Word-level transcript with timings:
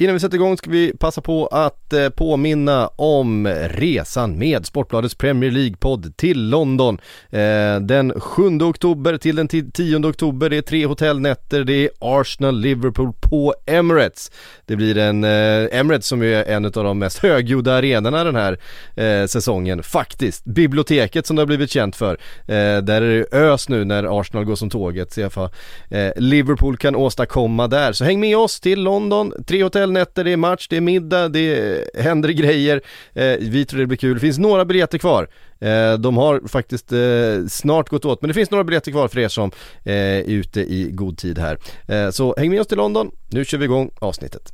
Innan 0.00 0.14
vi 0.14 0.20
sätter 0.20 0.36
igång 0.36 0.56
ska 0.56 0.70
vi 0.70 0.92
passa 0.98 1.20
på 1.20 1.46
att 1.46 1.92
eh, 1.92 2.08
påminna 2.08 2.88
om 2.88 3.48
resan 3.68 4.38
med 4.38 4.66
Sportbladets 4.66 5.14
Premier 5.14 5.50
League-podd 5.50 6.16
till 6.16 6.48
London. 6.48 6.98
Eh, 7.30 7.80
den 7.80 8.20
7 8.20 8.60
oktober 8.60 9.16
till 9.16 9.36
den 9.36 9.48
10 9.48 10.08
oktober, 10.08 10.50
det 10.50 10.56
är 10.56 10.62
tre 10.62 10.86
hotellnätter, 10.86 11.64
det 11.64 11.72
är 11.72 11.90
Arsenal-Liverpool 11.98 13.12
på 13.20 13.54
Emirates. 13.66 14.30
Det 14.66 14.76
blir 14.76 14.98
en, 14.98 15.24
eh, 15.24 15.78
Emirates 15.78 16.06
som 16.06 16.22
ju 16.22 16.34
är 16.34 16.44
en 16.44 16.64
av 16.64 16.70
de 16.70 16.98
mest 16.98 17.18
högljudda 17.18 17.74
arenorna 17.74 18.24
den 18.24 18.36
här 18.36 18.58
säsongen, 19.26 19.82
faktiskt. 19.82 20.44
Biblioteket 20.44 21.26
som 21.26 21.36
det 21.36 21.42
har 21.42 21.46
blivit 21.46 21.70
känt 21.70 21.96
för. 21.96 22.18
Där 22.80 23.02
är 23.02 23.18
det 23.18 23.36
ös 23.36 23.68
nu 23.68 23.84
när 23.84 24.20
Arsenal 24.20 24.44
går 24.44 24.54
som 24.54 24.70
tåget, 24.70 25.12
se 25.12 25.28
vad 25.34 25.50
Liverpool 26.16 26.76
kan 26.76 26.96
åstadkomma 26.96 27.68
där. 27.68 27.92
Så 27.92 28.04
häng 28.04 28.20
med 28.20 28.36
oss 28.36 28.60
till 28.60 28.82
London, 28.82 29.32
tre 29.46 29.62
hotell 29.62 29.89
hotellnätter, 29.90 30.24
det 30.24 30.32
är 30.32 30.36
match, 30.36 30.66
det 30.68 30.76
är 30.76 30.80
middag, 30.80 31.28
det 31.28 31.84
händer 31.94 32.28
grejer. 32.28 32.80
Eh, 33.14 33.36
vi 33.40 33.64
tror 33.64 33.80
det 33.80 33.86
blir 33.86 33.98
kul. 33.98 34.14
Det 34.14 34.20
finns 34.20 34.38
några 34.38 34.64
biljetter 34.64 34.98
kvar. 34.98 35.28
Eh, 35.60 35.94
de 35.98 36.16
har 36.16 36.48
faktiskt 36.48 36.92
eh, 36.92 37.46
snart 37.48 37.88
gått 37.88 38.04
åt, 38.04 38.22
men 38.22 38.28
det 38.28 38.34
finns 38.34 38.50
några 38.50 38.64
biljetter 38.64 38.90
kvar 38.92 39.08
för 39.08 39.18
er 39.18 39.28
som 39.28 39.50
eh, 39.84 39.94
är 39.94 40.24
ute 40.24 40.60
i 40.60 40.90
god 40.92 41.18
tid 41.18 41.38
här. 41.38 41.58
Eh, 41.88 42.10
så 42.10 42.34
häng 42.38 42.50
med 42.50 42.60
oss 42.60 42.66
till 42.66 42.78
London, 42.78 43.10
nu 43.30 43.44
kör 43.44 43.58
vi 43.58 43.64
igång 43.64 43.90
avsnittet. 44.00 44.52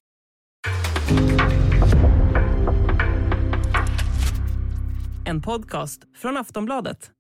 En 5.24 5.42
podcast 5.42 6.00
från 6.22 6.36
Aftonbladet. 6.36 7.10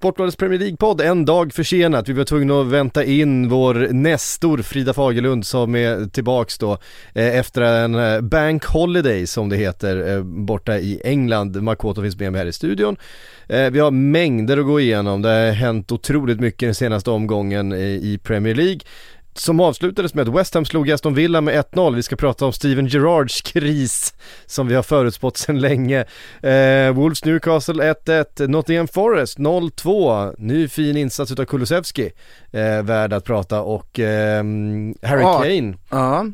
Sportbladets 0.00 0.36
Premier 0.36 0.58
League-podd 0.58 1.00
en 1.00 1.24
dag 1.24 1.52
försenat. 1.52 2.08
Vi 2.08 2.12
var 2.12 2.24
tvungna 2.24 2.60
att 2.60 2.66
vänta 2.66 3.04
in 3.04 3.48
vår 3.48 3.74
nästor 3.92 4.58
Frida 4.58 4.92
Fagerlund 4.92 5.46
som 5.46 5.74
är 5.74 6.10
tillbaks 6.10 6.58
då 6.58 6.72
eh, 7.14 7.38
efter 7.38 7.62
en 7.62 7.94
eh, 7.94 8.20
Bank 8.20 8.64
Holiday 8.64 9.26
som 9.26 9.48
det 9.48 9.56
heter 9.56 10.16
eh, 10.16 10.22
borta 10.22 10.78
i 10.78 11.00
England. 11.04 11.62
Makoto 11.62 12.02
finns 12.02 12.18
med 12.18 12.32
mig 12.32 12.38
här 12.38 12.46
i 12.46 12.52
studion. 12.52 12.96
Vi 13.46 13.78
har 13.78 13.90
mängder 13.90 14.58
att 14.58 14.66
gå 14.66 14.80
igenom. 14.80 15.22
Det 15.22 15.28
har 15.28 15.50
hänt 15.50 15.92
otroligt 15.92 16.40
mycket 16.40 16.66
den 16.66 16.74
senaste 16.74 17.10
omgången 17.10 17.72
i 17.72 18.18
Premier 18.22 18.54
League 18.54 18.80
som 19.34 19.60
avslutades 19.60 20.14
med 20.14 20.28
att 20.28 20.34
West 20.34 20.54
Ham 20.54 20.64
slog 20.64 20.90
Aston 20.90 21.14
Villa 21.14 21.40
med 21.40 21.64
1-0. 21.72 21.94
Vi 21.94 22.02
ska 22.02 22.16
prata 22.16 22.46
om 22.46 22.52
Steven 22.52 22.86
Gerrards 22.86 23.40
kris 23.40 24.14
som 24.46 24.68
vi 24.68 24.74
har 24.74 24.82
förutspått 24.82 25.36
sedan 25.36 25.60
länge. 25.60 26.04
Eh, 26.42 26.92
Wolves 26.92 27.24
Newcastle 27.24 27.94
1-1, 28.06 28.46
Nottingham 28.46 28.88
Forest 28.88 29.38
0-2. 29.38 30.34
Ny 30.38 30.68
fin 30.68 30.96
insats 30.96 31.32
utav 31.32 31.44
Kulusevski, 31.44 32.10
eh, 32.52 32.82
värd 32.82 33.12
att 33.12 33.24
prata 33.24 33.60
och 33.62 34.00
eh, 34.00 34.44
Harry. 35.02 35.22
Kane 35.22 35.74
Ja, 35.90 36.26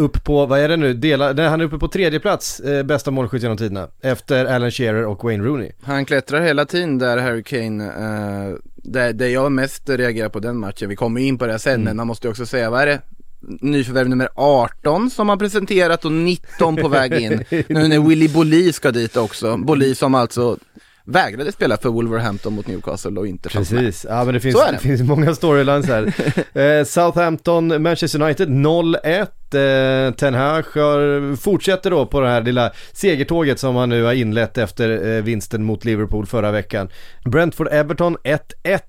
upp 0.00 0.24
på, 0.24 0.46
vad 0.46 0.60
är 0.60 0.68
det 0.68 0.76
nu, 0.76 0.94
Dela, 0.94 1.32
nej, 1.32 1.48
han 1.48 1.60
är 1.60 1.64
uppe 1.64 1.78
på 1.78 1.88
tredje 1.88 2.20
plats, 2.20 2.60
eh, 2.60 2.82
bästa 2.82 3.10
målskytt 3.10 3.42
genom 3.42 3.56
tiderna, 3.56 3.88
efter 4.00 4.44
Alan 4.44 4.70
Shearer 4.70 5.06
och 5.06 5.24
Wayne 5.24 5.44
Rooney. 5.44 5.72
han 5.82 6.04
klättrar 6.04 6.40
hela 6.40 6.64
tiden 6.64 6.98
där 6.98 7.18
Harry 7.18 7.42
Kane. 7.42 7.84
Uh, 7.84 8.56
det, 8.76 9.12
det 9.12 9.28
jag 9.28 9.52
mest 9.52 9.88
reagerar 9.88 10.28
på 10.28 10.40
den 10.40 10.58
matchen, 10.58 10.88
vi 10.88 10.96
kommer 10.96 11.20
in 11.20 11.38
på 11.38 11.46
det 11.46 11.58
sen, 11.58 11.84
men 11.84 11.96
man 11.96 12.06
måste 12.06 12.26
ju 12.26 12.30
också 12.30 12.46
säga, 12.46 12.70
vad 12.70 12.82
är 12.82 12.86
det? 12.86 13.00
Nyförvärv 13.60 14.08
nummer 14.08 14.28
18 14.34 15.10
som 15.10 15.28
har 15.28 15.36
presenterat 15.36 16.04
och 16.04 16.12
19 16.12 16.76
på 16.76 16.88
väg 16.88 17.12
in. 17.12 17.44
nu 17.68 17.88
när 17.88 18.08
Willy 18.08 18.28
Bolli 18.28 18.72
ska 18.72 18.90
dit 18.90 19.16
också. 19.16 19.56
Bolli 19.56 19.94
som 19.94 20.14
alltså 20.14 20.58
vägrade 21.04 21.52
spela 21.52 21.76
för 21.76 21.88
Wolverhampton 21.88 22.52
mot 22.52 22.66
Newcastle 22.66 23.20
och 23.20 23.26
inte 23.26 23.48
fanns 23.48 23.70
med. 23.70 23.80
Precis, 23.80 24.06
ja 24.08 24.24
men 24.24 24.34
det 24.34 24.40
finns, 24.40 24.54
det. 24.54 24.72
det. 24.72 24.78
finns 24.82 25.02
många 25.02 25.34
storylines 25.34 25.86
här. 25.86 26.12
eh, 26.80 26.84
Southampton, 26.84 27.82
Manchester 27.82 28.22
United 28.22 28.48
0-1. 28.48 29.26
Eh, 29.52 30.14
Ten 30.14 30.34
Hag 30.34 30.64
fortsätter 31.40 31.90
då 31.90 32.06
på 32.06 32.20
det 32.20 32.28
här 32.28 32.42
lilla 32.42 32.72
segertåget 32.92 33.58
som 33.58 33.76
han 33.76 33.88
nu 33.88 34.02
har 34.02 34.12
inlett 34.12 34.58
efter 34.58 35.16
eh, 35.16 35.22
vinsten 35.22 35.64
mot 35.64 35.84
Liverpool 35.84 36.26
förra 36.26 36.50
veckan. 36.50 36.88
Brentford-Everton 37.24 38.16
1-1. 38.24 38.80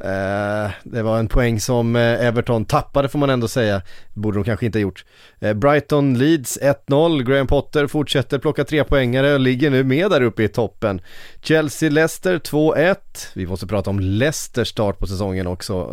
Eh, 0.00 0.70
det 0.84 1.02
var 1.02 1.18
en 1.18 1.28
poäng 1.28 1.60
som 1.60 1.96
eh, 1.96 2.26
Everton 2.26 2.64
tappade 2.64 3.08
får 3.08 3.18
man 3.18 3.30
ändå 3.30 3.48
säga. 3.48 3.82
Borde 4.14 4.38
de 4.38 4.44
kanske 4.44 4.66
inte 4.66 4.78
ha 4.78 4.82
gjort. 4.82 5.04
Eh, 5.40 5.54
Brighton 5.54 6.18
Leeds 6.18 6.58
1-0. 6.62 7.22
Graham 7.22 7.46
Potter 7.46 7.86
fortsätter 7.86 8.38
plocka 8.38 8.64
tre 8.64 8.84
poängare 8.84 9.34
och 9.34 9.40
ligger 9.40 9.70
nu 9.70 9.84
med 9.84 10.10
där 10.10 10.22
uppe 10.22 10.42
i 10.42 10.48
toppen. 10.48 11.00
Chelsea-Leicester 11.42 12.38
2-1. 12.38 12.96
Vi 13.34 13.46
måste 13.46 13.66
prata 13.66 13.90
om 13.90 14.00
Leicesters 14.00 14.68
start 14.68 14.98
på 14.98 15.06
säsongen 15.06 15.46
också. 15.46 15.90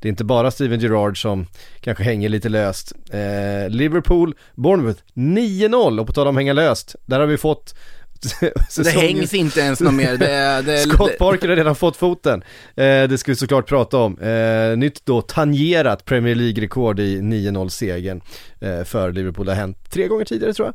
Det 0.00 0.08
är 0.08 0.08
inte 0.08 0.24
bara 0.24 0.50
Steven 0.50 0.80
Gerrard 0.80 1.22
som 1.22 1.46
kanske 1.80 2.04
hänger 2.04 2.28
lite 2.28 2.48
löst. 2.48 2.92
Liverpool, 3.68 4.34
Bournemouth 4.54 5.00
9-0 5.14 6.00
och 6.00 6.06
på 6.06 6.12
tal 6.12 6.26
om 6.26 6.36
hänga 6.36 6.52
löst. 6.52 6.96
Där 7.06 7.20
har 7.20 7.26
vi 7.26 7.38
fått 7.38 7.74
det 8.76 8.90
hängs 8.90 9.34
inte 9.34 9.60
ens 9.60 9.80
något 9.80 9.94
mer. 9.94 10.16
Det, 10.16 10.62
det, 10.66 10.78
Scott 10.78 11.18
Parker 11.18 11.48
har 11.48 11.56
redan 11.56 11.76
fått 11.76 11.96
foten. 11.96 12.42
Eh, 12.76 12.84
det 12.84 13.18
ska 13.18 13.32
vi 13.32 13.36
såklart 13.36 13.68
prata 13.68 13.98
om. 13.98 14.18
Eh, 14.18 14.76
nytt 14.76 15.06
då 15.06 15.22
tangerat 15.22 16.04
Premier 16.04 16.34
League-rekord 16.34 17.00
i 17.00 17.20
9-0 17.20 17.68
segern 17.68 18.20
eh, 18.60 18.84
för 18.84 19.12
Liverpool. 19.12 19.46
Det 19.46 19.52
har 19.52 19.60
hänt 19.60 19.90
tre 19.90 20.08
gånger 20.08 20.24
tidigare 20.24 20.54
tror 20.54 20.68
jag. 20.68 20.74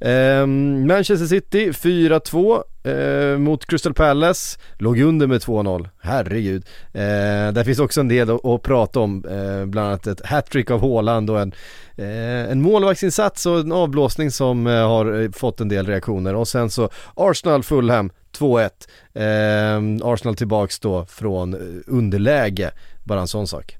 Eh, 0.00 0.46
Manchester 0.86 1.26
City 1.26 1.70
4-2 1.70 2.62
eh, 2.82 3.38
mot 3.38 3.66
Crystal 3.66 3.94
Palace, 3.94 4.58
låg 4.78 5.00
under 5.00 5.26
med 5.26 5.40
2-0, 5.40 5.88
herregud. 6.00 6.64
Eh, 6.92 7.52
där 7.52 7.64
finns 7.64 7.78
också 7.78 8.00
en 8.00 8.08
del 8.08 8.30
att, 8.30 8.44
att 8.44 8.62
prata 8.62 9.00
om, 9.00 9.24
eh, 9.24 9.66
bland 9.66 9.88
annat 9.88 10.06
ett 10.06 10.26
hattrick 10.26 10.70
av 10.70 10.80
Haaland 10.80 11.30
och 11.30 11.40
en, 11.40 11.52
eh, 11.96 12.50
en 12.50 12.62
målvaktsinsats 12.62 13.46
och 13.46 13.58
en 13.60 13.72
avblåsning 13.72 14.30
som 14.30 14.66
eh, 14.66 14.88
har 14.88 15.22
eh, 15.22 15.30
fått 15.30 15.60
en 15.60 15.68
del 15.68 15.86
reaktioner. 15.86 16.34
Och 16.34 16.48
sen 16.48 16.70
så 16.70 16.90
Arsenal 17.14 17.62
Fulham 17.62 18.10
2-1. 18.38 18.70
Eh, 19.14 20.08
Arsenal 20.12 20.36
tillbaks 20.36 20.80
då 20.80 21.04
från 21.04 21.54
eh, 21.54 21.60
underläge, 21.86 22.70
bara 23.04 23.20
en 23.20 23.28
sån 23.28 23.46
sak. 23.46 23.79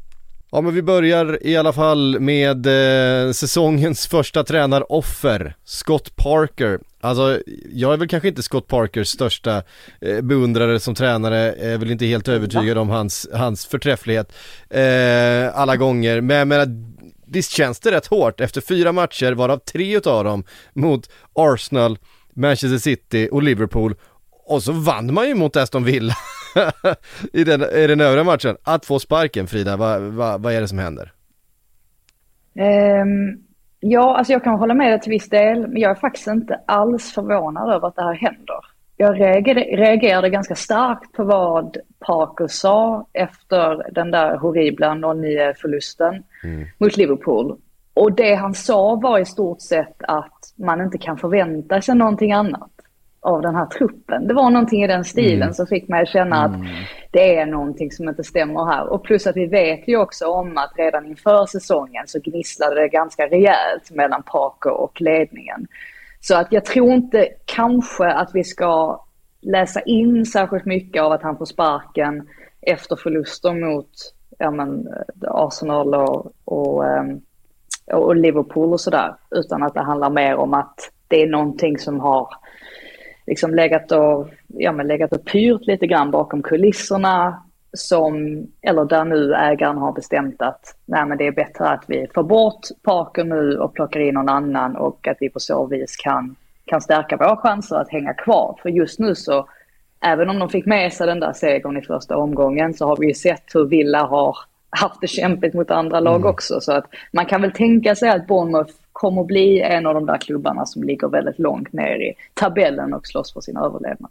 Ja 0.52 0.60
men 0.60 0.74
vi 0.74 0.82
börjar 0.82 1.46
i 1.46 1.56
alla 1.56 1.72
fall 1.72 2.20
med 2.20 2.66
eh, 2.66 3.32
säsongens 3.32 4.06
första 4.06 4.44
tränaroffer, 4.44 5.54
Scott 5.64 6.16
Parker. 6.16 6.78
Alltså 7.00 7.40
jag 7.72 7.92
är 7.92 7.96
väl 7.96 8.08
kanske 8.08 8.28
inte 8.28 8.42
Scott 8.42 8.66
Parkers 8.66 9.08
största 9.08 9.62
eh, 10.00 10.20
beundrare 10.20 10.80
som 10.80 10.94
tränare, 10.94 11.52
är 11.52 11.78
väl 11.78 11.90
inte 11.90 12.06
helt 12.06 12.28
övertygad 12.28 12.78
om 12.78 12.88
hans, 12.88 13.28
hans 13.32 13.66
förträfflighet 13.66 14.32
eh, 14.70 15.58
alla 15.58 15.76
gånger. 15.76 16.20
Men 16.20 16.36
jag 16.36 16.48
menar, 16.48 16.66
visst 17.26 17.50
känns 17.50 17.80
det 17.80 17.90
rätt 17.90 18.06
hårt 18.06 18.40
efter 18.40 18.60
fyra 18.60 18.92
matcher, 18.92 19.32
varav 19.32 19.58
tre 19.58 19.96
utav 19.96 20.24
dem 20.24 20.44
mot 20.72 21.10
Arsenal, 21.32 21.98
Manchester 22.34 22.78
City 22.78 23.28
och 23.32 23.42
Liverpool. 23.42 23.94
Och 24.46 24.62
så 24.62 24.72
vann 24.72 25.14
man 25.14 25.28
ju 25.28 25.34
mot 25.34 25.56
Aston 25.56 25.84
Villa 25.84 26.14
i, 27.32 27.44
den, 27.44 27.62
i 27.62 27.86
den 27.86 28.00
övriga 28.00 28.24
matchen. 28.24 28.56
Att 28.62 28.86
få 28.86 28.98
sparken 28.98 29.46
Frida, 29.46 29.76
vad 29.76 30.02
vad- 30.02 30.42
vad 30.42 30.52
är 30.52 30.60
det 30.60 30.68
som 30.68 30.78
händer? 30.78 31.12
Ehm, 32.54 33.38
Ja, 33.80 34.16
alltså 34.16 34.32
jag 34.32 34.44
kan 34.44 34.58
hålla 34.58 34.74
med 34.74 34.92
dig 34.92 35.00
till 35.00 35.10
viss 35.10 35.28
del, 35.28 35.68
men 35.68 35.76
jag 35.76 35.90
är 35.90 35.94
faktiskt 35.94 36.26
inte 36.26 36.60
alls 36.66 37.12
förvånad 37.12 37.72
över 37.72 37.88
att 37.88 37.96
det 37.96 38.02
här 38.02 38.14
händer. 38.14 38.56
Jag 38.96 39.20
reagerade, 39.20 39.60
reagerade 39.60 40.30
ganska 40.30 40.54
starkt 40.54 41.12
på 41.12 41.24
vad 41.24 41.76
Parker 41.98 42.46
sa 42.46 43.06
efter 43.12 43.92
den 43.92 44.10
där 44.10 44.36
horribla 44.36 44.88
0-9-förlusten 44.88 46.22
mm. 46.44 46.66
mot 46.78 46.96
Liverpool. 46.96 47.56
Och 47.94 48.12
det 48.12 48.34
han 48.34 48.54
sa 48.54 48.94
var 48.94 49.18
i 49.18 49.24
stort 49.24 49.60
sett 49.60 49.96
att 50.08 50.52
man 50.56 50.80
inte 50.80 50.98
kan 50.98 51.18
förvänta 51.18 51.82
sig 51.82 51.94
någonting 51.94 52.32
annat 52.32 52.70
av 53.20 53.42
den 53.42 53.54
här 53.54 53.66
truppen. 53.66 54.26
Det 54.26 54.34
var 54.34 54.50
någonting 54.50 54.84
i 54.84 54.86
den 54.86 55.04
stilen 55.04 55.42
mm. 55.42 55.54
som 55.54 55.66
fick 55.66 55.88
mig 55.88 56.02
att 56.02 56.08
känna 56.08 56.44
att 56.44 56.54
mm. 56.54 56.66
det 57.10 57.36
är 57.36 57.46
någonting 57.46 57.90
som 57.90 58.08
inte 58.08 58.24
stämmer 58.24 58.64
här. 58.64 58.92
Och 58.92 59.04
plus 59.04 59.26
att 59.26 59.36
vi 59.36 59.46
vet 59.46 59.88
ju 59.88 59.96
också 59.96 60.26
om 60.26 60.58
att 60.58 60.72
redan 60.76 61.06
inför 61.06 61.46
säsongen 61.46 62.06
så 62.06 62.20
gnisslade 62.20 62.80
det 62.80 62.88
ganska 62.88 63.26
rejält 63.26 63.90
mellan 63.90 64.22
Parker 64.22 64.70
och 64.70 65.00
ledningen. 65.00 65.66
Så 66.20 66.36
att 66.36 66.52
jag 66.52 66.64
tror 66.64 66.92
inte 66.92 67.28
kanske 67.44 68.12
att 68.12 68.30
vi 68.34 68.44
ska 68.44 69.04
läsa 69.40 69.80
in 69.80 70.26
särskilt 70.26 70.64
mycket 70.64 71.02
av 71.02 71.12
att 71.12 71.22
han 71.22 71.38
får 71.38 71.44
sparken 71.44 72.28
efter 72.60 72.96
förluster 72.96 73.52
mot 73.52 73.90
ja, 74.38 74.50
men, 74.50 74.88
Arsenal 75.28 75.94
och, 75.94 76.32
och, 76.44 76.86
ehm, 76.86 77.20
och 77.92 78.16
Liverpool 78.16 78.72
och 78.72 78.80
sådär. 78.80 79.14
Utan 79.30 79.62
att 79.62 79.74
det 79.74 79.82
handlar 79.82 80.10
mer 80.10 80.36
om 80.36 80.54
att 80.54 80.90
det 81.08 81.22
är 81.22 81.26
någonting 81.26 81.78
som 81.78 82.00
har 82.00 82.28
liksom 83.30 83.54
legat 83.54 83.92
och, 83.92 84.28
ja, 84.46 84.72
men 84.72 84.86
legat 84.86 85.12
och 85.12 85.24
pyrt 85.24 85.66
lite 85.66 85.86
grann 85.86 86.10
bakom 86.10 86.42
kulisserna 86.42 87.42
som, 87.72 88.46
eller 88.62 88.84
där 88.84 89.04
nu 89.04 89.34
ägaren 89.34 89.78
har 89.78 89.92
bestämt 89.92 90.42
att 90.42 90.76
nej 90.86 91.06
men 91.06 91.18
det 91.18 91.26
är 91.26 91.32
bättre 91.32 91.68
att 91.68 91.84
vi 91.86 92.06
får 92.14 92.22
bort 92.22 92.66
Parker 92.82 93.24
nu 93.24 93.58
och 93.58 93.74
plockar 93.74 94.00
in 94.00 94.14
någon 94.14 94.28
annan 94.28 94.76
och 94.76 95.08
att 95.08 95.16
vi 95.20 95.28
på 95.28 95.40
så 95.40 95.66
vis 95.66 95.96
kan, 95.96 96.36
kan 96.64 96.80
stärka 96.80 97.16
våra 97.16 97.36
chanser 97.36 97.76
att 97.76 97.90
hänga 97.90 98.14
kvar. 98.14 98.58
För 98.62 98.68
just 98.68 98.98
nu 98.98 99.14
så, 99.14 99.48
även 100.04 100.30
om 100.30 100.38
de 100.38 100.48
fick 100.48 100.66
med 100.66 100.92
sig 100.92 101.06
den 101.06 101.20
där 101.20 101.32
segern 101.32 101.76
i 101.76 101.82
första 101.82 102.16
omgången 102.16 102.74
så 102.74 102.86
har 102.86 102.96
vi 102.96 103.06
ju 103.06 103.14
sett 103.14 103.44
hur 103.54 103.64
Villa 103.64 104.02
har 104.02 104.36
haft 104.70 105.00
det 105.00 105.08
kämpigt 105.08 105.54
mot 105.54 105.70
andra 105.70 106.00
lag 106.00 106.20
mm. 106.20 106.30
också. 106.30 106.60
Så 106.60 106.72
att 106.72 106.84
man 107.12 107.26
kan 107.26 107.42
väl 107.42 107.52
tänka 107.52 107.94
sig 107.94 108.08
att 108.08 108.26
Bournemouth 108.26 108.72
kommer 109.00 109.24
bli 109.24 109.60
en 109.60 109.86
av 109.86 109.94
de 109.94 110.06
där 110.06 110.18
klubbarna 110.18 110.66
som 110.66 110.82
ligger 110.82 111.08
väldigt 111.08 111.38
långt 111.38 111.72
ner 111.72 112.00
i 112.00 112.14
tabellen 112.34 112.94
och 112.94 113.06
slåss 113.06 113.32
för 113.32 113.40
sin 113.40 113.56
överlevnad. 113.56 114.10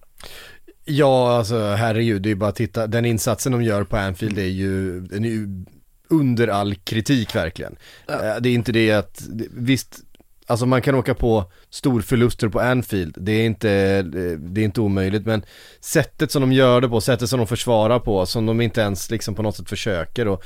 Ja, 0.86 1.38
alltså 1.38 1.60
herregud, 1.60 2.22
det 2.22 2.28
är 2.28 2.32
ju 2.32 2.36
bara 2.36 2.50
att 2.50 2.56
titta, 2.56 2.88
den 2.88 3.06
insatsen 3.06 3.52
de 3.52 3.64
gör 3.64 3.84
på 3.84 3.98
Anfield 3.98 4.40
är 4.40 4.44
ju, 4.44 5.02
den 5.02 5.26
är 5.26 5.30
ju 5.30 5.48
under 6.10 6.48
all 6.48 6.76
kritik 6.76 7.36
verkligen. 7.36 7.76
Ja. 8.08 8.14
Eh, 8.14 8.42
det 8.42 8.50
är 8.50 8.54
inte 8.54 8.72
det 8.72 8.92
att, 8.92 9.22
visst, 9.52 10.00
alltså 10.48 10.66
man 10.66 10.82
kan 10.82 10.96
åka 10.96 11.14
på 11.14 11.52
storförluster 11.70 12.50
på 12.50 12.60
Anfield, 12.60 13.16
det 13.20 13.32
är 13.32 13.46
inte, 13.46 14.02
det 14.38 14.62
är 14.62 14.66
inte 14.66 14.82
omöjligt, 14.82 15.26
men 15.26 15.46
sättet 15.80 16.32
som 16.32 16.42
de 16.42 16.52
gör 16.52 16.82
det 16.82 16.90
på, 16.90 17.02
sättet 17.02 17.30
som 17.30 17.40
de 17.40 17.48
försvarar 17.48 18.00
på, 18.00 18.26
som 18.26 18.46
de 18.46 18.62
inte 18.62 18.82
ens 18.82 19.12
liksom 19.12 19.36
på 19.36 19.42
något 19.42 19.56
sätt 19.56 19.70
försöker 19.70 20.28
och 20.28 20.44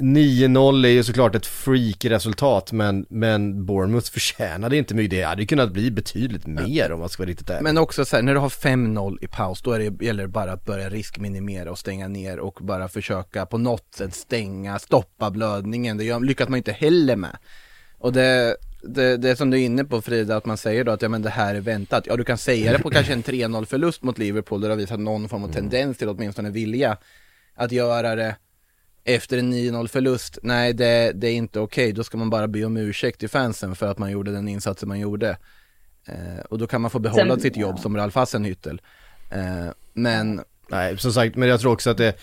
9-0 0.00 0.86
är 0.86 0.90
ju 0.90 1.04
såklart 1.04 1.34
ett 1.34 1.46
freak-resultat 1.46 2.72
men, 2.72 3.06
men 3.08 3.66
Bournemouth 3.66 4.10
förtjänade 4.10 4.76
inte 4.76 4.94
mycket. 4.94 5.10
Det 5.10 5.22
hade 5.22 5.46
kunnat 5.46 5.72
bli 5.72 5.90
betydligt 5.90 6.46
mer 6.46 6.92
om 6.92 7.00
man 7.00 7.08
ska 7.08 7.22
vara 7.22 7.30
riktigt 7.30 7.50
ärlig. 7.50 7.62
Men 7.62 7.78
också 7.78 8.04
så 8.04 8.16
här, 8.16 8.22
när 8.22 8.34
du 8.34 8.40
har 8.40 8.48
5-0 8.48 9.18
i 9.20 9.26
paus 9.26 9.62
då 9.62 9.72
är 9.72 9.78
det, 9.78 10.04
gäller 10.04 10.22
det 10.22 10.28
bara 10.28 10.52
att 10.52 10.64
börja 10.64 10.88
riskminimera 10.88 11.70
och 11.70 11.78
stänga 11.78 12.08
ner 12.08 12.38
och 12.38 12.58
bara 12.60 12.88
försöka 12.88 13.46
på 13.46 13.58
något 13.58 13.94
sätt 13.94 14.14
stänga, 14.14 14.78
stoppa 14.78 15.30
blödningen. 15.30 15.96
Det 15.96 16.18
lyckas 16.18 16.48
man 16.48 16.56
inte 16.56 16.72
heller 16.72 17.16
med. 17.16 17.36
Och 17.98 18.12
det, 18.12 18.56
det, 18.82 19.16
det 19.16 19.36
som 19.36 19.50
du 19.50 19.60
är 19.60 19.64
inne 19.64 19.84
på 19.84 20.02
Frida, 20.02 20.36
att 20.36 20.46
man 20.46 20.56
säger 20.56 20.84
då 20.84 20.92
att 20.92 21.02
ja 21.02 21.08
men 21.08 21.22
det 21.22 21.30
här 21.30 21.54
är 21.54 21.60
väntat. 21.60 22.04
Ja 22.06 22.16
du 22.16 22.24
kan 22.24 22.38
säga 22.38 22.72
det 22.72 22.78
på 22.78 22.90
kanske 22.90 23.12
en 23.12 23.22
3-0 23.22 23.64
förlust 23.64 24.02
mot 24.02 24.18
Liverpool 24.18 24.60
där 24.60 24.68
det 24.68 24.74
har 24.74 24.78
visat 24.78 25.00
någon 25.00 25.28
form 25.28 25.44
av 25.44 25.52
tendens 25.52 25.98
till 25.98 26.08
åtminstone 26.08 26.50
vilja 26.50 26.96
att 27.54 27.72
göra 27.72 28.14
det 28.14 28.36
efter 29.06 29.38
en 29.38 29.52
9-0 29.52 29.86
förlust, 29.86 30.38
nej 30.42 30.72
det, 30.72 31.12
det 31.14 31.28
är 31.28 31.34
inte 31.34 31.60
okej, 31.60 31.84
okay. 31.84 31.92
då 31.92 32.04
ska 32.04 32.18
man 32.18 32.30
bara 32.30 32.48
be 32.48 32.64
om 32.64 32.76
ursäkt 32.76 33.20
till 33.20 33.28
fansen 33.28 33.76
för 33.76 33.86
att 33.86 33.98
man 33.98 34.10
gjorde 34.10 34.32
den 34.32 34.48
insatsen 34.48 34.88
man 34.88 35.00
gjorde. 35.00 35.38
Eh, 36.06 36.44
och 36.50 36.58
då 36.58 36.66
kan 36.66 36.80
man 36.80 36.90
få 36.90 36.98
behålla 36.98 37.34
Sen, 37.34 37.40
sitt 37.40 37.56
jobb 37.56 37.74
ja. 37.76 37.82
som 37.82 37.96
Ralf 37.96 38.14
Hassenhüttel. 38.14 38.80
Eh, 39.30 39.66
men... 39.92 40.40
Nej, 40.68 40.98
som 40.98 41.12
sagt, 41.12 41.36
men 41.36 41.48
jag 41.48 41.60
tror 41.60 41.72
också 41.72 41.90
att 41.90 41.98
det 41.98 42.16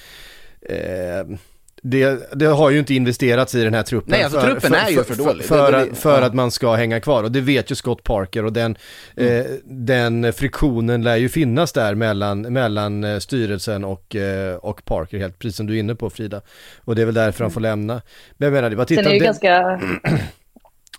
eh 0.62 1.38
det, 1.86 2.30
det, 2.36 2.46
har 2.46 2.70
ju 2.70 2.80
inte 2.80 2.94
investerats 2.94 3.56
i 3.56 3.64
den 3.64 3.74
här 3.74 3.84
truppen. 3.84 4.12
Nej, 4.12 4.24
alltså 4.24 4.40
för, 4.40 4.48
truppen 4.48 4.72
för, 4.72 4.78
är 4.78 4.90
ju 4.90 4.96
för, 4.96 5.04
för 5.04 5.24
dålig. 5.24 5.46
För, 5.46 5.72
det, 5.72 5.86
det, 5.86 5.96
för 5.96 6.20
ja. 6.20 6.26
att 6.26 6.34
man 6.34 6.52
ska 6.52 6.74
hänga 6.74 7.00
kvar 7.00 7.24
och 7.24 7.32
det 7.32 7.42
vet 7.42 7.72
ju 7.72 7.76
Scott 7.76 8.04
Parker 8.04 8.46
och 8.46 8.54
den, 8.54 8.78
mm. 9.18 9.40
eh, 9.40 9.46
den 9.64 10.34
friktionen 10.34 11.04
lär 11.04 11.16
ju 11.16 11.30
finnas 11.30 11.72
där 11.72 11.96
mellan, 11.96 12.42
mellan 12.42 13.04
eh, 13.04 13.20
styrelsen 13.20 13.84
och, 13.84 14.16
eh, 14.16 14.56
och 14.56 14.86
Parker, 14.86 15.18
helt 15.18 15.40
precis 15.40 15.58
som 15.58 15.66
du 15.66 15.76
är 15.76 15.80
inne 15.80 15.96
på 15.96 16.10
Frida. 16.10 16.42
Och 16.80 16.96
det 16.96 17.02
är 17.02 17.06
väl 17.06 17.16
därför 17.16 17.42
mm. 17.42 17.46
han 17.46 17.52
får 17.52 17.62
lämna. 17.62 18.02
Men 18.38 18.46
jag 18.46 18.54
menar, 18.54 18.70
det 18.70 18.76
var 18.76 18.86
titta... 18.86 19.04
Sen 19.04 19.12
är 19.12 19.14
det 19.14 19.18
ju 19.18 19.26
ganska... 19.26 19.82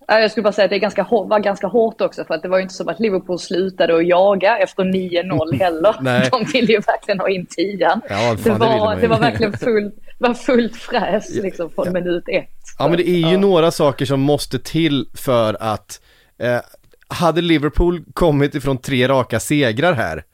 Jag 0.06 0.30
skulle 0.30 0.44
bara 0.44 0.52
säga 0.52 0.64
att 0.64 0.70
det 0.70 0.76
är 0.76 0.80
ganska, 0.80 1.06
var 1.10 1.38
ganska 1.38 1.66
hårt 1.66 2.00
också 2.00 2.24
för 2.24 2.34
att 2.34 2.42
det 2.42 2.48
var 2.48 2.58
ju 2.58 2.62
inte 2.62 2.74
som 2.74 2.88
att 2.88 3.00
Liverpool 3.00 3.38
slutade 3.38 3.96
att 3.96 4.06
jaga 4.06 4.58
efter 4.58 4.84
9-0 4.84 5.58
heller. 5.58 6.30
De 6.30 6.44
ville 6.52 6.72
ju 6.72 6.80
verkligen 6.80 7.20
ha 7.20 7.28
in 7.28 7.46
tian. 7.46 8.00
Ja, 8.08 8.36
det, 8.44 8.50
var, 8.50 8.94
det, 8.94 9.00
det 9.00 9.08
var 9.08 9.18
verkligen 9.18 9.52
fullt 9.52 9.94
var 10.18 10.34
fullt 10.34 10.76
fräs 10.76 11.34
liksom 11.34 11.70
från 11.70 11.86
ja. 11.86 11.92
minut 11.92 12.24
ett. 12.28 12.50
Ja 12.78 12.88
men 12.88 12.96
det 12.96 13.08
är 13.08 13.28
ju 13.28 13.32
ja. 13.32 13.38
några 13.38 13.70
saker 13.70 14.06
som 14.06 14.20
måste 14.20 14.58
till 14.58 15.06
för 15.14 15.56
att 15.60 16.00
eh, 16.38 16.60
hade 17.08 17.40
Liverpool 17.40 18.04
kommit 18.14 18.54
ifrån 18.54 18.78
tre 18.78 19.08
raka 19.08 19.40
segrar 19.40 19.92
här 19.92 20.24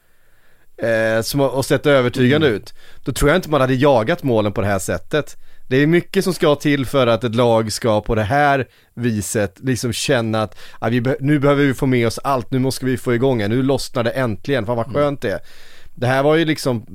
eh, 0.82 1.22
som, 1.22 1.40
och 1.40 1.64
sett 1.64 1.86
övertygande 1.86 2.46
mm. 2.46 2.56
ut, 2.56 2.74
då 3.04 3.12
tror 3.12 3.30
jag 3.30 3.38
inte 3.38 3.50
man 3.50 3.60
hade 3.60 3.74
jagat 3.74 4.22
målen 4.22 4.52
på 4.52 4.60
det 4.60 4.66
här 4.66 4.78
sättet. 4.78 5.36
Det 5.70 5.76
är 5.76 5.86
mycket 5.86 6.24
som 6.24 6.34
ska 6.34 6.54
till 6.54 6.86
för 6.86 7.06
att 7.06 7.24
ett 7.24 7.34
lag 7.34 7.72
ska 7.72 8.00
på 8.00 8.14
det 8.14 8.22
här 8.22 8.68
viset 8.94 9.58
liksom 9.60 9.92
känna 9.92 10.42
att 10.42 10.58
ah, 10.78 10.88
vi 10.88 11.00
be 11.00 11.16
nu 11.20 11.38
behöver 11.38 11.64
vi 11.64 11.74
få 11.74 11.86
med 11.86 12.06
oss 12.06 12.18
allt, 12.18 12.50
nu 12.50 12.58
måste 12.58 12.84
vi 12.84 12.96
få 12.96 13.14
igång 13.14 13.38
det, 13.38 13.48
nu 13.48 13.62
lossnar 13.62 14.04
det 14.04 14.10
äntligen, 14.10 14.66
fan 14.66 14.76
vad 14.76 14.86
mm. 14.86 14.94
skönt 14.94 15.22
det 15.22 15.30
är. 15.30 15.40
Det 15.94 16.06
här 16.06 16.22
var 16.22 16.36
ju 16.36 16.44
liksom, 16.44 16.86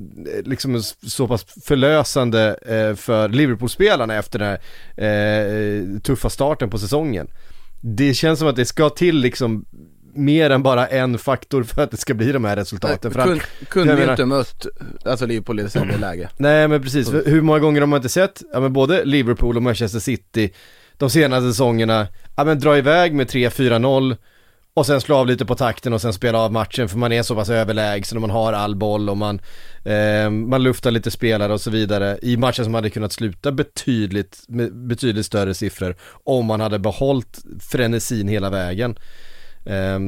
liksom 0.45 0.81
så 1.07 1.27
pass 1.27 1.45
förlösande 1.66 2.57
eh, 2.66 2.95
för 2.95 3.30
Liverpool-spelarna 3.30 4.16
efter 4.16 4.39
den 4.39 4.48
här 4.48 4.60
eh, 5.06 6.00
tuffa 6.00 6.30
starten 6.30 6.69
på 6.69 6.77
säsongen. 6.77 7.27
Det 7.81 8.13
känns 8.13 8.39
som 8.39 8.48
att 8.48 8.56
det 8.56 8.66
ska 8.66 8.89
till 8.89 9.18
liksom 9.18 9.66
mer 10.15 10.50
än 10.50 10.63
bara 10.63 10.88
en 10.88 11.17
faktor 11.17 11.63
för 11.63 11.81
att 11.81 11.91
det 11.91 11.97
ska 11.97 12.13
bli 12.13 12.31
de 12.31 12.45
här 12.45 12.56
resultaten. 12.56 13.12
Nej, 13.15 13.25
kun, 13.25 13.41
kunde 13.69 14.03
ju 14.03 14.10
inte 14.12 14.25
mött, 14.25 14.65
alltså 15.05 15.25
Liverpool 15.25 15.60
i 15.60 15.69
sämre 15.69 15.98
läge. 15.98 16.29
Nej 16.38 16.67
men 16.67 16.81
precis, 16.81 17.13
hur 17.13 17.41
många 17.41 17.60
gånger 17.60 17.81
har 17.81 17.88
man 17.88 17.98
inte 17.98 18.10
sett, 18.10 18.41
ja 18.53 18.60
men 18.60 18.74
både 18.74 19.05
Liverpool 19.05 19.57
och 19.57 19.63
Manchester 19.63 20.00
City 20.00 20.51
de 20.98 21.10
senaste 21.10 21.50
säsongerna, 21.50 22.07
ja 22.36 22.43
men 22.43 22.60
dra 22.60 22.77
iväg 22.77 23.13
med 23.13 23.27
3-4-0 23.27 24.17
och 24.74 24.86
sen 24.86 25.01
slå 25.01 25.15
av 25.15 25.27
lite 25.27 25.45
på 25.45 25.55
takten 25.55 25.93
och 25.93 26.01
sen 26.01 26.13
spela 26.13 26.39
av 26.39 26.51
matchen 26.51 26.89
för 26.89 26.98
man 26.98 27.12
är 27.12 27.24
så 27.24 27.36
pass 27.36 27.50
överlägsen 27.50 28.17
och 28.17 28.22
man 28.22 28.29
har 28.29 28.53
all 28.53 28.75
boll 28.75 29.10
och 29.10 29.17
man, 29.17 29.41
eh, 29.84 30.29
man 30.29 30.63
luftar 30.63 30.91
lite 30.91 31.12
spelare 31.12 31.53
och 31.53 31.62
så 31.62 31.72
vidare 31.72 32.19
i 32.22 32.38
matcher 32.38 32.63
som 32.63 32.74
hade 32.74 32.89
kunnat 32.89 33.12
sluta 33.12 33.51
betydligt, 33.51 34.43
med 34.48 34.75
betydligt 34.75 35.25
större 35.25 35.53
siffror 35.53 35.95
om 36.24 36.45
man 36.45 36.62
hade 36.62 36.79
behållit 36.79 37.43
frenesin 37.60 38.27
hela 38.27 38.50
vägen. 38.50 38.95
Eh, 39.65 40.00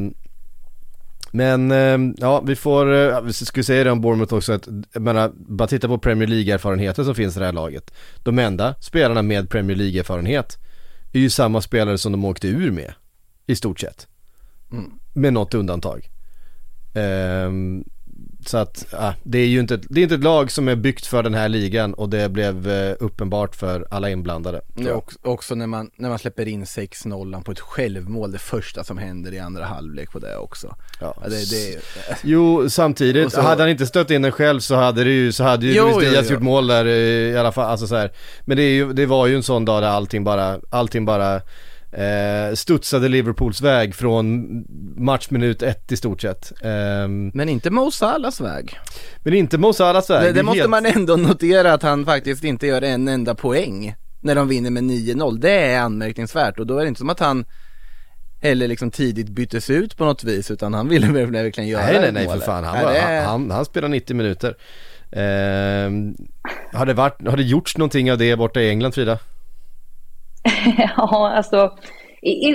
men 1.31 1.71
eh, 1.71 2.13
ja, 2.17 2.41
vi 2.41 2.55
får, 2.55 2.93
eh, 2.93 3.21
vi 3.21 3.33
skulle 3.33 3.63
säga 3.63 3.83
det 3.83 3.91
om 3.91 4.01
Bournemouth 4.01 4.33
också 4.33 4.53
att, 4.53 4.67
jag 4.93 5.01
menar, 5.01 5.31
bara 5.35 5.67
titta 5.67 5.87
på 5.87 5.97
Premier 5.97 6.27
League-erfarenheten 6.27 7.05
som 7.05 7.15
finns 7.15 7.35
i 7.37 7.39
det 7.39 7.45
här 7.45 7.53
laget. 7.53 7.93
De 8.23 8.39
enda 8.39 8.75
spelarna 8.79 9.21
med 9.21 9.49
Premier 9.49 9.77
League-erfarenhet 9.77 10.57
är 11.11 11.19
ju 11.19 11.29
samma 11.29 11.61
spelare 11.61 11.97
som 11.97 12.11
de 12.11 12.25
åkte 12.25 12.47
ur 12.47 12.71
med, 12.71 12.93
i 13.45 13.55
stort 13.55 13.79
sett. 13.79 14.07
Mm. 14.71 14.91
Med 15.13 15.33
något 15.33 15.53
undantag. 15.53 16.09
Um, 16.93 17.83
så 18.49 18.57
att, 18.57 18.85
ah, 18.93 19.13
det 19.23 19.37
är 19.37 19.45
ju 19.45 19.59
inte, 19.59 19.79
det 19.89 19.99
är 19.99 20.03
inte 20.03 20.15
ett 20.15 20.23
lag 20.23 20.51
som 20.51 20.67
är 20.67 20.75
byggt 20.75 21.05
för 21.05 21.23
den 21.23 21.33
här 21.33 21.49
ligan 21.49 21.93
och 21.93 22.09
det 22.09 22.29
blev 22.29 22.69
eh, 22.69 22.95
uppenbart 22.99 23.55
för 23.55 23.87
alla 23.91 24.09
inblandade. 24.09 24.61
Ja, 24.75 24.93
också, 24.93 25.19
också 25.21 25.55
när, 25.55 25.67
man, 25.67 25.91
när 25.95 26.09
man 26.09 26.19
släpper 26.19 26.47
in 26.47 26.63
6-0 26.63 27.43
på 27.43 27.51
ett 27.51 27.59
självmål, 27.59 28.31
det 28.31 28.37
första 28.37 28.83
som 28.83 28.97
händer 28.97 29.33
i 29.33 29.39
andra 29.39 29.65
halvlek 29.65 30.11
på 30.11 30.19
det 30.19 30.37
också. 30.37 30.75
Ja. 31.01 31.13
ja 31.21 31.29
det, 31.29 31.49
det, 31.49 31.81
jo, 32.23 32.69
samtidigt, 32.69 33.33
så, 33.33 33.41
hade 33.41 33.63
han 33.63 33.69
inte 33.69 33.87
stött 33.87 34.11
in 34.11 34.21
den 34.21 34.31
själv 34.31 34.59
så 34.59 34.75
hade 34.75 35.03
det 35.03 35.11
ju, 35.11 35.31
så 35.31 35.43
hade 35.43 35.65
ju 35.65 35.73
jo, 35.73 35.85
Luis 35.85 36.09
Diaz 36.09 36.29
gjort 36.29 36.41
mål 36.41 36.67
där 36.67 36.85
i 36.85 37.37
alla 37.37 37.51
fall, 37.51 37.65
alltså 37.69 37.87
så 37.87 37.95
här. 37.95 38.11
Men 38.41 38.57
det, 38.57 38.63
är 38.63 38.73
ju, 38.73 38.93
det 38.93 39.05
var 39.05 39.27
ju 39.27 39.35
en 39.35 39.43
sån 39.43 39.65
dag 39.65 39.83
där 39.83 39.89
allting 39.89 40.23
bara, 40.23 40.59
allting 40.69 41.05
bara 41.05 41.41
eh, 41.91 42.55
studsade 42.55 43.07
Liverpools 43.07 43.61
väg 43.61 43.95
från 43.95 44.47
matchminut 44.97 45.61
ett 45.61 45.91
i 45.91 45.97
stort 45.97 46.21
sett. 46.21 46.51
Eh, 46.61 47.07
men 47.33 47.49
inte 47.49 47.69
Mo 47.69 47.91
Salahs 47.91 48.41
väg. 48.41 48.79
Men 49.17 49.33
inte 49.33 49.57
Mo 49.57 49.73
Salahs 49.73 50.09
väg. 50.09 50.23
Det, 50.23 50.31
det 50.31 50.43
måste 50.43 50.59
helt... 50.59 50.69
man 50.69 50.85
ändå 50.85 51.15
notera 51.15 51.73
att 51.73 51.83
han 51.83 52.05
faktiskt 52.05 52.43
inte 52.43 52.67
gör 52.67 52.81
en 52.81 53.07
enda 53.07 53.35
poäng 53.35 53.95
när 54.19 54.35
de 54.35 54.47
vinner 54.47 54.69
med 54.69 54.83
9-0. 54.83 55.37
Det 55.39 55.51
är 55.51 55.79
anmärkningsvärt 55.79 56.59
och 56.59 56.67
då 56.67 56.77
är 56.77 56.81
det 56.81 56.87
inte 56.87 56.99
som 56.99 57.09
att 57.09 57.19
han 57.19 57.45
eller 58.41 58.67
liksom 58.67 58.91
tidigt 58.91 59.29
byttes 59.29 59.69
ut 59.69 59.97
på 59.97 60.05
något 60.05 60.23
vis 60.23 60.51
utan 60.51 60.73
han 60.73 60.87
ville 60.87 61.07
verkligen 61.25 61.69
göra 61.69 61.85
Nej 61.85 61.99
nej 62.01 62.11
nej 62.11 62.25
mål. 62.25 62.39
för 62.39 62.45
fan, 62.45 62.63
han, 62.63 62.75
Nej, 62.75 62.85
var, 62.85 62.93
det 62.93 62.99
han, 62.99 63.25
han, 63.25 63.51
han 63.51 63.65
spelar 63.65 63.87
90 63.87 64.15
minuter 64.15 64.57
eh, 65.11 65.91
har, 66.77 66.85
det 66.85 66.93
varit, 66.93 67.27
har 67.27 67.37
det 67.37 67.43
gjorts 67.43 67.77
någonting 67.77 68.11
av 68.11 68.17
det 68.17 68.35
borta 68.35 68.61
i 68.61 68.69
England 68.69 68.91
Frida? 68.91 69.19
ja, 70.97 71.31
alltså 71.35 71.71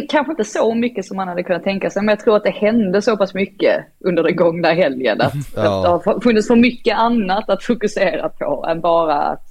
kanske 0.08 0.32
inte 0.32 0.44
så 0.44 0.74
mycket 0.74 1.04
som 1.04 1.16
man 1.16 1.28
hade 1.28 1.42
kunnat 1.42 1.64
tänka 1.64 1.90
sig, 1.90 2.02
men 2.02 2.08
jag 2.12 2.20
tror 2.20 2.36
att 2.36 2.44
det 2.44 2.50
hände 2.50 3.02
så 3.02 3.16
pass 3.16 3.34
mycket 3.34 3.84
under 4.04 4.22
den 4.22 4.36
gångna 4.36 4.68
helgen 4.72 5.20
att, 5.20 5.32
Ja. 5.56 5.60
att 5.62 5.82
det 6.04 6.10
har 6.10 6.20
funnits 6.20 6.48
för 6.48 6.56
mycket 6.56 6.96
annat 6.98 7.50
att 7.50 7.62
fokusera 7.64 8.28
på 8.28 8.66
än 8.68 8.80
bara 8.80 9.14
att 9.14 9.42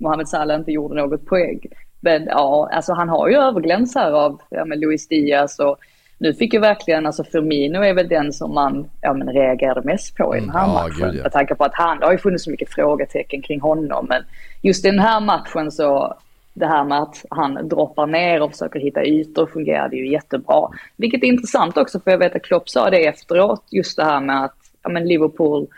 Mohamed 0.00 0.28
Salah 0.28 0.56
inte 0.58 0.72
gjorde 0.72 0.94
något 0.94 1.26
poäng. 1.26 1.60
Men 2.00 2.24
ja, 2.26 2.70
alltså 2.72 2.92
han 2.92 3.08
har 3.08 3.28
ju 3.28 3.36
övergläns 3.36 3.94
här 3.94 4.12
av 4.12 4.40
ja, 4.50 4.64
men 4.64 4.80
Luis 4.80 5.08
Diaz 5.08 5.58
och 5.58 5.76
nu 6.18 6.34
fick 6.34 6.54
ju 6.54 6.60
verkligen, 6.60 7.06
alltså 7.06 7.24
Firmino 7.24 7.82
är 7.82 7.94
väl 7.94 8.08
den 8.08 8.32
som 8.32 8.54
man 8.54 8.90
ja, 9.00 9.12
men 9.14 9.28
reagerade 9.28 9.80
mest 9.84 10.16
på 10.16 10.36
i 10.36 10.40
den 10.40 10.50
här 10.50 10.64
Mm, 10.64 10.76
ja, 10.76 10.82
matchen. 10.82 11.06
gud, 11.10 11.14
ja. 11.18 11.22
Med 11.22 11.32
tanke 11.32 11.54
på 11.54 11.64
att 11.64 11.74
han, 11.74 11.98
det 11.98 12.04
har 12.06 12.12
ju 12.12 12.18
funnits 12.18 12.44
så 12.44 12.50
mycket 12.50 12.70
frågetecken 12.70 13.42
kring 13.42 13.60
honom, 13.60 14.06
men 14.08 14.22
just 14.62 14.84
i 14.84 14.90
den 14.90 14.98
här 14.98 15.20
matchen 15.20 15.72
så 15.72 16.16
det 16.54 16.66
här 16.66 16.84
med 16.84 16.98
att 16.98 17.24
han 17.30 17.68
droppar 17.68 18.06
ner 18.06 18.42
och 18.42 18.50
försöker 18.50 18.80
hitta 18.80 19.04
ytor 19.04 19.46
fungerade 19.46 19.96
ju 19.96 20.12
jättebra. 20.12 20.68
Vilket 20.96 21.22
är 21.22 21.26
intressant 21.26 21.76
också 21.76 22.00
för 22.00 22.10
jag 22.10 22.18
vet 22.18 22.36
att 22.36 22.42
Klopp 22.42 22.68
sa 22.68 22.90
det 22.90 23.06
efteråt, 23.06 23.64
just 23.70 23.96
det 23.96 24.04
här 24.04 24.20
med 24.20 24.44
att 24.44 24.56
ja, 24.82 24.90
men 24.90 25.08
Liverpool 25.08 25.68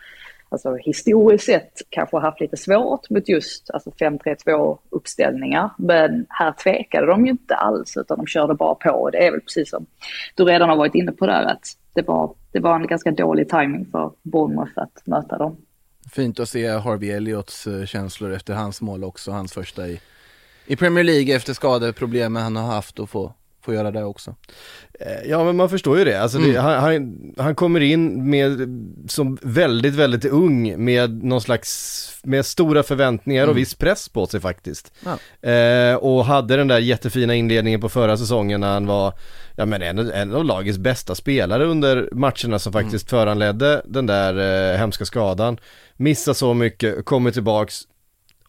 alltså 0.49 0.77
historiskt 0.77 1.45
sett 1.45 1.73
kanske 1.89 2.19
haft 2.19 2.41
lite 2.41 2.57
svårt 2.57 3.11
mot 3.11 3.29
just 3.29 3.71
alltså 3.71 3.91
5-3-2 3.91 4.79
uppställningar. 4.91 5.71
Men 5.79 6.27
här 6.29 6.53
tvekade 6.53 7.07
de 7.07 7.25
ju 7.25 7.31
inte 7.31 7.55
alls 7.55 7.97
utan 7.97 8.17
de 8.17 8.27
körde 8.27 8.55
bara 8.55 8.75
på. 8.75 9.11
Det 9.11 9.27
är 9.27 9.31
väl 9.31 9.41
precis 9.41 9.71
som 9.71 9.87
du 10.35 10.45
redan 10.45 10.69
har 10.69 10.77
varit 10.77 10.95
inne 10.95 11.13
på 11.13 11.27
där 11.27 11.43
att 11.45 11.65
det 11.95 12.03
var, 12.03 12.35
det 12.53 12.61
var 12.61 12.77
en 12.77 12.87
ganska 12.87 13.11
dålig 13.11 13.49
timing 13.49 13.87
för 13.93 14.13
Bournemouth 14.23 14.73
att 14.77 15.07
möta 15.07 15.39
dem. 15.39 15.57
Fint 16.13 16.41
att 16.41 16.49
se 16.49 16.69
Harvey 16.69 17.11
Elliots 17.11 17.67
eh, 17.67 17.85
känslor 17.85 18.33
efter 18.33 18.55
hans 18.55 18.81
mål 18.81 19.05
också, 19.05 19.31
hans 19.31 19.53
första 19.53 19.89
i, 19.89 20.01
i 20.67 20.77
Premier 20.77 21.05
League 21.05 21.35
efter 21.35 21.55
skadeproblemen 21.55 22.43
han 22.43 22.57
har 22.57 22.67
haft 22.75 22.99
och 22.99 23.11
få, 23.11 23.35
få 23.65 23.75
göra 23.75 23.91
det 23.91 24.05
också. 24.05 24.35
Eh, 25.01 25.31
Ja 25.31 25.45
men 25.45 25.57
man 25.57 25.69
förstår 25.69 25.99
ju 25.99 26.05
det, 26.05 26.23
alltså 26.23 26.39
det, 26.39 26.61
han, 26.61 26.81
han, 26.81 27.35
han 27.37 27.55
kommer 27.55 27.81
in 27.81 28.31
med, 28.31 28.69
som 29.09 29.39
väldigt, 29.43 29.95
väldigt 29.95 30.25
ung 30.25 30.85
med 30.85 31.25
någon 31.25 31.41
slags, 31.41 32.21
med 32.23 32.47
stora 32.47 32.83
förväntningar 32.83 33.49
och 33.49 33.59
viss 33.59 33.75
press 33.75 34.09
på 34.09 34.27
sig 34.27 34.41
faktiskt. 34.41 34.93
Ja. 35.05 35.49
Eh, 35.51 35.95
och 35.95 36.25
hade 36.25 36.57
den 36.57 36.69
där 36.69 36.79
jättefina 36.79 37.35
inledningen 37.35 37.81
på 37.81 37.89
förra 37.89 38.17
säsongen 38.17 38.61
när 38.61 38.73
han 38.73 38.87
var, 38.87 39.13
ja 39.57 39.67
men 39.67 39.83
en, 39.83 39.99
en 39.99 40.35
av 40.35 40.45
lagets 40.45 40.79
bästa 40.79 41.15
spelare 41.15 41.65
under 41.65 42.09
matcherna 42.13 42.59
som 42.59 42.73
faktiskt 42.73 43.11
föranledde 43.11 43.83
den 43.85 44.07
där 44.07 44.73
eh, 44.73 44.79
hemska 44.79 45.05
skadan. 45.05 45.59
Missar 45.97 46.33
så 46.35 46.55
mycket, 46.55 47.05
kommer 47.05 47.31
tillbaks, 47.31 47.81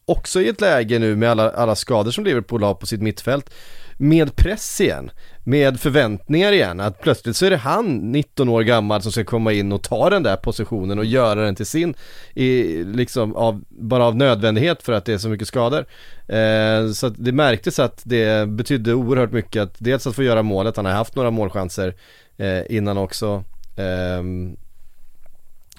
också 0.05 0.41
i 0.41 0.47
ett 0.47 0.61
läge 0.61 0.99
nu 0.99 1.15
med 1.15 1.31
alla, 1.31 1.49
alla 1.49 1.75
skador 1.75 2.11
som 2.11 2.23
Liverpool 2.23 2.63
har 2.63 2.73
på 2.73 2.85
sitt 2.85 3.01
mittfält 3.01 3.49
med 3.97 4.35
press 4.35 4.81
igen, 4.81 5.11
med 5.43 5.79
förväntningar 5.79 6.51
igen, 6.51 6.79
att 6.79 7.01
plötsligt 7.01 7.35
så 7.35 7.45
är 7.45 7.49
det 7.49 7.57
han, 7.57 7.97
19 8.11 8.49
år 8.49 8.61
gammal, 8.61 9.01
som 9.01 9.11
ska 9.11 9.23
komma 9.23 9.53
in 9.53 9.71
och 9.71 9.83
ta 9.83 10.09
den 10.09 10.23
där 10.23 10.35
positionen 10.35 10.99
och 10.99 11.05
göra 11.05 11.41
den 11.41 11.55
till 11.55 11.65
sin, 11.65 11.93
i, 12.33 12.83
liksom 12.83 13.35
av, 13.35 13.63
bara 13.69 14.05
av 14.05 14.15
nödvändighet 14.15 14.83
för 14.83 14.93
att 14.93 15.05
det 15.05 15.13
är 15.13 15.17
så 15.17 15.29
mycket 15.29 15.47
skador. 15.47 15.85
Eh, 16.27 16.91
så 16.91 17.07
att 17.07 17.13
det 17.17 17.31
märktes 17.31 17.79
att 17.79 18.01
det 18.05 18.49
betydde 18.49 18.93
oerhört 18.93 19.31
mycket 19.31 19.63
att 19.63 19.75
dels 19.77 20.07
att 20.07 20.15
få 20.15 20.23
göra 20.23 20.43
målet, 20.43 20.75
han 20.75 20.85
har 20.85 20.93
haft 20.93 21.15
några 21.15 21.31
målchanser 21.31 21.95
eh, 22.37 22.75
innan 22.77 22.97
också. 22.97 23.43
eh, 23.77 24.23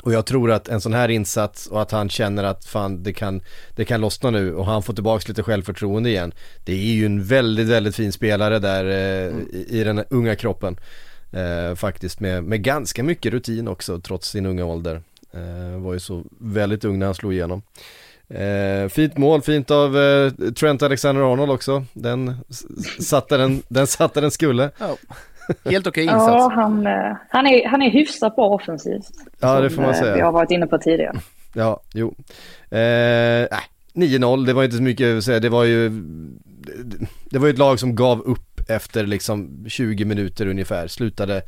och 0.04 0.12
jag 0.12 0.26
tror 0.26 0.50
att 0.50 0.68
en 0.68 0.80
sån 0.80 0.94
här 0.94 1.08
insats 1.08 1.66
och 1.66 1.82
att 1.82 1.90
han 1.90 2.08
känner 2.08 2.44
att 2.44 2.64
fan 2.64 3.02
det 3.02 3.12
kan, 3.12 3.40
det 3.76 3.84
kan 3.84 4.00
lossna 4.00 4.30
nu 4.30 4.54
och 4.54 4.66
han 4.66 4.82
får 4.82 4.92
tillbaks 4.92 5.28
lite 5.28 5.42
självförtroende 5.42 6.10
igen. 6.10 6.32
Det 6.64 6.72
är 6.72 6.76
ju 6.76 7.06
en 7.06 7.24
väldigt, 7.24 7.68
väldigt 7.68 7.96
fin 7.96 8.12
spelare 8.12 8.58
där 8.58 8.84
eh, 8.84 9.32
i, 9.52 9.66
i 9.68 9.84
den 9.84 10.04
unga 10.10 10.36
kroppen. 10.36 10.76
Eh, 11.32 11.74
faktiskt 11.74 12.20
med, 12.20 12.44
med 12.44 12.62
ganska 12.62 13.02
mycket 13.02 13.32
rutin 13.32 13.68
också 13.68 14.00
trots 14.00 14.28
sin 14.28 14.46
unga 14.46 14.64
ålder. 14.64 15.02
Eh, 15.32 15.80
var 15.80 15.92
ju 15.92 16.00
så 16.00 16.24
väldigt 16.38 16.84
ung 16.84 16.98
när 16.98 17.06
han 17.06 17.14
slog 17.14 17.32
igenom. 17.32 17.62
Eh, 18.28 18.88
fint 18.88 19.16
mål, 19.16 19.42
fint 19.42 19.70
av 19.70 19.98
eh, 19.98 20.32
Trent 20.52 20.82
Alexander-Arnold 20.82 21.50
också. 21.50 21.84
Den 21.92 22.36
satte 23.00 23.36
den, 23.36 23.62
den 23.68 23.86
satte 23.86 24.20
den 24.20 24.30
skulle. 24.30 24.70
Oh. 24.80 24.94
Helt 25.64 25.86
okej 25.86 26.04
Ja, 26.04 26.12
insats. 26.14 26.54
han, 26.54 26.86
eh, 26.86 27.16
han, 27.28 27.46
är, 27.46 27.68
han 27.68 27.82
är 27.82 27.90
hyfsat 27.90 28.36
bra 28.36 28.48
offensivt. 28.48 29.06
Ja, 29.40 29.60
det 29.60 29.70
får 29.70 29.82
man 29.82 29.90
eh, 29.90 29.96
säga. 30.00 30.14
Vi 30.14 30.20
har 30.20 30.32
varit 30.32 30.50
inne 30.50 30.66
på 30.66 30.78
tidigare. 30.78 31.12
Ja, 31.52 31.80
jo. 31.94 32.14
Eh, 32.70 33.48
nej, 33.50 33.60
9-0, 33.94 34.46
det 34.46 34.52
var 34.52 34.64
inte 34.64 34.76
så 34.76 34.82
mycket 34.82 35.18
att 35.18 35.24
säga, 35.24 35.40
det 35.40 35.48
var 35.48 35.64
ju 35.64 35.88
det- 37.30 37.38
var 37.38 37.46
ju 37.46 37.52
ett 37.52 37.58
lag 37.58 37.80
som 37.80 37.94
gav 37.94 38.20
upp 38.20 38.60
efter 38.68 39.06
liksom 39.06 39.64
20 39.68 40.04
minuter 40.04 40.46
ungefär, 40.46 40.86
slutade 40.88 41.42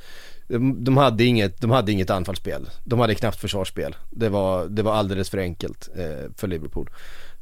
de, 0.49 0.85
de 0.85 0.97
hade 0.97 1.25
inget, 1.25 1.61
de 1.61 1.71
hade 1.71 1.93
inget 1.93 2.11
anfallsspel, 2.11 2.69
de 2.85 3.01
hade 3.01 3.15
knappt 3.15 3.41
försvarsspel 3.41 3.97
Det 4.11 4.29
var, 4.29 4.67
det 4.67 4.83
var 4.83 4.95
alldeles 4.95 5.31
för 5.31 5.39
enkelt 5.39 5.89
eh, 5.97 6.31
för 6.37 6.49
Liverpool 6.49 6.91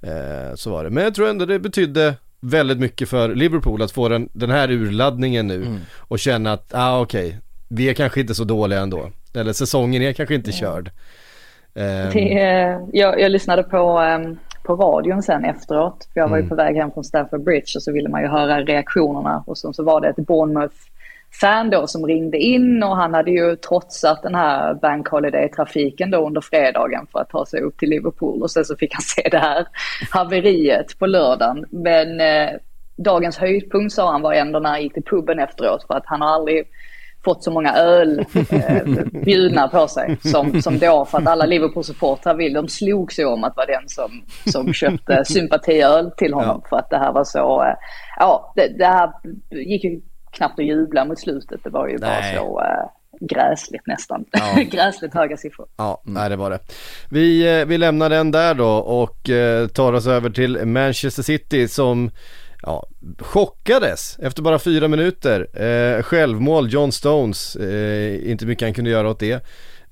eh, 0.03 0.55
Så 0.55 0.71
var 0.71 0.85
det, 0.85 0.91
men 0.91 1.05
jag 1.05 1.15
tror 1.15 1.29
ändå 1.29 1.45
det 1.47 1.59
betydde 1.59 2.15
väldigt 2.45 2.79
mycket 2.79 3.09
för 3.09 3.35
Liverpool 3.35 3.83
att 3.83 3.93
få 3.93 4.09
den, 4.09 4.29
den 4.33 4.51
här 4.51 4.71
urladdningen 4.71 5.47
nu 5.47 5.79
och 5.99 6.19
känna 6.19 6.53
att, 6.53 6.75
ah 6.75 7.01
okej, 7.01 7.39
vi 7.69 7.91
är 7.91 7.95
kanske 7.95 8.21
inte 8.21 8.35
så 8.35 8.45
dåliga 8.45 8.81
ändå. 8.81 9.11
Eller 9.35 9.53
säsongen 9.53 10.03
är 10.03 10.13
kanske 10.13 10.35
inte 10.35 10.53
körd. 10.53 10.91
Ehm, 11.75 12.11
Det, 12.13 12.39
eh, 12.43 12.79
jag, 12.93 13.21
jag 13.21 13.31
lyssnade 13.31 13.63
på, 13.63 13.99
ehm, 13.99 14.39
på 14.65 14.77
radion 14.77 15.23
sen 15.23 15.45
efteråt. 15.45 16.09
För 16.13 16.21
jag 16.21 16.29
var 16.29 16.37
ju 16.37 16.49
på 16.49 16.55
väg 16.55 16.77
hem 16.77 16.91
från 16.91 17.05
Stamford 17.05 17.45
Bridge 17.45 17.73
och 17.77 17.83
så 17.83 17.93
ville 17.93 18.09
man 18.09 18.23
ju 18.23 18.29
höra 18.29 18.61
reaktionerna. 18.61 19.45
Och 19.47 19.59
så, 19.59 19.73
så 19.73 19.83
var 19.83 20.01
det 20.01 20.09
ett 20.09 20.19
Bournemouth-fan 21.35 21.71
då 21.71 21.87
som 21.87 22.07
ringde 22.07 22.39
in 22.39 22.83
och 22.83 22.97
han 22.97 23.15
hade 23.15 23.31
ju 23.31 23.57
trotsat 23.57 24.23
den 24.23 24.35
här 24.35 24.75
Bank 24.75 25.09
Holiday-trafiken 25.09 26.11
då 26.11 26.27
under 26.27 26.41
fredagen 26.41 27.07
för 27.13 27.21
att 27.21 27.31
ta 27.31 27.47
sig 27.47 27.61
upp 27.61 27.79
till 27.79 27.91
Liverpool. 27.91 28.43
Och 28.43 28.51
sen 28.51 28.65
så 28.65 28.77
fick 28.77 28.95
han 28.95 29.03
se 29.23 29.29
det 29.31 29.39
här 29.39 29.67
haveriet 30.11 30.99
på 30.99 31.07
lördagen. 31.07 31.65
Men 31.71 32.21
eh, 32.21 32.51
dagens 32.97 33.39
höjdpunkt 33.39 33.95
sa 33.95 34.13
han 34.13 34.23
var 34.23 34.33
ändå 34.33 34.59
när 34.59 34.71
han 34.71 34.83
gick 34.83 34.95
till 34.95 35.05
puben 35.05 35.39
efteråt 35.39 35.87
för 35.87 35.95
att 35.95 36.07
han 36.07 36.21
har 36.21 36.29
aldrig 36.29 36.65
fått 37.25 37.45
så 37.45 37.51
många 37.51 37.75
öl 37.75 38.25
eh, 38.51 38.83
bjudna 39.25 39.69
på 39.69 39.89
sig 39.89 40.17
som, 40.25 40.63
som 40.63 40.79
då 40.79 41.05
för 41.05 41.19
att 41.19 41.27
alla 41.27 41.47
Liverpool-supportrar 41.47 42.35
vill. 42.35 42.53
De 42.53 42.69
slog 42.69 43.13
sig 43.13 43.25
om 43.25 43.45
att 43.45 43.57
vara 43.57 43.67
den 43.67 43.89
som, 43.89 44.11
som 44.53 44.73
köpte 44.73 45.25
sympatiöl 45.25 46.11
till 46.17 46.35
honom 46.35 46.63
för 46.69 46.77
att 46.77 46.91
det 46.91 46.99
här 46.99 47.13
var 47.13 47.25
så, 47.25 47.63
eh, 47.63 47.75
ja 48.17 48.53
det, 48.57 48.79
det 48.79 48.87
här 48.87 49.13
gick 49.51 49.85
ju 49.85 50.01
knappt 50.35 50.59
att 50.59 50.65
jubla 50.65 51.05
mot 51.05 51.19
slutet. 51.19 51.61
Det 51.65 51.71
var 51.71 51.89
ju 51.89 51.99
bara 51.99 52.11
Nej. 52.11 52.37
så 52.37 52.61
eh, 52.61 52.91
gräsligt 53.21 53.87
nästan. 53.87 54.25
Ja. 54.31 54.63
gräsligt 54.71 55.15
höga 55.15 55.37
siffror. 55.37 55.67
Ja, 55.77 56.03
nej 56.05 56.29
det 56.31 56.37
var 56.37 56.51
det. 56.51 56.59
Vi, 57.11 57.59
eh, 57.61 57.67
vi 57.67 57.79
lämnar 57.79 58.11
den 58.11 58.31
där 58.31 58.55
då 58.55 58.71
och 58.77 59.31
eh, 59.31 59.67
tar 59.69 59.93
oss 59.93 60.07
över 60.07 60.31
till 60.31 60.67
Manchester 60.67 61.23
City 61.23 61.69
som 61.69 62.11
ja, 62.63 62.87
chockades 63.19 64.19
efter 64.19 64.43
bara 64.43 64.59
fyra 64.59 64.89
minuter. 64.89 65.63
Eh, 65.63 66.03
självmål, 66.03 66.73
John 66.73 66.93
Stones, 66.93 67.57
eh, 67.57 68.31
inte 68.31 68.47
mycket 68.47 68.67
han 68.67 68.75
kunde 68.75 68.91
göra 68.91 69.11
åt 69.11 69.21
det. 69.21 69.45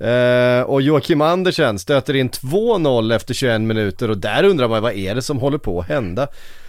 Eh, 0.06 0.62
och 0.62 0.82
Joakim 0.82 1.20
Andersen 1.20 1.78
stöter 1.78 2.14
in 2.16 2.30
2-0 2.30 3.14
efter 3.14 3.34
21 3.34 3.60
minuter 3.60 4.10
och 4.10 4.18
där 4.18 4.44
undrar 4.44 4.68
man 4.68 4.82
vad 4.82 4.92
är 4.92 5.14
det 5.14 5.22
som 5.22 5.38
håller 5.38 5.58
på 5.58 5.80
att 5.80 5.88
hända? 5.88 6.28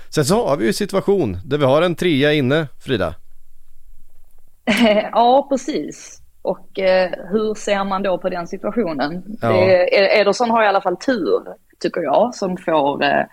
Sen 0.09 0.25
så 0.25 0.47
har 0.47 0.57
vi 0.57 0.65
ju 0.65 0.73
situation 0.73 1.37
där 1.45 1.57
vi 1.57 1.65
har 1.65 1.81
en 1.81 1.95
trea 1.95 2.33
inne, 2.33 2.67
Frida. 2.79 3.15
ja, 5.11 5.47
precis. 5.49 6.19
Och 6.41 6.79
eh, 6.79 7.11
hur 7.29 7.53
ser 7.53 7.83
man 7.83 8.03
då 8.03 8.17
på 8.17 8.29
den 8.29 8.47
situationen? 8.47 9.23
Ja. 9.41 9.49
Det, 9.49 10.19
Ederson 10.19 10.49
har 10.49 10.63
i 10.63 10.67
alla 10.67 10.81
fall 10.81 10.97
tur, 10.97 11.43
tycker 11.79 12.01
jag, 12.01 12.35
som 12.35 12.57
får, 12.57 13.03
eh, 13.03 13.23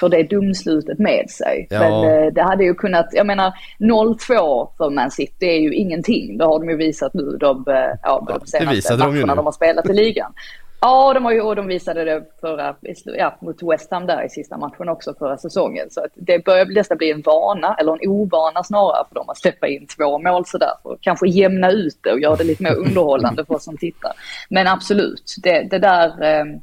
får 0.00 0.08
det 0.08 0.22
domslutet 0.22 0.98
med 0.98 1.30
sig. 1.30 1.66
Ja. 1.70 1.78
Men 1.80 1.92
eh, 1.92 2.32
det 2.32 2.42
hade 2.42 2.64
ju 2.64 2.74
kunnat, 2.74 3.06
jag 3.12 3.26
menar 3.26 3.52
0-2 3.78 4.68
för 4.76 4.90
Man 4.90 5.10
City 5.10 5.46
är 5.46 5.60
ju 5.60 5.74
ingenting. 5.74 6.38
Det 6.38 6.44
har 6.44 6.58
de 6.58 6.70
ju 6.70 6.76
visat 6.76 7.14
nu 7.14 7.36
de, 7.40 7.64
eh, 7.68 7.98
ja, 8.02 8.26
de 8.28 8.46
senaste 8.46 8.96
de 8.96 8.98
matcherna 8.98 9.32
nu. 9.32 9.36
de 9.36 9.44
har 9.44 9.52
spelat 9.52 9.90
i 9.90 9.92
ligan. 9.92 10.32
Ja, 10.80 11.14
de 11.14 11.24
har 11.24 11.32
ju, 11.32 11.40
och 11.40 11.56
de 11.56 11.66
visade 11.66 12.04
det 12.04 12.24
förra, 12.40 12.76
ja, 13.04 13.36
mot 13.40 13.62
West 13.62 13.90
Ham 13.90 14.06
där 14.06 14.26
i 14.26 14.28
sista 14.28 14.56
matchen 14.56 14.88
också 14.88 15.14
förra 15.18 15.38
säsongen. 15.38 15.90
Så 15.90 16.00
att 16.00 16.10
det 16.14 16.44
börjar 16.44 16.66
nästan 16.66 16.98
bli 16.98 17.10
en 17.10 17.22
vana, 17.22 17.76
eller 17.80 17.92
en 17.92 18.10
ovana 18.10 18.64
snarare 18.64 19.04
för 19.08 19.14
dem 19.14 19.28
att 19.28 19.38
släppa 19.38 19.68
in 19.68 19.86
två 19.86 20.18
mål 20.18 20.46
sådär. 20.46 20.72
För 20.82 20.92
att 20.92 21.00
kanske 21.00 21.28
jämna 21.28 21.70
ut 21.70 21.98
det 22.02 22.12
och 22.12 22.20
göra 22.20 22.36
det 22.36 22.44
lite 22.44 22.62
mer 22.62 22.74
underhållande 22.74 23.44
för 23.44 23.54
oss 23.54 23.64
som 23.64 23.76
tittar. 23.76 24.12
Men 24.50 24.66
absolut, 24.66 25.34
det, 25.42 25.62
det, 25.62 25.78
där, 25.78 26.22
ehm, 26.22 26.60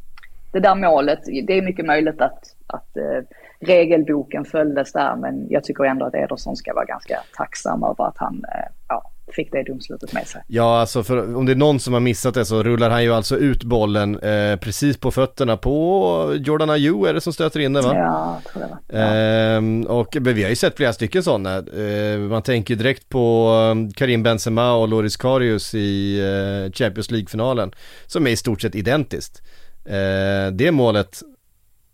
det 0.51 0.59
där 0.59 0.75
målet, 0.75 1.19
det 1.25 1.57
är 1.57 1.61
mycket 1.61 1.85
möjligt 1.85 2.21
att, 2.21 2.55
att 2.67 2.97
eh, 2.97 3.23
regelboken 3.59 4.45
följdes 4.45 4.93
där. 4.93 5.15
Men 5.15 5.47
jag 5.49 5.63
tycker 5.63 5.83
ändå 5.83 6.05
att 6.05 6.15
Ederson 6.15 6.55
ska 6.55 6.73
vara 6.73 6.85
ganska 6.85 7.19
tacksam 7.37 7.83
över 7.83 8.07
att 8.07 8.17
han 8.17 8.45
eh, 8.55 8.71
ja, 8.87 9.11
fick 9.35 9.51
det 9.51 9.63
domslutet 9.63 10.13
med 10.13 10.27
sig. 10.27 10.43
Ja, 10.47 10.79
alltså 10.79 11.03
för, 11.03 11.35
om 11.35 11.45
det 11.45 11.51
är 11.51 11.55
någon 11.55 11.79
som 11.79 11.93
har 11.93 11.99
missat 11.99 12.33
det 12.33 12.45
så 12.45 12.63
rullar 12.63 12.89
han 12.89 13.03
ju 13.03 13.13
alltså 13.13 13.37
ut 13.37 13.63
bollen 13.63 14.19
eh, 14.19 14.55
precis 14.55 14.97
på 14.97 15.11
fötterna 15.11 15.57
på 15.57 16.37
Jordan 16.39 16.69
Ayew 16.69 17.09
är 17.09 17.13
det 17.13 17.21
som 17.21 17.33
stöter 17.33 17.59
in 17.59 17.73
den 17.73 17.83
va? 17.83 17.95
Ja, 17.95 18.41
jag 18.43 18.53
tror 18.53 18.63
det. 18.63 18.97
Ja. 18.97 19.03
Ehm, 19.03 19.83
och 19.83 20.17
vi 20.21 20.43
har 20.43 20.49
ju 20.49 20.55
sett 20.55 20.77
flera 20.77 20.93
stycken 20.93 21.23
sådana. 21.23 21.57
Ehm, 21.57 22.27
man 22.27 22.41
tänker 22.41 22.75
direkt 22.75 23.09
på 23.09 23.49
um, 23.71 23.91
Karim 23.91 24.23
Benzema 24.23 24.73
och 24.73 24.87
Loris 24.87 25.17
Karius 25.17 25.75
i 25.75 26.19
eh, 26.19 26.71
Champions 26.71 27.11
League-finalen. 27.11 27.71
Som 28.05 28.27
är 28.27 28.31
i 28.31 28.35
stort 28.35 28.61
sett 28.61 28.75
identiskt. 28.75 29.41
Ehm, 29.85 30.57
det 30.57 30.71
målet 30.71 31.21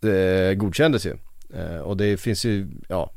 eh, 0.04 0.54
godkändes 0.54 1.06
ju. 1.06 1.16
Ehm, 1.54 1.82
och 1.82 1.96
det 1.96 2.16
finns 2.16 2.44
ju, 2.44 2.68
ja, 2.88 3.10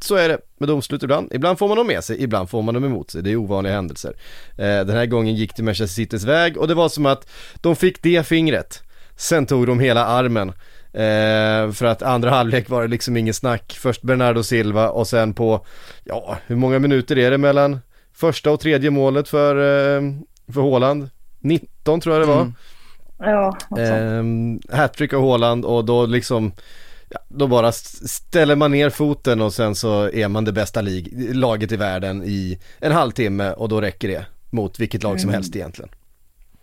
så 0.00 0.14
är 0.14 0.28
det 0.28 0.38
med 0.58 0.68
domslut 0.68 1.02
ibland. 1.02 1.32
Ibland 1.34 1.58
får 1.58 1.68
man 1.68 1.76
dem 1.76 1.86
med 1.86 2.04
sig, 2.04 2.22
ibland 2.22 2.50
får 2.50 2.62
man 2.62 2.74
dem 2.74 2.84
emot 2.84 3.10
sig. 3.10 3.22
Det 3.22 3.30
är 3.32 3.36
ovanliga 3.36 3.74
händelser. 3.74 4.14
Eh, 4.56 4.66
den 4.66 4.96
här 4.96 5.06
gången 5.06 5.34
gick 5.34 5.56
det 5.56 5.62
Manchester 5.62 5.94
Citys 5.94 6.24
väg 6.24 6.56
och 6.56 6.68
det 6.68 6.74
var 6.74 6.88
som 6.88 7.06
att 7.06 7.28
de 7.54 7.76
fick 7.76 8.02
det 8.02 8.26
fingret. 8.26 8.82
Sen 9.16 9.46
tog 9.46 9.66
de 9.66 9.80
hela 9.80 10.06
armen. 10.06 10.52
Eh, 10.92 11.72
för 11.72 11.84
att 11.84 12.02
andra 12.02 12.30
halvlek 12.30 12.68
var 12.68 12.82
det 12.82 12.88
liksom 12.88 13.16
ingen 13.16 13.34
snack. 13.34 13.78
Först 13.80 14.02
Bernardo 14.02 14.42
Silva 14.42 14.88
och 14.88 15.06
sen 15.06 15.34
på, 15.34 15.66
ja, 16.04 16.36
hur 16.46 16.56
många 16.56 16.78
minuter 16.78 17.18
är 17.18 17.30
det 17.30 17.38
mellan 17.38 17.78
första 18.14 18.50
och 18.50 18.60
tredje 18.60 18.90
målet 18.90 19.28
för, 19.28 19.56
eh, 19.56 20.02
för 20.52 20.70
Haaland? 20.70 21.10
19 21.40 22.00
tror 22.00 22.14
jag 22.14 22.22
det 22.22 22.32
var. 22.32 22.40
Mm. 22.40 22.54
Ja. 23.18 23.56
Eh, 23.78 24.76
hattrick 24.76 25.12
av 25.12 25.30
Haaland 25.30 25.64
och 25.64 25.84
då 25.84 26.06
liksom 26.06 26.52
Ja, 27.08 27.18
då 27.28 27.46
bara 27.46 27.72
ställer 27.72 28.56
man 28.56 28.70
ner 28.70 28.90
foten 28.90 29.40
och 29.40 29.52
sen 29.52 29.74
så 29.74 30.10
är 30.10 30.28
man 30.28 30.44
det 30.44 30.52
bästa 30.52 30.82
laget 31.32 31.72
i 31.72 31.76
världen 31.76 32.22
i 32.24 32.58
en 32.80 32.92
halvtimme 32.92 33.52
och 33.52 33.68
då 33.68 33.80
räcker 33.80 34.08
det 34.08 34.26
mot 34.50 34.80
vilket 34.80 35.02
lag 35.02 35.20
som 35.20 35.30
helst 35.30 35.56
egentligen. 35.56 35.90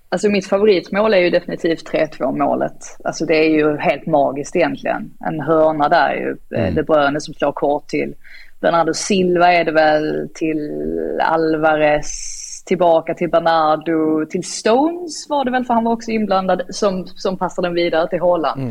Alltså 0.10 0.30
mitt 0.30 0.48
favoritmål 0.48 1.14
är 1.14 1.18
ju 1.18 1.30
definitivt 1.30 1.90
3-2 1.90 2.38
målet. 2.38 2.98
Alltså 3.04 3.26
det 3.26 3.36
är 3.36 3.50
ju 3.50 3.78
helt 3.78 4.06
magiskt 4.06 4.56
egentligen. 4.56 5.12
En 5.26 5.40
hörna 5.40 5.90
där 5.90 6.14
ju. 6.14 6.58
Mm. 6.58 6.76
De 6.76 6.84
Bruyne 6.84 7.22
som 7.22 7.34
slår 7.34 7.52
kort 7.52 7.88
till 7.88 8.14
Bernardo 8.62 8.94
Silva 8.94 9.54
är 9.54 9.66
det 9.66 9.72
väl, 9.72 10.30
till 10.34 10.82
Alvarez, 11.22 12.64
tillbaka 12.66 13.14
till 13.14 13.30
Bernardo, 13.30 14.26
till 14.26 14.44
Stones 14.44 15.30
var 15.30 15.46
det 15.46 15.52
väl 15.52 15.66
för 15.66 15.74
han 15.74 15.84
var 15.84 15.92
också 15.92 16.12
inblandad 16.12 16.62
som, 16.70 17.08
som 17.08 17.38
passade 17.38 17.68
den 17.68 17.76
vidare 17.76 18.10
till 18.10 18.20
Haaland. 18.20 18.62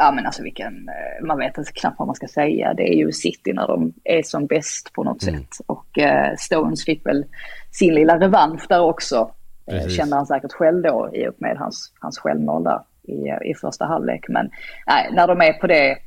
Ja 0.00 0.12
men 0.12 0.26
alltså 0.26 0.42
vilken, 0.42 0.88
eh, 0.88 1.26
man 1.26 1.38
vet 1.38 1.58
inte 1.58 1.72
knappt 1.72 1.98
vad 1.98 2.08
man 2.08 2.14
ska 2.14 2.28
säga. 2.28 2.74
Det 2.74 2.92
är 2.92 2.94
ju 2.94 3.12
City 3.12 3.52
när 3.52 3.66
de 3.66 3.92
är 4.04 4.22
som 4.22 4.46
bäst 4.46 4.92
på 4.92 5.04
något 5.04 5.22
sätt. 5.22 5.48
Och 5.66 5.98
eh, 5.98 6.34
Stones 6.38 6.84
fick 6.84 7.06
väl 7.06 7.24
sin 7.70 7.94
lilla 7.94 8.20
revansch 8.20 8.66
där 8.68 8.80
också. 8.80 9.30
Eh, 9.66 9.74
Precis. 9.74 9.96
kände 9.96 10.16
han 10.16 10.26
säkert 10.26 10.52
själv 10.52 10.82
då 10.82 11.10
i 11.12 11.28
och 11.28 11.34
med 11.38 11.56
hans, 11.56 11.92
hans 12.00 12.18
självmål 12.18 12.64
där 12.64 12.80
i, 13.02 13.50
i 13.50 13.54
första 13.54 13.84
halvlek. 13.84 14.24
Men 14.28 14.50
nej, 14.86 15.10
när 15.12 15.26
de 15.26 15.40
är 15.40 15.52
på 15.52 15.66
det 15.66 15.98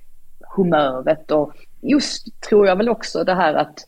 humöret 0.56 1.32
och 1.32 1.54
just 1.82 2.42
tror 2.42 2.68
jag 2.68 2.76
väl 2.76 2.90
också 2.90 3.24
det 3.24 3.36
här 3.36 3.54
att 3.54 3.84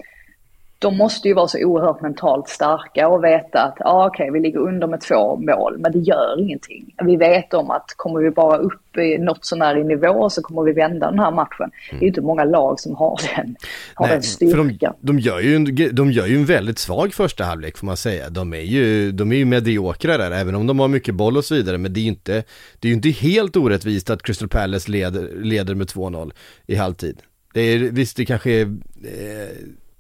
de 0.84 0.98
måste 0.98 1.28
ju 1.28 1.34
vara 1.34 1.48
så 1.48 1.66
oerhört 1.66 2.02
mentalt 2.02 2.50
starka 2.50 3.08
och 3.08 3.24
veta 3.24 3.62
att 3.62 3.78
ah, 3.82 4.08
okej, 4.08 4.32
vi 4.32 4.40
ligger 4.40 4.60
under 4.60 4.88
med 4.88 5.02
två 5.02 5.36
mål, 5.36 5.78
men 5.80 5.92
det 5.92 6.00
gör 6.00 6.40
ingenting. 6.40 6.96
Vi 7.04 7.16
vet 7.16 7.54
om 7.54 7.72
att 7.72 7.86
kommer 7.96 8.20
vi 8.20 8.32
bara 8.32 8.58
upp 8.58 8.98
i 8.98 9.18
något 9.18 9.46
sånär 9.46 9.78
i 9.78 9.84
nivå 9.84 10.30
så 10.30 10.42
kommer 10.42 10.64
vi 10.64 10.72
vända 10.72 11.10
den 11.10 11.20
här 11.20 11.32
matchen. 11.32 11.72
Det 11.90 11.96
är 11.96 12.02
ju 12.02 12.08
inte 12.08 12.22
många 12.22 12.44
lag 12.44 12.80
som 12.80 12.96
har 12.96 13.20
den, 13.36 13.56
har 13.94 14.08
den 14.08 14.22
för 14.22 14.58
de, 14.58 14.68
styrkan. 14.70 14.94
de, 15.00 15.20
gör 15.20 15.40
ju 15.40 15.56
en, 15.56 15.96
de 15.96 16.12
gör 16.12 16.26
ju 16.26 16.36
en 16.36 16.46
väldigt 16.46 16.80
svag 16.80 17.14
första 17.14 17.44
halvlek 17.44 17.78
får 17.78 17.86
man 17.86 17.98
säga. 17.98 18.30
De 18.30 18.54
är 18.54 18.58
ju, 18.58 19.12
de 19.12 19.32
är 19.32 19.36
ju 19.36 19.46
mediokra 19.46 20.18
där, 20.18 20.32
även 20.32 20.56
om 20.56 20.68
de 20.68 20.80
har 20.80 20.88
mycket 20.88 21.16
boll 21.16 21.38
och 21.38 21.46
så 21.46 21.56
vidare. 21.56 21.78
Men 21.78 21.94
det 21.94 22.00
är 22.00 22.02
ju 22.02 22.10
inte, 22.10 22.44
det 22.80 22.88
är 22.88 22.90
ju 22.90 22.96
inte 22.96 23.10
helt 23.10 23.56
orättvist 23.56 24.10
att 24.10 24.24
Crystal 24.24 24.50
Palace 24.50 24.92
leder, 24.92 25.30
leder 25.36 25.76
med 25.76 25.88
2-0 25.88 26.32
i 26.66 26.76
halvtid. 26.76 27.22
Det 27.54 27.62
är, 27.62 27.80
visst 27.80 28.18
det 28.18 28.26
kanske 28.26 28.52
är, 28.52 28.62
eh, 28.62 29.50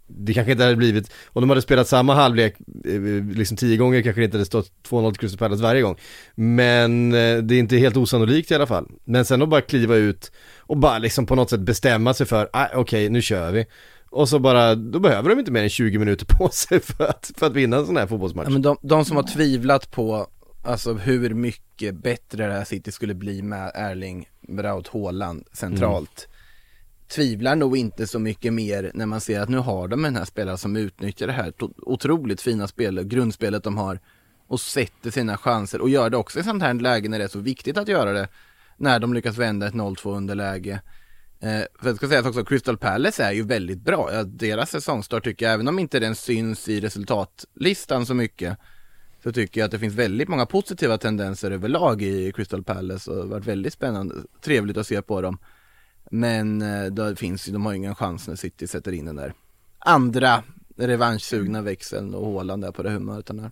det 0.08 0.34
kanske 0.34 0.52
inte 0.52 0.64
hade 0.64 0.76
blivit, 0.76 1.12
om 1.28 1.42
de 1.42 1.50
hade 1.50 1.62
spelat 1.62 1.88
samma 1.88 2.16
halvlek 2.16 2.56
eh, 2.86 3.02
liksom 3.36 3.58
tio 3.58 3.78
gånger 3.78 4.02
kanske 4.02 4.22
det 4.22 4.26
inte 4.26 4.38
hade 4.38 4.46
stått 4.46 4.72
2-0 4.90 5.12
till 5.12 5.20
Crystal 5.20 5.38
Palace 5.38 5.64
varje 5.64 5.82
gång. 5.82 5.96
Men 6.36 7.14
eh, 7.14 7.38
det 7.38 7.56
är 7.56 7.60
inte 7.60 7.78
helt 7.78 7.98
osannolikt 7.98 8.52
i 8.52 8.56
alla 8.56 8.68
fall. 8.68 8.88
Men 9.04 9.26
sen 9.26 9.42
att 9.42 9.50
bara 9.50 9.62
kliva 9.62 9.96
ut 9.96 10.32
och 10.60 10.78
bara 10.78 10.98
liksom 10.98 11.26
på 11.26 11.36
något 11.36 11.50
sätt 11.50 11.60
bestämma 11.60 12.14
sig 12.14 12.26
för, 12.26 12.50
ah, 12.54 12.68
okej 12.74 13.10
nu 13.10 13.22
kör 13.22 13.52
vi. 13.52 13.66
Och 14.10 14.30
så 14.30 14.40
bara, 14.40 14.76
då 14.76 15.00
behöver 15.00 15.30
de 15.30 15.40
inte 15.40 15.52
mer 15.52 15.64
än 15.64 15.70
20 15.70 15.98
minuter 15.98 16.26
på 16.38 16.50
sig 16.50 16.80
för 16.80 17.04
att, 17.04 17.32
för 17.38 17.46
att 17.46 17.54
vinna 17.54 17.78
en 17.78 17.86
sån 17.86 17.98
här 17.98 18.08
fotbollsmatch. 18.08 18.46
Ja, 18.48 18.52
men 18.52 18.62
de, 18.62 18.78
de 18.82 19.06
som 19.06 19.16
har 19.16 19.24
tvivlat 19.24 19.92
på 19.92 20.28
alltså 20.64 20.94
hur 20.94 21.34
mycket 21.34 21.96
bättre 21.96 22.48
det 22.48 22.54
här 22.54 22.66
City 22.66 22.92
skulle 22.92 23.14
bli 23.14 23.42
med 23.42 23.72
Erling 23.76 24.30
Braut 24.48 24.88
Haaland 24.88 25.44
centralt 25.54 26.28
tvivlar 27.14 27.56
nog 27.56 27.78
inte 27.78 28.08
så 28.08 28.20
mycket 28.20 28.54
mer 28.54 28.92
när 28.94 29.06
man 29.06 29.22
ser 29.22 29.40
att 29.40 29.50
nu 29.50 29.58
har 29.58 29.88
de 29.88 30.02
den 30.02 30.16
här 30.16 30.26
spelaren 30.26 30.58
som 30.58 30.76
utnyttjar 30.76 31.28
det 31.28 31.34
här 31.34 31.54
otroligt 31.78 32.42
fina 32.42 32.68
spelet, 32.68 33.06
grundspelet 33.06 33.64
de 33.64 33.78
har 33.78 34.00
och 34.48 34.60
sätter 34.60 35.12
sina 35.12 35.38
chanser 35.38 35.82
och 35.82 35.90
gör 35.90 36.10
det 36.10 36.18
också 36.18 36.40
i 36.40 36.44
sånt 36.44 36.64
här 36.64 36.74
läge 36.74 37.10
när 37.10 37.20
det 37.20 37.24
är 37.24 37.30
så 37.30 37.40
viktigt 37.40 37.78
att 37.78 37.88
göra 37.88 38.14
det 38.14 38.28
när 38.78 39.00
de 39.00 39.14
lyckas 39.14 39.38
vända 39.38 39.68
ett 39.68 39.74
0-2 39.74 40.16
underläge. 40.16 40.82
Eh, 41.40 41.64
för 41.80 41.90
jag 41.90 41.96
ska 41.96 42.08
säga 42.08 42.20
att 42.20 42.26
också 42.26 42.46
Crystal 42.46 42.78
Palace 42.78 43.24
är 43.24 43.32
ju 43.32 43.44
väldigt 43.44 43.82
bra. 43.82 44.14
Ja, 44.14 44.24
deras 44.24 44.72
säsongstart 44.72 45.24
tycker 45.24 45.46
jag, 45.46 45.54
även 45.54 45.68
om 45.68 45.80
inte 45.80 46.00
den 46.00 46.16
syns 46.16 46.70
i 46.70 46.80
resultatlistan 46.80 48.06
så 48.06 48.14
mycket, 48.14 48.58
så 49.24 49.32
tycker 49.32 49.62
jag 49.62 49.66
att 49.66 49.72
det 49.72 49.80
finns 49.80 49.94
väldigt 49.94 50.28
många 50.28 50.46
positiva 50.46 50.98
tendenser 50.98 51.52
överlag 51.52 52.02
i 52.02 52.32
Crystal 52.32 52.64
Palace 52.64 53.12
och 53.12 53.16
det 53.16 53.22
har 53.22 53.30
varit 53.30 53.48
väldigt 53.48 53.74
spännande, 53.74 54.16
trevligt 54.42 54.78
att 54.78 54.88
se 54.88 55.02
på 55.02 55.22
dem. 55.22 55.38
Men 56.12 56.62
eh, 56.62 56.86
då 56.86 57.10
det 57.10 57.16
finns 57.16 57.48
ju, 57.48 57.52
de 57.54 57.66
har 57.66 57.72
ju 57.72 57.78
ingen 57.78 57.96
chans 57.96 58.28
när 58.28 58.36
City 58.36 58.68
sätter 58.68 58.92
in 58.92 59.06
den 59.06 59.16
där 59.16 59.34
andra 59.80 60.44
revanschsugna 60.78 61.62
växeln 61.62 62.16
och 62.16 62.34
Haaland 62.34 62.64
där 62.64 62.72
på 62.72 62.84
det 62.84 62.90
humöret 62.90 63.28
han 63.28 63.40
är. 63.40 63.52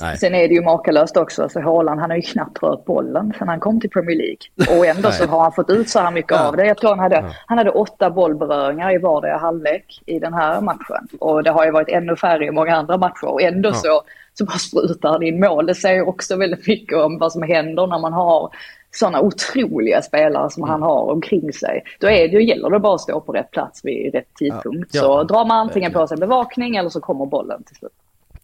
Nej. 0.00 0.18
Sen 0.18 0.34
är 0.34 0.48
det 0.48 0.54
ju 0.54 0.62
makalöst 0.62 1.16
också, 1.16 1.42
alltså 1.42 1.60
Haaland 1.60 2.00
han 2.00 2.10
har 2.10 2.16
ju 2.16 2.22
knappt 2.22 2.62
rört 2.62 2.84
bollen 2.84 3.32
sen 3.38 3.48
han 3.48 3.60
kom 3.60 3.80
till 3.80 3.90
Premier 3.90 4.16
League. 4.16 4.78
Och 4.78 4.86
ändå 4.86 5.10
så 5.10 5.26
har 5.26 5.40
han 5.42 5.52
fått 5.52 5.70
ut 5.70 5.88
så 5.88 5.98
här 5.98 6.10
mycket 6.10 6.32
Ja. 6.32 6.48
av 6.48 6.56
det. 6.56 6.66
Jag 6.66 6.76
tror 6.76 6.90
han 6.90 6.98
hade, 6.98 7.24
han 7.46 7.58
hade 7.58 7.70
åtta 7.70 8.10
bollberöringar 8.10 8.94
i 8.94 8.98
vardera 8.98 9.36
halvlek 9.38 10.02
i 10.06 10.18
den 10.18 10.34
här 10.34 10.60
matchen. 10.60 11.08
Och 11.20 11.42
det 11.42 11.50
har 11.50 11.64
ju 11.64 11.70
varit 11.70 11.88
ännu 11.88 12.16
färre 12.16 12.44
i 12.46 12.50
många 12.50 12.76
andra 12.76 12.96
matcher. 12.98 13.24
Och 13.28 13.42
ändå 13.42 13.72
så, 13.72 14.02
så 14.34 14.44
bara 14.44 14.58
sprutar 14.58 15.08
han 15.08 15.22
in 15.22 15.40
mål. 15.40 15.66
Det 15.66 15.74
säger 15.74 16.08
också 16.08 16.36
väldigt 16.36 16.66
mycket 16.66 16.98
om 16.98 17.18
vad 17.18 17.32
som 17.32 17.42
händer 17.42 17.86
när 17.86 17.98
man 17.98 18.12
har 18.12 18.50
sådana 18.90 19.20
otroliga 19.20 20.02
spelare 20.02 20.50
som 20.50 20.62
han 20.62 20.82
har 20.82 21.10
omkring 21.10 21.52
sig. 21.52 21.82
Då 22.00 22.06
är 22.10 22.28
det 22.28 22.42
gäller 22.42 22.70
det 22.70 22.78
bara 22.78 22.94
att 22.94 23.00
stå 23.00 23.20
på 23.20 23.32
rätt 23.32 23.50
plats 23.50 23.80
vid 23.84 24.14
rätt 24.14 24.34
tidpunkt. 24.38 24.94
Ja. 24.94 25.00
Så 25.00 25.22
drar 25.22 25.44
man 25.44 25.58
antingen 25.58 25.92
på 25.92 26.06
sig 26.06 26.16
bevakning 26.16 26.76
eller 26.76 26.90
så 26.90 27.00
kommer 27.00 27.26
bollen 27.26 27.62
till 27.62 27.76
slut. 27.76 27.92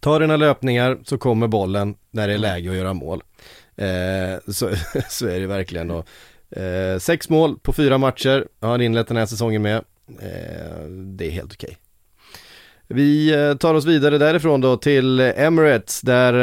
Ta 0.05 0.19
dina 0.19 0.37
löpningar 0.37 0.97
så 1.03 1.17
kommer 1.17 1.47
bollen 1.47 1.95
när 2.11 2.27
det 2.27 2.33
är 2.33 2.37
läge 2.37 2.69
att 2.69 2.75
göra 2.75 2.93
mål. 2.93 3.23
Eh, 3.75 4.51
så, 4.53 4.69
så 5.09 5.27
är 5.27 5.39
det 5.39 5.47
verkligen. 5.47 5.91
Och, 5.91 6.07
eh, 6.57 6.97
sex 6.99 7.29
mål 7.29 7.59
på 7.59 7.73
fyra 7.73 7.97
matcher 7.97 8.47
har 8.61 8.69
han 8.69 8.81
inlett 8.81 9.07
den 9.07 9.17
här 9.17 9.25
säsongen 9.25 9.61
med. 9.61 9.75
Eh, 10.19 10.85
det 10.89 11.27
är 11.27 11.31
helt 11.31 11.53
okej. 11.53 11.77
Vi 12.87 13.33
eh, 13.33 13.53
tar 13.53 13.73
oss 13.73 13.85
vidare 13.85 14.17
därifrån 14.17 14.61
då 14.61 14.77
till 14.77 15.19
Emirates 15.19 16.01
där 16.01 16.33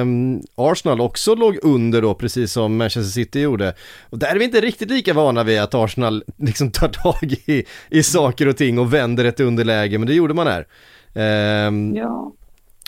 eh, 0.00 0.06
Arsenal 0.54 1.00
också 1.00 1.34
låg 1.34 1.58
under 1.62 2.02
då 2.02 2.14
precis 2.14 2.52
som 2.52 2.76
Manchester 2.76 3.12
City 3.12 3.40
gjorde. 3.40 3.74
Och 4.10 4.18
där 4.18 4.34
är 4.34 4.38
vi 4.38 4.44
inte 4.44 4.60
riktigt 4.60 4.90
lika 4.90 5.14
vana 5.14 5.42
vid 5.42 5.60
att 5.60 5.74
Arsenal 5.74 6.24
liksom 6.36 6.70
tar 6.70 6.88
tag 6.88 7.34
i, 7.46 7.64
i 7.90 8.02
saker 8.02 8.48
och 8.48 8.56
ting 8.56 8.78
och 8.78 8.94
vänder 8.94 9.24
ett 9.24 9.40
underläge 9.40 9.98
men 9.98 10.06
det 10.06 10.14
gjorde 10.14 10.34
man 10.34 10.46
här. 10.46 10.66
Ehm, 11.14 11.96
Ja. 11.96 12.32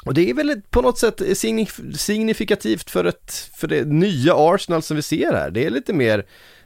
Och 0.04 0.14
det 0.14 0.30
är 0.30 0.34
väl 0.34 0.60
på 0.70 0.82
något 0.82 0.98
sätt 0.98 1.20
signif- 1.20 1.96
signifikativt 1.96 2.90
för, 2.90 3.04
ett, 3.04 3.50
för 3.54 3.68
det 3.68 3.84
nya 3.84 4.34
Arsenal 4.36 4.82
som 4.82 4.96
vi 4.96 5.02
ser 5.02 5.32
här. 5.32 5.50
Det 5.50 5.64
är 5.64 5.70
lite 5.70 5.92
mer 5.92 6.24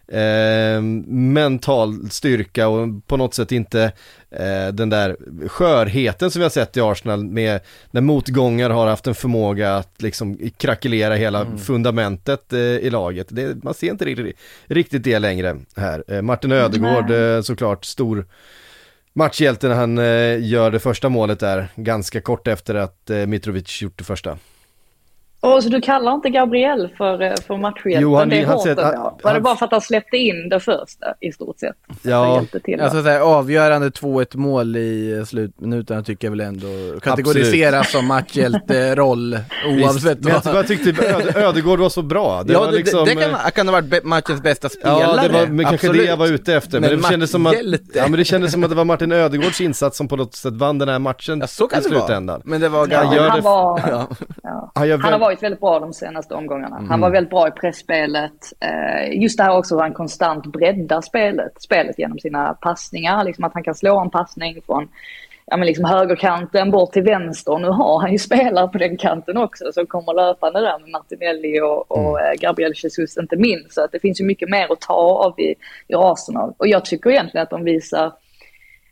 eh, 0.09 0.83
mental 1.07 2.11
styrka 2.11 2.69
och 2.69 3.07
på 3.07 3.17
något 3.17 3.35
sätt 3.35 3.53
inte 3.53 3.93
eh, 4.31 4.69
den 4.73 4.91
där 4.91 5.17
skörheten 5.49 6.31
som 6.31 6.41
vi 6.41 6.45
har 6.45 6.51
sett 6.51 6.77
i 6.77 6.81
Arsenal 6.81 7.25
med 7.25 7.61
när 7.91 8.01
motgångar 8.01 8.71
har 8.71 8.87
haft 8.87 9.07
en 9.07 9.15
förmåga 9.15 9.77
att 9.77 10.03
liksom 10.03 10.51
krackelera 10.57 11.15
hela 11.15 11.59
fundamentet 11.59 12.53
eh, 12.53 12.61
i 12.61 12.91
laget. 12.91 13.27
Det, 13.31 13.65
man 13.65 13.75
ser 13.75 13.91
inte 13.91 14.05
riktigt, 14.05 14.37
riktigt 14.67 15.05
det 15.05 15.19
längre 15.19 15.57
här. 15.77 16.05
Eh, 16.09 16.23
Martin 16.23 16.53
Ödegård 16.53 17.11
eh, 17.11 17.41
såklart 17.43 17.85
stor 17.85 18.27
matchhjälte 19.17 19.69
när 19.69 19.75
han 19.75 19.99
eh, 19.99 20.45
gör 20.45 20.71
det 20.71 20.79
första 20.79 21.09
målet 21.09 21.41
där 21.41 21.69
ganska 21.77 22.21
kort 22.21 22.47
efter 22.47 22.75
att 22.75 23.11
eh, 23.11 23.27
Mitrovic 23.27 23.83
gjort 23.83 23.99
det 23.99 24.05
första. 24.05 24.39
Och 25.41 25.63
så 25.63 25.69
du 25.69 25.81
kallar 25.81 26.15
inte 26.15 26.31
Gabriel 26.31 26.89
för, 26.99 27.23
eh, 27.23 27.33
för 27.47 27.57
matchhjälten? 27.57 28.03
Jo, 28.03 28.17
han- 28.17 28.29
det 28.29 28.41
är 28.43 28.47
han 28.47 28.57
hårt 28.57 28.67
ändå. 28.67 28.83
han- 28.83 28.93
Var 28.95 29.13
det 29.23 29.29
han- 29.31 29.43
bara 29.43 29.57
för 29.57 29.67
att 29.67 29.73
han 29.73 29.81
släppte 29.81 30.17
in 30.17 30.49
det 30.49 30.61
första 30.61 31.07
i 31.21 31.33
stort 31.33 31.59
sett? 31.59 31.77
Ja. 32.03 32.43
Till, 32.65 32.81
Alltså 32.81 33.03
så 33.03 33.09
här, 33.09 33.21
avgörande 33.21 33.91
2-1 33.91 34.35
mål 34.35 34.77
i 34.77 35.25
slutminuterna 35.27 36.03
tycker 36.03 36.27
jag 36.27 36.31
väl 36.31 36.41
ändå 36.41 36.67
kategoriseras 37.03 37.91
som 37.93 38.07
matchhjälteroll 38.07 39.39
oavsett 39.67 40.21
Men 40.25 40.33
jag 40.33 40.41
vad. 40.45 40.55
bara 40.55 40.63
tyckte 40.63 40.91
Öde, 41.07 41.33
Ödegård 41.41 41.79
var 41.79 41.89
så 41.89 42.03
bra. 42.03 42.43
Det 42.43 42.53
ja, 42.53 42.61
var 42.61 42.67
det, 42.71 42.77
liksom, 42.77 43.05
det, 43.05 43.11
det 43.15 43.21
kan, 43.21 43.31
eh, 43.31 43.37
vara- 43.37 43.51
kan 43.51 43.69
ha 43.69 43.73
varit 43.81 44.05
matchens 44.05 44.43
bästa 44.43 44.69
spelare. 44.69 45.01
Ja, 45.01 45.23
det 45.23 45.29
var 45.29 45.47
men 45.47 45.65
kanske 45.65 45.87
absolut. 45.87 46.03
det 46.03 46.09
jag 46.11 46.17
var 46.17 46.27
ute 46.27 46.55
efter. 46.55 46.81
Men, 46.81 46.91
Men 46.91 47.01
det 47.03 47.09
kändes 47.09 47.31
som 47.31 47.47
att, 47.47 47.55
ja, 47.95 48.03
men 48.09 48.13
det 48.13 48.25
kändes 48.25 48.53
som 48.53 48.65
att 48.65 48.71
det 48.71 48.77
var 48.77 48.85
Martin 48.85 49.13
Ödegårds 49.13 49.61
insats 49.61 49.97
som 49.97 50.09
på 50.09 50.17
något 50.17 50.35
sätt 50.35 50.55
vann 50.55 50.79
den 50.79 50.89
här 50.89 50.99
matchen 50.99 51.39
Ja, 51.41 51.47
så 51.47 51.67
kan 51.69 51.81
i 51.81 51.83
det 51.83 51.89
vara. 51.95 52.01
slutändan. 52.07 52.43
Men 52.45 52.61
det 52.61 52.69
var 52.69 52.89
Ja, 52.91 52.99
Han 53.05 53.17
gör 53.17 53.29
han, 53.29 53.43
var, 53.43 53.81
Ja. 53.91 54.09
ja. 54.43 54.71
Han 54.75 54.89
gör 54.89 54.99
han 54.99 55.21
varit 55.27 55.43
väldigt 55.43 55.61
bra 55.61 55.81
de 55.81 55.93
senaste 55.93 56.35
omgångarna. 56.35 56.87
Han 56.89 57.01
var 57.01 57.11
väldigt 57.11 57.31
bra 57.31 57.49
i 57.49 57.51
pressspelet. 57.51 58.53
Eh, 58.61 59.23
just 59.23 59.39
det 59.39 59.45
här 59.45 59.59
också 59.59 59.75
hur 59.75 59.83
han 59.83 59.95
konstant 59.95 60.47
breddar 60.47 61.01
spelet, 61.01 61.63
spelet 61.63 61.99
genom 61.99 62.19
sina 62.19 62.55
passningar. 62.55 63.25
Liksom 63.25 63.45
att 63.45 63.55
han 63.55 63.63
kan 63.63 63.75
slå 63.75 64.01
en 64.01 64.11
passning 64.11 64.63
från 64.67 64.89
ja, 65.47 65.57
men 65.57 65.67
liksom 65.67 65.85
högerkanten 65.85 66.71
bort 66.71 66.93
till 66.93 67.03
vänster. 67.03 67.59
Nu 67.59 67.69
har 67.69 68.01
han 68.01 68.13
ju 68.13 68.19
spelare 68.19 68.69
på 68.69 68.79
den 68.79 68.97
kanten 68.97 69.37
också 69.37 69.73
som 69.73 69.87
kommer 69.87 70.15
löpande 70.15 70.61
där 70.61 70.79
med 70.79 70.91
Martinelli 70.91 71.61
och, 71.61 71.91
och 71.91 72.21
eh, 72.21 72.35
Gabriel 72.41 72.73
Jesus 72.77 73.17
inte 73.17 73.37
minst. 73.37 73.75
Så 73.75 73.85
att 73.85 73.93
det 73.93 74.01
finns 74.01 74.21
ju 74.21 74.25
mycket 74.25 74.49
mer 74.49 74.73
att 74.73 74.81
ta 74.81 74.95
av 74.95 75.41
i, 75.41 75.55
i 75.89 75.95
Arsenal. 75.95 76.55
Och 76.57 76.69
jag 76.69 76.85
tycker 76.85 77.11
egentligen 77.11 77.43
att 77.43 77.51
de 77.51 77.65
visar 77.65 78.13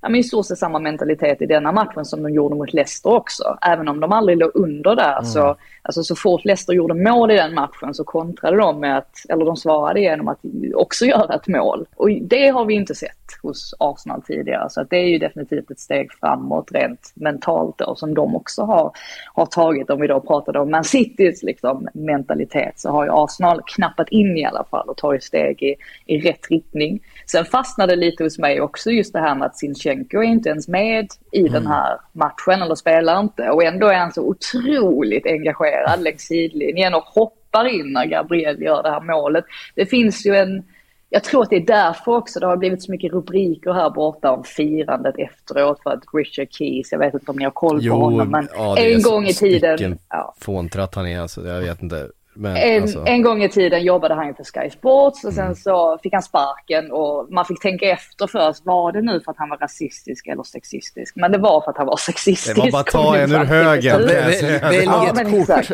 ja, 0.05 0.11
men 0.11 0.21
i 0.21 0.23
stort 0.23 0.47
sett 0.47 0.59
samma 0.59 0.79
mentalitet 0.79 1.43
i 1.43 1.47
denna 1.47 1.73
matchen 1.73 2.05
som 2.05 2.23
de 2.23 2.33
gjorde 2.33 2.55
mot 2.55 2.73
Leicester 2.73 3.13
också. 3.13 3.59
Även 3.63 3.89
om 3.89 4.01
de 4.01 4.13
aldrig 4.13 4.39
låg 4.39 4.51
under 4.55 4.97
där. 4.97 5.23
Så, 5.23 5.57
alltså, 5.83 6.03
så 6.03 6.17
fort 6.17 6.45
Leicester 6.45 6.73
gjorde 6.73 6.95
mål 6.95 7.31
i 7.31 7.37
den 7.37 7.55
matchen 7.55 7.95
så 7.95 8.05
kontrade 8.05 8.57
de 8.57 8.81
med 8.81 8.99
att, 8.99 9.17
eller 9.29 9.45
de 9.45 9.57
svarade 9.57 10.01
genom 10.01 10.29
att 10.29 10.39
också 10.75 11.05
göra 11.05 11.35
ett 11.35 11.49
mål. 11.49 11.87
Och 11.97 12.11
det 12.11 12.49
har 12.49 12.65
vi 12.65 12.75
inte 12.75 12.95
sett 12.95 13.25
hos 13.43 13.75
Arsenal 13.79 14.23
tidigare. 14.23 14.71
Så 14.71 14.81
att 14.81 14.91
det 14.91 14.97
är 14.97 15.09
ju 15.09 15.19
definitivt 15.19 15.71
ett 15.71 15.81
steg 15.81 16.13
framåt 16.13 16.73
rent 16.73 17.13
mentalt 17.15 17.79
då 17.79 17.95
som 17.95 18.15
de 18.15 18.37
också 18.37 18.63
har, 18.63 18.93
har 19.35 19.47
tagit. 19.47 19.91
Om 19.91 20.01
vi 20.01 20.07
då 20.07 20.21
pratade 20.21 20.59
om 20.59 20.71
Man 20.71 20.85
Citys 20.85 21.43
liksom, 21.43 21.89
mentalitet 21.95 22.73
så 22.77 22.91
har 22.91 23.05
ju 23.05 23.11
Arsenal 23.13 23.61
knappat 23.67 24.09
in 24.09 24.37
i 24.37 24.45
alla 24.45 24.65
fall 24.65 24.89
och 24.89 24.97
tagit 24.97 25.23
steg 25.23 25.63
i, 25.63 25.77
i 26.07 26.19
rätt 26.19 26.51
riktning. 26.51 27.01
Sen 27.27 27.45
fastnade 27.45 27.97
lite 27.97 28.25
hos 28.25 28.39
mig 28.39 28.61
också 28.61 28.91
just 28.91 29.13
det 29.13 29.21
här 29.21 29.35
med 29.35 29.47
att 29.47 29.59
Sinchenko 29.59 30.19
är 30.19 30.23
inte 30.23 30.49
ens 30.49 30.69
med 30.69 31.09
i 31.33 31.43
den 31.49 31.67
här 31.67 31.99
matchen 32.13 32.63
eller 32.63 32.75
spelar 32.75 33.21
inte. 33.21 33.51
Och 33.51 33.65
ändå 33.65 33.87
är 33.87 33.99
han 33.99 34.13
så 34.13 34.23
otroligt 34.23 35.27
engagerad 35.27 36.03
längs 36.03 36.23
sidlinjen 36.23 36.95
och 36.95 37.03
hoppar 37.03 37.65
in 37.65 37.93
när 37.93 38.07
Gabriel 38.07 38.63
gör 38.63 38.83
det 38.83 38.91
här 38.91 39.01
målet. 39.01 39.45
Det 39.75 39.87
finns 39.87 40.27
ju 40.27 40.37
en, 40.37 40.63
jag 41.11 41.25
tror 41.25 41.43
att 41.43 41.51
det 41.51 41.57
är 41.57 41.67
därför 41.67 42.17
också 42.17 42.41
det 42.41 42.47
har 42.47 42.57
blivit 42.57 42.83
så 42.83 42.91
mycket 42.91 43.13
rubriker 43.13 43.73
här 43.73 43.91
borta 43.91 44.31
om 44.31 44.45
firandet 44.45 45.15
efteråt 45.19 45.83
för 45.83 45.91
att 45.91 46.03
Richard 46.13 46.49
Keys, 46.51 46.93
jag 46.93 46.99
vet 46.99 47.15
inte 47.15 47.31
om 47.31 47.37
ni 47.37 47.45
har 47.45 47.51
koll 47.51 47.89
på 47.89 47.95
honom, 47.95 48.31
men 48.31 48.49
ja, 48.55 48.79
en 48.79 49.03
gång 49.03 49.27
i 49.27 49.35
tiden, 49.35 49.71
Vilken 49.71 49.99
ja, 50.09 50.35
fåntratt 50.41 50.95
han 50.95 51.07
är 51.07 51.21
alltså, 51.21 51.47
jag 51.47 51.61
vet 51.61 51.83
inte. 51.83 52.09
Men 52.37 52.57
en, 52.57 52.83
alltså, 52.83 53.05
en 53.07 53.23
gång 53.23 53.43
i 53.43 53.49
tiden 53.49 53.83
jobbade 53.83 54.15
han 54.15 54.27
ju 54.27 54.35
för 54.35 54.45
Sky 54.45 54.71
Sports 54.71 55.25
och 55.25 55.33
Mm. 55.33 55.45
sen 55.47 55.57
så 55.57 55.99
fick 56.03 56.13
han 56.13 56.23
sparken 56.23 56.93
och 56.93 57.27
man 57.33 57.45
fick 57.45 57.61
tänka 57.63 57.87
efter 57.91 58.27
först, 58.27 58.67
var 58.67 58.93
det 58.93 59.03
nu 59.03 59.21
för 59.21 59.31
att 59.31 59.39
han 59.39 59.49
var 59.49 59.57
rasistisk 59.57 60.27
eller 60.27 60.43
sexistisk? 60.43 61.17
Men 61.17 61.33
det 61.33 61.39
var 61.39 61.61
för 61.61 61.71
att 61.71 61.77
han 61.79 61.87
var 61.87 61.97
sexistisk. 61.97 62.57
Det 62.57 62.61
var 62.63 62.71
bara 62.71 62.81
att 62.81 62.87
ta 62.87 63.17
en 63.19 63.33
ur 63.33 63.45
högen. 63.45 64.01
Välj 64.07 64.85
Ja, 64.85 65.07
ett 65.21 65.31
kort. 65.31 65.59
exakt. 65.59 65.73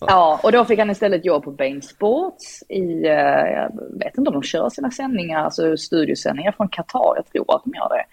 ja, 0.00 0.40
och 0.42 0.52
då 0.52 0.64
fick 0.64 0.78
han 0.78 0.90
istället 0.90 1.24
jobb 1.24 1.44
på 1.44 1.50
Bain 1.50 1.82
Sports 1.82 2.62
i, 2.68 3.04
eh, 3.06 3.12
jag 3.12 3.70
vet 3.98 4.18
inte 4.18 4.28
om 4.28 4.32
de 4.34 4.42
kör 4.42 4.68
sina 4.70 4.90
sändningar, 4.90 5.44
alltså 5.44 5.76
studiosändningar 5.76 6.52
från 6.52 6.68
Qatar, 6.68 7.12
jag 7.16 7.26
tror 7.32 7.54
att 7.56 7.62
de 7.64 7.72
gör 7.74 7.88
det. 7.88 8.04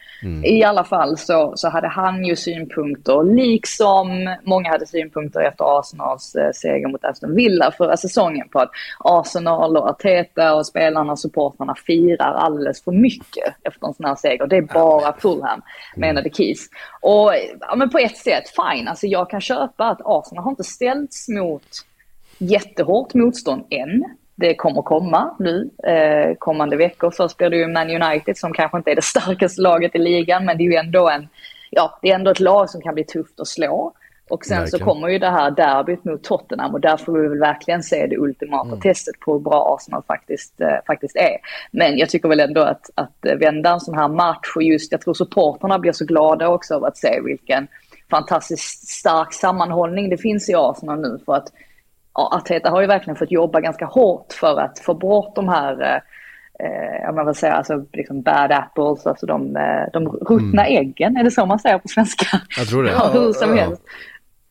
I 0.49 0.63
alla 0.63 0.83
fall 0.83 1.17
så, 1.17 1.53
så 1.55 1.69
hade 1.69 1.87
han 1.87 2.25
ju 2.25 2.35
synpunkter, 2.35 3.23
liksom 3.23 4.35
många 4.43 4.69
hade 4.69 4.85
synpunkter 4.87 5.39
efter 5.41 5.79
Arsenals 5.79 6.35
eh, 6.35 6.51
seger 6.51 6.87
mot 6.87 7.05
Aston 7.05 7.35
Villa 7.35 7.40
förra 7.77 7.97
säsongen 7.97 8.49
på 8.49 8.60
att 8.60 8.71
Arsenal 8.99 9.77
och 9.77 9.89
Arteta 9.89 10.54
och 10.54 10.65
spelarna 10.65 11.12
och 11.12 11.19
supportrarna 11.19 11.75
firar 11.75 12.34
alldeles 12.34 12.84
för 12.84 12.91
mycket 12.91 13.56
efter 13.63 13.88
en 13.88 13.93
sån 13.93 14.06
här 14.06 14.15
seger. 14.15 14.47
Det 14.47 14.58
är 14.58 14.62
bara 14.62 15.13
Fulham, 15.13 15.62
menade 15.95 16.30
Keys. 16.30 16.69
Och 17.01 17.32
ja, 17.60 17.75
men 17.75 17.89
på 17.89 17.97
ett 17.97 18.17
sätt, 18.17 18.43
fine, 18.49 18.88
alltså 18.88 19.08
jag 19.08 19.30
kan 19.30 19.41
köpa 19.41 19.86
att 19.86 20.01
Arsenal 20.06 20.43
har 20.43 20.51
inte 20.51 20.63
ställts 20.63 21.30
mot 21.30 21.63
jättehårt 22.38 23.13
motstånd 23.13 23.65
än. 23.69 24.04
Det 24.36 24.56
kommer 24.56 24.82
komma 24.82 25.36
nu 25.39 25.69
eh, 25.84 26.36
kommande 26.38 26.77
veckor. 26.77 27.12
Först 27.12 27.38
blir 27.38 27.49
det 27.49 27.58
ju 27.58 27.67
Man 27.67 28.01
United 28.01 28.38
som 28.38 28.54
kanske 28.54 28.77
inte 28.77 28.91
är 28.91 28.95
det 28.95 29.01
starkaste 29.01 29.62
laget 29.62 29.95
i 29.95 29.99
ligan 29.99 30.45
men 30.45 30.58
det 30.58 30.63
är 30.63 30.65
ju 30.65 30.75
ändå 30.75 31.10
en, 31.10 31.27
ja 31.69 31.99
det 32.01 32.10
är 32.10 32.15
ändå 32.15 32.32
ett 32.32 32.39
lag 32.39 32.69
som 32.69 32.82
kan 32.82 32.93
bli 32.93 33.04
tufft 33.04 33.39
att 33.39 33.47
slå. 33.47 33.93
Och 34.32 34.46
sen 34.46 34.58
Verkligen. 34.58 34.80
så 34.80 34.86
kommer 34.86 35.08
ju 35.08 35.20
det 35.20 35.30
här 35.30 35.52
derbyt 35.52 36.06
mot 36.06 36.24
Tottenham 36.24 36.74
och 36.74 36.82
där 36.82 36.98
får 36.98 37.13
vi 37.13 37.28
väl 37.28 37.39
verkligen 37.39 37.84
se 37.84 38.08
det 38.08 38.17
ultimata 38.17 38.76
testet 38.76 39.20
på 39.20 39.34
hur 39.34 39.39
bra 39.39 39.76
Arsenal 39.76 40.04
faktiskt, 40.08 40.62
eh, 40.62 40.78
faktiskt 40.88 41.15
är. 41.15 41.38
Men 41.72 41.98
jag 41.98 42.10
tycker 42.10 42.30
väl 42.30 42.39
ändå 42.39 42.62
att, 42.62 42.89
att 42.96 43.26
eh, 43.26 43.36
vända 43.36 43.70
en 43.70 43.80
sån 43.80 43.98
här 43.98 44.08
match 44.08 44.56
och 44.56 44.63
just, 44.63 44.91
jag 44.91 45.02
tror 45.02 45.13
supporterna 45.13 45.80
blir 45.80 45.91
så 45.91 46.06
glada 46.06 46.48
också 46.48 46.76
av 46.76 46.84
att 46.84 46.98
se 46.98 47.22
vilken 47.22 47.67
fantastiskt 48.10 48.88
stark 48.88 49.34
sammanhållning 49.34 50.10
det 50.10 50.17
finns 50.17 50.50
i 50.50 50.56
Arsenal 50.56 51.02
nu 51.02 51.20
för 51.26 51.34
att 51.34 51.48
ja, 52.13 52.38
Arteta 52.38 52.70
har 52.70 52.82
ju 52.82 52.88
verkligen 52.88 53.15
fått 53.15 53.32
jobba 53.32 53.60
ganska 53.60 53.86
hårt 53.86 54.34
för 54.34 54.60
att 54.60 54.80
få 54.80 54.94
bort 54.94 55.36
de 55.36 55.50
här 55.50 55.82
eh, 55.82 56.02
eh, 56.65 57.02
jag 57.04 57.26
vill 57.26 57.36
säga, 57.36 57.54
alltså 57.54 57.86
liksom 57.94 58.22
bad 58.22 58.52
apples, 58.52 59.08
alltså 59.08 59.26
de, 59.26 59.56
eh, 59.56 59.86
de 59.94 60.08
ruttna 60.08 60.67
äggen, 60.67 61.17
är 61.17 61.24
det 61.24 61.32
så 61.32 61.46
man 61.46 61.60
säger 61.60 61.78
på 61.78 61.88
svenska? 61.88 62.26
jag 62.58 62.67
tror 62.67 62.84
det. 62.84 62.91
Ja, 63.00 63.10
hur 63.13 63.34
som 63.34 63.50
ja. 63.50 63.63
helst. 63.63 63.82
Ja, 63.86 63.91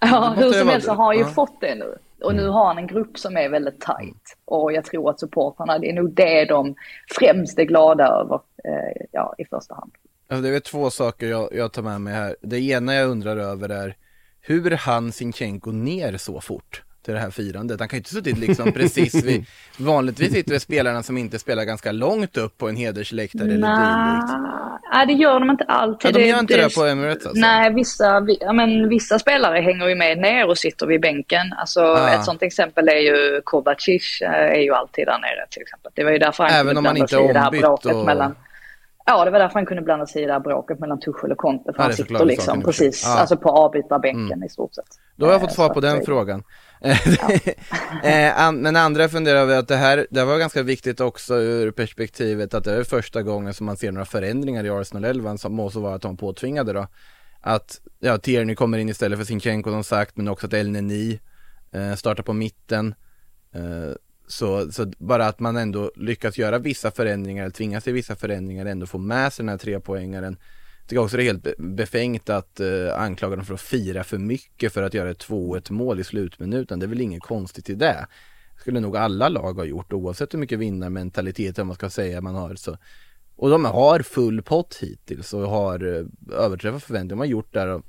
måste 0.07 0.45
hur 0.45 0.53
som 0.53 0.69
helst 0.69 0.87
så 0.87 0.93
har 0.93 1.05
han 1.05 1.17
ju 1.17 1.23
Ja. 1.23 1.29
fått 1.29 1.61
det 1.61 1.75
nu. 1.75 1.95
Och 2.23 2.35
nu 2.35 2.49
har 2.49 2.67
han 2.67 2.79
en 2.79 2.87
grupp 2.87 3.19
som 3.19 3.37
är 3.37 3.49
väldigt 3.49 3.81
tajt. 3.81 4.37
Och 4.45 4.73
jag 4.73 4.85
tror 4.85 5.11
att 5.11 5.21
supportrarna, 5.21 5.79
det 5.79 5.91
är 5.91 5.93
nog 5.93 6.13
det 6.15 6.45
de 6.45 6.75
främst 7.19 7.59
är 7.59 7.65
glada 7.65 8.07
över, 8.09 8.41
eh, 8.65 9.07
ja, 9.13 9.35
i 9.39 9.45
första 9.45 9.75
hand. 9.75 9.93
Alltså 10.29 10.43
det 10.51 10.57
är 10.57 10.61
två 10.61 10.91
saker 10.91 11.27
jag, 11.27 11.49
jag 11.53 11.73
tar 11.73 11.83
med 11.83 12.01
mig 12.01 12.15
här. 12.15 12.37
Det 12.41 12.61
ena 12.61 12.95
jag 12.95 13.09
undrar 13.09 13.37
över 13.37 13.69
är 13.69 13.97
hur 14.41 14.71
han 14.71 15.13
Sinchenko 15.13 15.71
ner 15.71 16.17
så 16.17 16.41
fort 16.41 16.83
till 17.05 17.15
det 17.15 17.21
här 17.21 17.31
firandet? 17.31 17.81
Han 17.81 17.89
kan 17.89 17.97
ju 17.97 18.01
inte 18.01 18.11
suttit 18.11 18.39
liksom 18.39 18.73
precis 18.73 19.25
vid, 19.25 19.45
vanligtvis 19.79 20.33
sitter 20.33 20.53
det 20.53 20.61
spelarna 20.61 21.03
som 21.03 21.19
inte 21.19 21.39
spelar 21.39 21.65
ganska 21.65 21.93
långt 21.93 22.37
upp 22.37 22.59
på 22.59 22.69
en 22.69 22.77
hedersläktare 22.77 23.43
eller 23.45 23.53
dylikt. 23.55 24.33
Nej, 24.93 25.07
det 25.07 25.13
gör 25.13 25.41
de 25.41 25.51
inte 25.51 25.65
alltid. 25.65 26.11
Ja, 26.11 26.19
de 26.19 26.27
gör 26.29 26.39
inte 26.39 26.57
det 26.57 26.75
på 26.75 26.85
Emirates 26.85 27.27
alltså? 27.27 27.41
Nej, 27.41 27.75
vissa, 27.75 28.21
vi- 28.21 28.39
ja, 28.41 28.53
men 28.53 28.89
vissa 28.89 29.19
spelare 29.19 29.61
hänger 29.61 29.89
ju 29.89 29.95
med 29.95 30.19
ner 30.19 30.49
och 30.49 30.59
sitter 30.59 30.87
vid 30.87 31.01
bänken. 31.01 31.53
Alltså, 31.59 31.81
Ah. 31.81 32.11
Ett 32.15 32.25
sånt 32.25 32.43
exempel 32.43 32.89
är 32.89 32.97
ju 32.97 33.41
Kovacic, 33.45 34.21
eh, 34.23 34.31
är 34.31 34.61
ju 34.61 34.75
alltid 34.75 35.07
där 35.07 35.19
nere 35.19 35.47
till 35.51 35.63
exempel. 35.63 35.93
Det 35.95 36.05
var 36.05 36.11
ju 36.11 36.19
därför 36.19 36.45
han 36.45 36.53
Även 36.53 36.77
om 36.77 36.85
han 36.85 36.97
inte 36.97 37.17
är 37.17 37.33
det 37.35 37.41
ombytt 37.41 37.61
bråket 37.61 37.95
och- 37.95 38.07
mellan 38.07 38.35
Ja, 39.07 39.25
det 39.25 39.31
var 39.31 39.39
därför 39.39 39.55
han 39.55 39.67
kunde 39.67 39.83
blanda 39.83 40.07
sig 40.07 40.23
i 40.23 40.27
det 40.27 40.33
här 40.33 40.41
bråket 40.41 40.79
mellan 40.81 41.01
Tuchel 41.01 41.33
och 41.33 41.39
Conte. 41.39 41.73
För 41.73 41.83
han 41.83 41.91
det 41.91 41.97
sitter 41.97 42.25
liksom 42.25 42.63
precis 42.63 43.03
Ja. 43.07 43.19
alltså 43.19 43.37
på 43.37 43.51
avbytarbänken 43.51 44.43
i 44.45 44.49
stort 44.49 44.75
sett. 44.75 44.85
Då 45.17 45.27
har 45.27 45.33
jag 45.33 45.41
Eh, 45.41 45.47
fått 45.47 45.55
svar 45.55 45.69
på 45.69 45.81
den 45.81 46.05
frågan. 46.05 46.43
Eh, 48.03 48.53
men 48.53 48.77
andra 48.77 49.09
funderar 49.09 49.41
över 49.41 49.59
att 49.59 49.69
det 49.69 49.77
här, 49.77 50.07
det 50.11 50.25
var 50.25 50.39
ganska 50.39 50.63
viktigt 50.63 51.01
också 51.01 51.35
ur 51.35 51.71
perspektivet 51.71 52.55
att 52.55 52.65
det 52.65 52.73
är 52.73 52.85
första 52.85 53.23
gången 53.23 53.55
som 53.55 53.67
man 53.67 53.77
ser 53.77 53.93
några 53.93 54.05
förändringar 54.05 54.65
i 54.65 54.71
Arsenal 54.71 55.05
11 55.05 55.39
som 55.39 55.55
måste 55.55 55.79
vara 55.79 55.95
att 55.95 56.03
de 56.03 56.17
påtvingade 56.17 56.73
då. 56.73 56.87
Att, 57.41 57.81
ja, 57.99 58.19
Tierney 58.19 58.55
kommer 58.55 58.79
in 58.79 58.89
istället 58.89 59.19
för 59.19 59.27
Sinchenko 59.27 59.71
som 59.71 59.85
sagt, 59.85 60.17
men 60.17 60.29
också 60.29 60.47
att 60.47 60.53
Elneny 60.53 61.19
eh, 61.73 61.95
startar 61.95 62.23
på 62.23 62.33
mitten. 62.33 62.95
Eh, 63.55 63.95
så, 64.29 64.73
så 64.73 64.93
bara 64.99 65.27
att 65.27 65.41
man 65.41 65.57
ändå 65.57 65.93
lyckas 65.97 66.39
göra 66.39 66.59
vissa 66.59 66.91
förändringar, 66.91 67.43
eller 67.43 67.53
tvingas 67.53 67.85
till 67.85 67.93
vissa 67.93 68.17
förändringar, 68.17 68.67
ändå 68.67 68.87
få 68.87 68.99
med 68.99 69.33
sig 69.33 69.43
den 69.43 69.49
här 69.49 69.59
trepoängaren. 69.59 70.23
poängaren 70.23 70.37
tycker 70.91 71.03
också 71.03 71.17
det 71.17 71.23
är 71.23 71.25
helt 71.25 71.59
befängt 71.59 72.31
att 72.31 72.61
eh, 72.61 73.01
anklaga 73.01 73.37
dem 73.37 73.45
för 73.45 73.55
att 73.55 73.61
fira 73.61 74.05
för 74.05 74.19
mycket 74.19 74.73
för 74.73 74.83
att 74.83 74.95
göra 74.95 75.11
ett 75.11 75.27
2-1 75.27 75.73
mål 75.73 76.01
i 76.01 76.05
slutminuten. 76.05 76.79
Det 76.79 76.87
är 76.87 76.89
väl 76.89 77.01
inget 77.01 77.23
konstigt 77.23 77.71
i 77.71 77.75
det. 77.75 78.07
Skulle 78.61 78.81
nog 78.81 78.97
alla 78.97 79.29
lag 79.29 79.55
ha 79.55 79.65
gjort 79.65 79.93
oavsett 79.93 80.35
hur 80.35 80.39
mycket 80.39 80.59
vinnarmentalitet 80.59 81.57
man 81.57 81.75
ska 81.75 81.91
säga 81.91 82.21
man 82.21 82.35
har. 82.35 82.55
Så. 82.55 82.77
Och 83.37 83.51
de 83.51 83.65
har 83.65 84.01
full 84.01 84.43
pott 84.43 84.79
hittills 84.81 85.35
och 85.35 85.51
har 85.51 85.97
eh, 85.97 86.37
överträffat 86.39 86.83
förväntningar. 86.83 87.11
De 87.11 87.19
har 87.19 87.27
gjort 87.27 87.53
det 87.53 87.61
här 87.61 87.69
och 87.69 87.85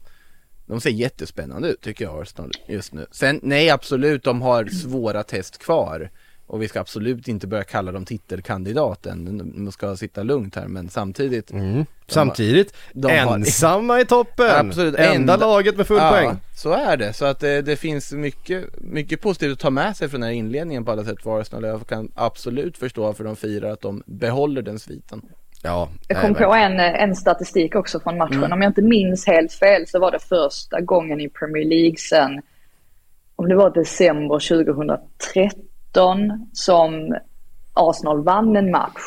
de 0.65 0.81
ser 0.81 0.89
jättespännande 0.89 1.69
ut 1.69 1.81
tycker 1.81 2.05
jag 2.05 2.21
Arsenal 2.21 2.51
just 2.67 2.93
nu. 2.93 3.05
Sen 3.11 3.39
nej 3.43 3.69
absolut, 3.69 4.23
de 4.23 4.41
har 4.41 4.65
svåra 4.65 5.23
test 5.23 5.57
kvar. 5.57 6.11
Och 6.51 6.61
vi 6.61 6.67
ska 6.67 6.79
absolut 6.79 7.27
inte 7.27 7.47
börja 7.47 7.63
kalla 7.63 7.91
dem 7.91 8.05
titelkandidaten, 8.05 9.51
man 9.55 9.71
ska 9.71 9.95
sitta 9.97 10.23
lugnt 10.23 10.55
här 10.55 10.67
men 10.67 10.89
samtidigt 10.89 11.51
Mm. 11.51 11.85
Samtidigt, 12.07 12.73
de 12.93 13.17
har- 13.19 13.35
ensamma 13.35 13.99
i 14.01 14.05
toppen! 14.05 14.67
Absolut, 14.67 14.95
Enda 14.95 15.13
enda- 15.33 15.37
laget 15.37 15.77
med 15.77 15.87
full 15.87 15.97
ja, 15.97 16.11
poäng. 16.11 16.37
så 16.55 16.71
är 16.73 16.97
det. 16.97 17.13
Så 17.13 17.25
att 17.25 17.39
det, 17.39 17.61
det 17.61 17.75
finns 17.75 18.11
mycket, 18.13 18.65
mycket 18.81 19.21
positivt 19.21 19.51
att 19.53 19.59
ta 19.59 19.69
med 19.69 19.97
sig 19.97 20.09
från 20.09 20.21
den 20.21 20.27
här 20.29 20.35
inledningen 20.35 20.85
på 20.85 20.91
alla 20.91 21.03
sätt 21.03 21.21
för 21.23 21.39
Arsenal. 21.41 21.63
Jag 21.63 21.87
kan 21.87 22.11
absolut 22.15 22.77
förstå 22.77 23.01
varför 23.01 23.23
de 23.23 23.35
firar 23.35 23.71
att 23.71 23.81
de 23.81 24.03
behåller 24.05 24.61
den 24.61 24.79
sviten. 24.79 25.21
Ja, 25.63 25.89
Jag 26.07 26.15
nej, 26.17 26.25
kom 26.25 26.35
på 26.35 26.53
en, 26.53 26.79
en 26.79 27.15
statistik 27.15 27.75
också 27.75 27.99
från 27.99 28.17
matchen. 28.17 28.53
Om 28.53 28.61
jag 28.61 28.69
inte 28.69 28.81
minns 28.81 29.27
helt 29.27 29.53
fel 29.53 29.87
så 29.87 29.99
var 29.99 30.11
det 30.11 30.19
första 30.19 30.81
gången 30.81 31.21
i 31.21 31.29
Premier 31.29 31.65
League 31.65 31.97
sen, 31.97 32.41
om 33.35 33.49
det 33.49 33.55
var 33.55 33.69
december 33.69 34.39
2013, 34.39 35.67
som 36.53 37.15
Arsenal 37.73 38.23
vann 38.23 38.55
en 38.55 38.71
match 38.71 39.01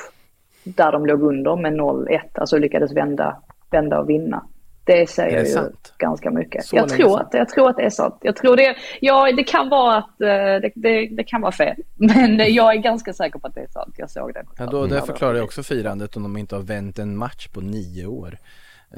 där 0.65 0.93
de 0.93 1.07
låg 1.07 1.23
under 1.23 1.57
med 1.57 1.73
0-1, 1.73 2.21
alltså 2.35 2.59
lyckades 2.59 2.97
vända, 2.97 3.37
vända 3.71 4.01
och 4.01 4.09
vinna. 4.11 4.45
Det 4.87 5.11
säger 5.11 5.37
det 5.37 5.47
ju 5.49 5.53
sant? 5.55 5.95
ganska 5.99 6.31
mycket. 6.31 6.65
Så 6.65 6.77
Jag 6.77 6.89
tror, 6.89 7.21
att, 7.21 7.29
jag 7.35 7.49
tror 7.49 7.71
att 7.71 7.77
det 7.77 7.83
är 7.83 7.91
sant. 7.91 8.19
Jag 8.21 8.37
tror 8.37 8.57
det, 8.57 8.77
ja 9.01 9.33
det 9.37 9.45
kan 9.45 9.69
vara 9.69 9.97
att 9.97 10.21
eh, 10.21 10.27
det, 10.27 10.71
det, 10.75 11.09
det 11.09 11.25
kan 11.25 11.41
vara 11.41 11.53
fel. 11.53 11.77
Men 11.95 12.41
eh, 12.41 12.47
jag 12.47 12.75
är 12.75 12.79
ganska 12.79 13.13
säker 13.13 13.39
på 13.39 13.47
att 13.47 13.55
det 13.55 13.61
är 13.61 13.67
sant. 13.69 13.95
Jag 13.97 14.11
såg 14.11 14.35
det. 14.35 14.45
Ja, 14.59 14.67
då, 14.67 14.87
det 14.87 15.03
förklarar 15.03 15.35
jag 15.35 15.45
också 15.45 15.63
firandet 15.63 16.17
om 16.17 16.23
de 16.23 16.37
inte 16.37 16.55
har 16.55 16.63
vänt 16.63 16.99
en 16.99 17.17
match 17.17 17.49
på 17.49 17.61
nio 17.61 18.07
år. 18.07 18.39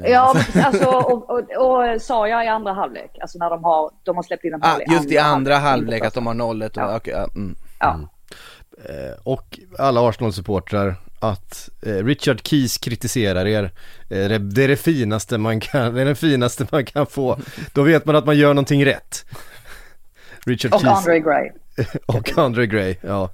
Ja, 0.03 0.35
alltså 0.63 0.87
och, 0.89 1.29
och, 1.29 1.39
och 1.39 2.01
sa 2.01 2.27
jag 2.27 2.45
i 2.45 2.47
andra 2.47 2.73
halvlek, 2.73 3.17
alltså 3.21 3.37
när 3.37 3.49
de 3.49 3.63
har, 3.63 3.91
de 4.03 4.15
har 4.15 4.23
släppt 4.23 4.43
in 4.43 4.53
en 4.53 4.63
Ah, 4.63 4.79
i 4.79 4.93
just 4.93 5.11
i 5.11 5.17
andra 5.17 5.55
halvlek 5.55 5.93
första. 5.93 6.07
att 6.07 6.13
de 6.13 6.27
har 6.27 6.33
nollet 6.33 6.77
och, 6.77 6.83
Ja. 6.83 6.95
okej, 6.97 7.13
ja, 7.13 7.27
mm. 7.35 7.55
Ja, 7.79 8.09
Eh, 8.85 9.19
och 9.23 9.59
alla 9.77 10.09
Arsenal-supportrar 10.09 10.95
att 11.19 11.69
eh, 11.81 12.05
Richard 12.05 12.47
Keys 12.47 12.77
kritiserar 12.77 13.45
er. 13.47 13.63
Eh, 14.09 14.29
det, 14.39 14.63
är 14.63 14.67
det 14.67 14.75
finaste 14.75 15.37
man 15.37 15.59
kan, 15.59 15.93
det 15.93 16.01
är 16.01 16.05
det 16.05 16.15
finaste 16.15 16.67
man 16.71 16.85
kan 16.85 17.07
få. 17.07 17.39
Då 17.73 17.83
vet 17.83 18.05
man 18.05 18.15
att 18.15 18.25
man 18.25 18.37
gör 18.37 18.53
någonting 18.53 18.85
rätt. 18.85 19.25
Richard 20.45 20.73
och 20.73 20.81
Keys 20.81 20.97
Andre 20.97 21.19
Gray. 21.19 21.49
och 22.05 22.37
Andre 22.37 22.67
Gray, 22.67 22.95
ja. 23.01 23.29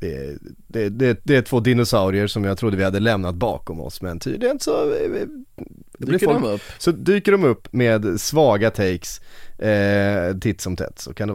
Det, 0.00 0.14
är- 0.16 0.38
det, 0.66 0.88
det, 0.88 1.20
det 1.24 1.36
är 1.36 1.42
två 1.42 1.60
dinosaurier 1.60 2.26
som 2.26 2.44
jag 2.44 2.58
trodde 2.58 2.76
vi 2.76 2.84
hade 2.84 3.00
lämnat 3.00 3.34
bakom 3.34 3.80
oss 3.80 4.02
men 4.02 4.18
tydligen 4.18 4.60
så 4.60 4.84
det 4.84 6.06
blir 6.06 6.18
Dyker 6.18 6.26
folk, 6.26 6.40
de 6.42 6.48
upp? 6.48 6.60
Så 6.78 6.90
dyker 6.90 7.32
de 7.32 7.44
upp 7.44 7.72
med 7.72 8.20
svaga 8.20 8.70
takes 8.70 9.20
eh, 9.58 10.36
titt 10.36 10.60
som 10.60 10.76
tätt 10.76 10.98
så 10.98 11.14
kan 11.14 11.28
det 11.28 11.34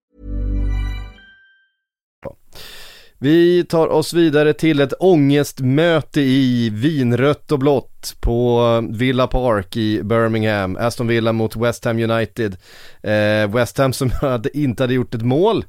Vi 3.23 3.63
tar 3.63 3.87
oss 3.87 4.13
vidare 4.13 4.53
till 4.53 4.79
ett 4.79 4.93
ångestmöte 4.99 6.21
i 6.21 6.69
vinrött 6.69 7.51
och 7.51 7.59
blått 7.59 8.15
på 8.19 8.87
Villa 8.89 9.27
Park 9.27 9.77
i 9.77 10.03
Birmingham. 10.03 10.77
Aston 10.79 11.07
Villa 11.07 11.33
mot 11.33 11.55
West 11.55 11.85
Ham 11.85 11.99
United. 11.99 12.57
Eh, 13.01 13.53
West 13.55 13.77
Ham 13.77 13.93
som 13.93 14.11
hade, 14.21 14.57
inte 14.57 14.83
hade 14.83 14.93
gjort 14.93 15.13
ett 15.13 15.21
mål 15.21 15.65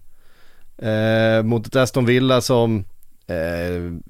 eh, 0.79 1.43
mot 1.43 1.67
ett 1.67 1.77
Aston 1.77 2.07
Villa 2.07 2.41
som, 2.41 2.85
eh, 3.27 3.37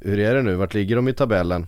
hur 0.00 0.18
är 0.18 0.35
det 0.35 0.42
nu, 0.42 0.55
vart 0.55 0.74
ligger 0.74 0.96
de 0.96 1.09
i 1.09 1.12
tabellen? 1.12 1.66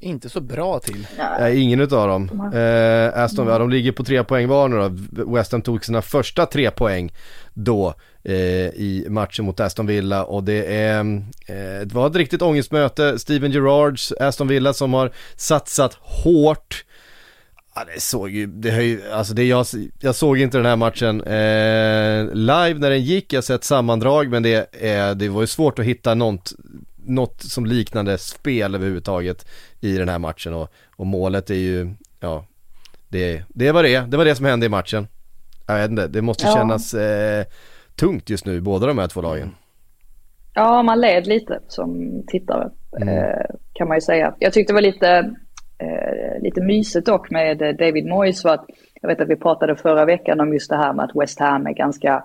Inte 0.00 0.28
så 0.28 0.40
bra 0.40 0.78
till. 0.78 1.06
Nej, 1.40 1.60
ingen 1.60 1.80
utav 1.80 2.08
dem. 2.08 2.52
Eh, 2.54 3.22
Aston 3.22 3.46
Villa, 3.46 3.58
de 3.58 3.70
ligger 3.70 3.92
på 3.92 4.04
tre 4.04 4.24
poäng 4.24 4.48
var 4.48 4.68
nu 4.68 4.76
då. 4.76 5.32
West 5.32 5.52
Ham 5.52 5.62
tog 5.62 5.84
sina 5.84 6.02
första 6.02 6.46
tre 6.46 6.70
poäng 6.70 7.12
då 7.54 7.88
eh, 7.88 7.94
i 8.24 9.06
matchen 9.08 9.44
mot 9.44 9.60
Aston 9.60 9.86
Villa 9.86 10.24
och 10.24 10.44
det 10.44 10.64
är, 10.76 11.00
eh, 11.46 11.80
det 11.86 11.92
var 11.92 12.06
ett 12.06 12.16
riktigt 12.16 12.42
ångestmöte. 12.42 13.18
Steven 13.18 13.50
Gerrards 13.52 14.12
Aston 14.12 14.48
Villa 14.48 14.72
som 14.72 14.92
har 14.94 15.12
satsat 15.36 15.94
hårt. 16.00 16.84
Ja, 17.74 17.84
det 17.94 18.00
såg 18.00 18.30
ju, 18.30 18.46
det 18.46 18.70
har 18.70 18.80
ju, 18.80 19.10
alltså 19.10 19.34
det 19.34 19.44
jag, 19.44 19.66
jag 20.00 20.14
såg 20.14 20.38
inte 20.38 20.56
den 20.58 20.66
här 20.66 20.76
matchen 20.76 21.20
eh, 21.20 22.34
live 22.34 22.74
när 22.80 22.90
den 22.90 23.02
gick, 23.02 23.32
jag 23.32 23.36
har 23.36 23.42
sett 23.42 23.64
sammandrag 23.64 24.28
men 24.30 24.42
det, 24.42 24.74
eh, 24.74 25.10
det 25.10 25.28
var 25.28 25.40
ju 25.40 25.46
svårt 25.46 25.78
att 25.78 25.84
hitta 25.84 26.14
något, 26.14 26.52
något 26.96 27.42
som 27.42 27.66
liknande 27.66 28.18
spel 28.18 28.74
överhuvudtaget 28.74 29.46
i 29.80 29.92
den 29.96 30.08
här 30.08 30.18
matchen 30.18 30.54
och, 30.54 30.72
och 30.96 31.06
målet 31.06 31.50
är 31.50 31.54
ju, 31.54 31.94
ja, 32.20 32.46
det, 33.08 33.42
det 33.48 33.72
var 33.72 33.82
det, 33.82 34.00
det 34.00 34.16
var 34.16 34.24
det 34.24 34.34
som 34.34 34.44
hände 34.44 34.66
i 34.66 34.68
matchen. 34.68 35.06
Jag 35.66 35.78
vet 35.78 35.90
inte, 35.90 36.06
det 36.06 36.22
måste 36.22 36.46
Ja. 36.46 36.54
kännas 36.54 36.94
eh, 36.94 37.44
tungt 37.98 38.30
just 38.30 38.46
nu 38.46 38.60
båda 38.60 38.86
de 38.86 38.98
här 38.98 39.08
två 39.08 39.20
lagen. 39.20 39.54
Ja, 40.54 40.82
man 40.82 41.00
led 41.00 41.26
lite 41.26 41.60
som 41.68 42.22
tittare 42.26 42.70
eh, 43.00 43.54
kan 43.72 43.88
man 43.88 43.96
ju 43.96 44.00
säga. 44.00 44.34
Jag 44.38 44.52
tyckte 44.52 44.72
det 44.72 44.74
var 44.74 44.82
lite, 44.82 45.08
eh, 45.78 46.42
lite 46.42 46.60
mysigt 46.60 47.06
dock 47.06 47.30
med 47.30 47.58
David 47.58 48.06
Moyes 48.06 48.42
för 48.42 48.48
att 48.48 48.64
jag 49.00 49.08
vet 49.08 49.20
att 49.20 49.28
vi 49.28 49.36
pratade 49.36 49.76
förra 49.76 50.04
veckan 50.04 50.40
om 50.40 50.52
just 50.52 50.70
det 50.70 50.76
här 50.76 50.92
med 50.92 51.04
att 51.04 51.22
West 51.22 51.40
Ham 51.40 51.66
är 51.66 51.72
ganska 51.72 52.24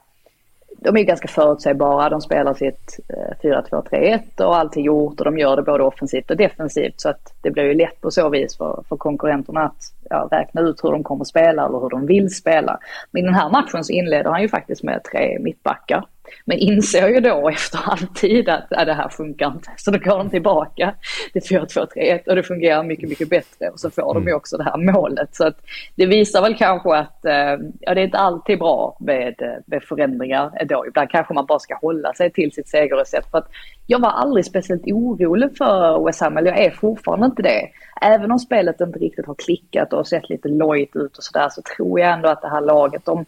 de 0.84 0.98
är 0.98 1.04
ganska 1.04 1.28
förutsägbara. 1.28 2.10
De 2.10 2.22
spelar 2.22 2.54
sitt 2.54 3.00
eh, 3.10 3.50
4-2-3-1 3.50 4.42
och 4.42 4.56
allt 4.56 4.78
är 4.78 4.82
gjort 4.82 5.20
och 5.20 5.26
de 5.26 5.38
gör 5.38 5.56
det 5.56 5.62
både 5.62 5.84
offensivt 5.84 6.32
och 6.32 6.38
defensivt. 6.38 7.02
Så 7.02 7.10
att 7.10 7.34
det 7.42 7.52
blir 7.52 7.64
ju 7.64 7.74
lätt 7.74 8.02
på 8.02 8.12
så 8.12 8.30
vis 8.30 8.58
för, 8.58 8.84
för 8.90 8.98
konkurrenterna 8.98 9.62
att 9.62 9.94
ja, 10.10 10.28
räkna 10.32 10.62
ut 10.62 10.84
hur 10.84 10.92
de 10.92 11.04
kommer 11.04 11.26
spela 11.26 11.66
eller 11.66 11.80
hur 11.80 11.90
de 11.90 12.06
vill 12.06 12.36
spela. 12.36 12.80
Men 13.12 13.24
i 13.24 13.26
den 13.26 13.36
här 13.36 13.50
matchen 13.50 13.84
så 13.84 13.94
inleder 13.94 14.30
han 14.30 14.42
ju 14.42 14.50
faktiskt 14.50 14.84
med 14.84 15.04
tre 15.04 15.38
mittbackar. 15.40 16.06
Men 16.46 16.58
inser 16.58 17.08
ju 17.08 17.20
då 17.20 17.50
efter 17.50 17.78
halvtid 17.78 18.50
att 18.50 18.68
ja, 18.70 18.86
det 18.86 18.94
här 18.94 19.10
funkar 19.10 19.48
inte. 19.48 19.72
Så 19.78 19.92
då 19.92 19.98
går 19.98 20.18
de 20.18 20.30
tillbaka 20.30 20.94
till 21.34 21.42
4-2-3-1 21.42 22.28
och 22.28 22.36
det 22.36 22.44
fungerar 22.44 22.84
mycket, 22.84 23.10
mycket 23.10 23.30
bättre. 23.30 23.70
Och 23.70 23.80
så 23.80 23.90
får 23.90 24.14
de 24.14 24.28
ju 24.28 24.34
också 24.34 24.58
det 24.58 24.64
här 24.64 24.78
målet. 24.78 25.36
Så 25.36 25.52
det 25.96 26.06
visar 26.06 26.42
väl 26.42 26.56
kanske 26.56 26.96
att 26.96 27.26
eh, 27.26 27.58
ja, 27.80 27.94
det 27.94 28.02
är 28.02 28.06
inte 28.06 28.18
alltid 28.18 28.60
bra 28.60 28.98
med, 29.00 29.42
eh, 29.42 29.48
med 29.66 29.84
förändringar 29.84 30.66
då. 30.66 30.88
Ibland 30.88 31.10
kanske 31.10 31.34
man 31.34 31.46
bara 31.46 31.60
ska 31.60 31.76
hålla 31.76 32.14
sig 32.14 32.32
till 32.32 32.52
sitt 32.52 32.68
segerrecept. 32.68 33.32
För 33.32 33.38
att 33.38 33.50
jag 33.88 34.00
var 34.00 34.10
aldrig 34.10 34.46
speciellt 34.46 34.84
orolig 34.86 35.58
för 35.58 36.06
West 36.06 36.22
Ham, 36.22 36.38
eller 36.38 36.52
jag 36.52 36.66
är 36.66 36.72
fortfarande 36.72 37.26
inte 37.26 37.42
det. 37.42 37.70
Även 38.02 38.32
om 38.32 38.40
spelet 38.40 38.82
inte 38.82 39.00
riktigt 39.00 39.26
har 39.26 39.36
klickat 39.36 39.94
och 39.94 40.08
sett 40.08 40.30
lite 40.30 40.48
lojt 40.48 40.96
ut 40.96 41.18
och 41.18 41.24
sådär 41.24 41.50
så 41.50 41.62
tror 41.78 42.00
jag 42.00 42.14
ändå 42.14 42.30
att 42.30 42.42
det 42.42 42.50
här 42.50 42.62
laget, 42.62 43.06
de, 43.06 43.26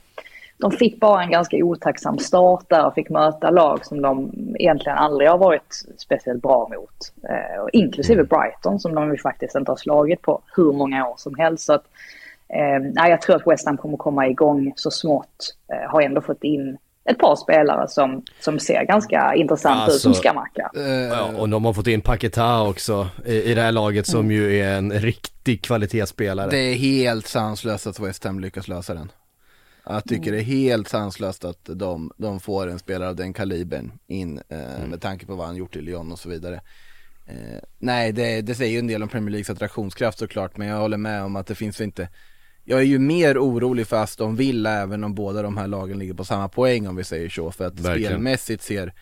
de 0.58 0.72
fick 0.72 1.00
bara 1.00 1.24
en 1.24 1.32
ganska 1.32 1.58
otacksam 1.58 2.20
start 2.20 2.66
där 2.70 2.86
och 2.86 2.94
fick 2.94 3.10
möta 3.10 3.50
lag 3.50 3.86
som 3.86 4.02
de 4.02 4.32
egentligen 4.60 4.98
aldrig 4.98 5.30
har 5.30 5.38
varit 5.38 5.86
speciellt 5.98 6.42
bra 6.42 6.70
mot. 6.76 7.30
Eh, 7.30 7.62
och 7.62 7.70
inklusive 7.74 8.24
Brighton 8.24 8.80
som 8.80 8.96
de 8.96 9.12
ju 9.12 9.18
faktiskt 9.18 9.56
inte 9.56 9.72
har 9.72 9.78
slagit 9.78 10.22
på 10.22 10.42
hur 10.56 10.74
många 10.74 11.08
år 11.08 11.16
som 11.18 11.36
helst. 11.36 11.66
Så 11.66 11.74
att, 11.74 11.84
eh, 12.50 13.08
jag 13.10 13.22
tror 13.22 13.36
att 13.36 13.48
West 13.48 13.66
Ham 13.66 13.78
kommer 13.78 13.98
komma 13.98 14.28
igång 14.28 14.74
så 14.76 14.92
smått. 14.92 15.56
Eh, 15.74 15.92
har 15.92 16.02
ändå 16.02 16.22
fått 16.22 16.44
in 16.44 16.78
ett 17.10 17.20
par 17.20 17.36
spelare 17.36 17.88
som, 17.88 18.24
som 18.40 18.60
ser 18.60 18.84
ganska 18.84 19.36
intressanta 19.36 19.84
ut, 19.84 19.90
Alltså, 19.90 20.00
som 20.00 20.14
Skamacka. 20.14 20.72
Ja, 21.10 21.32
och 21.38 21.50
de 21.50 21.66
har 21.66 21.74
fått 21.74 21.88
in 21.88 22.02
Paketa 22.02 22.68
också 22.68 23.08
i, 23.26 23.52
i 23.52 23.54
det 23.54 23.62
här 23.62 23.72
laget 23.72 24.08
som 24.08 24.32
ju 24.32 24.60
är 24.60 24.78
en 24.78 24.92
riktig 24.92 25.62
kvalitetsspelare. 25.62 26.50
Det 26.50 26.58
är 26.58 26.76
helt 26.76 27.28
sanslöst 27.28 27.88
att 27.88 28.00
West 28.00 28.24
Ham 28.24 28.40
lyckas 28.40 28.68
lösa 28.68 28.94
den. 28.94 29.12
Jag 29.86 30.06
tycker 30.06 30.32
det 30.32 30.38
är 30.38 30.44
helt 30.44 30.88
sanslöst 30.88 31.46
att 31.46 31.60
de, 31.64 32.12
de 32.18 32.40
får 32.40 32.68
en 32.68 32.80
spelare 32.80 33.10
av 33.10 33.16
den 33.16 33.34
kalibern 33.34 33.92
in 34.08 34.42
eh, 34.50 34.88
med 34.88 35.02
tanke 35.02 35.26
på 35.26 35.36
vad 35.36 35.48
han 35.48 35.56
gjort 35.56 35.76
i 35.76 35.82
Lyon 35.82 36.12
och 36.12 36.20
så 36.20 36.30
vidare. 36.30 36.62
Eh, 37.26 37.60
nej, 37.78 38.12
det, 38.12 38.42
det 38.42 38.56
säger 38.56 38.72
ju 38.72 38.80
en 38.80 38.88
del 38.88 39.04
om 39.04 39.10
Premier 39.10 39.32
Leagues 39.32 39.50
attraktionskraft 39.50 40.20
såklart, 40.20 40.58
men 40.58 40.68
jag 40.68 40.78
håller 40.78 40.98
med 40.98 41.24
om 41.24 41.36
att 41.36 41.48
det 41.48 41.56
finns 41.56 41.82
inte 41.82 42.10
jag 42.68 42.80
är 42.80 42.84
ju 42.84 43.00
mer 43.00 43.38
orolig 43.38 43.88
för 43.88 44.04
Aston 44.04 44.36
Villa 44.36 44.72
även 44.72 45.04
om 45.04 45.16
båda 45.16 45.42
de 45.42 45.58
här 45.58 45.68
lagen 45.68 46.00
ligger 46.00 46.14
på 46.14 46.26
samma 46.26 46.50
poäng 46.50 46.88
om 46.88 46.96
vi 46.96 47.04
säger 47.04 47.30
så. 47.30 47.52
För 47.52 47.68
att 47.68 47.80
Verkligen. 47.80 48.12
spelmässigt 48.12 48.64
ser 48.64 48.94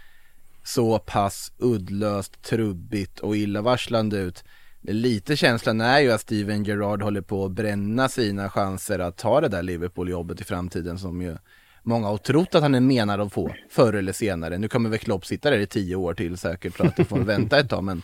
så 0.64 1.00
pass 1.00 1.52
uddlöst, 1.58 2.42
trubbigt 2.42 3.20
och 3.20 3.38
illavarslande 3.38 4.18
ut. 4.18 4.44
Lite 4.86 5.36
känslan 5.36 5.82
är 5.82 6.00
ju 6.00 6.12
att 6.12 6.22
Steven 6.22 6.64
Gerrard 6.64 7.02
håller 7.02 7.22
på 7.22 7.46
att 7.46 7.52
bränna 7.52 8.10
sina 8.10 8.50
chanser 8.50 9.00
att 9.00 9.18
ta 9.18 9.42
det 9.42 9.48
där 9.48 9.64
Liverpool-jobbet 9.64 10.42
i 10.42 10.44
framtiden 10.44 10.98
som 10.98 11.22
ju 11.22 11.38
många 11.84 12.08
har 12.08 12.18
trott 12.18 12.56
att 12.56 12.62
han 12.62 12.76
är 12.76 12.80
menad 12.80 13.22
att 13.22 13.34
få 13.34 13.54
förr 13.70 13.94
eller 13.94 14.12
senare. 14.12 14.58
Nu 14.58 14.68
kommer 14.68 14.90
väl 14.90 15.00
Klopp 15.00 15.26
sitta 15.26 15.50
där 15.50 15.58
i 15.58 15.68
tio 15.68 15.96
år 15.96 16.14
till 16.14 16.38
säkert 16.38 16.74
för 16.74 16.86
att 16.86 16.96
det 16.96 17.06
får 17.06 17.20
vänta 17.34 17.60
ett 17.60 17.70
tag 17.70 17.84
men 17.84 18.02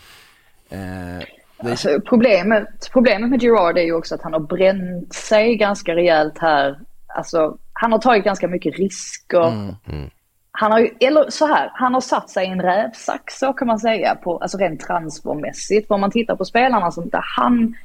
eh, 0.69 1.25
det, 1.63 1.69
Alltså, 1.69 2.01
problemet, 2.01 2.89
problemet 2.93 3.29
med 3.29 3.43
Gerard 3.43 3.77
är 3.77 3.83
ju 3.83 3.93
också 3.93 4.15
att 4.15 4.21
han 4.21 4.33
har 4.33 4.39
bränt 4.39 5.13
sig 5.13 5.55
ganska 5.55 5.95
rejält 5.95 6.37
här. 6.37 6.79
Alltså, 7.07 7.57
han 7.73 7.91
har 7.91 7.99
tagit 7.99 8.23
ganska 8.23 8.47
mycket 8.47 8.79
risker. 8.79 9.47
Mm. 9.87 10.09
Han 10.51 10.71
har 10.71 10.79
ju, 10.79 10.89
eller 10.99 11.29
så 11.29 11.45
här, 11.45 11.71
han 11.73 11.93
har 11.93 12.01
satt 12.01 12.29
sig 12.29 12.47
i 12.47 12.51
en 12.51 12.61
rävsax 12.61 13.39
så 13.39 13.53
kan 13.53 13.67
man 13.67 13.79
säga, 13.79 14.15
på, 14.15 14.37
alltså 14.37 14.57
rent 14.57 14.81
transfermässigt. 14.81 15.91
Om 15.91 16.01
man 16.01 16.11
tittar 16.11 16.35
på 16.35 16.45
spelarna 16.45 16.91
som 16.91 17.03
inte 17.03 17.19
han 17.37 17.75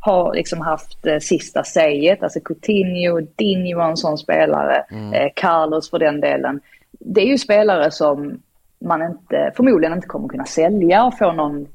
har 0.00 0.34
liksom 0.34 0.60
haft 0.60 1.06
eh, 1.06 1.18
sista 1.18 1.64
säget, 1.64 2.22
alltså 2.22 2.40
Coutinho, 2.40 3.20
Dinho 3.36 3.78
var 3.78 3.90
en 3.90 3.96
sån 3.96 4.18
spelare, 4.18 4.84
mm. 4.90 5.12
eh, 5.12 5.28
Carlos 5.36 5.90
för 5.90 5.98
den 5.98 6.20
delen. 6.20 6.60
Det 6.92 7.20
är 7.20 7.26
ju 7.26 7.38
spelare 7.38 7.90
som 7.90 8.42
man 8.84 9.02
inte, 9.02 9.52
förmodligen 9.56 9.94
inte 9.94 10.06
kommer 10.06 10.28
kunna 10.28 10.44
sälja 10.44 11.04
och 11.04 11.18
få 11.18 11.32
någon, 11.32 11.66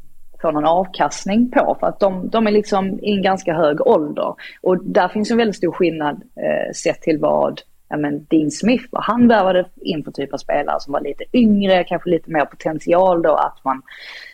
få 0.42 0.52
någon 0.52 0.66
avkastning 0.66 1.52
på 1.52 1.78
för 1.80 1.88
att 1.88 2.00
de, 2.00 2.30
de 2.30 2.48
är 2.48 2.52
liksom 2.52 3.00
i 3.00 3.12
en 3.16 3.22
ganska 3.22 3.54
hög 3.54 3.88
ålder. 3.88 4.36
Och 4.62 4.78
där 4.86 5.08
finns 5.08 5.32
en 5.32 5.38
väldigt 5.38 5.56
stor 5.56 5.72
skillnad 5.72 6.16
eh, 6.16 6.74
sett 6.74 7.02
till 7.02 7.20
vad 7.20 7.62
ja, 7.90 7.98
men 7.98 8.26
Dean 8.30 8.52
Smith, 8.52 8.86
vad 8.92 9.04
han 9.04 9.28
värvade 9.28 9.66
in 9.82 10.04
för 10.04 10.12
typ 10.12 10.34
av 10.34 10.38
spelare 10.38 10.80
som 10.80 10.94
var 10.94 11.02
lite 11.02 11.24
yngre, 11.34 11.84
kanske 11.84 12.10
lite 12.10 12.32
mer 12.32 12.46
potential 12.46 13.22
då 13.22 13.36
att 13.36 13.64
man 13.64 13.82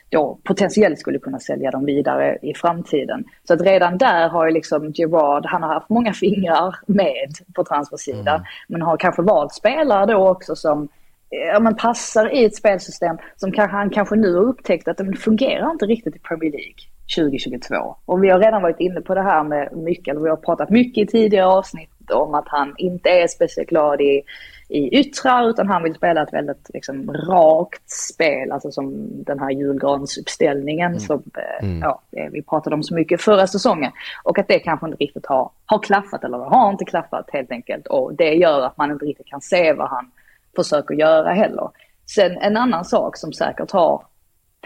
då 0.10 0.40
potentiellt 0.44 1.00
skulle 1.00 1.20
kunna 1.20 1.40
sälja 1.40 1.72
dem 1.72 1.86
vidare 1.86 2.38
i 2.42 2.54
framtiden. 2.54 3.24
Så 3.48 3.54
att 3.54 3.62
redan 3.62 3.98
där 3.98 4.30
har 4.30 4.46
ju 4.46 4.52
liksom 4.52 4.92
Gerard, 4.92 5.46
han 5.46 5.64
har 5.64 5.74
haft 5.74 5.90
många 5.90 6.14
fingrar 6.14 6.76
med 6.88 7.30
på 7.56 7.64
transfersidan, 7.64 8.36
mm. 8.36 8.48
men 8.68 8.82
har 8.82 8.98
kanske 8.98 9.22
valt 9.22 9.54
spelare 9.54 10.06
då 10.06 10.30
också 10.30 10.56
som 10.56 10.88
ja, 11.30 11.60
men 11.60 11.76
passar 11.76 12.36
i 12.36 12.46
ett 12.46 12.56
spelsystem 12.56 13.18
som 13.36 13.52
kanske, 13.52 13.78
han 13.78 13.90
kanske 13.90 14.16
nu 14.16 14.36
har 14.36 14.44
upptäckt 14.44 14.88
att 14.88 14.98
det 14.98 15.14
fungerar 15.14 15.72
inte 15.72 15.86
riktigt 15.86 16.16
i 16.16 16.20
Premier 16.20 16.52
League 16.52 16.76
2022. 17.16 17.96
Och 18.06 18.24
vi 18.24 18.30
har 18.30 18.40
redan 18.40 18.62
varit 18.62 18.80
inne 18.80 19.02
på 19.02 19.16
det 19.16 19.22
här 19.22 19.44
med 19.44 19.78
mycket, 19.78 20.12
eller 20.12 20.22
vi 20.22 20.30
har 20.30 20.38
pratat 20.38 20.70
mycket 20.70 21.04
i 21.04 21.12
tidigare 21.12 21.46
avsnitt 21.46 21.90
om 22.10 22.34
att 22.34 22.48
han 22.48 22.74
inte 22.78 23.10
är 23.10 23.28
speciellt 23.28 23.70
glad 23.70 24.02
i, 24.02 24.24
i 24.70 25.00
yttrar 25.00 25.50
utan 25.50 25.68
han 25.68 25.84
vill 25.84 25.96
spela 25.96 26.24
ett 26.24 26.34
väldigt 26.34 26.70
liksom, 26.74 27.12
rakt 27.14 27.90
spel, 27.90 28.52
alltså 28.52 28.72
som 28.72 29.08
den 29.24 29.40
här 29.40 29.50
julgransuppställningen 29.50 30.92
mm. 30.92 31.00
som 31.00 31.24
eh, 31.38 31.68
mm. 31.68 31.80
ja, 31.82 32.02
vi 32.32 32.42
pratade 32.42 32.76
om 32.76 32.84
så 32.84 32.96
mycket 32.96 33.22
förra 33.22 33.48
säsongen. 33.48 33.92
Och 34.24 34.40
att 34.40 34.48
det 34.48 34.60
kanske 34.60 34.86
inte 34.86 34.98
riktigt 34.98 35.26
har, 35.26 35.52
har 35.66 35.80
klaffat 35.80 36.24
eller 36.24 36.38
har 36.38 36.70
inte 36.70 36.86
klaffat 36.86 37.30
helt 37.34 37.52
enkelt 37.52 37.88
och 37.88 38.14
det 38.14 38.34
gör 38.34 38.62
att 38.62 38.78
man 38.78 38.92
inte 38.92 39.06
riktigt 39.06 39.28
kan 39.28 39.42
se 39.42 39.74
vad 39.74 39.90
han 39.90 40.12
försöker 40.56 40.96
göra 40.96 41.34
heller. 41.34 41.70
Sen 42.06 42.38
en 42.38 42.58
annan 42.58 42.86
sak 42.86 43.18
som 43.18 43.34
säkert 43.34 43.72
har 43.72 44.04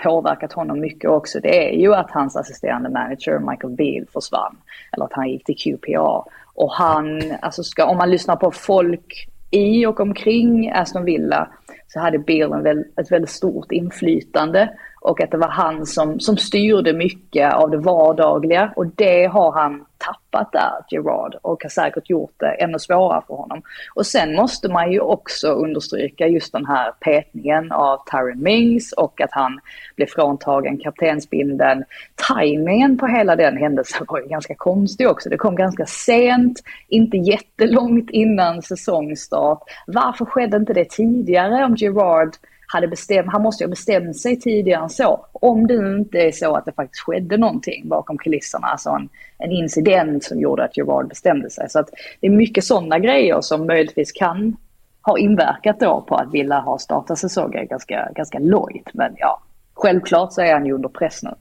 påverkat 0.04 0.54
honom 0.54 0.80
mycket 0.80 1.10
också, 1.10 1.40
det 1.40 1.70
är 1.70 1.80
ju 1.80 1.94
att 1.94 2.12
hans 2.12 2.36
assisterande 2.36 2.90
manager 2.90 3.40
Michael 3.40 3.74
Beal 3.74 4.06
försvann. 4.14 4.58
Eller 4.92 5.06
att 5.06 5.14
han 5.14 5.30
gick 5.30 5.44
till 5.44 5.58
QPR. 5.58 6.24
Och 6.54 6.72
han, 6.72 7.22
alltså 7.42 7.64
ska, 7.64 7.86
om 7.86 7.98
man 7.98 8.12
lyssnar 8.12 8.36
på 8.36 8.52
folk 8.52 9.30
i 9.52 9.86
och 9.86 10.00
omkring 10.00 10.72
Aston 10.72 11.06
Villa 11.06 11.48
så 11.88 12.00
hade 12.00 12.20
Beal 12.20 12.54
en 12.54 12.64
väl, 12.64 12.86
ett 13.00 13.12
väldigt 13.12 13.30
stort 13.30 13.72
inflytande 13.72 14.70
och 15.06 15.22
att 15.22 15.32
det 15.32 15.38
var 15.38 15.50
han 15.50 15.86
som, 15.86 16.20
som 16.20 16.38
styrde 16.38 16.94
mycket 16.94 17.54
av 17.54 17.72
det 17.72 17.78
vardagliga 17.78 18.74
och 18.76 18.88
det 18.88 19.26
har 19.26 19.52
han 19.52 19.86
tappat 19.98 20.52
där, 20.52 20.72
Gerard, 20.90 21.36
och 21.42 21.64
har 21.64 21.70
säkert 21.70 22.10
gjort 22.10 22.34
det 22.38 22.48
ännu 22.48 22.80
svårare 22.80 23.22
för 23.28 23.36
honom. 23.36 23.62
Och 23.96 24.06
sen 24.06 24.36
måste 24.36 24.70
man 24.70 24.92
ju 24.92 25.00
också 25.00 25.48
understryka 25.48 26.28
just 26.28 26.52
den 26.52 26.66
här 26.66 26.92
petningen 27.00 27.72
av 27.72 28.00
Tyron 28.12 28.44
Mings 28.44 28.92
och 28.92 29.22
att 29.22 29.32
han 29.32 29.60
blev 29.96 30.08
fråntagen 30.08 30.78
kaptensbindeln. 30.78 31.84
Timingen 32.28 32.98
på 32.98 33.08
hela 33.08 33.36
den 33.36 33.58
händelsen 33.58 34.06
var 34.08 34.20
ju 34.20 34.28
ganska 34.28 34.56
konstig 34.56 35.10
också. 35.10 35.30
Det 35.30 35.38
kom 35.38 35.56
ganska 35.56 35.86
sent, 35.86 36.64
inte 36.88 37.18
jättelångt 37.18 38.10
innan 38.10 38.62
säsongstart. 38.62 39.60
Varför 39.88 40.26
skedde 40.26 40.58
inte 40.58 40.74
det 40.74 40.90
tidigare 40.90 41.66
om 41.66 41.76
Gerard 41.76 42.36
hade 42.68 42.88
bestämt, 42.88 43.32
han 43.32 43.42
måste 43.42 43.64
ju 43.64 43.68
ha 43.68 43.70
bestämt 43.70 44.18
sig 44.18 44.40
tidigare 44.40 44.84
än 44.84 44.90
så. 44.90 45.26
Om 45.32 45.68
det 45.68 45.74
inte 45.74 46.18
är 46.18 46.32
så 46.32 46.56
att 46.56 46.66
det 46.66 46.72
faktiskt 46.72 47.04
skedde 47.04 47.38
någonting 47.38 47.90
bakom 47.90 48.18
kulisserna, 48.18 48.68
alltså 48.68 48.90
en, 48.90 49.10
en 49.38 49.52
incident 49.52 50.24
som 50.24 50.40
gjorde 50.40 50.64
att 50.64 50.78
Gerard 50.78 51.08
bestämde 51.08 51.50
sig. 51.50 51.70
Så 51.70 51.80
att 51.80 51.90
det 52.20 52.28
är 52.28 52.32
mycket 52.32 52.64
sådana 52.64 53.00
grejer 53.00 53.42
som 53.42 53.68
möjligtvis 53.68 54.12
kan 54.12 54.58
ha 55.02 55.18
inverkat 55.18 55.80
då 55.80 56.06
på 56.08 56.16
att 56.16 56.34
Villa 56.34 56.60
har 56.60 56.78
startat 56.78 57.20
säsongen 57.20 57.68
ganska, 57.68 58.10
ganska 58.16 58.40
lojt. 58.40 58.94
Men 58.94 59.14
ja, 59.18 59.42
självklart 59.74 60.34
så 60.34 60.42
är 60.42 60.54
han 60.54 60.66
ju 60.66 60.74
under 60.74 60.90
press 60.90 61.24
nu. 61.24 61.32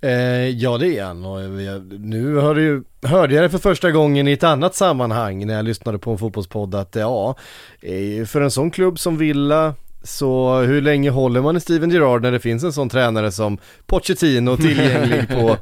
Eh, 0.00 0.48
ja 0.48 0.78
det 0.78 0.98
är 0.98 1.04
han 1.04 1.24
och 1.24 1.40
eh, 1.42 1.82
nu 1.98 2.34
har 2.36 2.56
ju, 2.56 2.82
hörde 3.02 3.34
jag 3.34 3.44
det 3.44 3.50
för 3.50 3.58
första 3.58 3.90
gången 3.90 4.28
i 4.28 4.32
ett 4.32 4.44
annat 4.44 4.74
sammanhang 4.74 5.46
när 5.46 5.54
jag 5.54 5.64
lyssnade 5.64 5.98
på 5.98 6.10
en 6.10 6.18
fotbollspodd 6.18 6.74
att 6.74 6.96
ja, 6.96 7.36
eh, 7.80 8.26
för 8.26 8.40
en 8.40 8.50
sån 8.50 8.70
klubb 8.70 8.98
som 8.98 9.18
Villa 9.18 9.74
så 10.04 10.60
hur 10.60 10.82
länge 10.82 11.10
håller 11.10 11.42
man 11.42 11.56
i 11.56 11.60
Steven 11.60 11.90
Gerrard 11.90 12.22
när 12.22 12.32
det 12.32 12.40
finns 12.40 12.64
en 12.64 12.72
sån 12.72 12.88
tränare 12.88 13.32
som 13.32 13.58
Pochettino 13.86 14.56
tillgänglig 14.56 15.28
på, 15.28 15.56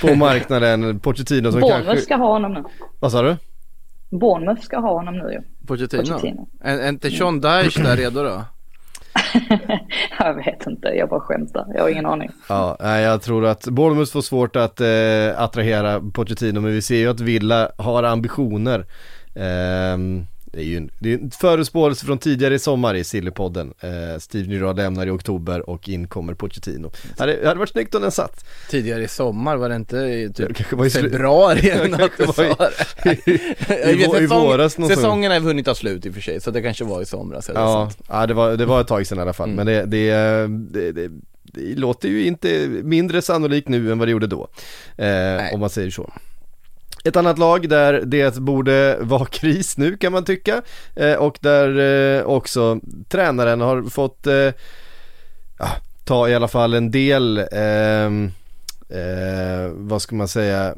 på 0.00 0.14
marknaden? 0.14 1.00
Pochettino 1.00 1.52
som 1.52 1.60
Bournemouth 1.60 1.86
kanske... 1.86 2.04
ska 2.04 2.16
ha 2.16 2.32
honom 2.32 2.52
nu. 2.52 2.64
Vad 3.00 3.12
sa 3.12 3.22
du? 3.22 3.36
Bournemouth 4.10 4.62
ska 4.62 4.78
ha 4.78 4.92
honom 4.92 5.18
nu 5.18 5.32
ju. 5.32 5.66
Pochettino? 5.66 6.02
Pochettino. 6.02 6.48
Är, 6.60 6.78
är 6.78 6.88
inte 6.88 7.10
Sean 7.10 7.40
Dyche 7.40 7.82
där 7.82 7.96
redo 7.96 8.22
då? 8.22 8.44
jag 10.18 10.34
vet 10.34 10.66
inte, 10.66 10.88
jag 10.88 11.08
bara 11.08 11.20
skämtar. 11.20 11.66
Jag 11.74 11.82
har 11.82 11.88
ingen 11.88 12.06
aning. 12.06 12.30
Ja, 12.48 12.98
jag 12.98 13.22
tror 13.22 13.46
att 13.46 13.64
Bournemouth 13.64 14.12
får 14.12 14.22
svårt 14.22 14.56
att 14.56 14.80
eh, 14.80 15.42
attrahera 15.42 16.00
Pochettino 16.00 16.60
men 16.60 16.72
vi 16.72 16.82
ser 16.82 16.96
ju 16.96 17.08
att 17.08 17.20
Villa 17.20 17.70
har 17.76 18.02
ambitioner. 18.02 18.86
Eh, 19.34 19.98
det 20.52 20.58
är 20.58 20.64
ju 20.64 20.76
en, 20.76 20.90
det 20.98 21.12
är 21.12 21.18
en 21.18 21.30
förutspåelse 21.30 22.06
från 22.06 22.18
tidigare 22.18 22.54
i 22.54 22.58
sommar 22.58 22.94
i 22.94 23.04
Sillypodden. 23.04 23.74
Eh, 23.80 24.18
Steve 24.18 24.48
Nyrad 24.48 24.76
lämnar 24.76 25.06
i 25.06 25.10
oktober 25.10 25.70
och 25.70 25.88
in 25.88 26.08
kommer 26.08 26.34
Pochettino. 26.34 26.90
Det 27.16 27.20
hade, 27.20 27.48
hade 27.48 27.58
varit 27.58 27.70
snyggt 27.70 27.94
om 27.94 28.02
den 28.02 28.10
satt. 28.10 28.44
Tidigare 28.70 29.02
i 29.02 29.08
sommar, 29.08 29.56
var 29.56 29.68
det 29.68 29.76
inte 29.76 29.96
i 29.96 30.32
typ 30.34 30.72
var 30.72 30.86
i 30.86 30.90
februari 30.90 31.70
eller 31.70 31.88
något 31.98 32.12
du 32.18 32.26
sa 32.26 32.42
det? 32.42 33.10
I, 33.10 33.30
i, 33.90 34.20
i, 34.20 34.22
i 34.22 34.26
våras 34.26 34.72
Säsongen 34.72 35.32
har 35.32 35.40
hunnit 35.40 35.66
ta 35.66 35.74
slut 35.74 36.06
i 36.06 36.10
och 36.10 36.14
för 36.14 36.20
sig, 36.20 36.40
så 36.40 36.50
det 36.50 36.62
kanske 36.62 36.84
var 36.84 37.02
i 37.02 37.06
somras 37.06 37.48
eller 37.48 37.60
Ja, 37.60 37.90
ja 38.08 38.26
det, 38.26 38.34
var, 38.34 38.56
det 38.56 38.66
var 38.66 38.80
ett 38.80 38.86
tag 38.88 39.06
sedan 39.06 39.18
i 39.18 39.20
alla 39.20 39.32
fall. 39.32 39.50
Mm. 39.50 39.56
Men 39.56 39.66
det, 39.66 39.84
det, 39.84 40.12
det, 40.72 40.92
det 40.92 41.10
det 41.52 41.74
låter 41.74 42.08
ju 42.08 42.26
inte 42.26 42.68
mindre 42.68 43.22
sannolikt 43.22 43.68
nu 43.68 43.92
än 43.92 43.98
vad 43.98 44.08
det 44.08 44.12
gjorde 44.12 44.26
då. 44.26 44.48
Eh, 44.96 45.54
om 45.54 45.60
man 45.60 45.70
säger 45.70 45.90
så. 45.90 46.12
Ett 47.08 47.16
annat 47.16 47.38
lag 47.38 47.68
där 47.68 48.02
det 48.06 48.36
borde 48.38 48.98
vara 49.00 49.26
kris 49.30 49.78
nu 49.78 49.96
kan 49.96 50.12
man 50.12 50.24
tycka 50.24 50.62
eh, 50.96 51.14
och 51.14 51.38
där 51.40 51.78
eh, 51.78 52.22
också 52.22 52.80
tränaren 53.08 53.60
har 53.60 53.82
fått 53.82 54.26
eh, 54.26 54.52
ja, 55.58 55.68
ta 56.04 56.28
i 56.28 56.34
alla 56.34 56.48
fall 56.48 56.74
en 56.74 56.90
del 56.90 57.46
ehm, 57.52 58.30
eh, 58.88 59.70
vad 59.72 60.02
ska 60.02 60.16
man 60.16 60.28
säga 60.28 60.74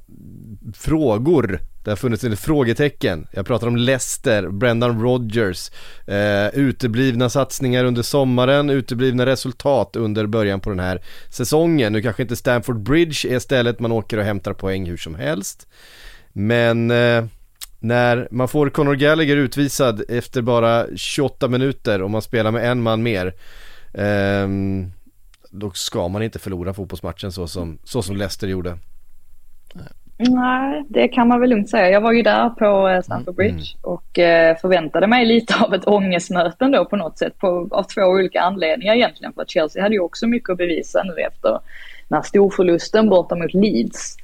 frågor 0.75 1.61
det 1.85 1.91
har 1.91 1.97
funnits 1.97 2.25
en 2.25 2.37
frågetecken. 2.37 3.27
Jag 3.33 3.47
pratar 3.47 3.67
om 3.67 3.77
Leicester, 3.77 4.49
Brendan 4.49 5.03
Rodgers, 5.03 5.71
eh, 6.07 6.49
uteblivna 6.49 7.29
satsningar 7.29 7.85
under 7.85 8.03
sommaren, 8.03 8.71
uteblivna 8.71 9.27
resultat 9.27 9.97
under 9.97 10.27
början 10.27 10.61
på 10.61 10.71
den 10.71 10.81
här 10.81 11.03
säsongen. 11.31 11.93
Nu 11.93 12.03
kanske 12.03 12.23
inte 12.23 12.37
Stamford 12.37 12.81
Bridge 12.81 13.29
är 13.29 13.39
stället 13.39 13.81
man 13.81 13.93
åker 13.93 14.19
och 14.19 14.25
hämtar 14.25 14.53
poäng 14.53 14.87
hur 14.87 14.97
som 14.97 15.15
helst. 15.15 15.67
Men 16.33 16.91
eh, 16.91 17.25
när 17.79 18.29
man 18.31 18.49
får 18.49 18.71
Conor 18.71 18.95
Gallagher 18.95 19.37
utvisad 19.37 20.03
efter 20.09 20.43
bara 20.43 20.87
28 20.97 21.49
minuter 21.49 22.03
och 22.03 22.11
man 22.11 22.23
spelar 22.23 22.51
med 22.51 22.71
en 22.71 22.83
man 22.83 23.03
mer 23.03 23.35
eh, 23.95 24.49
Då 25.51 25.71
ska 25.71 26.09
man 26.09 26.23
inte 26.23 26.39
förlora 26.39 26.75
fotbollsmatchen 26.75 27.33
så 27.33 27.47
som, 27.47 27.79
så 27.85 28.03
som 28.03 28.17
Leicester 28.17 28.49
gjorde 28.49 28.79
Nej, 30.29 30.85
det 30.89 31.09
kan 31.09 31.29
man 31.29 31.41
väl 31.41 31.51
lugnt 31.51 31.71
säga. 31.71 31.91
Jag 31.91 32.01
var 32.01 32.13
ju 32.13 32.23
där 32.23 32.49
på 32.49 32.89
eh, 32.89 33.03
Stamford 33.03 33.35
Bridge 33.35 33.55
mm. 33.55 33.65
och 33.83 34.19
eh, 34.19 34.57
förväntade 34.57 35.07
mig 35.07 35.27
lite 35.27 35.55
av 35.65 35.75
ett 35.75 35.87
ångestmöte 35.87 36.65
då 36.65 36.85
på 36.85 36.97
något 36.97 37.19
sätt 37.19 37.39
på, 37.39 37.69
av 37.71 37.83
två 37.83 38.03
olika 38.03 38.41
anledningar 38.41 38.95
egentligen. 38.95 39.33
För 39.33 39.43
att 39.43 39.51
Chelsea 39.51 39.83
hade 39.83 39.95
ju 39.95 40.01
också 40.01 40.27
mycket 40.27 40.51
att 40.51 40.59
bevisa 40.59 41.03
nu 41.03 41.23
efter 41.23 41.51
den 42.09 42.17
här 42.17 42.23
storförlusten 42.23 43.09
borta 43.09 43.35
mot 43.35 43.55
Leeds. 43.55 44.17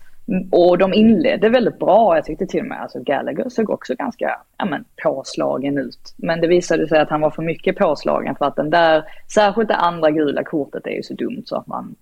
Och 0.51 0.79
de 0.79 0.95
inledde 0.95 1.49
väldigt 1.49 1.79
bra. 1.79 2.17
Jag 2.17 2.25
tyckte 2.25 2.47
till 2.47 2.61
och 2.61 2.67
med 2.67 2.83
alltså 2.83 3.01
Gallagher 3.01 3.49
såg 3.49 3.71
också 3.71 3.95
ganska 3.95 4.39
ja, 4.59 4.65
men, 4.65 4.85
påslagen 5.03 5.79
ut. 5.79 6.15
Men 6.17 6.41
det 6.41 6.47
visade 6.47 6.89
sig 6.89 7.01
att 7.01 7.11
han 7.11 7.21
var 7.21 7.31
för 7.31 7.43
mycket 7.43 7.77
påslagen 7.77 8.35
för 8.37 8.45
att 8.45 8.57
den 8.57 8.71
där, 8.71 9.05
särskilt 9.35 9.69
det 9.69 9.75
andra 9.75 10.11
gula 10.11 10.45
kortet 10.45 10.87
är 10.87 10.91
ju 10.91 11.03
så 11.03 11.15
dumt 11.15 11.43
så 11.45 11.57
att 11.57 11.67
man, 11.67 11.95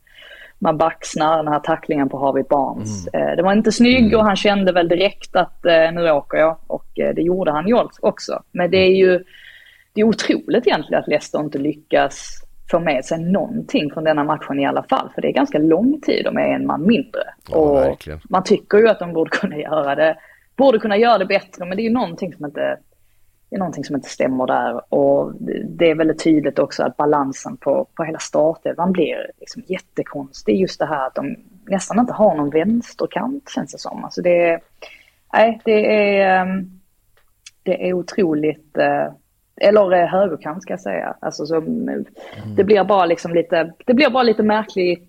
man 0.58 0.78
baxnar 0.78 1.36
den 1.36 1.52
här 1.52 1.60
tacklingen 1.60 2.08
på 2.08 2.18
Harvey 2.18 2.44
Barnes. 2.50 3.08
Mm. 3.12 3.28
Eh, 3.28 3.36
det 3.36 3.42
var 3.42 3.52
inte 3.52 3.72
snygg 3.72 4.06
mm. 4.06 4.18
och 4.18 4.24
han 4.24 4.36
kände 4.36 4.72
väl 4.72 4.88
direkt 4.88 5.36
att 5.36 5.66
eh, 5.66 5.92
nu 5.92 6.10
åker 6.10 6.38
jag 6.38 6.56
och 6.66 6.98
eh, 6.98 7.14
det 7.14 7.22
gjorde 7.22 7.50
han 7.50 7.68
ju 7.68 7.76
också. 8.00 8.42
Men 8.52 8.70
det 8.70 8.78
är 8.78 8.94
ju 8.94 9.24
det 9.94 10.00
är 10.00 10.04
otroligt 10.04 10.66
egentligen 10.66 11.02
att 11.02 11.08
Leicester 11.08 11.40
inte 11.40 11.58
lyckas 11.58 12.43
få 12.70 12.78
med 12.80 13.04
sig 13.04 13.18
någonting 13.18 13.90
från 13.90 14.04
denna 14.04 14.24
matchen 14.24 14.60
i 14.60 14.66
alla 14.66 14.82
fall. 14.82 15.10
För 15.14 15.22
det 15.22 15.28
är 15.28 15.32
ganska 15.32 15.58
lång 15.58 16.00
tid 16.00 16.26
och 16.26 16.34
med 16.34 16.54
en 16.54 16.66
man 16.66 16.86
mindre. 16.86 17.22
Ja, 17.50 17.56
och 17.56 17.76
verkligen. 17.76 18.20
man 18.28 18.44
tycker 18.44 18.78
ju 18.78 18.88
att 18.88 18.98
de 18.98 19.12
borde 19.12 19.30
kunna 19.30 19.56
göra 19.56 19.94
det, 19.94 20.16
borde 20.56 20.78
kunna 20.78 20.96
göra 20.96 21.18
det 21.18 21.26
bättre, 21.26 21.64
men 21.64 21.76
det 21.76 21.82
är 21.82 21.84
ju 21.84 21.92
någonting 21.92 22.32
som 22.32 22.44
inte 22.44 22.78
det 23.54 23.56
är 23.56 23.58
någonting 23.58 23.84
som 23.84 23.96
inte 23.96 24.08
stämmer 24.08 24.46
där. 24.46 24.94
Och 24.94 25.32
det 25.64 25.90
är 25.90 25.94
väldigt 25.94 26.24
tydligt 26.24 26.58
också 26.58 26.82
att 26.82 26.96
balansen 26.96 27.56
på, 27.56 27.86
på 27.94 28.04
hela 28.04 28.18
startelvan 28.18 28.92
blir 28.92 29.30
liksom 29.40 29.62
jättekonstig. 29.66 30.60
Just 30.60 30.78
det 30.78 30.86
här 30.86 31.06
att 31.06 31.14
de 31.14 31.36
nästan 31.66 31.98
inte 31.98 32.12
har 32.12 32.34
någon 32.34 32.50
vänsterkant 32.50 33.50
känns 33.54 33.72
det 33.72 33.78
som. 33.78 34.04
Alltså 34.04 34.22
det 34.22 34.48
är, 34.48 34.60
nej, 35.32 35.60
det 35.64 36.16
är, 36.16 36.40
ehm, 36.42 36.70
det 37.62 37.88
är 37.88 37.92
otroligt, 37.92 38.78
eh, 38.78 39.12
eller 39.60 40.06
högerkant 40.06 40.62
ska 40.62 40.72
jag 40.72 40.80
säga. 40.80 41.16
Alltså 41.20 41.46
så, 41.46 41.56
mm. 41.56 42.04
Det 42.56 42.64
blir 42.64 42.84
bara 42.84 43.06
liksom 43.06 43.34
lite, 43.34 43.72
det 43.86 43.94
blir 43.94 44.10
bara 44.10 44.22
lite 44.22 44.42
märklig, 44.42 45.08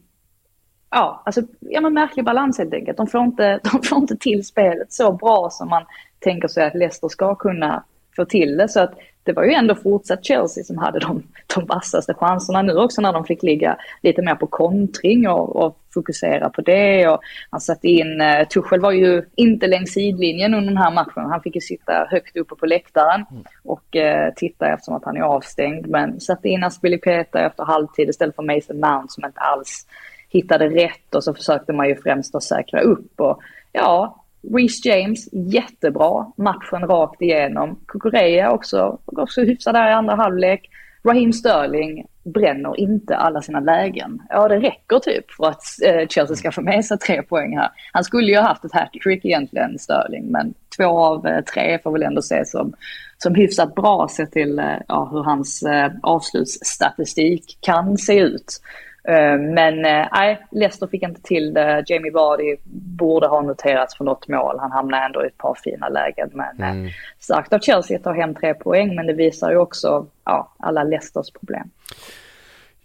ja, 0.90 1.22
alltså, 1.26 1.42
ja 1.60 1.82
men 1.82 1.94
märklig 1.94 2.26
balans 2.26 2.58
helt 2.58 2.74
enkelt. 2.74 2.98
De 2.98 3.08
får, 3.08 3.22
inte, 3.22 3.60
de 3.72 3.82
får 3.84 3.98
inte 3.98 4.18
till 4.18 4.46
spelet 4.46 4.94
så 4.94 5.12
bra 5.12 5.50
som 5.52 5.70
man 5.70 5.86
tänker 6.20 6.48
sig 6.48 6.66
att 6.66 6.76
Leicester 6.76 7.08
ska 7.08 7.36
kunna 7.36 7.84
få 8.16 8.26
till 8.26 8.58
det. 8.58 8.70
Så 8.70 8.80
att 8.80 8.94
det 9.26 9.34
var 9.34 9.44
ju 9.44 9.52
ändå 9.52 9.76
fortsatt 9.76 10.26
Chelsea 10.26 10.64
som 10.64 10.78
hade 10.78 11.00
de, 11.00 11.24
de 11.56 11.66
vassaste 11.66 12.14
chanserna 12.14 12.62
nu 12.62 12.78
också 12.78 13.02
när 13.02 13.14
de 13.14 13.26
fick 13.26 13.44
ligga 13.44 13.78
lite 14.02 14.22
mer 14.22 14.36
på 14.36 14.48
kontring 14.48 15.30
och, 15.30 15.56
och 15.56 15.78
fokusera 15.94 16.50
på 16.50 16.62
det. 16.62 17.08
Och 17.08 17.20
han 17.50 17.62
satte 17.62 17.88
in, 17.88 18.22
eh, 18.22 18.48
Tuchel 18.48 18.80
var 18.80 18.92
ju 18.92 19.24
inte 19.36 19.68
längs 19.68 19.92
sidlinjen 19.92 20.54
under 20.54 20.70
den 20.70 20.78
här 20.78 20.92
matchen. 20.92 21.26
Han 21.26 21.42
fick 21.42 21.56
ju 21.56 21.62
sitta 21.62 22.08
högt 22.10 22.38
uppe 22.38 22.56
på 22.56 22.66
läktaren 22.66 23.26
och 23.64 23.96
eh, 23.96 24.34
titta 24.36 24.68
eftersom 24.68 24.96
att 24.96 25.06
han 25.06 25.18
är 25.18 25.22
avstängd. 25.22 25.88
Men 25.88 26.20
satte 26.20 26.50
in 26.50 26.64
Aspelipeta 26.64 27.40
efter 27.40 27.64
halvtid 27.64 28.10
istället 28.10 28.36
för 28.36 28.44
Mason 28.44 28.80
Mount 28.80 29.14
som 29.14 29.26
inte 29.26 29.40
alls 29.40 29.88
hittade 30.30 30.70
rätt 30.70 31.16
och 31.16 31.24
så 31.24 31.34
försökte 31.34 31.74
man 31.74 31.88
ju 31.88 31.96
främst 31.96 32.36
att 32.36 32.44
säkra 32.44 32.82
upp. 32.82 33.20
Och 33.20 33.40
ja, 33.72 34.25
Reece 34.54 34.86
James, 34.86 35.30
jättebra. 35.32 36.32
Matchen 36.38 36.88
rakt 36.88 37.22
igenom. 37.22 37.80
Kukureya 37.88 38.52
också, 38.52 39.00
också 39.06 39.42
hyfsad 39.42 39.76
där 39.76 39.90
i 39.90 39.94
andra 39.94 40.16
halvlek. 40.16 40.70
Raheem 41.06 41.34
Sterling 41.34 42.06
bränner 42.24 42.80
inte 42.80 43.16
alla 43.16 43.42
sina 43.42 43.60
lägen. 43.60 44.22
Ja, 44.30 44.48
det 44.48 44.60
räcker 44.60 45.00
typ 45.00 45.32
för 45.32 45.48
att 45.48 45.64
eh, 45.86 46.08
Chelsea 46.08 46.36
ska 46.36 46.52
få 46.52 46.62
med 46.62 46.86
sig 46.86 46.98
tre 46.98 47.22
poäng 47.22 47.58
här. 47.58 47.70
Han 47.94 48.04
skulle 48.04 48.32
ju 48.32 48.38
ha 48.38 48.48
haft 48.48 48.66
ett 48.66 48.74
hattrick 48.74 49.26
egentligen, 49.26 49.80
Sterling, 49.80 50.26
men 50.26 50.54
två 50.78 51.00
av 51.00 51.28
eh, 51.28 51.42
tre 51.42 51.80
får 51.84 51.92
väl 51.92 52.04
ändå 52.04 52.20
ses 52.20 52.52
som, 52.52 52.74
som 53.18 53.36
hyfsat 53.36 53.76
bra 53.76 54.08
sett 54.12 54.32
till 54.32 54.60
eh, 54.60 54.78
ja, 54.88 55.10
hur 55.12 55.24
hans 55.24 55.64
avslutsstatistik 56.02 57.58
kan 57.62 57.98
se 57.98 58.20
ut. 58.20 58.62
Eh, 59.08 59.40
men 59.40 59.86
eh, 59.86 60.08
nej, 60.12 60.46
Leicester 60.52 60.88
fick 60.88 61.04
inte 61.04 61.22
till 61.22 61.54
det. 61.54 61.84
Jamie 61.88 62.12
Vardy 62.12 62.56
borde 62.98 63.28
ha 63.28 63.42
noterats 63.42 63.98
för 63.98 64.04
något 64.04 64.28
mål. 64.28 64.60
Han 64.60 64.72
hamnade 64.72 65.06
ändå 65.06 65.24
i 65.24 65.28
ett 65.28 65.38
par 65.38 65.58
fina 65.64 65.90
lägen. 65.90 66.30
Men 66.34 66.62
eh, 66.62 66.70
mm. 66.70 66.92
starkt 67.20 67.54
av 67.54 67.60
Chelsea 67.60 67.98
att 67.98 68.04
ta 68.04 68.14
hem 68.14 68.36
tre 68.36 68.54
poäng, 68.54 68.96
men 68.96 69.08
det 69.08 69.14
visar 69.14 69.52
ju 69.52 69.58
också 69.58 70.06
ja, 70.24 70.54
alla 70.60 70.84
Leicesters 70.84 71.32
problem. 71.32 71.70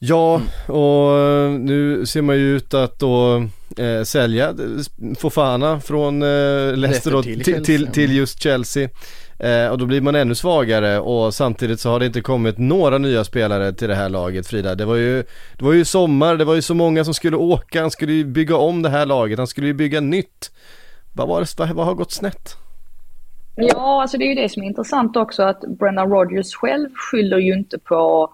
Ja, 0.02 0.40
och 0.68 1.50
nu 1.60 2.06
ser 2.06 2.22
man 2.22 2.36
ju 2.36 2.56
ut 2.56 2.74
att 2.74 2.98
då 2.98 3.36
eh, 3.78 4.02
sälja 4.04 4.54
Fofana 5.18 5.80
från 5.80 6.22
eh, 6.22 6.76
Leicester 6.76 7.10
då, 7.10 7.22
till, 7.22 7.64
till, 7.64 7.86
till, 7.86 8.16
just 8.16 8.42
Chelsea. 8.42 8.88
Eh, 9.40 9.68
och 9.68 9.78
då 9.78 9.86
blir 9.86 10.00
man 10.00 10.14
ännu 10.14 10.34
svagare 10.34 10.98
och 10.98 11.34
samtidigt 11.34 11.80
så 11.80 11.90
har 11.90 12.00
det 12.00 12.06
inte 12.06 12.20
kommit 12.20 12.58
några 12.58 12.98
nya 12.98 13.24
spelare 13.24 13.72
till 13.72 13.88
det 13.88 13.94
här 13.94 14.08
laget 14.08 14.46
Frida. 14.46 14.74
Det 14.74 14.84
var 14.84 14.96
ju, 14.96 15.24
det 15.58 15.64
var 15.64 15.72
ju 15.72 15.84
sommar, 15.84 16.36
det 16.36 16.44
var 16.44 16.54
ju 16.54 16.62
så 16.62 16.74
många 16.74 17.04
som 17.04 17.14
skulle 17.14 17.36
åka, 17.36 17.80
han 17.80 17.90
skulle 17.90 18.12
ju 18.12 18.24
bygga 18.24 18.56
om 18.56 18.82
det 18.82 18.88
här 18.88 19.06
laget, 19.06 19.38
han 19.38 19.46
skulle 19.46 19.66
ju 19.66 19.74
bygga 19.74 20.00
nytt. 20.00 20.50
Vad, 21.12 21.28
var 21.28 21.40
det, 21.40 21.58
vad, 21.58 21.70
vad 21.70 21.86
har 21.86 21.94
gått 21.94 22.12
snett? 22.12 22.56
Ja, 23.56 24.02
alltså 24.02 24.18
det 24.18 24.24
är 24.24 24.28
ju 24.28 24.42
det 24.42 24.48
som 24.48 24.62
är 24.62 24.66
intressant 24.66 25.16
också 25.16 25.42
att 25.42 25.60
Brendan 25.60 26.10
Rodgers 26.10 26.54
själv 26.54 26.88
skyller 26.94 27.38
ju 27.38 27.52
inte 27.52 27.78
på 27.78 28.30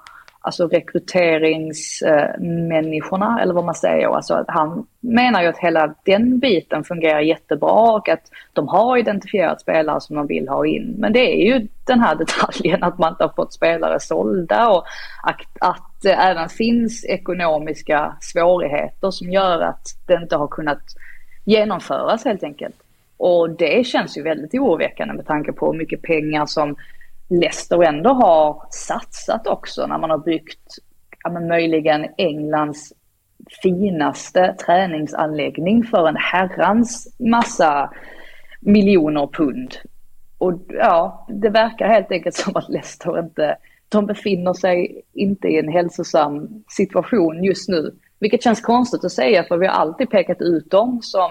alltså 0.46 0.68
rekryteringsmänniskorna 0.68 3.38
eller 3.42 3.54
vad 3.54 3.64
man 3.64 3.74
säger. 3.74 4.08
Alltså 4.08 4.44
han 4.48 4.86
menar 5.00 5.42
ju 5.42 5.48
att 5.48 5.58
hela 5.58 5.94
den 6.04 6.38
biten 6.38 6.84
fungerar 6.84 7.20
jättebra 7.20 7.92
och 7.92 8.08
att 8.08 8.30
de 8.52 8.68
har 8.68 8.96
identifierat 8.96 9.60
spelare 9.60 10.00
som 10.00 10.16
de 10.16 10.26
vill 10.26 10.48
ha 10.48 10.66
in. 10.66 10.94
Men 10.98 11.12
det 11.12 11.18
är 11.18 11.46
ju 11.46 11.68
den 11.86 12.00
här 12.00 12.14
detaljen 12.16 12.82
att 12.82 12.98
man 12.98 13.12
inte 13.12 13.24
har 13.24 13.32
fått 13.36 13.52
spelare 13.52 14.00
sålda 14.00 14.68
och 14.68 14.84
att, 15.22 15.40
att 15.60 15.82
det 16.02 16.12
även 16.12 16.48
finns 16.48 17.04
ekonomiska 17.04 18.16
svårigheter 18.20 19.10
som 19.10 19.30
gör 19.30 19.60
att 19.60 19.82
det 20.06 20.14
inte 20.14 20.36
har 20.36 20.48
kunnat 20.48 20.82
genomföras 21.44 22.24
helt 22.24 22.42
enkelt. 22.42 22.76
Och 23.16 23.50
det 23.50 23.86
känns 23.86 24.18
ju 24.18 24.22
väldigt 24.22 24.54
oroväckande 24.54 25.14
med 25.14 25.26
tanke 25.26 25.52
på 25.52 25.72
hur 25.72 25.78
mycket 25.78 26.02
pengar 26.02 26.46
som 26.46 26.76
Leicester 27.28 27.82
ändå 27.82 28.10
har 28.10 28.62
satsat 28.70 29.46
också 29.46 29.86
när 29.86 29.98
man 29.98 30.10
har 30.10 30.18
byggt 30.18 30.78
ja, 31.24 31.30
men 31.30 31.48
möjligen 31.48 32.06
Englands 32.18 32.92
finaste 33.62 34.54
träningsanläggning 34.66 35.84
för 35.84 36.08
en 36.08 36.16
herrans 36.16 37.16
massa 37.18 37.90
miljoner 38.60 39.26
pund. 39.26 39.76
Och 40.38 40.60
ja, 40.68 41.26
det 41.28 41.50
verkar 41.50 41.88
helt 41.88 42.10
enkelt 42.10 42.34
som 42.34 42.56
att 42.56 42.68
Leicester 42.68 43.18
inte, 43.18 43.56
de 43.88 44.06
befinner 44.06 44.52
sig 44.52 45.02
inte 45.12 45.48
i 45.48 45.58
en 45.58 45.68
hälsosam 45.68 46.64
situation 46.68 47.44
just 47.44 47.68
nu. 47.68 47.94
Vilket 48.18 48.42
känns 48.42 48.60
konstigt 48.60 49.04
att 49.04 49.12
säga 49.12 49.44
för 49.44 49.56
vi 49.56 49.66
har 49.66 49.74
alltid 49.74 50.10
pekat 50.10 50.40
ut 50.40 50.70
dem 50.70 50.98
som 51.02 51.30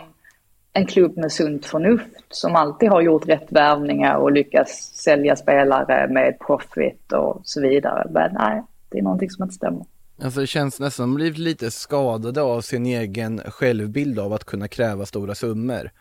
en 0.76 0.86
klubb 0.86 1.18
med 1.18 1.32
sunt 1.32 1.66
förnuft 1.66 2.08
som 2.30 2.56
alltid 2.56 2.90
har 2.90 3.02
gjort 3.02 3.28
rätt 3.28 3.48
värvningar 3.50 4.16
och 4.16 4.32
lyckats 4.32 4.92
sälja 5.04 5.36
spelare 5.36 6.08
med 6.14 6.40
profit 6.40 7.12
och 7.14 7.42
så 7.44 7.62
vidare. 7.62 8.08
Men 8.12 8.34
nej, 8.34 8.64
det 8.90 8.98
är 8.98 9.02
någonting 9.02 9.30
som 9.30 9.44
inte 9.44 9.56
stämmer. 9.56 9.86
Alltså 10.22 10.40
det 10.40 10.48
känns 10.48 10.80
nästan 10.80 11.04
som 11.04 11.16
blivit 11.16 11.38
lite 11.38 11.72
skadade 11.72 12.42
av 12.42 12.62
sin 12.62 12.86
egen 12.86 13.42
självbild 13.48 14.20
av 14.20 14.34
att 14.34 14.44
kunna 14.44 14.68
kräva 14.68 15.06
stora 15.06 15.36
summor. 15.36 15.92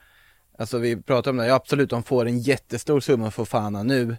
Alltså 0.59 0.79
vi 0.79 1.03
pratar 1.03 1.31
om 1.31 1.37
det, 1.37 1.47
ja, 1.47 1.55
absolut 1.55 1.91
de 1.91 2.03
får 2.03 2.27
en 2.27 2.39
jättestor 2.39 3.01
summa 3.01 3.31
för 3.31 3.45
Fana 3.45 3.83
nu. 3.83 4.17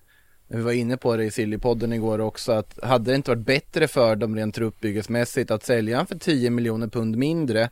Vi 0.48 0.62
var 0.62 0.72
inne 0.72 0.98
på 0.98 1.16
det 1.16 1.24
i 1.24 1.32
Sillypodden 1.32 1.94
igår 1.94 2.22
också 2.22 2.52
att 2.52 2.80
hade 2.84 3.12
det 3.12 3.16
inte 3.16 3.32
varit 3.32 3.46
bättre 3.46 3.88
för 3.88 4.16
dem 4.16 4.36
rent 4.36 4.56
truppbyggesmässigt 4.56 5.52
att 5.52 5.64
sälja 5.64 6.06
för 6.06 6.16
10 6.16 6.50
miljoner 6.50 6.88
pund 6.88 7.18
mindre, 7.18 7.70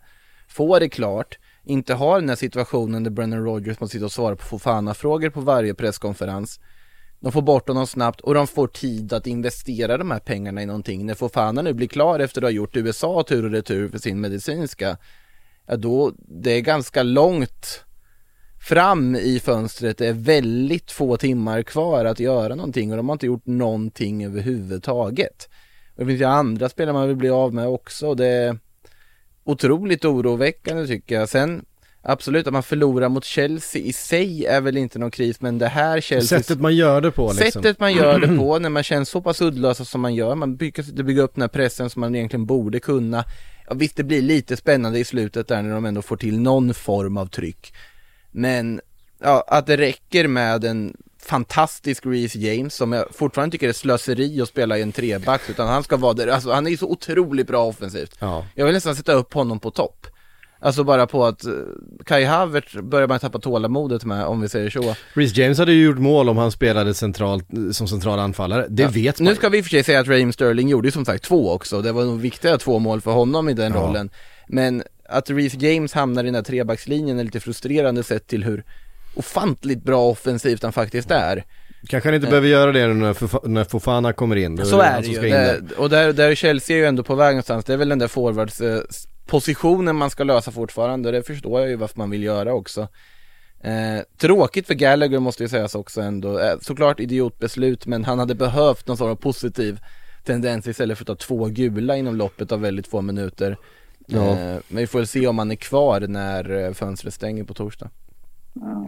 få 0.47 0.79
det 0.79 0.89
klart, 0.89 1.37
inte 1.65 1.93
har 1.93 2.19
den 2.19 2.29
här 2.29 2.35
situationen 2.35 3.03
där 3.03 3.11
Brennan 3.11 3.43
Rogers 3.43 3.79
måste 3.79 3.93
sitta 3.93 4.05
och 4.05 4.11
svara 4.11 4.35
på 4.35 4.43
Fofana-frågor 4.43 5.29
på 5.29 5.41
varje 5.41 5.73
presskonferens. 5.73 6.59
De 7.19 7.31
får 7.31 7.41
bort 7.41 7.67
honom 7.67 7.87
snabbt 7.87 8.21
och 8.21 8.33
de 8.33 8.47
får 8.47 8.67
tid 8.67 9.13
att 9.13 9.27
investera 9.27 9.97
de 9.97 10.11
här 10.11 10.19
pengarna 10.19 10.61
i 10.63 10.65
någonting. 10.65 11.05
När 11.05 11.13
Fofana 11.13 11.61
nu 11.61 11.73
blir 11.73 11.87
klar 11.87 12.19
efter 12.19 12.41
att 12.41 12.45
ha 12.45 12.51
gjort 12.51 12.75
USA 12.75 13.23
tur 13.27 13.45
och 13.45 13.51
retur 13.51 13.89
för 13.89 13.97
sin 13.97 14.21
medicinska, 14.21 14.97
ja 15.67 15.75
då, 15.75 16.13
det 16.17 16.51
är 16.51 16.61
ganska 16.61 17.03
långt 17.03 17.83
fram 18.59 19.15
i 19.15 19.39
fönstret. 19.39 19.97
Det 19.97 20.07
är 20.07 20.13
väldigt 20.13 20.91
få 20.91 21.17
timmar 21.17 21.63
kvar 21.63 22.05
att 22.05 22.19
göra 22.19 22.55
någonting 22.55 22.91
och 22.91 22.97
de 22.97 23.09
har 23.09 23.13
inte 23.13 23.25
gjort 23.25 23.45
någonting 23.45 24.25
överhuvudtaget. 24.25 25.49
Och 25.95 25.99
det 25.99 26.05
finns 26.05 26.21
ju 26.21 26.25
andra 26.25 26.69
spelare 26.69 26.93
man 26.93 27.07
vill 27.07 27.17
bli 27.17 27.29
av 27.29 27.53
med 27.53 27.67
också. 27.67 28.15
Det 28.15 28.57
otroligt 29.43 30.05
oroväckande 30.05 30.87
tycker 30.87 31.15
jag. 31.15 31.29
Sen 31.29 31.65
Absolut, 32.05 32.47
att 32.47 32.53
man 32.53 32.63
förlorar 32.63 33.09
mot 33.09 33.25
Chelsea 33.25 33.81
i 33.81 33.93
sig 33.93 34.45
är 34.45 34.61
väl 34.61 34.77
inte 34.77 34.99
någon 34.99 35.11
kris, 35.11 35.41
men 35.41 35.57
det 35.57 35.67
här 35.67 36.01
Chelsea... 36.01 36.39
Sättet 36.39 36.59
man 36.59 36.75
gör 36.75 37.01
det 37.01 37.11
på 37.11 37.33
liksom. 37.33 37.63
Sättet 37.63 37.79
man 37.79 37.93
gör 37.93 38.19
det 38.19 38.37
på, 38.37 38.59
när 38.59 38.69
man 38.69 38.83
känns 38.83 39.09
så 39.09 39.21
pass 39.21 39.41
uddlösa 39.41 39.85
som 39.85 40.01
man 40.01 40.15
gör, 40.15 40.35
man 40.35 40.55
bygger, 40.55 41.03
bygger 41.03 41.23
upp 41.23 41.35
den 41.35 41.41
här 41.41 41.47
pressen 41.47 41.89
som 41.89 41.99
man 41.99 42.15
egentligen 42.15 42.45
borde 42.45 42.79
kunna. 42.79 43.25
Ja, 43.67 43.73
visst, 43.73 43.97
det 43.97 44.03
blir 44.03 44.21
lite 44.21 44.57
spännande 44.57 44.99
i 44.99 45.05
slutet 45.05 45.47
där 45.47 45.61
när 45.61 45.73
de 45.73 45.85
ändå 45.85 46.01
får 46.01 46.17
till 46.17 46.39
någon 46.39 46.73
form 46.73 47.17
av 47.17 47.25
tryck. 47.25 47.73
Men, 48.31 48.81
ja, 49.19 49.43
att 49.47 49.67
det 49.67 49.77
räcker 49.77 50.27
med 50.27 50.63
en 50.63 50.97
fantastisk 51.25 52.05
Reece 52.05 52.35
James 52.35 52.75
som 52.75 52.91
jag 52.91 53.05
fortfarande 53.15 53.51
tycker 53.51 53.69
är 53.69 53.73
slöseri 53.73 54.41
att 54.41 54.49
spela 54.49 54.77
i 54.77 54.81
en 54.81 54.91
trebacks 54.91 55.49
utan 55.49 55.67
han 55.67 55.83
ska 55.83 55.97
vara 55.97 56.13
där, 56.13 56.27
alltså 56.27 56.51
han 56.51 56.67
är 56.67 56.77
så 56.77 56.87
otroligt 56.87 57.47
bra 57.47 57.65
offensivt. 57.65 58.15
Ja. 58.19 58.45
Jag 58.55 58.65
vill 58.65 58.73
nästan 58.73 58.95
sätta 58.95 59.13
upp 59.13 59.33
honom 59.33 59.59
på 59.59 59.71
topp. 59.71 60.07
Alltså 60.59 60.83
bara 60.83 61.07
på 61.07 61.25
att 61.25 61.45
eh, 61.45 61.51
Kai 62.05 62.23
Havertz 62.23 62.73
börjar 62.73 63.07
man 63.07 63.19
tappa 63.19 63.39
tålamodet 63.39 64.05
med 64.05 64.25
om 64.25 64.41
vi 64.41 64.49
säger 64.49 64.69
så. 64.69 64.95
Reece 65.13 65.37
James 65.37 65.57
hade 65.57 65.73
ju 65.73 65.85
gjort 65.85 65.97
mål 65.97 66.29
om 66.29 66.37
han 66.37 66.51
spelade 66.51 66.93
centralt, 66.93 67.47
som 67.71 67.87
central 67.87 68.19
anfallare, 68.19 68.67
det 68.69 68.83
ja. 68.83 68.89
vet 68.89 69.19
man 69.19 69.29
Nu 69.29 69.35
ska 69.35 69.49
vi 69.49 69.57
i 69.57 69.61
och 69.61 69.65
för 69.65 69.69
sig 69.69 69.83
säga 69.83 69.99
att 69.99 70.07
Raheem 70.07 70.33
Sterling 70.33 70.69
gjorde 70.69 70.87
ju 70.87 70.91
som 70.91 71.05
sagt 71.05 71.23
två 71.23 71.51
också, 71.51 71.81
det 71.81 71.91
var 71.91 72.03
nog 72.03 72.19
viktiga 72.19 72.57
två 72.57 72.79
mål 72.79 73.01
för 73.01 73.11
honom 73.11 73.49
i 73.49 73.53
den 73.53 73.73
ja. 73.73 73.79
rollen. 73.79 74.09
Men 74.47 74.83
att 75.09 75.29
Reece 75.29 75.61
James 75.61 75.93
hamnar 75.93 76.23
i 76.23 76.25
den 76.25 76.35
här 76.35 76.41
trebackslinjen 76.41 77.19
är 77.19 77.23
lite 77.23 77.39
frustrerande 77.39 78.03
sett 78.03 78.27
till 78.27 78.43
hur 78.43 78.63
ofantligt 79.15 79.83
bra 79.83 80.09
offensivt 80.09 80.63
han 80.63 80.73
faktiskt 80.73 81.11
är. 81.11 81.43
Kanske 81.87 82.09
han 82.09 82.15
inte 82.15 82.27
eh. 82.27 82.29
behöver 82.29 82.47
göra 82.47 82.71
det 82.71 82.87
när, 82.87 83.47
när 83.47 83.63
Fofana 83.63 84.13
kommer 84.13 84.35
in. 84.35 84.65
Så 84.65 84.79
är 84.79 85.01
det 85.01 85.07
ju, 85.07 85.19
det, 85.21 85.61
och 85.77 85.89
där, 85.89 86.13
där 86.13 86.31
är 86.31 86.35
Chelsea 86.35 86.77
ju 86.77 86.85
ändå 86.85 87.03
på 87.03 87.15
väg 87.15 87.33
någonstans, 87.33 87.65
det 87.65 87.73
är 87.73 87.77
väl 87.77 87.89
den 87.89 87.99
där 87.99 88.07
forwards 88.07 88.61
eh, 88.61 89.93
man 89.93 90.09
ska 90.09 90.23
lösa 90.23 90.51
fortfarande 90.51 91.09
och 91.09 91.13
det 91.13 91.23
förstår 91.23 91.59
jag 91.61 91.69
ju 91.69 91.75
varför 91.75 91.97
man 91.97 92.09
vill 92.09 92.23
göra 92.23 92.53
också. 92.53 92.87
Eh, 93.63 94.03
tråkigt 94.17 94.67
för 94.67 94.73
Gallagher 94.73 95.19
måste 95.19 95.43
ju 95.43 95.49
sägas 95.49 95.75
också 95.75 96.01
ändå. 96.01 96.39
Eh, 96.39 96.55
såklart 96.61 96.99
idiotbeslut 96.99 97.85
men 97.85 98.05
han 98.05 98.19
hade 98.19 98.35
behövt 98.35 98.87
någon 98.87 98.97
sorts 98.97 99.11
av 99.11 99.15
positiv 99.15 99.79
tendens 100.23 100.67
istället 100.67 100.97
för 100.97 101.03
att 101.03 101.07
ta 101.07 101.15
två 101.15 101.45
gula 101.45 101.97
inom 101.97 102.15
loppet 102.15 102.51
av 102.51 102.61
väldigt 102.61 102.87
få 102.87 103.01
minuter. 103.01 103.57
Ja. 104.07 104.29
Eh, 104.29 104.57
men 104.67 104.77
vi 104.77 104.87
får 104.87 104.99
väl 104.99 105.07
se 105.07 105.27
om 105.27 105.37
han 105.37 105.51
är 105.51 105.55
kvar 105.55 105.99
när 105.99 106.65
eh, 106.65 106.73
fönstret 106.73 107.13
stänger 107.13 107.43
på 107.43 107.53
torsdag. 107.53 107.89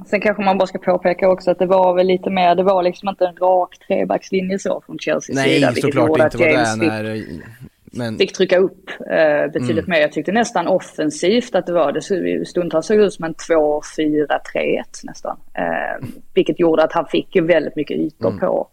Sen 0.05 0.21
kanske 0.21 0.43
man 0.43 0.57
bara 0.57 0.67
ska 0.67 0.77
påpeka 0.79 1.29
också 1.29 1.51
att 1.51 1.59
det 1.59 1.65
var 1.65 1.93
väl 1.95 2.07
lite 2.07 2.29
mer, 2.29 2.55
det 2.55 2.63
var 2.63 2.83
liksom 2.83 3.09
inte 3.09 3.25
en 3.25 3.35
rak 3.35 3.77
trebackslinje 3.87 4.59
så 4.59 4.81
från 4.85 4.97
Chelseas 4.97 5.35
Nej 5.35 5.55
sida. 5.55 5.67
vilket 5.67 5.83
såklart 5.83 6.07
gjorde 6.09 6.23
inte 6.23 6.37
var 6.37 6.45
James 6.45 6.73
det 6.75 6.79
fick, 6.79 6.89
när, 6.89 7.45
men 7.97 8.17
fick 8.17 8.33
trycka 8.33 8.57
upp 8.57 8.89
eh, 9.11 9.51
betydligt 9.51 9.69
Mm. 9.87 9.89
mer. 9.89 9.99
Jag 9.99 10.11
tyckte 10.11 10.31
nästan 10.31 10.67
offensivt 10.67 11.55
att 11.55 11.65
det 11.65 11.73
var, 11.73 11.91
det 11.91 12.45
stundtals 12.47 12.85
såg 12.87 12.97
det 12.97 13.03
ut 13.03 13.13
som 13.13 13.25
en 13.25 13.33
2-4-3-1 13.33 14.83
nästan. 15.03 15.37
Eh, 15.53 16.07
vilket 16.33 16.59
gjorde 16.59 16.83
att 16.83 16.93
han 16.93 17.05
fick 17.05 17.35
väldigt 17.41 17.75
mycket 17.75 17.97
ytor 17.97 18.27
Mm. 18.29 18.39
på, 18.39 18.67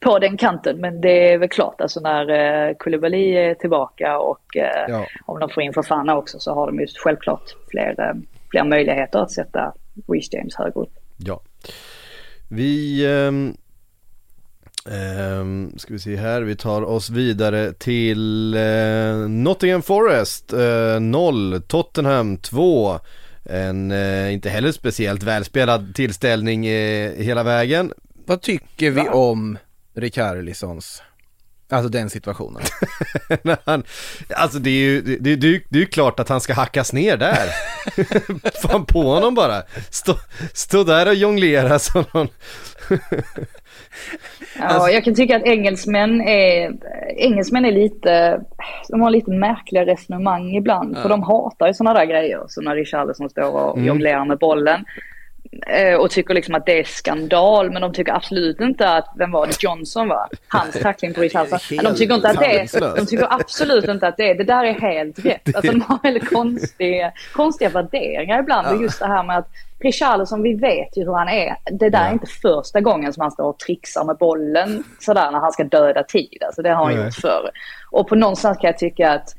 på 0.00 0.18
den 0.18 0.36
kanten. 0.36 0.76
Men 0.80 1.00
det 1.00 1.32
är 1.32 1.38
väl 1.38 1.48
klart, 1.48 1.80
alltså 1.80 2.00
när 2.00 2.30
eh, 2.68 2.74
Koulibaly 2.74 3.32
är 3.36 3.54
tillbaka 3.54 4.18
och 4.18 4.56
eh, 4.56 4.84
ja. 4.88 5.06
om 5.26 5.40
de 5.40 5.50
får 5.50 5.62
in 5.62 5.72
Fofana 5.72 6.16
också 6.16 6.38
så 6.38 6.54
har 6.54 6.66
de 6.66 6.80
ju 6.80 6.86
självklart 7.04 7.42
fler, 7.70 7.94
eh, 8.00 8.14
fler 8.50 8.64
möjligheter 8.64 9.18
att 9.18 9.30
sätta 9.30 9.72
Reece 10.06 10.36
James 10.36 10.54
högre 10.54 10.80
upp. 10.80 10.92
Ja. 11.16 11.42
Vi, 12.48 13.04
ehm, 13.06 13.56
ska 15.78 15.92
vi 15.92 15.98
se 15.98 16.16
här, 16.16 16.42
vi 16.42 16.56
tar 16.56 16.82
oss 16.82 17.10
vidare 17.10 17.72
till 17.72 18.54
eh, 18.54 19.28
Nottingham 19.28 19.82
Forest, 19.82 20.52
eh, 20.52 21.00
0, 21.00 21.62
Tottenham 21.62 22.36
2. 22.36 22.98
En 23.44 23.90
eh, 23.90 24.32
inte 24.32 24.50
heller 24.50 24.72
speciellt 24.72 25.22
välspelad 25.22 25.94
tillställning 25.94 26.66
eh, 26.66 27.12
hela 27.12 27.42
vägen. 27.42 27.92
Vad 28.26 28.42
tycker 28.42 28.90
vi 28.90 29.00
Va? 29.00 29.12
om 29.12 29.58
Rikarlisons, 29.94 31.02
alltså 31.70 31.88
den 31.88 32.10
situationen? 32.10 32.62
Han, 33.64 33.82
alltså 34.36 34.58
det 34.58 34.70
är 34.70 34.72
ju, 34.80 35.00
det, 35.02 35.16
det, 35.16 35.36
det, 35.36 35.62
det 35.68 35.78
är 35.78 35.80
ju 35.80 35.86
klart 35.86 36.20
att 36.20 36.28
han 36.28 36.40
ska 36.40 36.54
hackas 36.54 36.92
ner 36.92 37.16
där. 37.16 37.46
Fan 38.62 38.84
på 38.86 39.02
honom 39.02 39.34
bara. 39.34 39.62
Stå, 39.90 40.14
stå 40.52 40.84
där 40.84 41.08
och 41.08 41.14
jonglera 41.14 41.78
som 41.78 42.04
någon. 42.12 42.28
Ja, 44.58 44.64
Alltså- 44.64 44.88
jag 44.90 45.04
kan 45.04 45.14
tycka 45.14 45.36
att 45.36 45.42
engelsmän 45.42 46.20
är, 46.20 46.72
engelsmän 47.16 47.64
är 47.64 47.72
lite, 47.72 48.40
de 48.88 49.00
har 49.00 49.10
lite 49.10 49.30
märkliga 49.30 49.86
resonemang 49.86 50.56
ibland. 50.56 50.98
För 50.98 51.08
de 51.08 51.22
hatar 51.22 51.66
ju 51.66 51.74
sådana 51.74 51.98
där 51.98 52.06
grejer. 52.06 52.40
Så 52.48 52.60
när 52.60 52.74
Richarlison 52.74 53.30
står 53.30 53.50
och 53.54 53.76
Mm. 53.76 53.86
jonglerar 53.88 54.24
med 54.24 54.38
bollen. 54.38 54.84
Eh, 55.66 55.94
Och 55.94 56.10
tycker 56.10 56.34
liksom 56.34 56.54
att 56.54 56.66
det 56.66 56.80
är 56.80 56.84
skandal. 56.84 57.70
Men 57.70 57.82
de 57.82 57.92
tycker 57.92 58.12
absolut 58.12 58.60
inte 58.60 58.94
att, 58.94 59.06
vem 59.18 59.30
var 59.30 59.46
det, 59.46 59.62
Johnson 59.62 60.08
va? 60.08 60.28
Hans 60.48 60.80
tackling 60.80 61.14
på 61.14 61.20
Richarlison. 61.20 61.58
Helt 61.70 61.88
De 61.88 61.94
tycker 61.94 62.14
inte 62.14 62.28
att 62.28 62.38
det 62.38 62.60
är, 62.60 62.96
de 62.96 63.06
tycker 63.06 63.26
absolut 63.30 63.88
inte 63.88 64.08
att 64.08 64.16
det 64.16 64.30
är, 64.30 64.34
det 64.34 64.44
där 64.44 64.64
är 64.64 64.80
helt 64.80 65.18
rätt. 65.24 65.56
Alltså 65.56 65.72
de 65.72 65.80
har 65.80 65.98
väldigt 66.02 66.30
konstiga, 66.30 67.12
konstiga 67.32 67.70
värderingar 67.70 68.40
ibland. 68.40 68.68
Och 68.68 68.82
just 68.82 68.98
det 68.98 69.06
här 69.06 69.22
med 69.22 69.38
att 69.38 69.48
Richarlison, 69.80 70.42
vi 70.42 70.54
vet 70.54 70.96
ju 70.96 71.04
hur 71.04 71.12
han 71.12 71.28
är. 71.28 71.56
Det 71.70 71.90
där 71.90 72.08
är 72.08 72.12
inte 72.12 72.26
första 72.26 72.80
gången 72.80 73.12
som 73.12 73.20
han 73.20 73.30
står 73.30 73.44
och 73.44 73.58
trixar 73.58 74.04
med 74.04 74.16
bollen 74.16 74.84
sådär 75.00 75.30
när 75.30 75.38
han 75.38 75.52
ska 75.52 75.64
döda 75.64 76.02
tid. 76.02 76.42
Alltså 76.46 76.62
det 76.62 76.70
har 76.70 76.84
han 76.84 77.04
gjort 77.04 77.14
förr. 77.14 77.50
Och 77.90 78.08
på 78.08 78.14
någonstans 78.14 78.58
kan 78.58 78.68
jag 78.68 78.78
tycka 78.78 79.12
att 79.12 79.34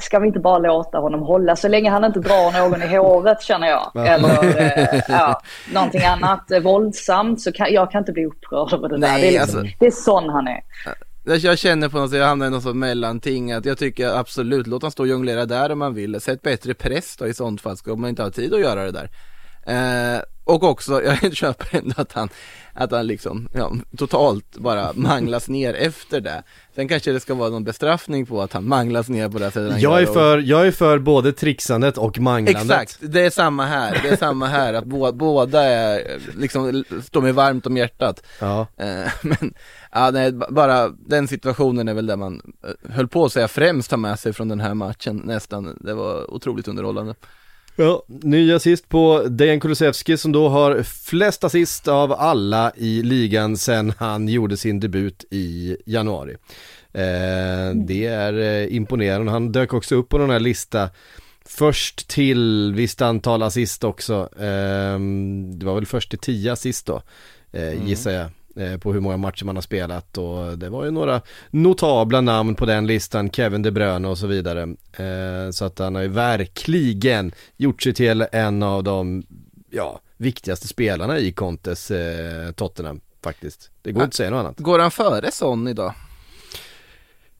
ska 0.00 0.18
vi 0.18 0.26
inte 0.26 0.38
bara 0.40 0.58
låta 0.58 0.98
honom 0.98 1.22
hålla 1.22 1.56
så 1.56 1.68
länge 1.68 1.90
han 1.90 2.04
inte 2.04 2.20
drar 2.20 2.60
någon 2.68 2.82
i 2.82 2.96
håret 2.96 3.42
känner 3.42 3.66
jag. 3.68 3.90
Ja. 3.94 4.06
Eller 4.06 4.60
eh, 4.94 5.00
ja, 5.08 5.40
någonting 5.74 6.02
annat 6.04 6.50
eh, 6.50 6.60
våldsamt 6.60 7.40
så 7.40 7.52
kan 7.52 7.72
jag 7.72 7.90
kan 7.90 7.98
inte 7.98 8.12
bli 8.12 8.24
upprörd 8.26 8.72
över 8.72 8.88
det 8.88 8.94
där. 8.98 9.08
Nej, 9.08 9.20
Det 9.22 9.28
är, 9.28 9.32
liksom, 9.40 9.58
alltså- 9.60 9.76
det 9.80 9.86
är 9.86 9.90
sån 9.90 10.28
han 10.28 10.48
är. 10.48 10.60
Jag- 11.38 11.58
känner 11.58 11.88
på 11.88 11.98
något 11.98 12.10
sätt, 12.10 12.18
jag 12.18 12.26
hamnar 12.26 12.46
i 12.46 12.50
något 12.50 12.62
sånt 12.62 12.76
mellanting 12.76 13.52
att 13.52 13.64
jag 13.64 13.78
tycker 13.78 14.18
absolut, 14.18 14.66
låt 14.66 14.82
han 14.82 14.90
stå 14.90 15.02
och 15.02 15.08
jonglera 15.08 15.46
där 15.46 15.72
om 15.72 15.78
man 15.78 15.94
vill. 15.94 16.20
Sätt 16.20 16.42
bättre 16.42 16.74
press 16.74 17.16
då 17.16 17.26
i 17.26 17.34
sånt 17.34 17.60
fall, 17.60 17.76
ska 17.76 17.96
man 17.96 18.10
inte 18.10 18.22
ha 18.22 18.30
tid 18.30 18.54
att 18.54 18.60
göra 18.60 18.84
det 18.84 18.90
där. 18.92 19.10
Eh, 19.66 20.22
och 20.44 20.62
också, 20.62 21.02
jag 21.02 21.36
köper 21.36 21.78
ändå 21.78 21.94
att 21.96 22.12
han, 22.12 22.28
att 22.72 22.90
han 22.90 23.06
liksom, 23.06 23.48
ja, 23.54 23.72
totalt 23.96 24.56
bara 24.56 24.92
manglas 24.94 25.48
ner 25.48 25.74
efter 25.74 26.20
det. 26.20 26.42
Sen 26.74 26.88
kanske 26.88 27.12
det 27.12 27.20
ska 27.20 27.34
vara 27.34 27.50
någon 27.50 27.64
bestraffning 27.64 28.26
på 28.26 28.42
att 28.42 28.52
han 28.52 28.68
manglas 28.68 29.08
ner 29.08 29.28
på 29.28 29.38
det 29.38 29.50
sättet 29.50 29.80
Jag 29.80 30.02
är 30.02 30.06
för, 30.06 30.38
jag 30.38 30.66
är 30.66 30.70
för 30.70 30.98
både 30.98 31.32
trixandet 31.32 31.98
och 31.98 32.18
manglandet. 32.18 32.62
Exakt, 32.62 32.98
det 33.00 33.20
är 33.20 33.30
samma 33.30 33.66
här, 33.66 34.00
det 34.02 34.08
är 34.08 34.16
samma 34.16 34.46
här, 34.46 34.74
att 34.74 34.84
bå, 34.84 35.12
båda 35.12 35.62
är, 35.62 36.18
liksom, 36.36 36.84
står 37.04 37.22
mig 37.22 37.32
varmt 37.32 37.66
om 37.66 37.76
hjärtat. 37.76 38.22
Ja. 38.40 38.66
Eh, 38.76 39.12
Men, 39.22 39.54
ja 39.92 40.10
nej, 40.10 40.32
bara 40.32 40.88
den 40.88 41.28
situationen 41.28 41.88
är 41.88 41.94
väl 41.94 42.06
det 42.06 42.16
man 42.16 42.40
eh, 42.64 42.92
höll 42.92 43.08
på 43.08 43.24
att 43.24 43.32
säga 43.32 43.48
främst 43.48 43.90
ta 43.90 43.96
med 43.96 44.18
sig 44.18 44.32
från 44.32 44.48
den 44.48 44.60
här 44.60 44.74
matchen 44.74 45.22
nästan. 45.24 45.78
Det 45.80 45.94
var 45.94 46.34
otroligt 46.34 46.68
underhållande. 46.68 47.14
Ja, 47.76 48.02
ny 48.06 48.52
assist 48.52 48.88
på 48.88 49.26
Dejan 49.28 49.60
Kulusevski 49.60 50.16
som 50.16 50.32
då 50.32 50.48
har 50.48 50.82
flest 50.82 51.44
assist 51.44 51.88
av 51.88 52.12
alla 52.12 52.72
i 52.76 53.02
ligan 53.02 53.56
sen 53.56 53.92
han 53.98 54.28
gjorde 54.28 54.56
sin 54.56 54.80
debut 54.80 55.24
i 55.30 55.76
januari. 55.86 56.36
Eh, 56.92 57.74
det 57.74 58.06
är 58.06 58.38
eh, 58.38 58.76
imponerande, 58.76 59.32
han 59.32 59.52
dök 59.52 59.72
också 59.72 59.94
upp 59.94 60.08
på 60.08 60.18
den 60.18 60.30
här 60.30 60.40
lista 60.40 60.90
Först 61.44 62.08
till 62.08 62.72
visst 62.76 63.02
antal 63.02 63.42
assist 63.42 63.84
också, 63.84 64.28
eh, 64.36 64.98
det 65.54 65.66
var 65.66 65.74
väl 65.74 65.86
först 65.86 66.10
till 66.10 66.18
10 66.18 66.52
assist 66.52 66.86
då, 66.86 67.02
eh, 67.52 67.88
gissar 67.88 68.10
jag. 68.10 68.30
Eh, 68.56 68.78
På 68.78 68.92
hur 68.92 69.00
många 69.00 69.16
matcher 69.16 69.44
man 69.44 69.56
har 69.56 69.62
spelat 69.62 70.18
och 70.18 70.58
det 70.58 70.68
var 70.68 70.84
ju 70.84 70.90
några 70.90 71.20
notabla 71.50 72.20
namn 72.20 72.54
på 72.54 72.66
den 72.66 72.86
listan, 72.86 73.30
Kevin 73.30 73.62
De 73.62 73.70
Bruyne 73.70 74.08
och 74.08 74.18
så 74.18 74.26
vidare. 74.26 74.62
Eh, 74.96 75.50
Så 75.50 75.64
att 75.64 75.78
han 75.78 75.94
har 75.94 76.02
ju 76.02 76.08
verkligen 76.08 77.32
gjort 77.56 77.82
sig 77.82 77.94
till 77.94 78.26
en 78.32 78.62
av 78.62 78.84
de, 78.84 79.22
ja, 79.70 80.00
viktigaste 80.16 80.68
spelarna 80.68 81.18
i 81.18 81.32
Contes 81.32 81.90
eh, 81.90 82.52
Tottenham 82.52 83.00
faktiskt. 83.24 83.70
Det 83.82 83.92
går 83.92 84.00
Ja. 84.00 84.04
inte 84.04 84.08
att 84.12 84.14
säga 84.16 84.30
något 84.30 84.38
annat. 84.40 84.58
Går 84.58 84.78
han 84.78 84.90
före 84.90 85.30
Son 85.30 85.68
idag? 85.68 85.94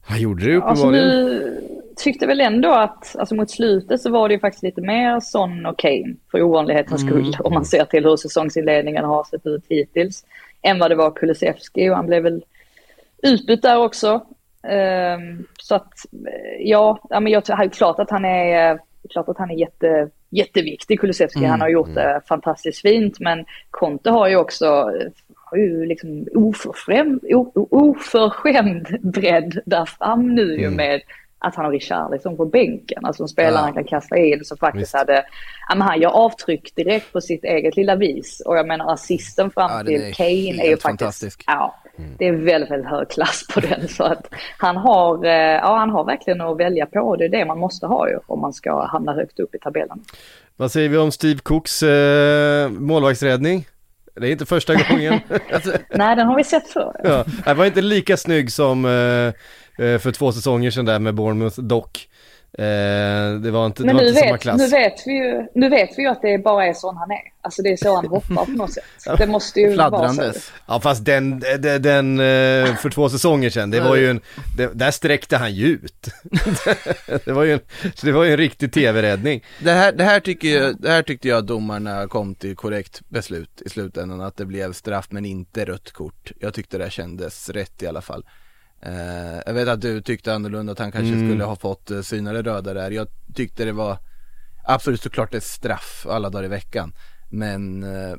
Han 0.05 0.21
gjorde 0.21 0.47
det 0.47 0.63
Alltså 0.63 0.87
uppenbarligen. 0.87 1.09
nu 1.27 1.61
tyckte 1.97 2.27
väl 2.27 2.41
ändå 2.41 2.73
att, 2.75 3.17
alltså 3.17 3.35
mot 3.35 3.51
slutet 3.51 4.01
så 4.01 4.11
var 4.11 4.29
det 4.29 4.35
ju 4.35 4.41
faktiskt 4.41 4.63
lite 4.63 4.81
mer 4.81 5.21
Son 5.21 5.67
och 5.67 5.79
Kane 5.79 6.15
för 6.31 6.43
ovanlighetens 6.43 7.01
skull. 7.01 7.37
Om 7.41 7.55
man 7.55 7.65
ser 7.65 7.85
till 7.85 8.05
hur 8.05 8.17
säsongsinledningen 8.17 9.05
har 9.05 9.25
sett 9.25 9.47
ut 9.47 9.65
hittills. 9.69 10.25
Än 10.63 10.79
vad 10.79 10.91
det 10.91 10.95
var 10.95 11.11
Kulusevski 11.11 11.91
och 11.91 11.97
han 11.97 12.07
blev 12.07 12.23
väl 12.23 12.45
utbytt 13.23 13.63
där 13.63 13.79
också. 13.79 14.27
Ehm, 14.69 15.47
så 15.63 15.75
att 15.75 15.93
eh, 16.13 16.61
ja, 16.61 16.99
men 17.11 17.27
jag 17.27 17.45
tror 17.45 17.69
klart 17.69 17.99
att 17.99 18.11
han 18.11 18.25
är, 18.25 18.79
klart 19.11 19.29
att 19.29 19.39
han 19.39 19.51
är 19.51 19.55
jätte, 19.55 20.09
jätteviktig 20.31 21.01
Kulusevski. 21.01 21.45
Han 21.45 21.61
har 21.61 21.69
gjort 21.69 21.95
det 21.95 22.21
fantastiskt 22.29 22.83
fint 22.83 23.21
men 23.21 23.45
Conte 23.71 24.11
har 24.11 24.29
ju 24.29 24.37
också 24.37 24.91
har 25.53 25.59
ju 25.59 25.87
liksom 25.87 26.27
oförskämd, 26.35 27.21
oförskämd 27.55 28.99
bredd 29.03 29.61
där 29.67 29.85
fram 29.85 30.35
nu 30.35 30.61
ju 30.61 30.71
med 30.71 31.01
att 31.43 31.55
han 31.55 31.65
har 31.65 31.73
Richarlison 31.73 32.37
på 32.37 32.45
bänken. 32.47 33.05
Alltså 33.05 33.23
en 33.23 33.29
spelare 33.29 33.55
Ja. 33.55 33.61
han 33.61 33.73
kan 33.75 33.85
kasta 33.85 34.17
in 34.17 34.45
som 34.45 34.57
faktiskt 34.57 34.83
Visst. 34.83 34.95
hade, 34.95 35.25
ja 35.69 35.75
men 35.75 35.83
han 35.83 36.01
gör 36.01 36.11
avtryck 36.11 36.73
direkt 36.77 37.13
på 37.13 37.21
sitt 37.21 37.45
eget 37.45 37.77
lilla 37.77 37.97
vis. 37.97 38.43
Och 38.47 38.57
jag 38.57 38.67
menar 38.67 38.93
assisten 38.93 39.51
fram 39.51 39.71
Ja, 39.71 39.77
den 39.77 39.87
till 39.87 40.15
Kane 40.15 40.65
är 40.65 40.71
ju 40.71 40.77
faktiskt, 40.77 41.43
ja, 41.47 41.75
det 42.19 42.27
är 42.29 42.33
väldigt, 42.33 42.71
väldigt 42.71 42.91
hög 42.91 43.11
klass 43.11 43.45
på 43.55 43.61
den. 43.61 43.89
Så 43.89 44.05
att 44.05 44.27
han 44.59 44.77
har, 44.77 45.25
eh, 45.27 45.31
ja 45.33 45.77
han 45.77 45.91
har 45.91 46.05
verkligen 46.05 46.41
att 46.41 46.59
välja 46.61 46.87
på 46.87 47.17
det 47.17 47.25
är 47.25 47.29
det 47.29 47.45
man 47.45 47.59
måste 47.59 47.87
ha 47.87 48.09
ju 48.09 48.19
om 48.27 48.41
man 48.41 48.53
ska 48.53 48.87
hamna 48.87 49.13
högt 49.13 49.41
upp 49.41 49.55
i 49.55 49.59
tabellen. 49.59 50.01
Vad 50.57 50.73
säger 50.73 50.89
vi 50.89 50.97
om 50.99 51.13
Steve 51.13 51.41
Cooks 51.43 51.83
eh, 51.83 52.69
målvaktsräddning? 52.71 53.67
Det 54.15 54.29
är 54.29 54.33
inte 54.33 54.47
första 54.47 54.75
gången. 54.75 55.21
Alltså, 55.53 55.73
Nej, 55.91 56.17
den 56.17 56.27
har 56.27 56.37
vi 56.37 56.45
sett 56.45 56.69
förr. 56.69 57.01
ja, 57.05 57.25
han 57.45 57.57
var 57.57 57.65
inte 57.67 57.81
lika 57.81 58.17
snygg 58.17 58.53
som 58.53 58.85
eh, 58.85 59.33
för 59.77 60.13
två 60.13 60.33
säsonger 60.33 60.71
sedan 60.71 60.85
där 60.85 60.99
med 60.99 61.15
Bournemouth 61.15 61.61
dock. 61.61 62.09
Eh, 62.59 63.35
det 63.41 63.51
var 63.51 63.67
inte, 63.67 63.83
det 63.83 63.93
var 63.93 64.01
nu 64.01 64.09
inte 64.09 64.21
samma 64.21 64.33
vet, 64.33 64.41
klass. 64.41 64.59
nu, 64.59 64.69
vet 64.69 65.07
vi 65.07 65.13
ju, 65.13 65.47
nu 65.55 65.69
vet 65.69 65.91
vi 65.97 66.03
ju 66.03 66.09
att 66.09 66.23
det 66.23 66.39
bara 66.39 66.67
är 66.67 66.73
sån 66.73 66.97
han 66.97 67.11
är. 67.11 67.23
Alltså 67.41 67.63
det 67.63 67.73
är 67.73 67.77
så 67.77 67.95
han 67.95 68.07
hoppar 68.07 68.45
på 68.45 68.51
något 68.51 68.73
sätt. 68.73 68.85
Det 69.19 69.27
måste 69.27 69.61
ju 69.61 69.77
vara 69.77 70.13
så. 70.13 70.33
Ja 70.67 70.81
fast 70.81 71.05
den, 71.05 71.41
den, 71.41 71.83
den 71.83 72.21
eh, 72.21 72.77
för 72.77 72.91
två 72.91 73.09
säsonger 73.09 73.51
sedan, 73.51 73.71
det 73.71 73.81
var 73.81 73.97
ju 73.97 74.11
en, 74.11 74.21
det, 74.57 74.71
där 74.75 74.91
sträckte 74.91 75.37
han 75.37 75.55
ju 75.55 75.67
ut. 75.67 76.09
det 77.25 77.33
var 77.33 77.45
ju 77.45 77.53
en, 77.53 77.61
det 78.03 78.13
var 78.13 78.25
ju 78.25 78.31
en 78.31 78.37
riktig 78.37 78.73
tv-räddning. 78.73 79.45
Det 79.61 79.73
här, 79.73 79.93
det, 79.93 80.05
här 80.05 80.21
tycker 80.21 80.49
jag, 80.49 80.81
det 80.81 80.91
här 80.91 81.03
tyckte 81.03 81.29
jag 81.29 81.45
domarna 81.45 82.09
kom 82.09 82.35
till 82.35 82.57
korrekt 82.57 83.01
beslut 83.09 83.63
i 83.67 83.69
slutändan, 83.69 84.21
att 84.21 84.37
det 84.37 84.45
blev 84.45 84.73
straff 84.73 85.07
men 85.11 85.25
inte 85.25 85.65
rött 85.65 85.93
kort. 85.93 86.33
Jag 86.41 86.55
tyckte 86.55 86.79
det 86.79 86.91
kändes 86.91 87.49
rätt 87.49 87.83
i 87.83 87.87
alla 87.87 88.03
fall. 88.03 88.25
Eh, 88.83 89.41
jag 89.47 89.55
vet 89.55 89.69
att 89.69 89.81
du 89.81 90.01
tyckte 90.03 90.35
annorlunda, 90.35 90.73
att 90.73 90.79
han 90.79 90.93
kanske 90.93 91.15
Mm. 91.15 91.29
skulle 91.29 91.45
ha 91.45 91.57
fått 91.57 91.91
uh, 91.91 92.03
synare 92.03 92.43
röda 92.43 92.75
där. 92.75 92.91
Jag 92.91 93.09
tyckte 93.35 93.65
det 93.65 93.73
var 93.73 93.99
absolut 94.65 95.01
såklart 95.03 95.35
ett 95.35 95.45
straff 95.45 96.07
alla 96.09 96.31
dagar 96.31 96.45
i 96.45 96.49
veckan. 96.49 96.93
Men 97.31 97.83
eh, 97.83 98.15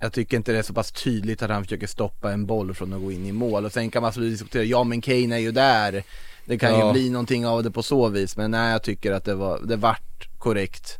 jag 0.00 0.12
tycker 0.12 0.36
inte 0.36 0.52
det 0.52 0.58
är 0.58 0.62
så 0.62 0.74
pass 0.74 0.92
tydligt 0.92 1.42
att 1.42 1.50
han 1.50 1.64
försöker 1.64 1.86
stoppa 1.86 2.32
en 2.32 2.46
boll 2.46 2.74
från 2.74 2.92
att 2.92 3.00
gå 3.00 3.12
in 3.12 3.26
i 3.26 3.32
mål. 3.32 3.64
Och 3.64 3.72
sen 3.72 3.90
kan 3.90 4.02
man 4.02 4.08
absolut 4.08 4.30
diskutera, 4.32 4.62
ja 4.62 4.84
men 4.84 5.00
Kane 5.00 5.34
är 5.34 5.38
ju 5.38 5.52
där. 5.52 6.02
Det 6.46 6.58
kan 6.58 6.70
Ja. 6.72 6.86
ju 6.86 6.92
bli 6.92 7.10
någonting 7.10 7.46
av 7.46 7.62
det 7.62 7.70
på 7.70 7.82
så 7.82 8.08
vis. 8.08 8.36
Men 8.36 8.50
nej, 8.50 8.72
jag 8.72 8.82
tycker 8.82 9.12
att 9.12 9.24
det 9.24 9.34
var, 9.34 9.60
det 9.64 9.76
vart 9.76 10.28
korrekt 10.38 10.98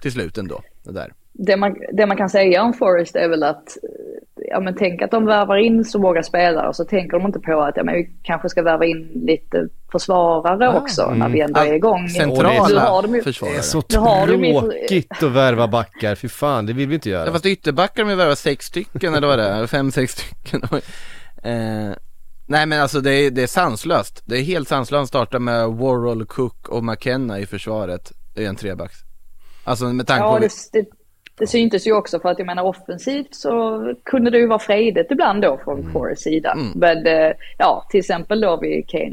till 0.00 0.12
slut 0.12 0.38
ändå. 0.38 0.62
Det 0.82 0.92
där. 0.92 1.12
Det 1.32 1.56
man, 1.56 1.76
det 1.92 2.06
man 2.06 2.16
kan 2.16 2.30
säga 2.30 2.62
om 2.62 2.72
Forest 2.74 3.16
är 3.16 3.28
väl 3.28 3.42
att, 3.42 3.68
eh, 3.82 3.90
ja 4.50 4.60
men 4.60 4.74
tänk 4.78 5.02
att 5.02 5.10
de 5.10 5.24
värvar 5.26 5.56
in 5.56 5.84
så 5.84 5.98
många 5.98 6.22
spelare 6.22 6.68
och 6.68 6.76
så 6.76 6.84
tänker 6.84 7.18
de 7.18 7.26
inte 7.26 7.40
på 7.40 7.60
att 7.60 7.76
ja, 7.76 7.84
men 7.84 7.94
vi 7.94 8.10
kanske 8.22 8.48
ska 8.48 8.62
värva 8.62 8.84
in 8.84 9.10
lite 9.14 9.68
försvarare 9.92 10.68
Ah, 10.68 10.80
också 10.80 11.10
när 11.10 11.28
vi 11.28 11.40
ändå 11.40 11.60
är 11.60 11.72
igång. 11.74 12.02
Nu 12.02 12.08
Centrala 12.08 12.80
har 12.80 13.02
de 13.02 13.14
ju- 13.14 13.22
försvarare. 13.22 13.54
Det 13.54 13.58
är 13.58 13.62
så 13.62 13.82
tråkigt 13.82 15.22
att 15.22 15.32
värva 15.32 15.68
backar, 15.68 16.14
fy 16.14 16.28
fan, 16.28 16.66
det 16.66 16.72
vill 16.72 16.88
vi 16.88 16.94
inte 16.94 17.10
Ja 17.10 17.18
göra. 17.18 17.32
fast 17.32 17.46
ytterbackar 17.46 18.02
de 18.04 18.10
ju 18.10 18.16
värvat 18.16 18.38
sex 18.38 18.66
stycken 18.66 19.14
eller 19.14 19.26
vad 19.26 19.38
det 19.38 19.44
är, 19.48 19.66
fem, 19.66 19.90
sex 19.90 20.12
stycken. 20.12 20.62
eh, 21.42 21.96
nej 22.46 22.66
men 22.66 22.80
alltså 22.80 23.00
det 23.00 23.12
är, 23.12 23.30
det 23.30 23.42
är 23.42 23.46
sanslöst. 23.46 24.22
Det 24.26 24.36
är 24.38 24.42
helt 24.42 24.68
sanslöst 24.68 25.02
att 25.02 25.08
starta 25.08 25.38
med 25.38 25.68
Warhol, 25.68 26.26
Cook 26.26 26.68
och 26.68 26.84
McKenna 26.84 27.38
i 27.38 27.46
försvaret. 27.46 28.12
Det 28.34 28.44
är 28.44 28.48
en 28.48 28.56
trebacks. 28.56 28.96
Alltså 29.64 29.84
med 29.84 30.06
tanke 30.06 30.24
Ja, 30.24 30.32
på... 30.34 30.38
det, 30.38 30.48
det, 30.72 30.84
det 31.38 31.46
syntes 31.46 31.86
ju 31.86 31.92
också 31.92 32.20
för 32.20 32.28
att 32.28 32.38
jag 32.38 32.46
menar 32.46 32.62
offensivt 32.62 33.34
så 33.34 33.82
kunde 34.04 34.30
det 34.30 34.38
ju 34.38 34.46
vara 34.46 34.58
fredigt 34.58 35.10
ibland 35.10 35.42
då 35.42 35.58
från 35.64 35.78
Mm. 35.80 35.92
Forrests 35.92 36.24
sida. 36.24 36.56
Men 36.74 37.06
eh, 37.06 37.32
ja, 37.58 37.86
till 37.90 38.00
exempel 38.00 38.40
då 38.40 38.56
vid 38.60 38.84
eh, 38.94 39.08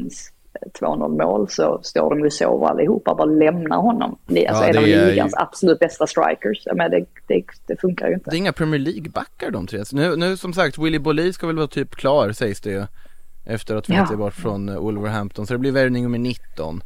2-0 0.80 1.22
mål 1.22 1.48
så 1.48 1.80
står 1.82 2.10
de 2.10 2.20
ju 2.24 2.30
så 2.30 2.44
över 2.56 2.66
allihopa 2.66 3.10
och 3.10 3.16
bara 3.16 3.24
lämnar 3.30 3.76
honom. 3.76 4.18
Det- 4.26 4.46
Alltså 4.46 4.64
Ja, 4.64 4.68
en 4.70 4.76
av 4.76 4.82
det 4.82 4.92
är 4.94 5.04
ju- 5.06 5.10
ligans 5.10 5.34
absolut 5.36 5.78
bästa 5.78 6.06
strikers. 6.06 6.66
Men 6.74 6.90
det, 6.90 7.04
det, 7.26 7.44
det 7.66 7.80
funkar 7.80 8.08
ju 8.08 8.14
inte. 8.14 8.30
Det 8.30 8.36
är 8.36 8.38
inga 8.38 8.52
Premier 8.52 8.80
League-backar 8.80 9.50
de 9.50 9.66
tre. 9.66 9.84
Så 9.84 9.96
Nu, 9.96 10.16
nu 10.16 10.36
som 10.36 10.52
sagt, 10.52 10.78
Willy 10.78 10.98
Bolli 10.98 11.32
ska 11.32 11.46
väl 11.46 11.56
vara 11.56 11.66
typ 11.66 11.90
klar 11.94 12.32
sägs 12.32 12.60
det 12.60 12.70
ju. 12.70 12.84
Efter 13.46 13.76
att 13.76 13.88
Ja. 13.88 13.94
flytta 14.06 14.16
bort 14.18 14.34
från 14.34 14.68
eh, 14.68 14.78
Wolverhampton. 14.78 15.46
Så 15.46 15.52
det 15.54 15.58
blir 15.58 15.72
värvning 15.72 16.02
nummer 16.02 16.18
19. 16.18 16.80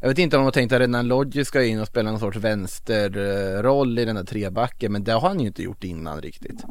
Jag 0.00 0.08
vet 0.08 0.18
inte 0.18 0.36
om 0.36 0.40
de 0.40 0.44
har 0.44 0.52
tänkt 0.52 0.72
att 0.72 0.80
Renan 0.80 1.08
Lodge 1.08 1.44
ska 1.46 1.64
in 1.64 1.80
och 1.80 1.86
spela 1.86 2.10
någon 2.10 2.20
sorts 2.20 2.36
vänsterroll 2.36 3.98
i 3.98 4.04
den 4.04 4.16
här 4.16 4.24
trebacken. 4.24 4.92
Men 4.92 5.04
det 5.04 5.12
har 5.12 5.28
han 5.28 5.40
ju 5.40 5.46
inte 5.46 5.62
gjort 5.62 5.84
innan 5.84 6.20
riktigt. 6.20 6.64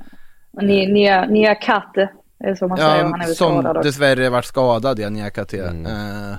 Ni, 0.62 0.94
Nia, 0.94 1.26
Nia 1.26 1.56
Katte, 1.56 2.10
är 2.40 2.56
som 2.56 2.70
man 2.70 2.78
säger. 2.78 3.04
Han 3.04 3.14
är 3.14 3.20
Ja, 3.20 3.26
väl 3.26 3.36
som 3.36 3.62
skadad 3.62 3.84
dessvärre 3.84 4.30
varit 4.30 4.46
skadad 4.46 5.00
ja, 5.00 5.10
Niakate. 5.10 5.68
Mm. 5.68 5.86
Eh, 5.86 6.38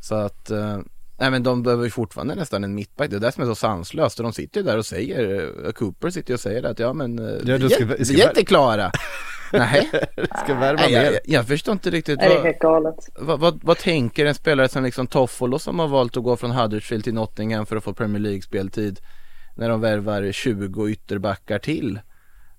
så 0.00 0.14
att, 0.14 0.50
eh, 0.50 0.78
nej 1.18 1.30
men 1.30 1.42
de 1.42 1.62
behöver 1.62 1.84
ju 1.84 1.90
fortfarande 1.90 2.34
nästan 2.34 2.64
en 2.64 2.74
mittback. 2.74 3.10
Det 3.10 3.16
är 3.16 3.20
det 3.20 3.32
som 3.32 3.42
är 3.42 3.46
så 3.46 3.54
sanslöst. 3.54 4.18
De 4.18 4.32
sitter 4.32 4.60
ju 4.60 4.66
där 4.66 4.78
och 4.78 4.86
säger, 4.86 5.50
eh, 5.66 5.72
Cooper 5.72 6.10
sitter 6.10 6.30
ju 6.30 6.34
och 6.34 6.40
säger 6.40 6.62
att 6.62 6.78
ja 6.78 6.92
men, 6.92 7.18
eh, 7.18 7.24
Ja, 7.24 7.38
vi, 7.44 7.58
du 7.58 7.68
ska- 7.68 7.84
är, 7.84 8.04
ska- 8.04 8.14
vi 8.14 8.22
är 8.22 8.28
inte 8.28 8.44
klara. 8.44 8.90
nej, 9.52 9.90
Ska 10.44 10.54
värva 10.54 10.80
nej 10.82 10.92
jag, 10.92 11.02
mer. 11.02 11.12
jag, 11.12 11.20
jag 11.24 11.46
förstår 11.46 11.72
inte 11.72 11.90
riktigt. 11.90 12.18
Nej, 12.18 12.28
det 12.28 12.34
är 12.34 12.36
Vad, 12.36 12.46
helt 12.46 12.58
galet. 12.58 12.94
vad, 13.18 13.40
vad, 13.40 13.60
vad 13.64 13.78
tänker 13.78 14.26
en 14.26 14.34
spelare 14.34 14.68
som 14.68 14.84
liksom 14.84 15.06
Toffolo 15.06 15.58
som 15.58 15.78
har 15.78 15.88
valt 15.88 16.16
att 16.16 16.22
gå 16.22 16.36
från 16.36 16.50
Huddersfield 16.50 17.04
till 17.04 17.14
Nottingham 17.14 17.66
för 17.66 17.76
att 17.76 17.84
få 17.84 17.92
Premier 17.94 18.20
League-speltid. 18.22 19.00
När 19.56 19.68
de 19.68 19.80
värvar 19.80 20.32
20 20.32 20.88
ytterbackar 20.88 21.58
till. 21.58 22.00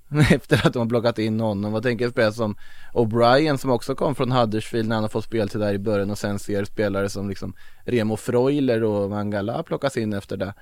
Efter 0.32 0.68
att 0.68 0.74
de 0.74 0.80
har 0.80 0.90
plockat 0.90 1.20
in 1.20 1.40
honom. 1.40 1.72
Vad 1.72 1.84
tänker 1.84 2.06
en 2.06 2.12
spelare 2.12 2.34
som 2.34 2.56
O'Brien 2.94 3.58
som 3.58 3.72
också 3.72 3.96
kom 3.96 4.16
från 4.16 4.32
Huddersfield 4.32 4.90
när 4.90 4.96
han 4.96 5.04
har 5.04 5.10
fått 5.10 5.26
speltid 5.26 5.62
där 5.62 5.74
i 5.74 5.80
början 5.80 6.12
och 6.12 6.18
sen 6.18 6.40
ser 6.40 6.66
spelare 6.66 7.10
som 7.10 7.30
liksom 7.30 7.54
Remo 7.86 8.18
Freuler 8.18 8.84
och 8.84 9.10
Mangala 9.10 9.64
plockas 9.64 9.98
in 9.98 10.14
efter 10.14 10.38
det. 10.38 10.54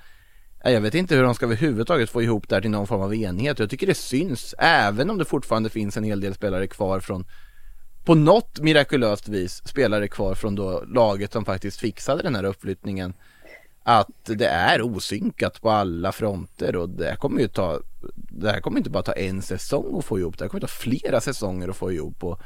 Jag 0.64 0.80
vet 0.80 0.94
inte 0.94 1.16
hur 1.16 1.22
de 1.22 1.34
ska 1.34 1.46
överhuvudtaget 1.46 2.10
få 2.10 2.22
ihop 2.22 2.48
det 2.48 2.54
här 2.54 2.62
till 2.62 2.70
någon 2.70 2.86
form 2.86 3.00
av 3.00 3.14
enhet. 3.14 3.58
Jag 3.58 3.70
tycker 3.70 3.86
det 3.86 3.94
syns, 3.94 4.54
även 4.58 5.10
om 5.10 5.18
det 5.18 5.24
fortfarande 5.24 5.70
finns 5.70 5.96
en 5.96 6.04
hel 6.04 6.20
del 6.20 6.34
spelare 6.34 6.66
kvar 6.66 7.00
från 7.00 7.24
på 8.04 8.14
något 8.14 8.60
mirakulöst 8.60 9.28
vis 9.28 9.68
spelare 9.68 10.08
kvar 10.08 10.34
från 10.34 10.54
då 10.54 10.84
laget 10.86 11.32
som 11.32 11.44
faktiskt 11.44 11.80
fixade 11.80 12.22
den 12.22 12.34
här 12.34 12.44
uppflyttningen 12.44 13.14
att 13.82 14.24
det 14.24 14.46
är 14.46 14.82
osynkat 14.82 15.60
på 15.60 15.70
alla 15.70 16.12
fronter 16.12 16.76
och 16.76 16.88
det 16.88 17.16
kommer 17.16 17.40
ju 17.40 17.48
ta 17.48 17.80
det 18.40 18.50
här 18.52 18.60
kommer 18.60 18.78
inte 18.78 18.90
bara 18.90 19.02
ta 19.02 19.12
en 19.12 19.42
säsong 19.42 19.98
att 19.98 20.04
få 20.04 20.18
ihop 20.18 20.38
det 20.38 20.44
här 20.44 20.48
kommer 20.48 20.60
ta 20.60 20.66
flera 20.66 21.20
säsonger 21.20 21.68
att 21.68 21.76
få 21.76 21.92
ihop 21.92 22.24
och 22.24 22.40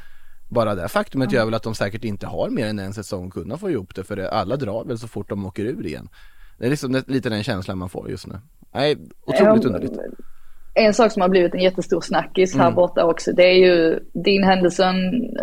bara 0.49 0.75
det 0.75 0.87
faktumet 0.87 1.31
gör 1.31 1.45
väl 1.45 1.53
att 1.53 1.63
de 1.63 1.75
säkert 1.75 2.03
inte 2.03 2.27
har 2.27 2.49
mer 2.49 2.67
än 2.67 2.79
en 2.79 2.93
säsong 2.93 3.27
att 3.27 3.33
kunna 3.33 3.57
få 3.57 3.69
ihop 3.71 3.95
det 3.95 4.03
för 4.03 4.15
det, 4.15 4.31
alla 4.31 4.55
drar 4.55 4.83
väl 4.85 4.97
så 4.97 5.07
fort 5.07 5.29
de 5.29 5.45
åker 5.45 5.63
ur 5.65 5.85
igen 5.85 6.09
det 6.57 6.65
är 6.65 6.69
liksom 6.69 7.01
lite 7.07 7.29
den 7.29 7.43
känslan 7.43 7.77
man 7.77 7.89
får 7.89 8.09
just 8.09 8.27
nu 8.27 8.39
nej, 8.73 8.97
otroligt 9.25 9.65
underligt 9.65 9.93
En 10.75 10.93
sak 10.93 11.11
som 11.11 11.21
har 11.21 11.29
blivit 11.29 11.53
en 11.53 11.61
jättestor 11.61 12.01
snackis 12.01 12.55
här 12.55 12.61
Mm. 12.63 12.75
borta 12.75 13.05
också, 13.05 13.31
det 13.31 13.43
är 13.43 13.53
ju 13.57 13.99
Dean 14.13 14.43
Henderson 14.43 14.95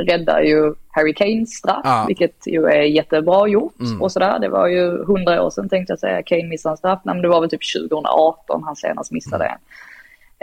räddar 0.09 0.41
ju 0.41 0.75
Harry 0.89 1.15
Kanes 1.15 1.51
straff, 1.51 1.81
Ja. 1.85 2.05
vilket 2.09 2.47
ju 2.47 2.65
är 2.67 2.83
jättebra 2.83 3.49
gjort 3.49 3.81
Mm. 3.81 4.03
och 4.03 4.13
sådär. 4.13 4.39
Det 4.39 4.49
var 4.49 4.67
ju 4.69 5.05
hundra 5.05 5.43
år 5.43 5.51
sedan 5.51 5.69
tänkte 5.69 5.93
jag 5.93 5.99
säga, 6.01 6.23
Kane 6.23 6.49
missade 6.49 6.73
en 6.73 6.77
straff, 6.77 7.01
Nej, 7.05 7.15
men 7.15 7.23
det 7.23 7.29
var 7.29 7.41
väl 7.41 7.51
typ 7.51 7.61
2018 7.77 8.63
han 8.65 8.77
senast 8.77 9.13
missade 9.13 9.45
Mm. 9.45 9.55
en. 9.55 9.61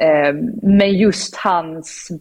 Eh, 0.02 0.34
Men 0.62 0.94
just 0.98 1.36
hans 1.36 2.12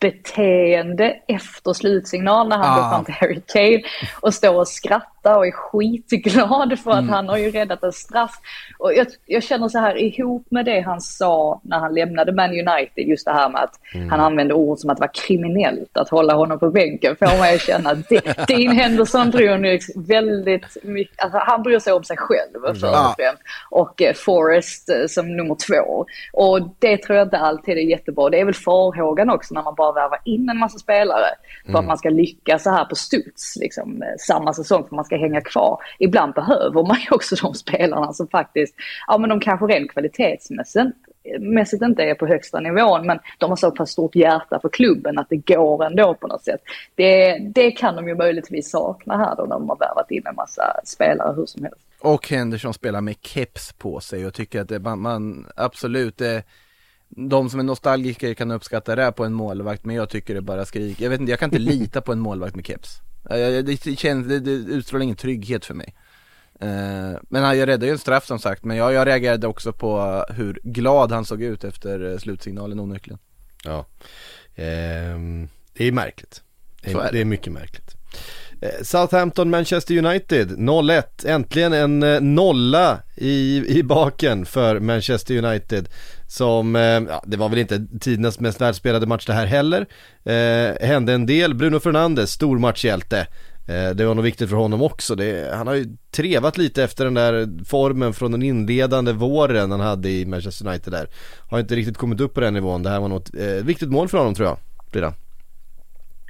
beteende 0.00 1.16
efter 1.28 1.72
slutsignal 1.72 2.48
när 2.48 2.56
han 2.56 2.78
Ah. 2.78 2.82
går 2.82 2.90
fram 2.90 3.04
till 3.04 3.14
Harry 3.14 3.40
Kane 3.46 3.82
och 4.20 4.34
står 4.34 4.54
och 4.54 4.68
skrattar 4.68 5.15
och 5.34 5.46
är 5.46 5.50
skitglad 5.50 6.78
för 6.78 6.90
att 6.90 6.96
Mm. 6.98 7.08
han 7.08 7.28
har 7.28 7.36
ju 7.38 7.50
räddat 7.50 7.82
en 7.82 7.92
straff. 7.92 8.34
Och 8.78 8.94
jag, 8.94 9.06
jag 9.26 9.42
känner 9.42 9.68
så 9.68 9.78
här 9.78 9.96
ihop 9.96 10.46
med 10.50 10.64
det 10.64 10.80
han 10.80 11.00
sa 11.00 11.60
när 11.64 11.78
han 11.78 11.94
lämnade 11.94 12.32
Man 12.32 12.50
United, 12.50 13.08
just 13.08 13.24
det 13.24 13.32
här 13.32 13.48
med 13.48 13.60
att 13.62 13.80
han 14.10 14.20
använde 14.20 14.54
ord 14.54 14.78
som 14.78 14.90
att 14.90 14.96
det 14.96 15.00
var 15.00 15.14
kriminellt 15.26 15.96
att 15.96 16.08
hålla 16.08 16.34
honom 16.34 16.58
på 16.58 16.70
bänken, 16.70 17.16
får 17.16 17.38
mig 17.38 17.54
att 17.54 17.60
känna 17.60 17.90
att 17.90 18.08
De- 18.08 18.20
Dean 18.48 18.76
Henderson 18.76 19.30
bryr 19.30 19.58
nu 19.58 19.78
väldigt 19.96 20.76
mycket, 20.82 21.22
alltså 21.24 21.38
han 21.38 21.62
bryr 21.62 21.78
sig 21.78 21.92
om 21.92 22.04
sig 22.04 22.16
själv 22.16 22.60
först 22.66 22.82
Ja. 22.82 23.08
och 23.08 23.14
främst. 23.16 23.42
Och 23.70 24.02
eh, 24.02 24.14
Forrest 24.14 24.88
eh, 24.88 25.06
som 25.08 25.36
nummer 25.36 25.54
två. 25.66 26.06
Och 26.32 26.60
det 26.78 26.96
tror 26.96 27.18
jag 27.18 27.26
inte 27.26 27.38
alltid 27.38 27.78
är 27.78 27.82
jättebra. 27.82 28.30
Det 28.30 28.40
är 28.40 28.44
väl 28.44 28.54
farhågan 28.54 29.30
också 29.30 29.54
när 29.54 29.62
man 29.62 29.74
bara 29.74 29.92
värvar 29.92 30.18
in 30.24 30.48
en 30.48 30.58
massa 30.58 30.78
spelare. 30.78 31.26
För 31.72 31.78
att 31.78 31.86
man 31.86 31.98
ska 31.98 32.08
lyckas 32.10 32.62
så 32.62 32.70
här 32.70 32.84
på 32.84 32.94
studs, 32.94 33.56
liksom, 33.56 34.02
eh, 34.02 34.08
samma 34.18 34.52
säsong 34.52 34.86
för 34.88 34.96
man 34.96 35.04
ska 35.04 35.15
hänga 35.18 35.40
kvar. 35.40 35.80
Ibland 35.98 36.34
behöver 36.34 36.82
man 36.82 36.96
ju 37.00 37.06
också 37.10 37.36
de 37.42 37.54
spelarna 37.54 38.12
som 38.12 38.28
faktiskt, 38.28 38.74
ja 39.06 39.18
men 39.18 39.30
de 39.30 39.40
kanske 39.40 39.66
rent 39.66 39.90
kvalitetsmässigt 39.90 40.96
mässigt 41.40 41.82
inte 41.82 42.02
är 42.02 42.14
på 42.14 42.26
högsta 42.26 42.60
nivån 42.60 43.06
men 43.06 43.18
de 43.38 43.50
har 43.50 43.56
så 43.56 43.70
pass 43.70 43.90
stort 43.90 44.14
hjärta 44.14 44.60
för 44.60 44.68
klubben 44.68 45.18
att 45.18 45.28
det 45.30 45.36
går 45.36 45.84
ändå 45.84 46.14
på 46.14 46.26
något 46.26 46.44
sätt. 46.44 46.60
Det, 46.94 47.38
det 47.38 47.70
kan 47.70 47.96
de 47.96 48.08
ju 48.08 48.14
möjligtvis 48.14 48.70
sakna 48.70 49.16
här 49.16 49.36
då 49.36 49.42
när 49.42 49.58
de 49.58 49.68
har 49.68 49.76
värvat 49.76 50.10
in 50.10 50.22
en 50.26 50.34
massa 50.34 50.80
spelare 50.84 51.34
hur 51.36 51.46
som 51.46 51.62
helst. 51.62 51.86
Och 52.00 52.28
Henderson 52.28 52.74
spelar 52.74 53.00
med 53.00 53.16
keps 53.20 53.72
på 53.72 54.00
sig 54.00 54.26
och 54.26 54.34
tycker 54.34 54.60
att 54.60 54.68
det, 54.68 54.78
man, 54.78 55.00
man 55.00 55.46
absolut 55.56 56.18
det, 56.18 56.42
de 57.08 57.50
som 57.50 57.60
är 57.60 57.64
nostalgiker 57.64 58.34
kan 58.34 58.50
uppskatta 58.50 58.96
det 58.96 59.12
på 59.12 59.24
en 59.24 59.32
målvakt 59.32 59.84
men 59.84 59.96
jag 59.96 60.10
tycker 60.10 60.34
det 60.34 60.40
bara 60.40 60.64
skrik. 60.64 61.00
Jag 61.00 61.10
vet 61.10 61.20
inte, 61.20 61.32
jag 61.32 61.38
kan 61.38 61.46
inte 61.46 61.58
lita 61.72 62.00
på 62.00 62.12
en 62.12 62.20
målvakt 62.20 62.56
med 62.56 62.66
keps. 62.66 63.00
Det, 63.28 63.98
känns, 63.98 64.28
det, 64.28 64.40
det 64.40 64.50
utstrålar 64.50 65.02
ingen 65.02 65.16
trygghet 65.16 65.64
för 65.64 65.74
mig. 65.74 65.94
Eh, 66.60 67.18
men 67.28 67.44
han 67.44 67.58
jag 67.58 67.68
räddade 67.68 67.86
ju 67.86 67.92
en 67.92 67.98
straff 67.98 68.26
som 68.26 68.38
sagt 68.38 68.64
men 68.64 68.76
jag, 68.76 68.92
jag 68.92 69.06
reagerade 69.06 69.46
också 69.46 69.72
på 69.72 70.24
hur 70.28 70.60
glad 70.62 71.12
han 71.12 71.24
såg 71.24 71.42
ut 71.42 71.64
efter 71.64 72.12
eh, 72.12 72.18
slutsignalen 72.18 72.80
onekligen. 72.80 73.18
Ja. 73.64 73.86
Ehm, 74.54 75.48
det 75.72 75.84
är 75.84 75.92
märkligt. 75.92 76.42
Det 76.82 76.90
är 76.90 76.98
är, 76.98 77.02
det. 77.02 77.08
det 77.12 77.20
är 77.20 77.24
mycket 77.24 77.52
märkligt. 77.52 77.96
Eh, 78.60 78.82
Southampton, 78.82 79.50
Manchester 79.50 79.98
United, 79.98 80.50
0-1. 80.50 81.02
Äntligen 81.26 81.72
en 81.72 82.34
nolla 82.34 83.02
i, 83.16 83.64
i 83.78 83.82
baken 83.82 84.46
för 84.46 84.80
Manchester 84.80 85.44
United. 85.44 85.88
Som, 86.26 86.76
eh, 86.76 86.82
ja, 86.82 87.22
det 87.26 87.36
var 87.36 87.48
väl 87.48 87.58
inte 87.58 87.86
tidernas 88.00 88.40
mest 88.40 88.60
världsspelade 88.60 89.06
match 89.06 89.26
det 89.26 89.32
här 89.32 89.46
heller. 89.46 89.86
Eh, 90.24 90.86
hände 90.88 91.12
en 91.12 91.26
del, 91.26 91.54
Bruno 91.54 91.80
Fernandes, 91.80 92.30
stor 92.30 92.58
matchhjälte. 92.58 93.26
Eh, 93.68 93.90
det 93.90 94.04
var 94.06 94.14
nog 94.14 94.24
viktigt 94.24 94.48
för 94.48 94.56
honom 94.56 94.82
också. 94.82 95.14
Det, 95.14 95.54
han 95.54 95.66
har 95.66 95.74
ju 95.74 95.96
trevat 96.10 96.58
lite 96.58 96.84
efter 96.84 97.04
den 97.04 97.14
där 97.14 97.64
formen 97.64 98.12
från 98.12 98.32
den 98.32 98.42
inledande 98.42 99.12
våren 99.12 99.70
han 99.70 99.80
hade 99.80 100.10
i 100.10 100.26
Manchester 100.26 100.68
United 100.68 100.92
där. 100.92 101.08
Har 101.48 101.60
inte 101.60 101.76
riktigt 101.76 101.96
kommit 101.96 102.20
upp 102.20 102.34
på 102.34 102.40
den 102.40 102.54
nivån. 102.54 102.82
Det 102.82 102.90
här 102.90 103.00
var 103.00 103.08
något 103.08 103.34
eh, 103.34 103.46
viktigt 103.46 103.88
mål 103.88 104.08
för 104.08 104.18
honom 104.18 104.34
tror 104.34 104.48
jag. 104.48 104.58
Frida. 104.92 105.14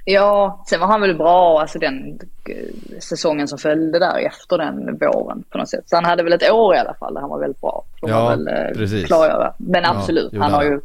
Ja, 0.09 0.63
sen 0.67 0.79
var 0.79 0.87
han 0.87 1.01
väl 1.01 1.17
bra, 1.17 1.61
alltså 1.61 1.79
den 1.79 2.19
eh, 2.49 2.99
säsongen 2.99 3.47
som 3.47 3.57
följde 3.59 3.99
där 3.99 4.17
efter 4.17 4.57
den 4.57 4.97
våren 4.97 5.43
på 5.49 5.57
något 5.57 5.69
sätt. 5.69 5.89
Så 5.89 5.95
han 5.95 6.05
hade 6.05 6.23
väl 6.23 6.33
ett 6.33 6.51
år 6.51 6.75
i 6.75 6.77
alla 6.77 6.93
fall 6.93 7.13
där 7.13 7.21
han 7.21 7.29
var 7.29 7.39
väldigt 7.39 7.61
bra. 7.61 7.83
Får 7.99 8.09
Ja, 8.09 8.29
väl 8.29 8.47
eh, 8.47 8.77
precis. 8.77 9.05
klargöra. 9.05 9.53
Men 9.57 9.83
Ja, 9.83 9.89
absolut, 9.89 10.37
han, 10.37 10.53
har 10.53 10.63
ju, 10.63 10.81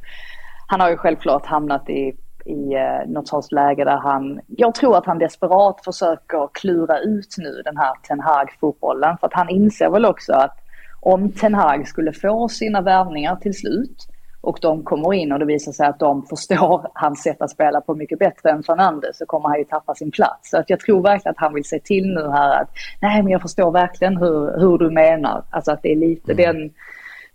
han 0.67 0.81
har 0.81 0.91
ju 0.91 0.97
självklart 0.97 1.47
hamnat 1.47 1.91
i, 1.91 2.17
i 2.45 2.75
eh, 2.75 3.11
något 3.11 3.29
sorts 3.29 3.53
läge 3.53 3.85
där 3.85 3.97
han, 3.97 4.41
jag 4.47 4.75
tror 4.75 4.97
att 4.97 5.07
han 5.07 5.19
desperat 5.19 5.85
försöker 5.85 6.49
klura 6.53 6.99
ut 6.99 7.35
nu 7.39 7.63
den 7.65 7.77
här 7.77 7.93
Ten 8.09 8.21
Hag-fotbollen. 8.21 9.17
För 9.19 9.27
att 9.27 9.35
han 9.35 9.49
inser 9.49 9.91
väl 9.91 10.05
också 10.05 10.33
att 10.33 10.57
om 11.01 11.33
Ten 11.33 11.55
Hag 11.55 11.89
skulle 11.89 12.13
få 12.13 12.49
sina 12.49 12.81
värvningar 12.81 13.37
till 13.37 13.55
slut 13.55 14.07
och 14.43 14.59
de 14.61 14.83
kommer 14.83 15.15
in 15.15 15.33
och 15.33 15.39
det 15.39 15.45
visar 15.45 15.73
sig 15.73 15.87
att 15.87 15.99
de 15.99 16.27
förstår 16.27 16.91
hans 16.95 17.23
sätt 17.23 17.43
att 17.43 17.51
spela 17.51 17.81
på 17.81 17.95
mycket 17.95 18.19
bättre 18.19 18.51
än 18.51 18.63
Fernandes 18.63 19.19
så 19.19 19.27
kommer 19.27 19.49
han 19.49 19.59
ju 19.59 19.65
tappa 19.65 19.95
sin 19.95 20.11
plats. 20.11 20.51
Så 20.51 20.59
att 20.59 20.71
jag 20.71 20.81
tror 20.81 21.03
verkligen 21.03 21.31
att 21.31 21.41
han 21.41 21.55
vill 21.55 21.65
se 21.65 21.79
till 21.79 22.07
nu 22.07 22.31
här 22.31 22.63
att 22.63 22.69
nej 23.03 23.23
men 23.23 23.33
jag 23.33 23.43
förstår 23.43 23.71
verkligen 23.71 24.17
hur, 24.17 24.61
hur 24.61 24.79
du 24.79 24.91
menar. 24.91 25.45
Alltså 25.51 25.73
att 25.73 25.83
det 25.83 25.93
är 25.93 25.97
lite 25.97 26.33
mm. 26.33 26.45
den, 26.47 26.71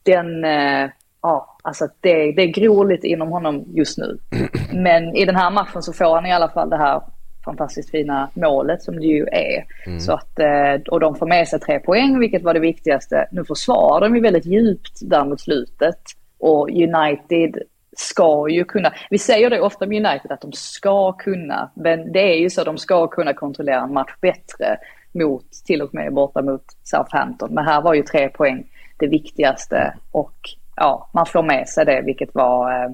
den 0.03 0.45
eh, 0.45 0.89
ja, 1.22 1.58
alltså 1.62 1.88
det, 2.01 2.32
det 2.32 2.47
gror 2.47 2.86
lite 2.86 3.08
inom 3.08 3.30
honom 3.30 3.64
just 3.68 3.97
nu. 3.97 4.18
Men 4.74 5.16
i 5.16 5.26
den 5.26 5.36
här 5.36 5.49
matchen 5.49 5.82
så 5.82 5.93
får 5.93 6.16
han 6.16 6.26
i 6.26 6.34
alla 6.34 6.49
fall 6.49 6.70
det 6.70 6.78
här 6.78 7.01
fantastiskt 7.45 7.91
fina 7.91 8.30
målet 8.34 8.84
som 8.84 8.99
det 8.99 9.05
ju 9.05 9.26
är. 9.32 9.66
Mm. 9.86 9.99
Så 9.99 10.14
att, 10.14 10.39
eh, 10.39 10.91
och 10.91 10.99
de 10.99 11.16
får 11.16 11.28
med 11.28 11.47
sig 11.47 11.60
tre 11.60 11.80
poäng, 11.80 12.20
vilket 12.20 12.43
var 12.43 12.53
det 12.53 12.60
viktigaste. 12.60 13.28
Nu 13.32 13.45
försvarar 13.45 14.01
de 14.01 14.16
ju 14.16 14.22
väldigt 14.22 14.45
djupt 14.45 14.99
där 15.01 15.26
mot 15.26 15.41
slutet. 15.41 15.99
Och 16.40 16.70
United 16.70 17.58
ska 17.98 18.50
ju 18.50 18.66
kunna, 18.66 18.94
vi 19.10 19.18
säger 19.18 19.50
det 19.50 19.62
ofta 19.62 19.86
med 19.86 20.06
United 20.06 20.32
att 20.32 20.42
de 20.42 20.52
ska 20.52 21.14
kunna, 21.14 21.72
men 21.76 22.12
det 22.12 22.34
är 22.34 22.40
ju 22.40 22.50
så 22.50 22.64
de 22.64 22.78
ska 22.78 23.08
kunna 23.08 23.34
kontrollera 23.34 23.82
en 23.82 23.94
match 23.94 24.16
bättre 24.22 24.78
mot, 25.12 25.52
till 25.66 25.82
och 25.82 25.94
med 25.94 26.14
borta 26.14 26.42
mot 26.42 26.66
Southampton. 26.84 27.54
Men 27.54 27.66
här 27.66 27.82
var 27.82 27.94
ju 27.94 28.04
tre 28.04 28.30
poäng 28.30 28.68
det 28.98 29.08
viktigaste 29.08 29.94
och 30.12 30.36
ja, 30.76 31.10
man 31.14 31.26
får 31.26 31.44
med 31.44 31.70
sig 31.70 31.86
det, 31.86 32.02
vilket 32.06 32.36
var, 32.36 32.84
eh, 32.84 32.90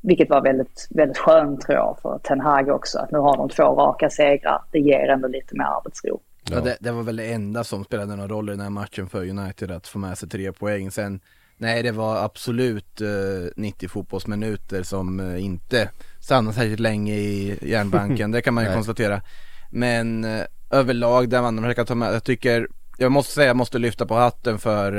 vilket 0.00 0.30
var 0.30 0.40
väldigt, 0.40 0.88
väldigt 0.90 1.18
skönt 1.18 1.60
tror 1.60 1.78
jag 1.78 1.98
för 2.02 2.18
Ten 2.22 2.40
Hag 2.40 2.68
också. 2.68 2.98
Att 2.98 3.10
nu 3.10 3.18
har 3.18 3.36
de 3.36 3.48
två 3.48 3.62
raka 3.62 4.10
segrar. 4.10 4.62
Det 4.72 4.78
ger 4.78 5.08
ändå 5.08 5.28
lite 5.28 5.56
mer 5.56 5.64
arbetsro. 5.64 6.20
Ja, 6.50 6.60
det, 6.60 6.76
det, 6.80 6.92
var 6.92 7.02
väl 7.02 7.16
det 7.16 7.32
enda 7.32 7.64
som 7.64 7.84
spelade 7.84 8.16
någon 8.16 8.28
roll 8.28 8.48
i 8.48 8.52
den 8.52 8.60
här 8.60 8.70
matchen 8.70 9.08
för 9.08 9.28
United 9.28 9.70
att 9.70 9.86
få 9.86 9.98
med 9.98 10.18
sig 10.18 10.28
tre 10.28 10.52
poäng. 10.52 10.90
Sen, 10.90 11.20
nej 11.58 11.82
det 11.82 11.92
var 11.92 12.24
absolut 12.24 13.00
eh, 13.00 13.08
90 13.56 13.88
fotbollsminuter 13.88 14.82
som 14.82 15.20
eh, 15.20 15.44
inte 15.44 15.90
stannade 16.20 16.54
särskilt 16.54 16.80
länge 16.80 17.14
i 17.14 17.58
järnbanken, 17.62 18.30
det 18.32 18.42
kan 18.42 18.54
man 18.54 18.64
ju 18.64 18.72
konstatera. 18.72 19.22
Men 19.70 20.24
eh, 20.24 20.44
överlag, 20.70 21.28
där 21.28 21.42
man 21.42 21.62
försöker 21.62 21.84
ta 21.84 21.94
med, 21.94 22.14
jag 22.14 22.24
tycker, 22.24 22.68
jag 22.98 23.12
måste 23.12 23.32
säga, 23.32 23.46
jag 23.46 23.56
måste 23.56 23.78
lyfta 23.78 24.06
på 24.06 24.14
hatten 24.14 24.58
för 24.58 24.92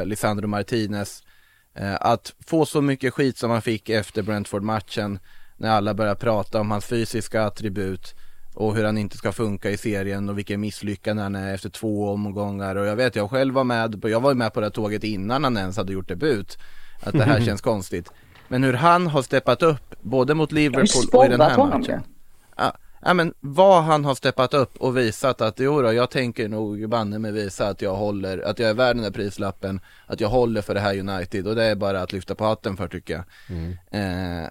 eh, 0.00 0.06
Lisandro 0.06 0.46
Martinez 0.46 1.22
Eh, 1.76 1.96
att 2.00 2.34
få 2.46 2.66
så 2.66 2.80
mycket 2.80 3.14
skit 3.14 3.38
som 3.38 3.50
han 3.50 3.62
fick 3.62 3.88
efter 3.88 4.22
Brentford-matchen 4.22 5.18
när 5.56 5.70
alla 5.70 5.94
börjar 5.94 6.14
prata 6.14 6.60
om 6.60 6.70
hans 6.70 6.86
fysiska 6.86 7.42
attribut 7.42 8.14
och 8.54 8.76
hur 8.76 8.84
han 8.84 8.98
inte 8.98 9.16
ska 9.16 9.32
funka 9.32 9.70
i 9.70 9.76
serien 9.76 10.28
och 10.28 10.38
vilken 10.38 10.60
misslyckande 10.60 11.22
han 11.22 11.34
är 11.34 11.54
efter 11.54 11.68
två 11.68 12.08
omgångar. 12.08 12.76
Och 12.76 12.86
jag 12.86 12.96
vet 12.96 13.16
jag 13.16 13.30
själv 13.30 13.54
var 13.54 13.64
med, 13.64 14.04
jag 14.04 14.20
var 14.20 14.34
med 14.34 14.52
på 14.52 14.60
det 14.60 14.70
tåget 14.70 15.04
innan 15.04 15.44
han 15.44 15.56
ens 15.56 15.76
hade 15.76 15.92
gjort 15.92 16.08
debut. 16.08 16.58
Att 17.00 17.12
det 17.12 17.24
här 17.24 17.40
känns 17.44 17.60
konstigt. 17.60 18.10
Men 18.48 18.64
hur 18.64 18.72
han 18.72 19.06
har 19.06 19.22
steppat 19.22 19.62
upp 19.62 19.94
både 20.02 20.34
mot 20.34 20.52
Liverpool 20.52 21.04
och 21.12 21.26
i 21.26 21.28
den 21.28 21.40
här 21.40 21.56
matchen. 21.58 22.02
ja, 22.56 22.72
ja 23.00 23.14
men 23.14 23.34
vad 23.40 23.82
han 23.84 24.04
har 24.04 24.14
steppat 24.14 24.54
upp 24.54 24.76
och 24.76 24.96
visat 24.96 25.40
att 25.40 25.60
jo 25.60 25.82
då, 25.82 25.92
jag 25.92 26.10
tänker 26.10 26.48
nog 26.48 26.88
banne 26.88 27.18
mig 27.18 27.32
visa 27.32 27.68
att 27.68 27.82
jag 27.82 27.96
håller, 27.96 28.38
att 28.38 28.58
jag 28.58 28.70
är 28.70 28.74
värd 28.74 28.96
den 28.96 29.02
där 29.02 29.10
prislappen, 29.10 29.80
att 30.06 30.20
jag 30.20 30.28
håller 30.28 30.62
för 30.62 30.74
det 30.74 30.80
här 30.80 30.98
United. 30.98 31.46
Och 31.46 31.54
det 31.54 31.64
är 31.64 31.74
bara 31.74 32.02
att 32.02 32.12
lyfta 32.12 32.34
på 32.34 32.44
hatten 32.44 32.76
för 32.76 32.88
tycker 32.88 33.14
jag. 33.14 33.24
Mm. 33.48 34.42
Eh, 34.42 34.48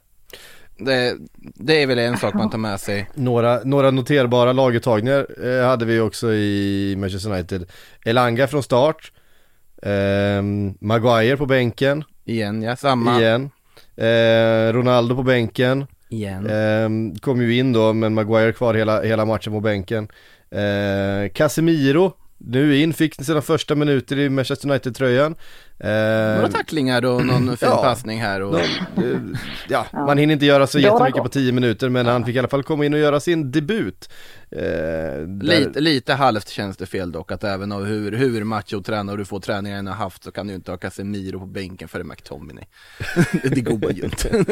det, 0.86 1.18
det, 1.36 1.82
är 1.82 1.88
väl 1.88 2.00
en 2.00 2.18
sak 2.18 2.34
man 2.34 2.50
tar 2.50 2.58
med 2.58 2.80
sig. 2.80 3.10
Några, 3.14 3.60
några 3.64 3.92
noterbara 3.92 4.54
laguttagningar 4.54 5.28
eh, 5.46 5.68
hade 5.68 5.86
vi 5.86 6.00
också 6.00 6.34
i 6.34 6.96
Manchester 6.98 7.32
United. 7.32 7.66
Elanga 8.06 8.48
från 8.48 8.64
start, 8.64 9.12
eh, 9.82 10.42
Maguire 10.80 11.38
på 11.38 11.46
bänken. 11.46 12.04
Igen 12.26 12.62
ja, 12.62 12.76
samma. 12.76 13.20
Igen. 13.20 13.50
Eh, 13.96 14.74
Ronaldo 14.74 15.16
på 15.16 15.24
bänken. 15.24 15.86
Igen. 16.10 16.46
Eh, 16.46 17.20
kom 17.22 17.42
ju 17.42 17.58
in 17.58 17.74
då, 17.74 17.94
men 17.94 18.14
Maguire 18.14 18.54
kvar 18.54 18.74
hela, 18.74 19.02
hela 19.02 19.26
matchen 19.26 19.54
på 19.54 19.60
bänken. 19.60 20.08
Eh, 20.52 21.32
Casemiro, 21.34 22.14
nu 22.38 22.78
in, 22.80 22.94
fick 22.94 23.16
sina 23.16 23.42
första 23.42 23.76
minuter 23.76 24.20
i 24.20 24.30
Manchester 24.30 24.70
United-tröjan. 24.70 25.36
Eh, 25.80 26.36
Några 26.36 26.48
tacklingar 26.48 27.06
och 27.06 27.26
någon 27.26 27.58
fin 27.58 27.70
ja, 27.70 27.82
passning 27.84 28.22
här 28.22 28.42
och... 28.42 28.54
Någon, 28.96 29.38
ja, 29.70 29.86
man 29.94 30.18
hinner 30.18 30.34
inte 30.34 30.46
göra 30.46 30.68
så 30.68 30.80
jättemycket 30.80 31.24
på 31.24 31.30
10 31.30 31.52
minuter 31.52 31.90
men 31.90 32.06
han 32.06 32.26
fick 32.26 32.36
i 32.36 32.40
alla 32.40 32.48
fall 32.48 32.64
komma 32.64 32.86
in 32.86 32.94
och 32.94 33.00
göra 33.00 33.20
sin 33.20 33.52
debut. 33.52 34.10
Eh, 34.52 35.28
lite, 35.42 35.80
lite 35.80 36.14
halvt 36.14 36.50
känns 36.50 36.78
det 36.78 36.86
fel 36.86 37.12
dock 37.12 37.32
att 37.32 37.44
även 37.44 37.72
av 37.72 37.86
hur, 37.86 38.12
hur 38.12 38.44
macho 38.44 38.82
tränar 38.82 39.14
och 39.14 39.18
du 39.18 39.26
får 39.26 39.40
träningar 39.40 39.78
än 39.78 39.88
har 39.88 39.94
haft 39.94 40.24
så 40.24 40.32
kan 40.32 40.48
du 40.48 40.54
inte 40.54 40.72
ha 40.72 40.78
Casemiro 40.78 41.40
på 41.40 41.46
bänken 41.46 41.88
före 41.88 42.04
McTominay. 42.04 42.66
det 43.44 43.62
går 43.62 43.92
ju 43.92 44.04
inte. 44.04 44.30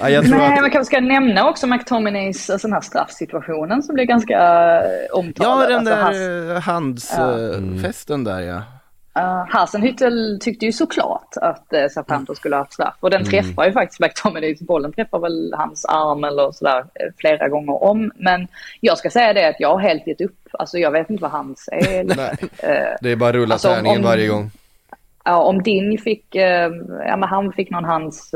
ja, 0.00 0.10
jag 0.10 0.24
tror 0.24 0.38
Nej, 0.38 0.54
att... 0.54 0.60
man 0.60 0.70
kanske 0.70 0.84
ska 0.84 1.00
nämna 1.00 1.48
också 1.48 1.66
McTominays, 1.66 2.50
alltså 2.50 2.68
den 2.68 2.72
här 2.72 2.80
straffsituationen 2.80 3.82
som 3.82 3.94
blir 3.94 4.04
ganska 4.04 4.38
omtalad. 5.12 5.62
Ja, 5.62 5.68
den 5.68 5.88
alltså, 5.88 6.22
där 6.22 6.60
handsfesten 6.60 8.24
ja. 8.26 8.32
där 8.32 8.40
ja. 8.40 8.62
Uh, 9.18 9.44
Hasenhüttel 9.48 10.38
tyckte 10.40 10.66
ju 10.66 10.72
såklart 10.72 11.36
att 11.36 11.72
uh, 11.74 11.88
Southampton 11.90 12.36
skulle 12.36 12.56
ha 12.56 12.60
haft 12.60 12.72
straff 12.72 12.94
och 13.00 13.10
den 13.10 13.20
mm. 13.20 13.30
träffar 13.30 13.66
ju 13.66 13.72
faktiskt 13.72 14.00
McTominay, 14.00 14.56
bollen 14.60 14.92
träffar 14.92 15.18
väl 15.18 15.54
hans 15.56 15.84
arm 15.84 16.24
eller 16.24 16.52
sådär 16.52 16.78
uh, 16.78 17.12
flera 17.16 17.48
gånger 17.48 17.84
om. 17.84 18.12
Men 18.16 18.48
jag 18.80 18.98
ska 18.98 19.10
säga 19.10 19.32
det 19.32 19.48
att 19.48 19.60
jag 19.60 19.68
har 19.68 19.78
helt 19.78 20.06
gett 20.06 20.20
upp, 20.20 20.48
alltså 20.52 20.78
jag 20.78 20.90
vet 20.90 21.10
inte 21.10 21.22
vad 21.22 21.30
hans 21.30 21.68
är. 21.72 22.04
Nej, 22.16 22.36
uh, 22.40 22.96
det 23.00 23.10
är 23.10 23.16
bara 23.16 23.32
rulla 23.32 23.54
alltså, 23.54 23.68
tärningen 23.68 24.02
varje 24.02 24.28
gång. 24.28 24.50
Ja, 25.24 25.42
om 25.42 25.62
din 25.62 25.98
fick, 25.98 26.34
ja 26.34 27.16
men 27.16 27.22
han 27.22 27.52
fick 27.52 27.70
någon 27.70 27.84
hans 27.84 28.34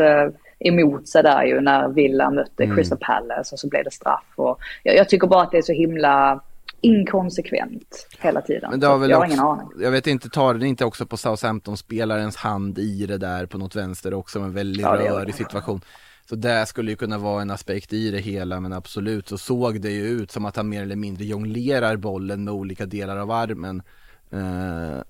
emot 0.58 1.08
sig 1.08 1.22
där 1.22 1.44
ju 1.44 1.60
när 1.60 1.88
Villa 1.88 2.30
mötte 2.30 2.64
mm. 2.64 2.76
Crystal 2.76 2.98
Palace 3.00 3.54
och 3.54 3.58
så 3.58 3.68
blev 3.68 3.84
det 3.84 3.90
straff. 3.90 4.24
Och 4.36 4.58
jag, 4.82 4.96
jag 4.96 5.08
tycker 5.08 5.26
bara 5.26 5.42
att 5.42 5.50
det 5.50 5.58
är 5.58 5.62
så 5.62 5.72
himla 5.72 6.40
inkonsekvent 6.82 8.08
hela 8.20 8.40
tiden. 8.40 8.70
Men 8.70 8.80
det 8.80 8.86
har 8.86 8.98
väl 8.98 9.10
jag 9.10 9.18
har 9.18 9.26
ingen 9.26 9.40
aning. 9.40 9.68
Jag 9.80 9.90
vet 9.90 10.06
inte, 10.06 10.28
tar 10.28 10.54
den 10.54 10.62
inte 10.62 10.84
också 10.84 11.06
på 11.06 11.16
Southampton-spelarens 11.16 12.36
hand 12.36 12.78
i 12.78 13.06
det 13.06 13.18
där 13.18 13.46
på 13.46 13.58
något 13.58 13.76
vänster 13.76 14.14
också, 14.14 14.38
en 14.38 14.52
väldigt 14.52 14.82
ja, 14.82 14.96
rörig 14.96 15.34
situation. 15.34 15.80
Så 16.28 16.34
det 16.34 16.66
skulle 16.66 16.90
ju 16.90 16.96
kunna 16.96 17.18
vara 17.18 17.42
en 17.42 17.50
aspekt 17.50 17.92
i 17.92 18.10
det 18.10 18.18
hela, 18.18 18.60
men 18.60 18.72
absolut 18.72 19.28
så 19.28 19.38
såg 19.38 19.80
det 19.80 19.90
ju 19.90 20.04
ut 20.04 20.30
som 20.30 20.44
att 20.44 20.56
han 20.56 20.68
mer 20.68 20.82
eller 20.82 20.96
mindre 20.96 21.24
jonglerar 21.24 21.96
bollen 21.96 22.44
med 22.44 22.54
olika 22.54 22.86
delar 22.86 23.16
av 23.16 23.30
armen. 23.30 23.82
Uh, 24.34 25.02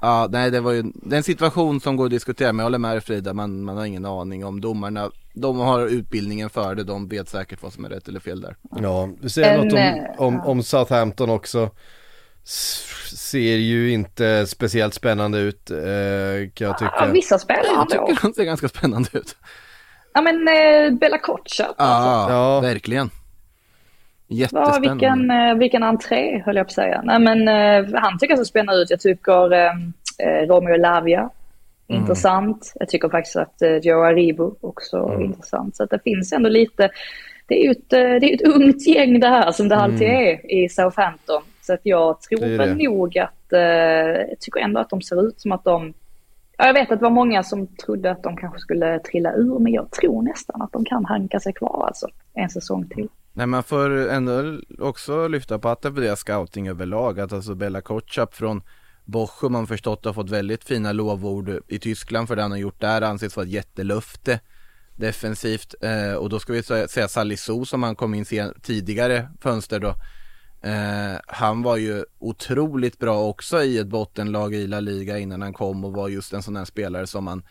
Ja, 0.00 0.28
nej 0.30 0.50
det 0.50 0.60
var 0.60 0.72
ju 0.72 0.82
det 0.94 1.16
en 1.16 1.22
situation 1.22 1.80
som 1.80 1.96
går 1.96 2.04
att 2.04 2.10
diskutera 2.10 2.52
men 2.52 2.58
jag 2.58 2.64
håller 2.64 2.78
med 2.78 2.90
dig 2.90 3.00
Frida, 3.00 3.34
man, 3.34 3.62
man 3.62 3.76
har 3.76 3.84
ingen 3.84 4.04
aning 4.04 4.44
om 4.44 4.60
domarna 4.60 5.10
De 5.40 5.58
har 5.58 5.86
utbildningen 5.86 6.50
för 6.50 6.74
det, 6.74 6.84
de 6.84 7.08
vet 7.08 7.28
säkert 7.28 7.62
vad 7.62 7.72
som 7.72 7.84
är 7.84 7.88
rätt 7.88 8.08
eller 8.08 8.20
fel 8.20 8.40
där 8.40 8.56
Ja, 8.82 9.08
du 9.20 9.28
säger 9.28 9.58
något 9.58 9.72
om, 9.72 9.78
eh, 9.78 10.04
om, 10.18 10.40
om 10.40 10.62
Southampton 10.62 11.30
också 11.30 11.70
Ser 13.14 13.56
ju 13.56 13.92
inte 13.92 14.46
speciellt 14.46 14.94
spännande 14.94 15.38
ut 15.38 15.70
eh, 15.70 15.76
kan 16.54 16.66
jag 16.66 16.78
tycka 16.78 16.94
ja, 16.98 17.06
Vissa 17.12 17.38
spelare 17.38 17.66
Jag 17.72 17.88
tycker 17.90 18.18
de 18.22 18.32
ser 18.32 18.44
ganska 18.44 18.68
spännande 18.68 19.08
ut 19.12 19.36
Ja 20.14 20.20
men 20.22 20.48
eh, 20.48 20.98
Bella 20.98 21.18
Kocha 21.18 21.64
alltså. 21.64 21.84
Ja, 21.84 22.30
ja, 22.30 22.60
verkligen 22.60 23.10
Jättespännande. 24.30 24.86
Ja, 24.86 24.92
vilken, 24.92 25.30
eh, 25.30 25.54
vilken 25.54 25.82
entré 25.82 26.42
höll 26.42 26.56
jag 26.56 26.66
på 26.66 26.70
att 26.70 26.74
säga. 26.74 27.02
Nej, 27.04 27.18
men, 27.18 27.48
han 27.94 28.18
tycker 28.18 28.36
så 28.36 28.44
spännande 28.44 28.82
ut. 28.82 28.90
Jag 28.90 29.00
tycker 29.00 29.52
uh, 29.52 30.48
Romeo 30.48 30.76
Lavia, 30.76 31.30
mm. 31.88 32.00
intressant. 32.00 32.72
Jag 32.74 32.88
tycker 32.88 33.08
faktiskt 33.08 33.36
att 33.36 33.62
uh, 33.62 33.76
Joe 33.76 34.02
Aribo 34.02 34.56
också 34.60 34.96
mm. 34.96 35.22
intressant. 35.22 35.76
Så 35.76 35.82
att 35.82 35.90
det 35.90 36.00
finns 36.04 36.32
ändå 36.32 36.48
lite, 36.48 36.90
det 37.46 37.60
är 37.60 37.64
ju 37.64 37.70
ett, 37.70 37.90
det 37.90 38.32
är 38.32 38.34
ett 38.34 38.54
ungt 38.54 38.86
gäng 38.86 39.20
det 39.20 39.28
här 39.28 39.52
som 39.52 39.68
det 39.68 39.74
mm. 39.74 39.84
alltid 39.84 40.08
är 40.08 40.52
i 40.52 40.68
Southampton. 40.68 41.42
Så 41.62 41.74
att 41.74 41.80
jag 41.82 42.20
tror 42.20 42.56
väl 42.58 42.76
nog 42.76 43.18
att, 43.18 43.52
uh, 43.52 43.58
jag 44.28 44.40
tycker 44.40 44.60
ändå 44.60 44.80
att 44.80 44.90
de 44.90 45.02
ser 45.02 45.28
ut 45.28 45.40
som 45.40 45.52
att 45.52 45.64
de 45.64 45.94
Ja, 46.60 46.66
jag 46.66 46.74
vet 46.74 46.92
att 46.92 46.98
det 46.98 47.02
var 47.02 47.10
många 47.10 47.42
som 47.42 47.66
trodde 47.66 48.10
att 48.10 48.22
de 48.22 48.36
kanske 48.36 48.58
skulle 48.58 48.98
trilla 48.98 49.32
ur, 49.34 49.58
men 49.58 49.72
jag 49.72 49.90
tror 49.90 50.22
nästan 50.22 50.62
att 50.62 50.72
de 50.72 50.84
kan 50.84 51.04
hanka 51.04 51.40
sig 51.40 51.52
kvar 51.52 51.84
alltså 51.86 52.06
en 52.34 52.50
säsong 52.50 52.88
till. 52.88 53.08
Nej 53.32 53.46
man 53.46 53.62
får 53.62 54.10
ändå 54.10 54.58
också 54.78 55.28
lyfta 55.28 55.58
på 55.58 55.68
hatten 55.68 55.94
för 55.94 56.02
deras 56.02 56.18
scouting 56.18 56.68
överlag. 56.68 57.20
Att 57.20 57.32
alltså 57.32 57.54
Bella 57.54 57.80
Kotschap 57.80 58.34
från 58.34 58.62
Bochum 59.08 59.52
man 59.52 59.66
förstått 59.66 60.04
har 60.04 60.12
fått 60.12 60.30
väldigt 60.30 60.64
fina 60.64 60.92
lovord 60.92 61.62
i 61.68 61.78
Tyskland 61.78 62.28
för 62.28 62.36
det 62.36 62.42
han 62.42 62.50
har 62.50 62.58
gjort 62.58 62.80
där. 62.80 63.02
Anses 63.02 63.36
vara 63.36 63.46
ett 63.46 63.52
jättelöfte 63.52 64.32
eh, 64.32 64.38
defensivt. 64.96 65.74
Eh, 65.80 66.12
och 66.12 66.28
då 66.28 66.38
ska 66.38 66.52
vi 66.52 66.62
säga 66.62 67.08
Salisu 67.08 67.64
som 67.64 67.82
han 67.82 67.96
kom 67.96 68.14
in 68.14 68.24
tidigare 68.62 69.28
fönster 69.40 69.80
då. 69.80 69.94
Eh, 70.68 71.20
han 71.26 71.62
var 71.62 71.76
ju 71.76 72.04
otroligt 72.18 72.98
bra 72.98 73.24
också 73.24 73.62
i 73.62 73.78
ett 73.78 73.86
bottenlag 73.86 74.54
i 74.54 74.66
La 74.66 74.80
Liga 74.80 75.18
innan 75.18 75.42
han 75.42 75.52
kom 75.52 75.84
och 75.84 75.92
var 75.92 76.08
just 76.08 76.32
en 76.32 76.42
sån 76.42 76.56
här 76.56 76.64
spelare 76.64 77.06
som 77.06 77.24
man 77.24 77.42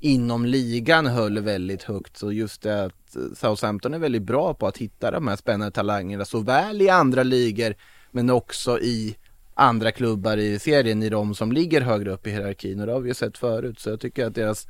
inom 0.00 0.44
ligan 0.46 1.06
höll 1.06 1.38
väldigt 1.38 1.82
högt. 1.82 2.16
Så 2.16 2.32
just 2.32 2.62
det 2.62 2.84
att 2.84 3.16
eh, 3.16 3.22
Southampton 3.34 3.94
är 3.94 3.98
väldigt 3.98 4.22
bra 4.22 4.54
på 4.54 4.66
att 4.66 4.78
hitta 4.78 5.10
de 5.10 5.28
här 5.28 5.36
spännande 5.36 5.70
talangerna 5.70 6.24
såväl 6.24 6.82
i 6.82 6.88
andra 6.88 7.22
ligor 7.22 7.74
men 8.10 8.30
också 8.30 8.78
i 8.80 9.16
andra 9.54 9.92
klubbar 9.92 10.36
i 10.36 10.58
serien, 10.58 11.02
i 11.02 11.08
de 11.08 11.34
som 11.34 11.52
ligger 11.52 11.80
högre 11.80 12.10
upp 12.10 12.26
i 12.26 12.30
hierarkin 12.30 12.80
och 12.80 12.86
det 12.86 12.92
har 12.92 13.00
vi 13.00 13.08
ju 13.08 13.14
sett 13.14 13.38
förut. 13.38 13.78
Så 13.78 13.90
jag 13.90 14.00
tycker 14.00 14.26
att 14.26 14.34
deras 14.34 14.66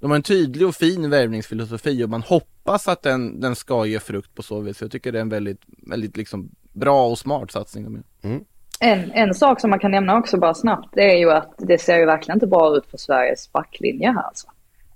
De 0.00 0.10
har 0.10 0.16
en 0.16 0.22
tydlig 0.22 0.68
och 0.68 0.74
fin 0.74 1.10
värvningsfilosofi 1.10 2.04
och 2.04 2.10
man 2.10 2.22
hoppas 2.22 2.88
att 2.88 3.02
den, 3.02 3.40
den 3.40 3.56
ska 3.56 3.86
ge 3.86 4.00
frukt 4.00 4.34
på 4.34 4.42
så 4.42 4.60
vis. 4.60 4.80
Jag 4.80 4.90
tycker 4.90 5.12
det 5.12 5.18
är 5.18 5.22
en 5.22 5.28
väldigt, 5.28 5.60
väldigt 5.66 6.16
liksom 6.16 6.50
bra 6.72 7.06
och 7.06 7.18
smart 7.18 7.50
satsning. 7.50 7.84
de 7.84 7.94
gör. 7.94 8.40
En, 8.80 9.12
en 9.12 9.34
sak 9.34 9.60
som 9.60 9.70
man 9.70 9.78
kan 9.78 9.90
nämna 9.90 10.18
också 10.18 10.36
bara 10.36 10.54
snabbt 10.54 10.88
det 10.92 11.12
är 11.12 11.18
ju 11.18 11.30
att 11.30 11.54
det 11.58 11.78
ser 11.78 11.98
ju 11.98 12.06
verkligen 12.06 12.36
inte 12.36 12.46
bra 12.46 12.76
ut 12.76 12.86
för 12.90 12.98
Sveriges 12.98 13.52
backlinje 13.52 14.12
här 14.12 14.22
alltså. 14.22 14.48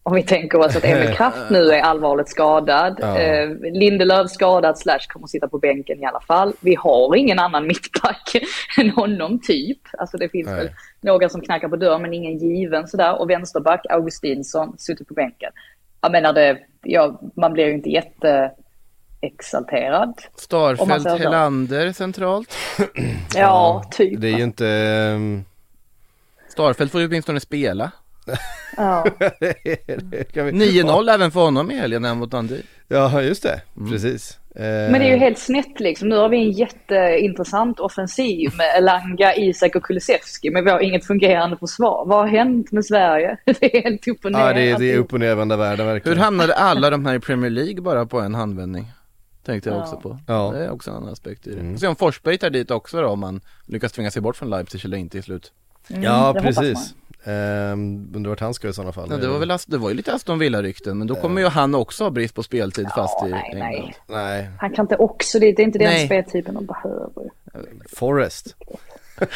Om 0.02 0.14
vi 0.14 0.22
tänker 0.22 0.58
oss 0.58 0.76
att 0.76 0.84
Emil 0.84 1.08
Kraft 1.16 1.50
nu 1.50 1.70
är 1.70 1.80
allvarligt 1.80 2.28
skadad. 2.28 2.98
Ja. 3.02 3.18
Eh, 3.18 3.50
Lindelöf 3.72 4.30
skadad 4.30 4.78
slash 4.78 4.98
kommer 5.08 5.26
sitta 5.26 5.48
på 5.48 5.58
bänken 5.58 6.02
i 6.02 6.06
alla 6.06 6.20
fall. 6.20 6.52
Vi 6.60 6.74
har 6.74 7.16
ingen 7.16 7.38
annan 7.38 7.66
mittback 7.66 8.32
än 8.78 8.90
honom 8.90 9.40
typ. 9.40 9.78
Alltså 9.98 10.16
det 10.16 10.28
finns 10.28 10.46
Nej. 10.46 10.56
väl 10.56 10.70
några 11.00 11.28
som 11.28 11.40
knackar 11.40 11.68
på 11.68 11.76
dörren 11.76 12.02
men 12.02 12.14
ingen 12.14 12.38
given 12.38 12.88
sådär. 12.88 13.20
Och 13.20 13.30
vänsterback 13.30 13.86
Augustinsson 13.90 14.74
suttit 14.78 15.08
på 15.08 15.14
bänken. 15.14 15.50
Jag 16.00 16.12
menar 16.12 16.32
det, 16.32 16.58
ja, 16.82 17.20
man 17.36 17.52
blir 17.52 17.66
ju 17.66 17.72
inte 17.72 17.90
jätteexalterad. 17.90 20.14
Om 20.52 20.88
man 20.88 21.00
Starfelt. 21.00 21.22
Helander 21.22 21.92
centralt. 21.92 22.54
Ja, 23.34 23.84
typ. 23.90 24.20
Det 24.20 24.28
är 24.28 24.36
ju 24.36 24.44
inte, 24.44 24.68
ehm, 24.68 25.44
Starfelt 26.48 26.92
får 26.92 27.00
ju 27.00 27.06
åtminstone 27.06 27.40
spela. 27.40 27.90
Ja. 28.76 29.04
kan 30.32 30.46
vi... 30.46 30.52
9-0 30.82 31.10
även 31.14 31.30
för 31.30 31.40
honom 31.40 31.70
i 31.70 31.76
helgen 31.76 32.18
mot 32.18 32.30
Dundee. 32.30 32.62
Ja, 32.88 33.22
just 33.22 33.42
det, 33.42 33.60
precis. 33.90 34.38
Eh, 34.54 34.62
Men 34.64 34.92
det 34.92 35.04
är 35.08 35.10
ju 35.12 35.16
helt 35.16 35.38
snett 35.38 35.80
liksom. 35.80 36.08
Nu 36.08 36.16
har 36.16 36.28
vi 36.28 36.36
en 36.36 36.50
jätteintressant 36.50 37.80
offensiv 37.80 38.50
med 38.56 38.76
Elanga, 38.78 39.34
Isak 39.36 39.74
och 39.76 39.82
Kulusevski. 39.82 40.50
Men 40.50 40.64
vi 40.64 40.70
har 40.70 40.80
inget 40.80 41.06
fungerande 41.06 41.56
försvar. 41.56 42.04
Vad 42.06 42.18
har 42.18 42.26
hänt 42.26 42.72
med 42.72 42.84
Sverige? 42.84 43.36
Det 43.44 43.76
är 43.76 43.82
helt 43.82 44.08
upp 44.08 44.24
och 44.24 44.32
ner. 44.32 44.38
Ja, 44.38 44.52
det 44.52 44.70
är, 44.70 44.78
det 44.78 44.92
är 44.92 44.98
upp 44.98 45.12
och 45.12 45.20
nervända 45.20 45.56
världar 45.56 45.84
Hur 45.84 45.92
verkligen. 45.92 46.18
hamnade 46.18 46.54
alla 46.54 46.90
de 46.90 47.06
här 47.06 47.14
i 47.14 47.20
Premier 47.20 47.50
League 47.50 47.80
bara 47.82 48.06
på 48.06 48.20
en 48.20 48.34
handvändning? 48.34 48.92
Tänkte 49.44 49.70
jag 49.70 49.78
Ja. 49.78 49.82
också 49.82 49.96
på. 49.96 50.18
Ja. 50.26 50.50
Det 50.54 50.64
är 50.64 50.70
också 50.70 50.90
en 50.90 50.96
annan 50.96 51.12
aspekt 51.12 51.46
i 51.46 51.54
det. 51.54 51.60
Mm. 51.60 51.78
Se 51.78 51.86
om 51.86 51.96
Forsberg 51.96 52.38
tar 52.38 52.50
dit 52.50 52.70
också 52.70 53.00
då 53.02 53.08
om 53.08 53.20
man 53.20 53.40
lyckas 53.66 53.92
tvinga 53.92 54.10
sig 54.10 54.22
bort 54.22 54.36
från 54.36 54.50
Leipzig 54.50 54.84
eller 54.84 54.96
inte 54.96 55.18
i 55.18 55.22
slut. 55.22 55.52
Mm, 55.90 56.02
Ja, 56.02 56.34
precis. 56.42 56.94
Um, 57.28 58.12
undrar 58.14 58.28
vart 58.28 58.40
han 58.40 58.54
ska 58.54 58.68
i 58.68 58.72
sådana 58.72 58.92
fall. 58.92 59.08
Ja, 59.10 59.16
det 59.16 59.28
var 59.28 59.38
väl 59.38 59.52
det 59.66 59.78
var 59.78 59.88
ju 59.88 59.94
lite 59.94 60.14
Aston 60.14 60.38
Villa-rykten 60.38 60.98
men 60.98 61.06
då 61.06 61.14
kommer 61.14 61.40
ju 61.40 61.46
han 61.48 61.74
också 61.74 62.04
ha 62.04 62.10
brist 62.10 62.34
på 62.34 62.42
speltid 62.42 62.88
fast 62.94 63.26
i 63.26 63.30
nej, 63.30 63.42
England. 63.52 63.68
nej. 63.70 63.94
Nej, 64.06 64.48
Han 64.58 64.72
kan 64.72 64.84
inte 64.84 64.96
också 64.96 65.38
dit. 65.38 65.56
Det 65.56 65.62
är 65.62 65.64
inte 65.64 65.78
den 65.78 65.88
Nej. 65.88 66.06
speltypen 66.06 66.54
de 66.54 66.66
behöver. 66.66 67.30
Forrest. 67.96 68.56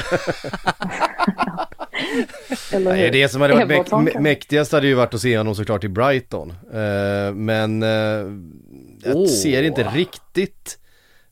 Eller 2.73 2.93
Nej, 2.93 3.11
det 3.11 3.29
som 3.29 3.41
hade 3.41 3.55
varit 3.55 3.91
mäk- 3.91 4.21
mäktigast 4.21 4.73
hade 4.73 4.87
ju 4.87 4.95
varit 4.95 5.15
att 5.15 5.21
se 5.21 5.39
honom 5.39 5.55
såklart 5.55 5.85
i 5.85 5.89
Brighton. 5.89 6.51
Eh, 6.51 7.35
men 7.35 7.83
eh, 7.83 7.89
jag 9.05 9.17
Åh. 9.17 9.27
ser 9.27 9.63
inte 9.63 9.83
riktigt 9.83 10.79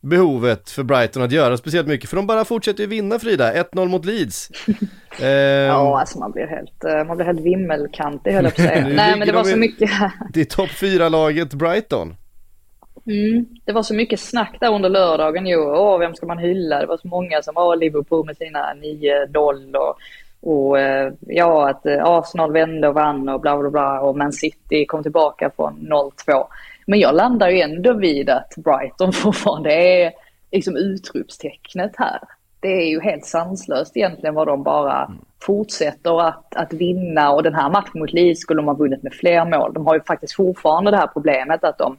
behovet 0.00 0.70
för 0.70 0.82
Brighton 0.82 1.22
att 1.22 1.32
göra 1.32 1.56
speciellt 1.56 1.88
mycket. 1.88 2.10
För 2.10 2.16
de 2.16 2.26
bara 2.26 2.44
fortsätter 2.44 2.80
ju 2.82 2.86
vinna 2.86 3.18
Frida, 3.18 3.52
1-0 3.54 3.88
mot 3.88 4.04
Leeds. 4.04 4.50
Eh, 5.20 5.28
Ja, 5.28 6.00
alltså 6.00 6.18
man 6.18 6.32
blir 6.32 6.46
helt, 6.46 6.84
eh, 6.84 7.04
man 7.04 7.16
blir 7.16 7.26
helt 7.26 7.40
vimmelkantig 7.40 8.32
höll 8.32 8.44
jag 8.44 8.56
på 8.56 8.62
att 8.62 8.68
säga. 8.68 8.88
Nej, 8.94 9.18
men 9.18 9.28
det 9.28 9.34
var 9.34 9.44
så 9.44 9.56
mycket. 9.56 9.90
Det 10.32 10.40
är 10.40 10.44
topp 10.44 10.68
4-laget 10.68 11.54
Brighton. 11.54 12.14
Mm, 13.06 13.46
det 13.64 13.72
var 13.72 13.82
så 13.82 13.94
mycket 13.94 14.20
snack 14.20 14.56
där 14.60 14.74
under 14.74 14.88
lördagen 14.88 15.46
ju. 15.46 15.56
Åh, 15.56 15.98
vem 15.98 16.14
ska 16.14 16.26
man 16.26 16.38
hylla? 16.38 16.80
Det 16.80 16.86
var 16.86 16.96
så 16.96 17.08
många 17.08 17.42
som 17.42 17.54
var 17.54 17.76
Liverpool 17.76 18.26
med 18.26 18.36
sina 18.36 18.74
9-0 18.74 19.74
och, 19.76 19.96
och 20.40 20.78
eh, 20.78 21.12
ja, 21.20 21.70
att 21.70 21.86
eh, 21.86 22.04
Arsenal 22.04 22.52
vände 22.52 22.88
och 22.88 22.94
vann 22.94 23.28
och 23.28 23.40
bla 23.40 23.58
bla 23.58 23.70
bla 23.70 24.00
och 24.00 24.16
Man 24.16 24.32
City 24.32 24.86
kom 24.86 25.02
tillbaka 25.02 25.50
från 25.56 25.74
0-2. 26.26 26.46
Men 26.90 26.98
jag 27.00 27.14
landar 27.14 27.48
ju 27.48 27.60
ändå 27.60 27.92
vid 27.92 28.30
att 28.30 28.54
Brighton 28.56 29.12
fortfarande 29.22 29.74
är 29.74 30.12
liksom 30.52 30.76
utropstecknet 30.76 31.92
här. 31.96 32.20
Det 32.60 32.68
är 32.68 32.86
ju 32.86 33.00
helt 33.00 33.24
sanslöst 33.24 33.96
egentligen 33.96 34.34
vad 34.34 34.46
de 34.46 34.62
bara 34.62 35.10
fortsätter 35.42 36.28
att, 36.28 36.56
att 36.56 36.72
vinna 36.72 37.32
och 37.32 37.42
den 37.42 37.54
här 37.54 37.70
matchen 37.70 38.00
mot 38.00 38.12
Leeds 38.12 38.40
skulle 38.40 38.58
de 38.58 38.66
ha 38.66 38.74
vunnit 38.74 39.02
med 39.02 39.12
fler 39.12 39.44
mål. 39.44 39.72
De 39.74 39.86
har 39.86 39.94
ju 39.94 40.00
faktiskt 40.00 40.34
fortfarande 40.34 40.90
det 40.90 40.96
här 40.96 41.06
problemet 41.06 41.64
att 41.64 41.78
de 41.78 41.98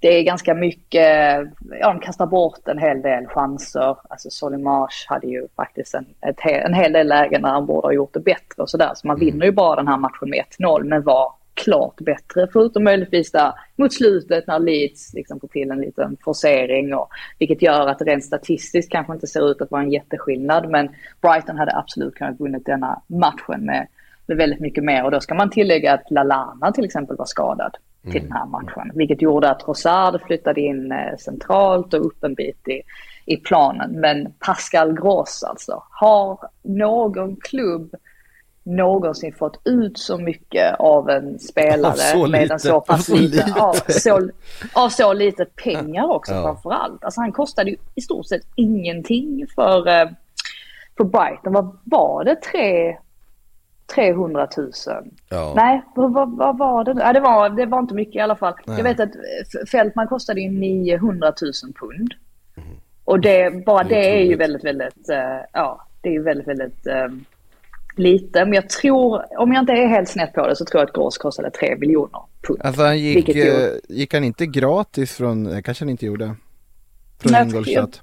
det 0.00 0.08
är 0.08 0.22
ganska 0.22 0.54
mycket, 0.54 1.48
ja 1.80 1.88
de 1.88 2.00
kastar 2.00 2.26
bort 2.26 2.68
en 2.68 2.78
hel 2.78 3.02
del 3.02 3.26
chanser. 3.26 3.96
Alltså 4.08 4.30
Solimars 4.30 5.06
hade 5.08 5.26
ju 5.26 5.48
faktiskt 5.56 5.94
en, 5.94 6.06
ett, 6.20 6.40
en 6.44 6.74
hel 6.74 6.92
del 6.92 7.08
lägen 7.08 7.42
när 7.42 7.50
han 7.50 7.66
borde 7.66 7.86
ha 7.86 7.92
gjort 7.92 8.14
det 8.14 8.20
bättre 8.20 8.62
och 8.62 8.70
sådär. 8.70 8.90
Så 8.94 9.06
man 9.06 9.18
vinner 9.18 9.46
ju 9.46 9.52
bara 9.52 9.76
den 9.76 9.88
här 9.88 9.96
matchen 9.96 10.30
med 10.30 10.44
1-0 10.58 10.84
men 10.84 11.02
var 11.02 11.32
klart 11.64 11.96
bättre 11.96 12.48
förutom 12.52 12.84
möjligtvis 12.84 13.32
där 13.32 13.52
mot 13.76 13.92
slutet 13.92 14.46
när 14.46 14.58
Leeds 14.58 15.14
liksom 15.14 15.40
får 15.40 15.48
till 15.48 15.70
en 15.70 15.80
liten 15.80 16.16
forcering 16.24 16.94
och 16.94 17.08
vilket 17.38 17.62
gör 17.62 17.88
att 17.88 18.02
rent 18.02 18.24
statistiskt 18.24 18.92
kanske 18.92 19.12
inte 19.12 19.26
ser 19.26 19.50
ut 19.50 19.62
att 19.62 19.70
vara 19.70 19.82
en 19.82 19.90
jätteskillnad 19.90 20.70
men 20.70 20.88
Brighton 21.20 21.58
hade 21.58 21.76
absolut 21.76 22.14
kunnat 22.14 22.40
vunnit 22.40 22.66
denna 22.66 23.02
matchen 23.06 23.64
med, 23.64 23.86
med 24.26 24.36
väldigt 24.36 24.60
mycket 24.60 24.84
mer 24.84 25.04
och 25.04 25.10
då 25.10 25.20
ska 25.20 25.34
man 25.34 25.50
tillägga 25.50 25.94
att 25.94 26.10
Lalana 26.10 26.72
till 26.72 26.84
exempel 26.84 27.16
var 27.16 27.26
skadad 27.26 27.76
till 28.02 28.22
den 28.22 28.32
här 28.32 28.46
matchen. 28.46 28.90
Vilket 28.94 29.22
gjorde 29.22 29.50
att 29.50 29.68
Rosard 29.68 30.20
flyttade 30.26 30.60
in 30.60 30.92
eh, 30.92 31.16
centralt 31.18 31.94
och 31.94 32.06
upp 32.06 32.24
en 32.24 32.34
bit 32.34 32.68
i, 32.68 32.82
i 33.26 33.36
planen. 33.36 34.00
Men 34.00 34.32
Pascal 34.38 34.92
Gross 34.92 35.42
alltså, 35.42 35.82
har 35.90 36.38
någon 36.62 37.36
klubb 37.36 37.94
någonsin 38.76 39.32
fått 39.34 39.60
ut 39.64 39.98
så 39.98 40.18
mycket 40.18 40.74
av 40.80 41.10
en 41.10 41.38
spelare 41.38 42.18
med 42.28 42.40
lite. 42.42 42.54
en 42.54 42.60
så 42.60 42.80
pass 42.80 43.06
så 43.06 43.14
lite, 43.16 43.46
lite. 43.46 43.60
Av, 43.60 43.72
så, 43.88 44.30
av 44.72 44.88
så 44.88 45.12
lite 45.12 45.44
pengar 45.44 46.10
också 46.10 46.32
Ja. 46.34 46.42
framför 46.42 46.70
allt. 46.70 47.04
Alltså 47.04 47.20
han 47.20 47.32
kostade 47.32 47.70
ju 47.70 47.76
i 47.94 48.00
stort 48.00 48.26
sett 48.26 48.42
ingenting 48.54 49.46
för, 49.54 49.88
eh, 49.88 50.08
för 50.96 51.04
Brighton. 51.04 51.52
Vad 51.52 51.78
var 51.84 52.24
det? 52.24 52.36
Tre, 52.36 52.96
300 53.94 54.48
000? 54.56 54.70
Ja. 55.28 55.52
Nej, 55.56 55.82
vad, 55.94 56.12
vad, 56.12 56.36
vad 56.36 56.58
var 56.58 56.84
det? 56.84 56.94
Ja, 56.98 57.12
det, 57.12 57.20
var, 57.20 57.48
det 57.48 57.66
var 57.66 57.78
inte 57.78 57.94
mycket 57.94 58.14
i 58.16 58.20
alla 58.20 58.36
fall. 58.36 58.54
Nej. 58.66 58.76
Jag 58.76 58.84
vet 58.84 59.00
att 59.00 59.08
F- 59.42 59.68
Fältman 59.70 60.06
kostade 60.08 60.40
ju 60.40 60.50
900 60.50 61.32
000 61.42 61.52
pund. 61.80 62.14
Och 63.04 63.20
det, 63.20 63.64
bara 63.66 63.84
det 63.84 64.10
är 64.10 64.16
ju 64.16 64.22
otroligt. 64.24 64.40
väldigt, 64.40 64.64
väldigt, 64.64 65.08
eh, 65.10 65.40
ja, 65.52 65.86
det 66.00 66.08
är 66.08 66.12
ju 66.12 66.22
väldigt, 66.22 66.48
väldigt 66.48 66.86
eh, 66.86 67.06
lite. 67.96 68.44
Men 68.44 68.52
jag 68.54 68.68
tror, 68.68 69.22
om 69.40 69.52
jag 69.52 69.62
inte 69.62 69.72
är 69.72 69.86
helt 69.86 70.08
snett 70.08 70.32
på 70.32 70.46
det 70.46 70.56
så 70.56 70.64
tror 70.64 70.80
jag 70.80 70.88
att 70.88 70.94
Gross 70.94 71.18
kostade 71.18 71.50
3 71.50 71.76
miljoner 71.76 72.20
pund. 72.46 72.60
Alltså 72.64 72.82
han 72.82 72.98
gick, 72.98 73.28
ju- 73.28 73.42
eh, 73.64 73.70
gick 73.88 74.14
han 74.14 74.24
inte 74.24 74.46
gratis 74.46 75.12
från, 75.16 75.46
eh, 75.52 75.60
kanske 75.60 75.84
han 75.84 75.90
inte 75.90 76.06
gjorde. 76.06 76.34
Från 77.22 77.32
Nej, 77.32 77.42
Ingolstadt. 77.44 78.02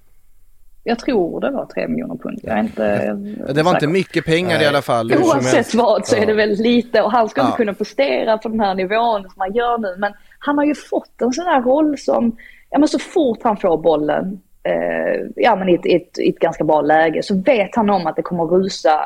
Jag 0.84 1.00
tror 1.00 1.42
det 1.42 1.52
var 1.52 1.66
3 1.66 1.88
miljoner 1.88 2.16
pund. 2.16 2.40
Jag 2.44 2.58
är 2.58 2.60
inte 2.60 3.18
Ja, 3.48 3.54
Det 3.54 3.64
var 3.64 3.74
inte 3.74 3.88
mycket 3.88 4.26
pengar 4.26 4.56
i 4.56 4.58
Nej. 4.58 4.68
alla 4.68 4.82
fall. 4.82 5.14
Oavsett 5.14 5.74
vad 5.74 6.06
så 6.08 6.16
är 6.16 6.26
det 6.26 6.34
väldigt 6.34 6.60
lite 6.60 7.02
och 7.02 7.12
han 7.12 7.30
ska 7.30 7.42
Ja. 7.42 7.46
inte 7.46 7.58
kunna 7.58 7.74
prestera 7.74 8.38
på 8.38 8.50
den 8.50 8.60
här 8.60 8.76
nivån 8.76 9.22
som 9.22 9.34
han 9.38 9.54
gör 9.54 9.78
nu. 9.78 9.96
Men 9.98 10.14
han 10.40 10.58
har 10.58 10.66
ju 10.66 10.76
fått 10.76 11.22
en 11.22 11.34
sån 11.34 11.46
här 11.46 11.62
roll 11.62 11.98
som, 11.98 12.38
ja 12.70 12.80
men 12.80 12.88
så 12.88 13.00
fort 13.00 13.40
han 13.44 13.58
får 13.58 13.78
bollen, 13.78 14.42
eh, 14.64 15.26
ja 15.36 15.56
men 15.56 15.70
i 15.70 15.74
ett, 15.74 15.86
i, 15.86 15.96
ett, 15.96 16.20
i 16.20 16.30
ett 16.30 16.40
ganska 16.40 16.64
bra 16.64 16.82
läge 16.82 17.24
så 17.24 17.36
vet 17.42 17.76
han 17.76 17.90
om 17.90 18.08
att 18.08 18.16
det 18.16 18.22
kommer 18.22 18.44
rusa 18.46 19.00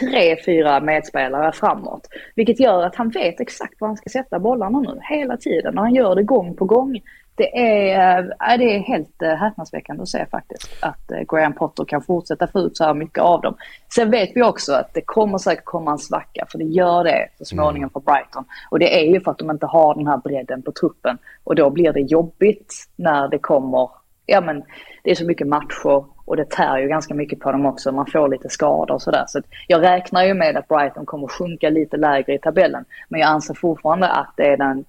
tre, 0.00 0.36
fyra 0.44 0.80
medspelare 0.80 1.52
framåt. 1.52 2.08
Vilket 2.34 2.60
gör 2.60 2.82
att 2.82 2.96
han 2.96 3.08
vet 3.08 3.40
exakt 3.40 3.80
var 3.80 3.88
han 3.88 3.96
ska 3.96 4.10
sätta 4.10 4.38
bollarna 4.38 4.80
nu 4.80 5.00
hela 5.02 5.36
tiden 5.36 5.78
och 5.78 5.84
han 5.84 5.94
gör 5.94 6.14
det 6.14 6.22
gång 6.22 6.56
på 6.56 6.64
gång. 6.64 7.00
Det 7.34 7.58
är, 7.58 8.22
äh, 8.22 8.58
det 8.58 8.76
är 8.76 8.78
helt 8.78 9.22
äh, 9.22 9.28
häpnadsväckande 9.28 10.02
att 10.02 10.08
se 10.08 10.26
faktiskt 10.26 10.68
att 10.80 11.10
äh, 11.10 11.18
Graham 11.28 11.52
Potter 11.52 11.84
kan 11.84 12.02
fortsätta 12.02 12.46
få 12.46 12.60
ut 12.60 12.76
så 12.76 12.84
här 12.84 12.94
mycket 12.94 13.18
av 13.18 13.40
dem. 13.40 13.54
Sen 13.94 14.10
vet 14.10 14.30
vi 14.34 14.42
också 14.42 14.72
att 14.72 14.94
det 14.94 15.02
kommer 15.04 15.38
säkert 15.38 15.64
komma 15.64 15.90
en 15.90 15.98
svacka 15.98 16.46
för 16.48 16.58
det 16.58 16.64
gör 16.64 17.04
det 17.04 17.28
så 17.38 17.44
småningom 17.44 17.90
för 17.90 18.00
Brighton. 18.00 18.44
Och 18.70 18.78
det 18.78 19.00
är 19.00 19.12
ju 19.12 19.20
för 19.20 19.30
att 19.30 19.38
de 19.38 19.50
inte 19.50 19.66
har 19.66 19.94
den 19.94 20.06
här 20.06 20.16
bredden 20.16 20.62
på 20.62 20.72
truppen 20.72 21.18
och 21.44 21.54
då 21.54 21.70
blir 21.70 21.92
det 21.92 22.00
jobbigt 22.00 22.74
när 22.96 23.28
det 23.28 23.38
kommer, 23.38 23.90
ja 24.32 24.40
men 24.40 24.62
det 25.02 25.10
är 25.10 25.14
så 25.14 25.24
mycket 25.24 25.46
matcher 25.46 26.04
och 26.24 26.36
det 26.36 26.50
tär 26.50 26.78
ju 26.78 26.88
ganska 26.88 27.14
mycket 27.14 27.40
på 27.40 27.52
dem 27.52 27.66
också. 27.66 27.92
Man 27.92 28.06
får 28.06 28.28
lite 28.28 28.48
skador 28.48 28.94
och 28.94 29.02
sådär. 29.02 29.24
Så 29.28 29.42
jag 29.66 29.82
räknar 29.82 30.24
ju 30.24 30.34
med 30.34 30.56
att 30.56 30.68
Brighton 30.68 31.06
kommer 31.06 31.28
sjunka 31.28 31.70
lite 31.70 31.96
lägre 31.96 32.34
i 32.34 32.38
tabellen. 32.38 32.84
Men 33.08 33.20
jag 33.20 33.28
anser 33.28 33.54
fortfarande 33.54 34.08
att 34.08 34.34
det 34.36 34.46
är 34.46 34.56
den 34.56 34.84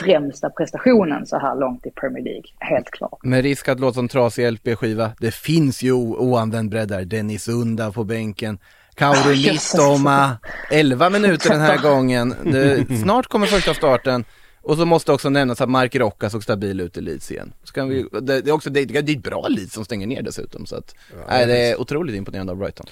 främsta 0.00 0.50
prestationen 0.50 1.26
så 1.26 1.38
här 1.38 1.56
långt 1.56 1.86
i 1.86 1.90
Premier 1.90 2.24
League. 2.24 2.44
Helt 2.58 2.90
klart. 2.90 3.18
Med 3.22 3.42
risk 3.42 3.68
att 3.68 3.80
låta 3.80 3.94
som 3.94 4.08
trasig 4.08 4.52
LP-skiva. 4.52 5.10
Det 5.20 5.34
finns 5.34 5.82
ju 5.82 5.92
oanvänd 5.92 6.70
bredd 6.70 6.88
där. 6.88 7.04
Dennis 7.04 7.48
Unda 7.48 7.92
på 7.92 8.04
bänken. 8.04 8.58
Kauru 8.94 9.32
jösses. 9.32 9.74
Mittoma. 9.74 10.38
11 10.70 11.10
minuter 11.10 11.50
den 11.50 11.60
här 11.60 11.82
gången. 11.82 12.34
Det, 12.44 12.96
snart 13.02 13.26
kommer 13.26 13.46
första 13.46 13.74
starten. 13.74 14.24
Och 14.68 14.76
så 14.76 14.86
måste 14.86 15.12
också 15.12 15.30
nämnas 15.30 15.60
att 15.60 15.68
Mark 15.68 15.94
Rocca 15.94 16.30
såg 16.30 16.42
stabil 16.42 16.80
ut 16.80 16.96
i 16.96 17.00
Leeds 17.00 17.30
igen. 17.30 17.52
Så 17.64 17.72
kan 17.72 17.88
vi, 17.88 18.06
det, 18.12 18.20
det, 18.20 18.50
är 18.50 18.52
också, 18.52 18.70
det, 18.70 18.84
det 18.84 18.98
är 18.98 19.16
ett 19.16 19.22
bra 19.22 19.48
Leeds 19.48 19.72
som 19.72 19.84
stänger 19.84 20.06
ner 20.06 20.22
dessutom. 20.22 20.66
Så 20.66 20.76
att, 20.76 20.94
nej, 21.28 21.46
det 21.46 21.58
är 21.58 21.80
otroligt 21.80 22.16
imponerande 22.16 22.52
av 22.52 22.58
Brighton. 22.58 22.86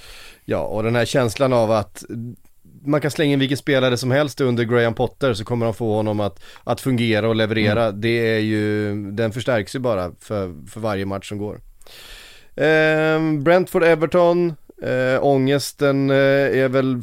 Ja, 0.45 0.61
och 0.61 0.83
den 0.83 0.95
här 0.95 1.05
känslan 1.05 1.53
av 1.53 1.71
att 1.71 2.05
man 2.85 3.01
kan 3.01 3.11
slänga 3.11 3.33
in 3.33 3.39
vilken 3.39 3.59
spelare 3.59 3.97
som 3.97 4.11
helst 4.11 4.41
under 4.41 4.65
Graham 4.65 4.95
Potter 4.95 5.35
så 5.35 5.45
kommer 5.45 5.67
de 5.67 5.75
få 5.75 5.95
honom 5.95 6.21
att, 6.21 6.43
att 6.65 6.81
fungera 6.81 7.29
och 7.29 7.37
leverera. 7.37 7.85
Mm. 7.85 8.01
Det 8.01 8.35
är 8.37 8.41
ju, 8.41 8.95
den 9.11 9.33
förstärks 9.33 9.75
ju 9.75 9.79
bara 9.79 10.13
för, 10.21 10.55
för 10.69 10.81
varje 10.81 11.07
match 11.07 11.29
som 11.29 11.39
går. 11.39 11.61
Eh, 12.55 13.21
Brentford-Everton, 13.21 14.55
Äh, 14.83 15.25
ångesten 15.25 16.11
äh, 16.11 16.17
är 16.17 16.69
väl 16.69 17.03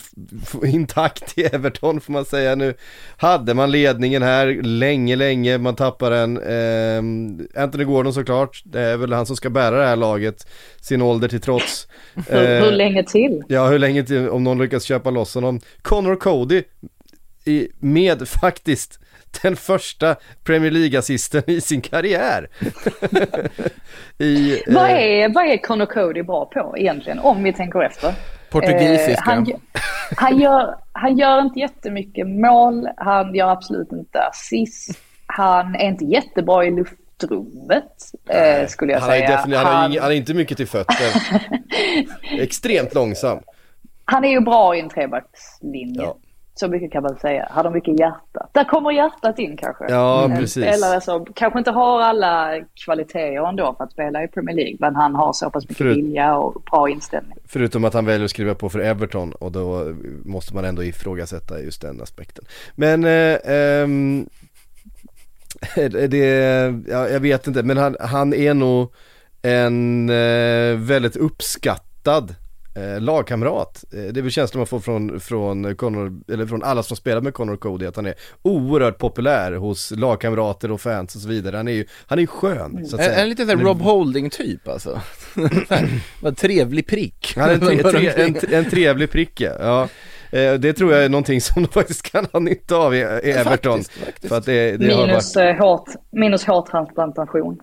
intakt 0.66 1.38
i 1.38 1.44
Everton 1.44 2.02
får 2.02 2.14
man 2.14 2.26
säga 2.26 2.56
nu. 2.56 2.74
Hade 3.18 3.54
man 3.54 3.72
ledningen 3.72 4.22
här 4.22 4.62
länge, 4.64 5.16
länge, 5.16 5.58
man 5.58 5.76
tappar 5.76 6.12
den. 6.12 6.38
Äh, 6.38 7.62
Anthony 7.64 7.84
Gordon 7.84 8.14
såklart, 8.14 8.62
det 8.66 8.82
är 8.82 8.98
väl 8.98 9.14
han 9.14 9.26
som 9.26 9.36
ska 9.36 9.50
bära 9.50 9.78
det 9.78 9.86
här 9.86 9.96
laget, 9.96 10.48
sin 10.82 11.02
ålder 11.02 11.28
till 11.28 11.42
trots. 11.42 11.88
hur, 12.28 12.62
hur 12.62 12.72
länge 12.72 13.04
till? 13.04 13.44
Ja, 13.48 13.68
hur 13.68 13.80
länge 13.80 14.04
till, 14.04 14.30
om 14.30 14.44
någon 14.44 14.60
lyckas 14.60 14.84
köpa 14.84 15.10
loss 15.10 15.36
honom. 15.36 15.60
Connor 15.82 16.16
Cody, 16.16 16.64
i, 17.46 17.68
med 17.80 18.28
faktiskt 18.42 19.00
den 19.42 19.56
första 19.56 20.16
Premier 20.44 20.72
League-assisten 20.72 21.44
i 21.48 21.62
sin 21.62 21.82
karriär. 21.82 22.50
I, 24.18 24.64
vad, 24.68 24.90
eh, 24.90 24.98
är, 24.98 25.34
vad 25.34 25.46
är 25.46 25.58
Conor 25.58 25.86
Cody 25.86 26.24
bra 26.24 26.46
på 26.46 26.76
egentligen, 26.78 27.20
om 27.20 27.44
vi 27.44 27.54
tänker 27.54 27.84
efter? 27.84 28.14
Portugisiska. 28.50 29.12
Eh, 29.12 29.18
han, 29.20 29.48
han, 30.18 30.40
gör, 30.40 30.76
han 30.92 31.18
gör 31.18 31.42
inte 31.42 31.60
jättemycket 31.60 32.28
mål, 32.28 32.88
han 32.98 33.36
gör 33.36 33.50
absolut 33.50 33.92
inte 33.92 34.20
assist, 34.20 35.00
han 35.26 35.76
är 35.76 35.88
inte 35.88 36.06
jättebra 36.06 36.66
i 36.66 36.72
luftrummet, 36.72 38.12
eh, 38.30 38.68
skulle 38.68 38.94
jag 38.94 39.00
han 39.00 39.10
säga. 39.10 39.30
Är 39.30 39.38
han, 39.38 39.54
han, 39.54 39.98
han 40.02 40.12
är 40.12 40.16
inte 40.16 40.34
mycket 40.34 40.58
till 40.58 40.68
fötter. 40.68 41.08
Extremt 42.40 42.94
långsam. 42.94 43.40
Han 44.06 44.26
är 44.26 44.30
ju 44.30 44.40
bra 44.40 44.76
i 44.76 44.80
en 44.80 44.90
trebackslinje. 44.90 46.02
Ja. 46.02 46.18
Så 46.64 46.70
mycket 46.70 46.92
kan 46.92 47.04
man 47.04 47.20
säga. 47.20 47.48
Har 47.52 47.64
de 47.64 47.74
mycket 47.74 48.00
hjärta? 48.00 48.48
Där 48.52 48.64
kommer 48.64 48.92
hjärtat 48.92 49.40
in 49.40 49.58
kanske. 49.58 49.86
Ja, 49.90 50.24
en 50.24 50.38
precis. 50.38 50.64
Spelare 50.64 51.02
som 51.02 51.26
kanske 51.26 51.60
inte 51.60 51.72
har 51.72 52.02
alla 52.02 52.62
kvaliteter 52.86 53.50
ändå 53.50 53.76
för 53.78 53.84
att 53.84 53.92
spela 53.92 54.24
i 54.24 54.28
Premier 54.28 54.56
League. 54.56 54.78
Men 54.80 54.96
han 54.96 55.16
har 55.16 55.34
så 55.34 55.50
pass 55.50 55.64
mycket 55.64 55.78
Förut... 55.78 55.98
vilja 55.98 56.36
och 56.36 56.62
bra 56.72 56.90
inställning. 56.90 57.38
Förutom 57.46 57.86
att 57.86 57.94
han 57.94 58.06
väljer 58.06 58.26
att 58.26 58.32
skriva 58.32 58.56
på 58.56 58.70
för 58.70 58.80
Everton 58.80 59.32
och 59.32 59.52
då 59.52 59.94
måste 60.26 60.56
man 60.56 60.66
ändå 60.66 60.84
ifrågasätta 60.84 61.62
just 61.62 61.82
den 61.82 62.02
aspekten. 62.02 62.46
Men 62.76 63.04
eh, 63.04 63.38
ehm, 63.46 64.30
det, 66.10 66.26
ja, 66.88 67.10
jag 67.10 67.20
vet 67.20 67.48
inte, 67.48 67.64
men 67.64 67.78
han, 67.78 67.96
han 68.00 68.34
är 68.34 68.54
nog 68.54 68.94
en 69.42 70.10
eh, 70.10 70.78
väldigt 70.78 71.16
uppskattad 71.16 72.36
eh, 72.76 73.02
lagkamrat. 73.02 73.84
Eh, 73.94 74.00
det 74.00 74.20
är 74.20 74.22
väl 74.22 74.32
känslan 74.32 74.60
man 74.60 74.68
får 74.68 74.80
från, 74.80 75.20
från, 75.20 75.76
Connor, 75.76 76.22
eller 76.34 76.46
från 76.46 76.64
alla 76.64 76.84
som 76.84 76.98
spelar 76.98 77.22
med 77.22 77.34
Connor 77.34 77.58
Cody, 77.58 77.86
att 77.86 77.96
han 77.96 78.06
är 78.06 78.14
oerhört 78.42 78.98
populär 78.98 79.52
hos 79.52 79.92
lagkamrater 79.92 80.72
och 80.72 80.82
fans 80.82 81.16
och 81.16 81.22
så 81.22 81.28
vidare. 81.28 81.58
Han 81.58 81.68
är 81.68 81.72
ju, 81.72 81.86
han 82.08 82.20
är 82.20 82.26
skön 82.26 82.86
så 82.86 82.96
att 82.96 83.04
säga. 83.04 83.16
En, 83.16 83.24
en 83.24 83.30
lite 83.30 83.46
såhär 83.46 83.58
Rob 83.58 83.82
Holding 83.82 84.30
typ 84.30 84.68
alltså. 84.68 85.02
Vad 86.22 86.38
trevlig 86.38 86.88
prick. 86.88 87.34
Han 87.38 87.50
är 87.50 87.54
en, 87.54 87.60
tre, 87.60 87.84
tre, 87.92 88.24
en, 88.24 88.36
en 88.54 88.70
trevlig 88.70 89.12
prick 89.12 89.42
ja. 89.42 89.88
Eh, 90.34 90.54
det 90.54 90.74
tror 90.74 90.94
jag 90.94 91.04
är 91.04 91.10
någonting 91.10 91.42
som 91.42 91.64
de 91.64 91.70
faktiskt 91.74 92.12
kan 92.12 92.28
ha 92.32 92.40
nytta 92.40 92.76
av 92.76 92.96
i, 92.96 93.02
Everton. 93.02 93.78
Faktiskt, 93.78 94.06
faktiskt. 94.06 94.28
För 94.28 94.38
att 94.38 94.46
det, 94.46 94.72
det 94.72 94.88
minus, 94.88 95.36
varit... 95.36 95.60
Eh, 95.60 95.66
hårt, 95.66 95.90
minus 96.12 96.46
hårtransplantation 96.46 97.60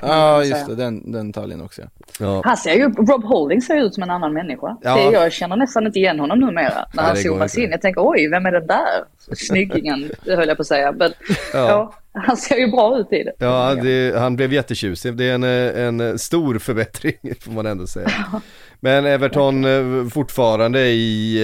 ja, 0.00 0.44
just 0.44 0.66
det, 0.66 0.74
den, 0.74 1.12
den 1.12 1.32
detaljen 1.32 1.60
också. 1.60 1.82
Ja. 2.20 2.42
Han 2.44 2.56
ser 2.56 2.74
ju, 2.74 2.84
Rob 2.84 3.24
Holding 3.24 3.62
ser 3.62 3.76
ut 3.76 3.94
som 3.94 4.02
en 4.02 4.10
annan 4.10 4.32
människa. 4.32 4.76
Ja. 4.82 4.96
Det, 4.96 5.02
jag 5.12 5.32
känner 5.32 5.56
nästan 5.56 5.86
inte 5.86 5.98
igen 5.98 6.20
honom 6.20 6.38
numera. 6.38 6.86
När 6.94 7.02
han 7.02 7.16
zoomas 7.16 7.58
in, 7.58 7.70
jag 7.70 7.80
tänker 7.80 8.00
oj, 8.04 8.28
vem 8.28 8.46
är 8.46 8.52
den 8.52 8.66
där 8.66 9.04
snyggingen, 9.36 10.10
höll 10.26 10.48
jag 10.48 10.56
på 10.56 10.60
att 10.60 10.66
säga. 10.66 10.92
Men 10.92 11.12
ja. 11.52 11.68
ja 11.68 11.94
han 12.12 12.36
ser 12.36 12.56
ju 12.56 12.70
bra 12.70 12.98
ut 12.98 13.12
i 13.12 13.22
det. 13.22 13.32
Ja, 13.38 13.74
det, 13.82 14.18
han 14.18 14.36
blev 14.36 14.52
jättetjusig. 14.52 15.16
Det 15.16 15.24
är 15.24 15.34
en, 15.34 16.00
en 16.00 16.18
stor 16.18 16.58
förbättring 16.58 17.14
får 17.40 17.52
man 17.52 17.66
ändå 17.66 17.86
säga. 17.86 18.10
Men 18.80 19.06
Everton 19.06 19.64
eh, 19.64 20.08
fortfarande 20.08 20.80
i 20.80 21.36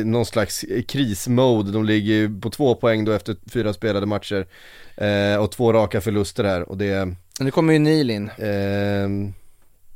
eh, 0.00 0.06
någon 0.06 0.26
slags 0.26 0.64
krismode. 0.88 1.72
De 1.72 1.84
ligger 1.84 2.40
på 2.40 2.50
två 2.50 2.74
poäng 2.74 3.04
då 3.04 3.12
efter 3.12 3.36
fyra 3.50 3.72
spelade 3.72 4.06
matcher. 4.06 4.46
Eh, 4.96 5.42
och 5.42 5.52
två 5.52 5.72
raka 5.72 6.00
förluster 6.00 6.44
här 6.44 6.68
och 6.68 6.78
det... 6.78 7.14
Nu 7.40 7.50
kommer 7.50 7.72
ju 7.72 7.78
Neil 7.78 8.10
in. 8.10 8.28
Eh, 8.28 9.32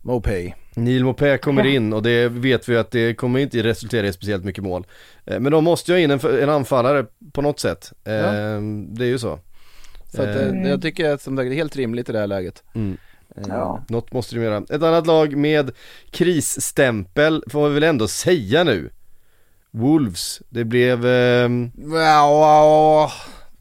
Mopay. 0.02 0.54
Neil 0.74 1.04
Mopay 1.04 1.38
kommer 1.38 1.66
in 1.66 1.92
och 1.92 2.02
det 2.02 2.28
vet 2.28 2.68
vi 2.68 2.76
att 2.76 2.90
det 2.90 3.14
kommer 3.14 3.38
inte 3.38 3.62
resultera 3.62 4.06
i 4.06 4.12
speciellt 4.12 4.44
mycket 4.44 4.64
mål. 4.64 4.86
Eh, 5.26 5.40
men 5.40 5.52
de 5.52 5.64
måste 5.64 5.92
ju 5.92 5.98
ha 5.98 6.02
in 6.02 6.10
en, 6.10 6.42
en 6.42 6.50
anfallare 6.50 7.06
på 7.32 7.42
något 7.42 7.60
sätt. 7.60 7.92
Eh, 8.04 8.12
ja. 8.12 8.32
Det 8.88 9.04
är 9.04 9.08
ju 9.08 9.18
så. 9.18 9.38
Så 10.14 10.22
att, 10.22 10.36
mm. 10.36 10.66
jag 10.66 10.82
tycker 10.82 11.10
att 11.10 11.24
det 11.24 11.42
är 11.42 11.52
helt 11.52 11.76
rimligt 11.76 12.08
i 12.08 12.12
det 12.12 12.18
här 12.18 12.26
läget. 12.26 12.62
Mm. 12.74 12.96
Ja. 13.48 13.84
Något 13.88 14.12
måste 14.12 14.34
de 14.34 14.42
göra. 14.42 14.56
Ett 14.56 14.82
annat 14.82 15.06
lag 15.06 15.36
med 15.36 15.70
krisstämpel 16.10 17.44
får 17.50 17.68
vi 17.68 17.74
väl 17.74 17.82
ändå 17.82 18.08
säga 18.08 18.64
nu. 18.64 18.90
Wolves, 19.70 20.42
det 20.48 20.64
blev... 20.64 21.06
Eh... 21.06 21.50
Ja, 21.92 23.12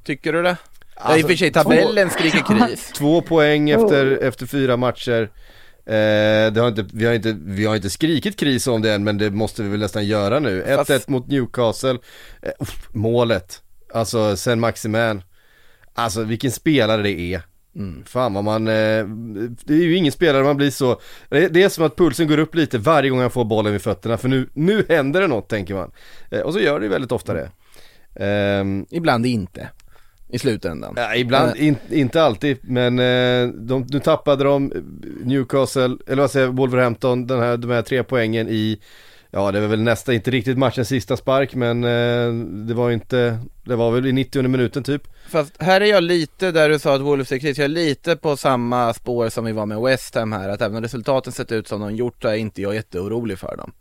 tycker 0.04 0.34
du 0.34 0.42
det? 0.42 0.58
Alltså, 0.96 1.20
i 1.20 1.24
och 1.24 1.28
för 1.28 1.36
sig 1.36 1.52
tabellen 1.52 2.10
två, 2.10 2.18
skriker 2.18 2.68
kris. 2.68 2.92
Två 2.96 3.22
poäng 3.22 3.70
efter, 3.70 4.18
oh. 4.18 4.28
efter 4.28 4.46
fyra 4.46 4.78
matcher. 4.78 5.22
Eh, 5.86 6.54
det 6.54 6.58
har 6.58 6.68
inte, 6.68 6.86
vi, 6.94 7.06
har 7.06 7.14
inte, 7.14 7.38
vi 7.46 7.66
har 7.66 7.76
inte 7.76 7.90
skrikit 7.90 8.40
kris 8.40 8.68
om 8.68 8.82
det 8.82 8.94
än 8.94 9.04
men 9.04 9.18
det 9.18 9.32
måste 9.32 9.64
vi 9.64 9.70
väl 9.70 9.80
nästan 9.80 10.06
göra 10.06 10.40
nu. 10.40 10.64
1-1 10.64 10.86
Fast... 10.86 11.10
mot 11.10 11.28
Newcastle. 11.28 11.98
Eh, 12.42 12.52
uff, 12.60 12.90
målet. 12.92 13.62
Alltså 13.94 14.38
sen 14.38 14.60
Maximan. 14.60 15.24
Alltså 15.94 16.24
vilken 16.24 16.52
spelare 16.52 17.02
det 17.02 17.34
är. 17.34 17.42
Mm. 17.76 18.04
Fan 18.06 18.34
vad 18.34 18.44
man, 18.44 18.68
eh, 18.68 19.06
det 19.66 19.74
är 19.74 19.84
ju 19.84 19.96
ingen 19.96 20.12
spelare 20.12 20.44
man 20.44 20.58
blir 20.58 20.70
så, 20.70 21.00
det 21.30 21.64
är 21.64 21.70
som 21.70 21.86
att 21.86 21.96
pulsen 21.96 22.28
går 22.28 22.38
upp 22.38 22.56
lite 22.56 22.78
varje 22.78 23.10
gång 23.10 23.20
han 23.20 23.32
får 23.32 23.46
bollen 23.46 23.72
vid 23.72 23.82
fötterna 23.82 24.18
för 24.18 24.30
nu, 24.30 24.50
nu 24.54 24.86
händer 24.90 25.22
det 25.22 25.28
något 25.28 25.50
tänker 25.50 25.74
man. 25.74 25.92
Eh, 26.32 26.40
och 26.40 26.54
så 26.54 26.60
gör 26.60 26.80
det 26.80 26.86
ju 26.86 26.90
väldigt 26.90 27.12
ofta 27.12 27.34
det. 27.34 27.50
Um, 28.60 28.86
Ibland 28.90 29.26
inte 29.26 29.70
i 30.32 30.40
slutändan. 30.40 30.94
Ja, 30.98 31.16
ibland, 31.16 31.56
in, 31.56 31.76
inte 31.90 32.24
alltid, 32.24 32.58
men 32.62 33.00
eh, 33.00 33.48
de, 33.48 33.88
nu 33.90 34.00
tappade 34.00 34.44
de 34.44 34.74
Newcastle, 35.24 35.98
eller 36.08 36.22
vad 36.22 36.32
säger 36.32 36.48
Wolverhampton, 36.48 37.28
den 37.28 37.40
här, 37.40 37.58
de 37.58 37.72
här 37.72 37.82
tre 37.82 38.04
poängen 38.04 38.48
i, 38.50 38.80
ja 39.32 39.52
det 39.52 39.60
var 39.60 39.68
väl 39.68 39.82
nästan, 39.82 40.16
inte 40.16 40.32
riktigt 40.32 40.58
matchens 40.58 40.88
sista 40.88 41.18
spark, 41.18 41.56
men 41.56 41.84
eh, 41.84 42.34
det 42.68 42.74
var 42.74 42.92
inte, 42.92 43.40
det 43.64 43.76
var 43.76 43.92
väl 43.92 44.06
i 44.06 44.12
90 44.12 44.48
minuten 44.48 44.84
typ. 44.84 45.04
Fast 45.30 45.62
här 45.62 45.82
är 45.82 45.86
jag 45.86 46.04
lite 46.04 46.52
där 46.52 46.70
du 46.70 46.80
sa 46.80 46.96
att 46.96 47.02
Wolves 47.02 47.32
är 47.32 47.38
kris, 47.38 47.58
jag 47.58 47.66
är 47.66 47.70
lite 47.70 48.16
på 48.16 48.38
samma 48.38 48.94
spår 48.94 49.30
som 49.30 49.46
vi 49.46 49.52
var 49.52 49.66
med 49.66 49.82
West 49.82 50.16
Ham 50.16 50.32
här, 50.32 50.50
att 50.50 50.62
även 50.62 50.78
om 50.78 50.84
resultaten 50.84 51.34
sett 51.34 51.52
ut 51.52 51.68
som 51.68 51.82
de 51.82 51.96
gjort 51.96 52.22
så 52.22 52.28
är 52.28 52.36
inte 52.36 52.62
jag 52.62 52.76
jätteorolig 52.76 53.40
för 53.40 53.58
dem. 53.58 53.72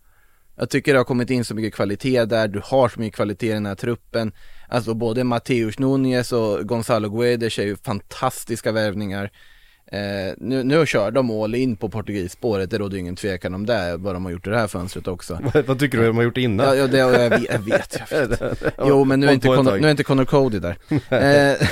Jag 0.57 0.71
tycker 0.71 0.93
det 0.93 0.99
har 0.99 1.05
kommit 1.05 1.31
in 1.31 1.45
så 1.45 1.55
mycket 1.55 1.75
kvalitet 1.75 2.25
där, 2.25 2.49
du 2.49 2.61
har 2.65 2.89
så 2.89 3.01
mycket 3.01 3.17
kvalitet 3.17 3.51
i 3.51 3.53
den 3.53 3.67
här 3.67 3.75
truppen. 3.75 4.33
Alltså 4.69 4.95
både 4.95 5.25
Mateus 5.25 5.79
Nunez 5.79 6.33
och 6.33 6.69
Gonzalo 6.69 7.09
Guedes 7.09 7.59
är 7.59 7.63
ju 7.63 7.77
fantastiska 7.77 8.73
värvningar. 8.73 9.31
Eh, 9.93 10.35
nu, 10.37 10.65
nu 10.65 10.87
kör 10.87 11.11
de 11.11 11.31
all 11.31 11.55
in 11.55 11.77
på 11.77 11.89
portugisspåret, 11.89 12.71
det 12.71 12.79
råder 12.79 12.99
ingen 12.99 13.17
tvekan 13.17 13.55
om 13.55 13.67
det, 13.67 13.97
vad 13.97 14.15
de 14.15 14.25
har 14.25 14.33
gjort 14.33 14.47
i 14.47 14.51
det 14.51 14.59
här 14.59 14.67
fönstret 14.67 15.09
också. 15.09 15.39
vad 15.67 15.79
tycker 15.79 15.99
du 15.99 16.07
de 16.07 16.17
har 16.17 16.23
gjort 16.23 16.37
innan? 16.37 16.67
Ja, 16.67 16.75
ja 16.75 16.87
det, 16.87 16.99
jag, 16.99 17.11
vet, 17.11 17.51
jag 17.51 17.59
vet, 17.59 18.01
jag 18.11 18.29
vet. 18.29 18.63
Jo 18.87 19.05
men 19.05 19.21
nu 19.21 19.27
är, 19.29 19.33
inte 19.33 19.49
Conor, 19.49 19.79
nu 19.79 19.87
är 19.87 19.91
inte 19.91 20.05
Connor 20.05 20.25
Cody 20.25 20.59
där. 20.59 20.77
eh, 21.51 21.69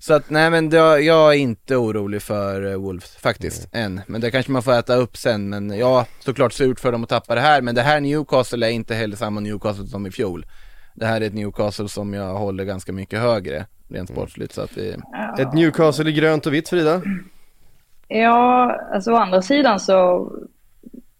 så 0.00 0.14
att 0.14 0.30
nej 0.30 0.50
men 0.50 0.70
det, 0.70 0.76
jag 1.00 1.34
är 1.34 1.38
inte 1.38 1.76
orolig 1.76 2.22
för 2.22 2.62
uh, 2.64 2.76
Wolves 2.76 3.16
faktiskt, 3.16 3.68
mm. 3.74 3.84
än. 3.84 4.00
Men 4.06 4.20
det 4.20 4.30
kanske 4.30 4.52
man 4.52 4.62
får 4.62 4.72
äta 4.72 4.94
upp 4.94 5.16
sen, 5.16 5.48
men 5.48 5.78
ja, 5.78 6.06
såklart 6.18 6.52
surt 6.52 6.80
för 6.80 6.92
dem 6.92 7.02
att 7.02 7.08
tappa 7.08 7.34
det 7.34 7.40
här, 7.40 7.62
men 7.62 7.74
det 7.74 7.82
här 7.82 8.00
Newcastle 8.00 8.66
är 8.66 8.70
inte 8.70 8.94
heller 8.94 9.16
samma 9.16 9.40
Newcastle 9.40 9.86
som 9.86 10.06
i 10.06 10.10
fjol. 10.10 10.46
Det 10.94 11.06
här 11.06 11.20
är 11.20 11.26
ett 11.26 11.34
Newcastle 11.34 11.88
som 11.88 12.14
jag 12.14 12.34
håller 12.34 12.64
ganska 12.64 12.92
mycket 12.92 13.20
högre, 13.20 13.66
rent 13.88 14.10
sportsligt 14.10 14.52
så 14.52 14.60
att 14.60 14.76
vi... 14.76 14.96
Ett 15.38 15.52
Newcastle 15.52 16.10
i 16.10 16.12
grönt 16.12 16.46
och 16.46 16.54
vitt 16.54 16.68
Frida? 16.68 17.02
Ja, 18.08 18.72
alltså 18.92 19.12
å 19.12 19.16
andra 19.16 19.42
sidan 19.42 19.80
så 19.80 20.30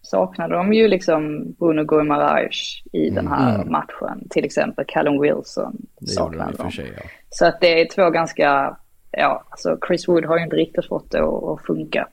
saknade 0.01 0.55
de 0.55 0.73
ju 0.73 0.87
liksom 0.87 1.51
Bruno 1.59 1.83
Guimaraes 1.83 2.81
i 2.91 3.09
mm. 3.09 3.15
den 3.15 3.27
här 3.27 3.55
mm. 3.55 3.71
matchen. 3.71 4.27
Till 4.29 4.45
exempel 4.45 4.85
Callum 4.87 5.21
Wilson 5.21 5.77
det 5.99 6.07
saknade 6.07 6.53
de. 6.57 6.71
Sig, 6.71 6.93
ja. 6.97 7.03
Så 7.29 7.45
att 7.45 7.61
det 7.61 7.81
är 7.81 7.87
två 7.87 8.09
ganska, 8.09 8.77
ja, 9.11 9.43
alltså 9.49 9.77
Chris 9.87 10.07
Wood 10.07 10.25
har 10.25 10.37
ju 10.37 10.43
inte 10.43 10.55
riktigt 10.55 10.87
fått 10.87 11.11
det 11.11 11.23
att, 11.23 11.43
att 11.43 11.65
funka 11.65 12.07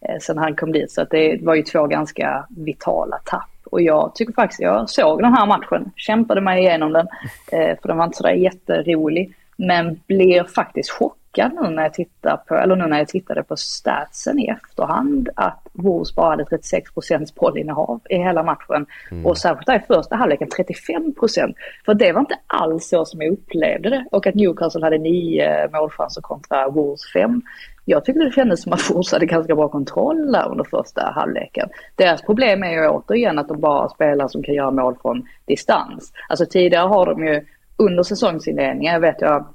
eh, 0.00 0.18
sen 0.20 0.38
han 0.38 0.56
kom 0.56 0.72
dit. 0.72 0.90
Så 0.90 1.02
att 1.02 1.10
det 1.10 1.38
var 1.42 1.54
ju 1.54 1.62
två 1.62 1.86
ganska 1.86 2.46
vitala 2.50 3.18
tapp. 3.24 3.48
Och 3.64 3.82
jag 3.82 4.14
tycker 4.14 4.32
faktiskt, 4.32 4.60
jag 4.60 4.90
såg 4.90 5.22
den 5.22 5.34
här 5.34 5.46
matchen, 5.46 5.90
kämpade 5.96 6.40
mig 6.40 6.62
igenom 6.62 6.92
den, 6.92 7.06
eh, 7.52 7.78
för 7.80 7.88
den 7.88 7.96
var 7.96 8.04
inte 8.04 8.16
sådär 8.16 8.32
jätterolig. 8.32 9.34
Men 9.56 10.00
blir 10.06 10.44
faktiskt 10.44 10.90
chockad 10.90 11.21
chockad 11.32 11.52
nu 11.62 11.70
när 11.70 11.82
jag 11.82 11.94
tittar 11.94 12.36
på, 12.36 12.54
eller 12.54 12.76
nu 12.76 12.86
när 12.86 12.98
jag 12.98 13.08
tittade 13.08 13.42
på 13.42 13.56
statsen 13.56 14.38
i 14.38 14.46
efterhand 14.46 15.28
att 15.36 15.66
Wolves 15.72 16.14
bara 16.14 16.30
hade 16.30 16.44
36 16.44 16.94
procents 16.94 17.34
bollinnehav 17.34 18.00
i 18.10 18.16
hela 18.16 18.42
matchen. 18.42 18.86
Mm. 19.10 19.26
Och 19.26 19.38
särskilt 19.38 19.66
där 19.66 19.76
i 19.76 19.94
första 19.94 20.16
halvleken 20.16 20.48
35 20.48 21.14
procent. 21.14 21.56
För 21.84 21.94
det 21.94 22.12
var 22.12 22.20
inte 22.20 22.38
alls 22.46 22.88
så 22.88 23.04
som 23.04 23.22
jag 23.22 23.32
upplevde 23.32 23.90
det. 23.90 24.04
Och 24.10 24.26
att 24.26 24.34
Newcastle 24.34 24.84
hade 24.84 24.98
nio 24.98 25.68
målchanser 25.72 26.20
kontra 26.20 26.68
Wolves 26.68 27.12
fem. 27.12 27.42
Jag 27.84 28.04
tyckte 28.04 28.24
det 28.24 28.32
kändes 28.32 28.62
som 28.62 28.72
att 28.72 28.90
Wolves 28.90 29.12
hade 29.12 29.26
ganska 29.26 29.54
bra 29.54 29.68
kontroll 29.68 30.32
där 30.32 30.48
under 30.50 30.64
första 30.64 31.12
halvleken. 31.14 31.68
Deras 31.96 32.22
problem 32.22 32.62
är 32.62 32.72
ju 32.72 32.88
återigen 32.88 33.38
att 33.38 33.48
de 33.48 33.60
bara 33.60 33.88
spelar 33.88 34.28
som 34.28 34.42
kan 34.42 34.54
göra 34.54 34.70
mål 34.70 34.96
från 35.02 35.26
distans. 35.44 36.12
Alltså 36.28 36.46
tidigare 36.46 36.88
har 36.88 37.06
de 37.06 37.26
ju 37.26 37.46
under 37.76 38.02
säsongsinledningen, 38.02 38.92
jag 38.92 39.00
vet 39.00 39.20
jag 39.20 39.46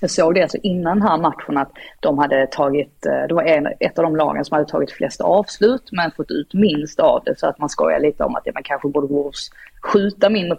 jag 0.00 0.10
såg 0.10 0.34
det 0.34 0.42
alltså 0.42 0.58
innan 0.62 1.02
här 1.02 1.18
matchen 1.18 1.58
att 1.58 1.72
de 2.00 2.18
hade 2.18 2.46
tagit, 2.46 3.06
eh, 3.06 3.28
det 3.28 3.34
var 3.34 3.42
en, 3.42 3.68
ett 3.80 3.98
av 3.98 4.04
de 4.04 4.16
lagen 4.16 4.44
som 4.44 4.54
hade 4.54 4.68
tagit 4.68 4.92
flest 4.92 5.20
avslut 5.20 5.88
men 5.92 6.10
fått 6.10 6.30
ut 6.30 6.54
minst 6.54 7.00
av 7.00 7.22
det. 7.24 7.38
Så 7.38 7.46
att 7.46 7.58
man 7.58 7.68
skojar 7.68 8.00
lite 8.00 8.24
om 8.24 8.34
att 8.34 8.42
ja, 8.44 8.52
man 8.54 8.62
kanske 8.62 8.88
borde 8.88 9.06
Wolves 9.06 9.50
skjuta 9.82 10.30
mindre 10.30 10.56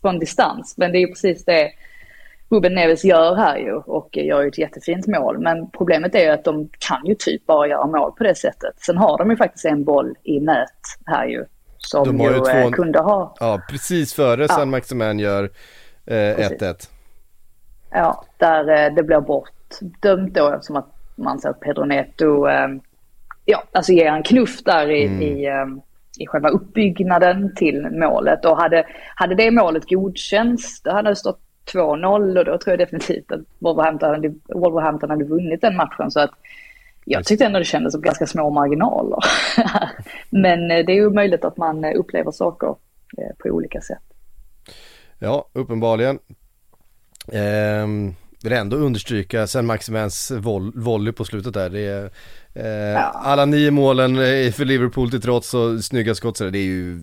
på 0.00 0.08
en 0.08 0.18
distans. 0.18 0.74
Men 0.76 0.92
det 0.92 0.98
är 0.98 1.00
ju 1.00 1.08
precis 1.08 1.44
det 1.44 1.70
Ruben 2.48 2.74
Neves 2.74 3.04
gör 3.04 3.34
här 3.34 3.58
ju 3.58 3.72
och 3.72 4.16
gör 4.16 4.42
ju 4.42 4.48
ett 4.48 4.58
jättefint 4.58 5.06
mål. 5.06 5.38
Men 5.38 5.70
problemet 5.70 6.14
är 6.14 6.20
ju 6.20 6.28
att 6.28 6.44
de 6.44 6.68
kan 6.78 7.06
ju 7.06 7.14
typ 7.14 7.46
bara 7.46 7.68
göra 7.68 7.86
mål 7.86 8.12
på 8.12 8.24
det 8.24 8.34
sättet. 8.34 8.74
Sen 8.76 8.96
har 8.96 9.18
de 9.18 9.30
ju 9.30 9.36
faktiskt 9.36 9.64
en 9.64 9.84
boll 9.84 10.14
i 10.22 10.40
nät 10.40 10.68
här 11.06 11.26
ju. 11.26 11.44
Som 11.78 12.04
de 12.04 12.20
har 12.20 12.30
ju, 12.30 12.36
ju 12.36 12.40
två... 12.40 12.50
Eh, 12.50 12.70
kunde 12.70 12.98
ha. 12.98 13.34
Ja, 13.40 13.60
precis 13.70 14.14
före 14.14 14.42
ja. 14.42 14.48
San 14.48 14.70
Maximan 14.70 15.18
gör 15.18 15.50
1-1. 16.06 16.62
Eh, 16.62 16.74
ja, 17.90 18.24
där 18.36 18.68
eh, 18.68 18.94
det 18.94 19.02
blir 19.02 19.20
bortdömt 19.20 20.34
då 20.34 20.48
eftersom 20.48 20.76
att 20.76 20.92
man 21.14 21.38
ser 21.38 21.48
att 21.48 21.60
Pedro 21.60 21.84
Neto, 21.84 22.48
eh, 22.48 22.68
ja, 23.44 23.62
alltså 23.72 23.92
ger 23.92 24.06
en 24.06 24.22
knuff 24.22 24.64
där 24.64 24.90
i, 24.90 25.06
mm. 25.06 25.22
i, 25.22 25.46
eh, 25.46 25.66
i 26.18 26.26
själva 26.26 26.48
uppbyggnaden 26.48 27.54
till 27.54 27.88
målet. 27.90 28.44
Och 28.44 28.56
hade, 28.56 28.86
hade 29.14 29.34
det 29.34 29.50
målet 29.50 29.88
godkänts, 29.88 30.82
då 30.82 30.90
hade 30.90 31.08
det 31.08 31.16
stått 31.16 31.40
2-0 31.72 32.38
och 32.38 32.44
då 32.44 32.58
tror 32.58 32.72
jag 32.72 32.78
definitivt 32.78 33.32
att 33.32 33.40
Wolverhampton 33.58 34.10
hade, 34.10 34.34
Wolverhampton 34.48 35.10
hade 35.10 35.24
vunnit 35.24 35.60
den 35.60 35.76
matchen. 35.76 36.10
Så 36.10 36.20
att 36.20 36.30
jag 37.04 37.24
tyckte 37.24 37.44
ändå 37.44 37.58
det 37.58 37.64
kändes 37.64 37.92
som 37.92 38.02
ganska 38.02 38.26
små 38.26 38.50
marginaler. 38.50 39.18
Men 40.30 40.68
det 40.68 40.92
är 40.92 40.94
ju 40.94 41.10
möjligt 41.10 41.44
att 41.44 41.56
man 41.56 41.84
upplever 41.84 42.30
saker 42.30 42.74
på 43.38 43.48
olika 43.48 43.80
sätt. 43.80 44.02
Ja, 45.18 45.48
uppenbarligen. 45.52 46.18
Ehm, 47.32 48.14
vill 48.42 48.52
ändå 48.52 48.76
understryka 48.76 49.46
sen 49.46 49.66
Maximens 49.66 50.30
voll, 50.30 50.72
volley 50.74 51.12
på 51.12 51.24
slutet 51.24 51.54
där. 51.54 51.70
Det 51.70 51.80
är, 51.80 52.10
eh, 52.54 52.92
ja. 52.92 53.20
Alla 53.24 53.44
nio 53.44 53.70
målen 53.70 54.16
för 54.52 54.64
Liverpool 54.64 55.10
till 55.10 55.20
trots 55.20 55.54
och 55.54 55.84
snygga 55.84 56.14
skott 56.14 56.36
så 56.36 56.50
det 56.50 56.58
är 56.58 56.62
ju 56.62 57.00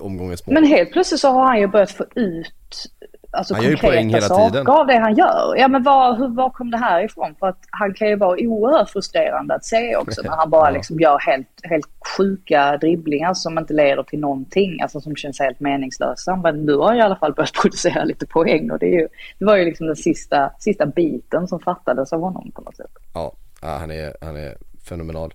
omgångens 0.00 0.46
mål. 0.46 0.54
Men 0.54 0.64
helt 0.64 0.92
plötsligt 0.92 1.20
så 1.20 1.28
har 1.28 1.46
han 1.46 1.60
ju 1.60 1.66
börjat 1.66 1.90
få 1.90 2.04
ut 2.14 2.86
alltså, 3.30 3.54
han 3.54 3.76
konkreta 3.76 4.20
saker 4.20 4.50
tiden. 4.50 4.66
av 4.66 4.86
det 4.86 4.98
han 4.98 5.14
gör. 5.14 5.56
Ja 5.56 5.68
men 5.68 5.82
var, 5.82 6.16
hur, 6.16 6.28
var 6.28 6.50
kom 6.50 6.70
det 6.70 6.76
här 6.76 7.04
ifrån? 7.04 7.34
För 7.38 7.46
att 7.46 7.58
han 7.70 7.94
kan 7.94 8.08
ju 8.08 8.16
vara 8.16 8.38
oerhört 8.40 8.90
frustrerande 8.90 9.54
att 9.54 9.64
se 9.64 9.96
också 9.96 10.22
när 10.22 10.30
han 10.30 10.50
bara 10.50 10.66
ja. 10.70 10.76
liksom 10.76 11.00
gör 11.00 11.18
helt, 11.18 11.48
helt 11.62 11.88
sjuka 12.16 12.76
dribblingar 12.76 13.34
som 13.34 13.58
inte 13.58 13.72
leder 13.74 14.02
till 14.02 14.20
någonting, 14.20 14.82
alltså 14.82 15.00
som 15.00 15.16
känns 15.16 15.40
helt 15.40 15.60
meningslösa. 15.60 16.36
Men 16.36 16.66
nu 16.66 16.76
har 16.76 16.88
han 16.88 16.96
i 16.96 17.00
alla 17.00 17.16
fall 17.16 17.34
börjat 17.34 17.52
producera 17.62 18.04
lite 18.04 18.26
poäng 18.26 18.70
och 18.70 18.78
det, 18.78 18.86
ju, 18.86 19.08
det 19.38 19.44
var 19.44 19.56
ju 19.56 19.64
liksom 19.64 19.86
den 19.86 19.96
sista, 19.96 20.50
sista 20.58 20.86
biten 20.86 21.48
som 21.48 21.60
fattades 21.60 22.12
av 22.12 22.20
honom 22.20 22.50
på 22.54 22.62
något 22.62 22.76
sätt. 22.76 22.92
Ja, 23.14 23.32
han 23.60 23.90
är, 23.90 24.16
han 24.20 24.36
är 24.36 24.56
fenomenal. 24.88 25.34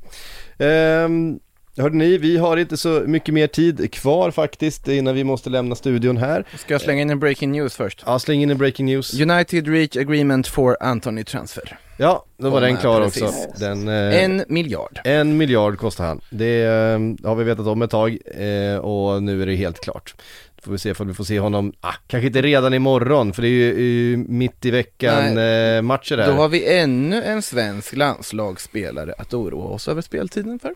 Um... 0.59 1.39
Hörde 1.77 1.95
ni, 1.95 2.17
vi 2.17 2.37
har 2.37 2.57
inte 2.57 2.77
så 2.77 2.89
mycket 2.89 3.33
mer 3.33 3.47
tid 3.47 3.93
kvar 3.93 4.31
faktiskt 4.31 4.87
innan 4.87 5.15
vi 5.15 5.23
måste 5.23 5.49
lämna 5.49 5.75
studion 5.75 6.17
här. 6.17 6.45
Ska 6.57 6.73
jag 6.73 6.81
slänga 6.81 7.01
in 7.01 7.09
en 7.09 7.19
breaking 7.19 7.51
news 7.51 7.75
först? 7.75 8.03
Ja, 8.05 8.19
släng 8.19 8.43
in 8.43 8.49
en 8.49 8.57
breaking 8.57 8.85
news. 8.85 9.21
United 9.21 9.67
reach 9.67 9.97
agreement 9.97 10.47
for 10.47 10.77
Anthony 10.79 11.23
transfer. 11.23 11.77
Ja, 11.97 12.25
då 12.37 12.49
var 12.49 12.61
den 12.61 12.77
klar 12.77 13.01
precis. 13.01 13.23
också. 13.23 13.47
Den, 13.59 13.87
eh, 13.87 14.23
en 14.23 14.43
miljard. 14.47 14.99
En 15.03 15.37
miljard 15.37 15.77
kostar 15.77 16.05
han. 16.05 16.21
Det 16.29 16.63
eh, 16.63 17.27
har 17.29 17.35
vi 17.35 17.43
vetat 17.43 17.67
om 17.67 17.81
ett 17.81 17.91
tag 17.91 18.17
eh, 18.25 18.77
och 18.77 19.23
nu 19.23 19.41
är 19.41 19.45
det 19.45 19.55
helt 19.55 19.79
klart. 19.79 20.15
Får 20.63 20.71
vi 20.71 20.77
se 20.77 20.93
om 20.99 21.07
vi 21.07 21.13
får 21.13 21.23
se 21.23 21.39
honom, 21.39 21.73
ah, 21.81 21.93
kanske 22.07 22.27
inte 22.27 22.41
redan 22.41 22.73
imorgon 22.73 23.33
för 23.33 23.41
det 23.41 23.47
är 23.47 23.49
ju, 23.49 23.81
ju 23.81 24.17
mitt 24.17 24.65
i 24.65 24.71
veckan 24.71 25.37
eh, 25.37 25.81
matcher 25.81 26.17
där. 26.17 26.27
Då 26.27 26.33
har 26.33 26.49
vi 26.49 26.77
ännu 26.77 27.23
en 27.23 27.41
svensk 27.41 27.95
landslagsspelare 27.95 29.13
att 29.17 29.33
oroa 29.33 29.65
oss 29.65 29.87
över 29.87 30.01
speltiden 30.01 30.59
för. 30.59 30.73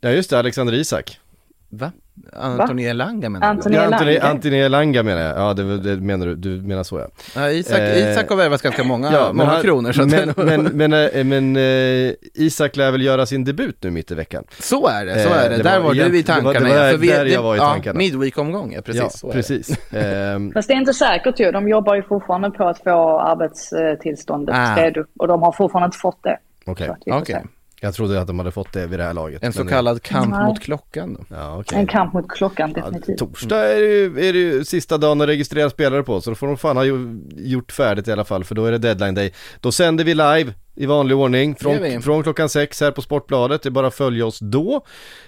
Ja 0.00 0.10
just 0.10 0.30
det, 0.30 0.38
Alexander 0.38 0.74
Isak. 0.74 1.20
Va? 1.68 1.92
Antoni 2.32 2.84
Elanga 2.84 3.28
menar 3.28 3.46
du? 3.46 3.50
Antoni 3.50 3.76
Elanga. 3.76 4.12
Ja, 4.12 4.22
Antoni 4.22 4.58
Elanga 4.58 5.02
menar 5.02 5.22
jag. 5.22 5.38
Ja, 5.38 5.54
det, 5.54 5.78
det, 5.78 5.96
menar 5.96 6.26
du, 6.26 6.34
du 6.34 6.62
menar 6.62 6.82
så 6.82 6.98
ja. 6.98 7.06
ja 7.34 7.50
Isak, 7.50 7.78
eh, 7.78 8.12
Isak 8.12 8.28
har 8.28 8.36
värvat 8.36 8.62
ganska 8.62 8.84
många, 8.84 9.12
ja, 9.12 9.32
många 9.32 9.50
han, 9.50 9.62
kronor 9.62 9.92
så 9.92 10.06
men, 10.06 10.32
men, 10.36 10.64
men, 10.64 10.90
men, 10.90 11.28
men 11.28 11.56
eh, 11.56 12.14
Isak 12.34 12.76
lär 12.76 12.90
väl 12.90 13.02
göra 13.02 13.26
sin 13.26 13.44
debut 13.44 13.82
nu 13.82 13.90
mitt 13.90 14.10
i 14.10 14.14
veckan. 14.14 14.44
Så 14.58 14.86
är 14.86 15.06
det, 15.06 15.22
så 15.22 15.28
är 15.28 15.48
det. 15.48 15.54
Eh, 15.54 15.56
det 15.56 15.62
där 15.62 15.80
var, 15.80 15.86
var 15.86 15.94
du 15.94 16.18
i 16.18 16.22
tankarna. 16.22 16.52
Det 16.52 16.60
var, 16.60 16.68
det 16.68 16.74
var 16.74 16.86
där, 16.86 16.96
vi, 16.96 17.06
där 17.06 17.26
jag 17.26 17.42
var 17.42 17.56
i 17.56 17.58
tankarna. 17.58 18.02
Ja, 18.02 18.10
midweek-omgång, 18.10 18.72
ja 18.72 18.82
precis. 18.82 19.20
Ja, 19.22 19.32
precis. 19.32 19.92
Ehm. 19.92 20.52
Fast 20.52 20.68
det 20.68 20.74
är 20.74 20.78
inte 20.78 20.94
säkert 20.94 21.40
ju. 21.40 21.50
De 21.52 21.68
jobbar 21.68 21.94
ju 21.94 22.02
fortfarande 22.02 22.50
på 22.50 22.68
att 22.68 22.78
få 22.78 23.20
arbetstillståndet 23.20 24.54
ah. 24.58 24.76
redo. 24.76 25.04
Och 25.18 25.28
de 25.28 25.42
har 25.42 25.52
fortfarande 25.52 25.86
inte 25.86 25.98
fått 25.98 26.22
det. 26.22 26.38
Okej. 26.66 26.90
Okay. 27.06 27.42
Jag 27.82 27.94
trodde 27.94 28.20
att 28.20 28.26
de 28.26 28.38
hade 28.38 28.50
fått 28.50 28.72
det 28.72 28.86
vid 28.86 28.98
det 28.98 29.04
här 29.04 29.14
laget. 29.14 29.42
En 29.42 29.52
så 29.52 29.64
kallad 29.64 30.02
kamp 30.02 30.30
Nej. 30.30 30.44
mot 30.44 30.60
klockan 30.60 31.14
då? 31.14 31.36
Ja, 31.36 31.58
okay. 31.58 31.78
En 31.78 31.86
kamp 31.86 32.12
mot 32.12 32.28
klockan 32.28 32.72
definitivt. 32.72 33.20
Ja, 33.20 33.26
torsdag 33.26 33.68
är 33.68 33.80
det, 33.80 33.86
ju, 33.86 34.28
är 34.28 34.32
det 34.32 34.38
ju 34.38 34.64
sista 34.64 34.98
dagen 34.98 35.20
att 35.20 35.28
registrera 35.28 35.70
spelare 35.70 36.02
på 36.02 36.20
så 36.20 36.30
då 36.30 36.36
får 36.36 36.46
de 36.46 36.56
fan 36.56 36.76
ha 36.76 36.84
gjort 37.36 37.72
färdigt 37.72 38.08
i 38.08 38.12
alla 38.12 38.24
fall 38.24 38.44
för 38.44 38.54
då 38.54 38.64
är 38.64 38.72
det 38.72 38.78
deadline 38.78 39.14
day. 39.14 39.32
Då 39.60 39.72
sänder 39.72 40.04
vi 40.04 40.14
live 40.14 40.54
i 40.80 40.86
vanlig 40.86 41.16
ordning 41.16 41.54
från, 41.54 42.02
från 42.02 42.22
klockan 42.22 42.48
sex 42.48 42.80
här 42.80 42.90
på 42.90 43.02
Sportbladet. 43.02 43.62
Det 43.62 43.68
är 43.68 43.70
bara 43.70 43.86
att 43.86 43.94
följa 43.94 44.26
oss 44.26 44.38
då. 44.38 44.84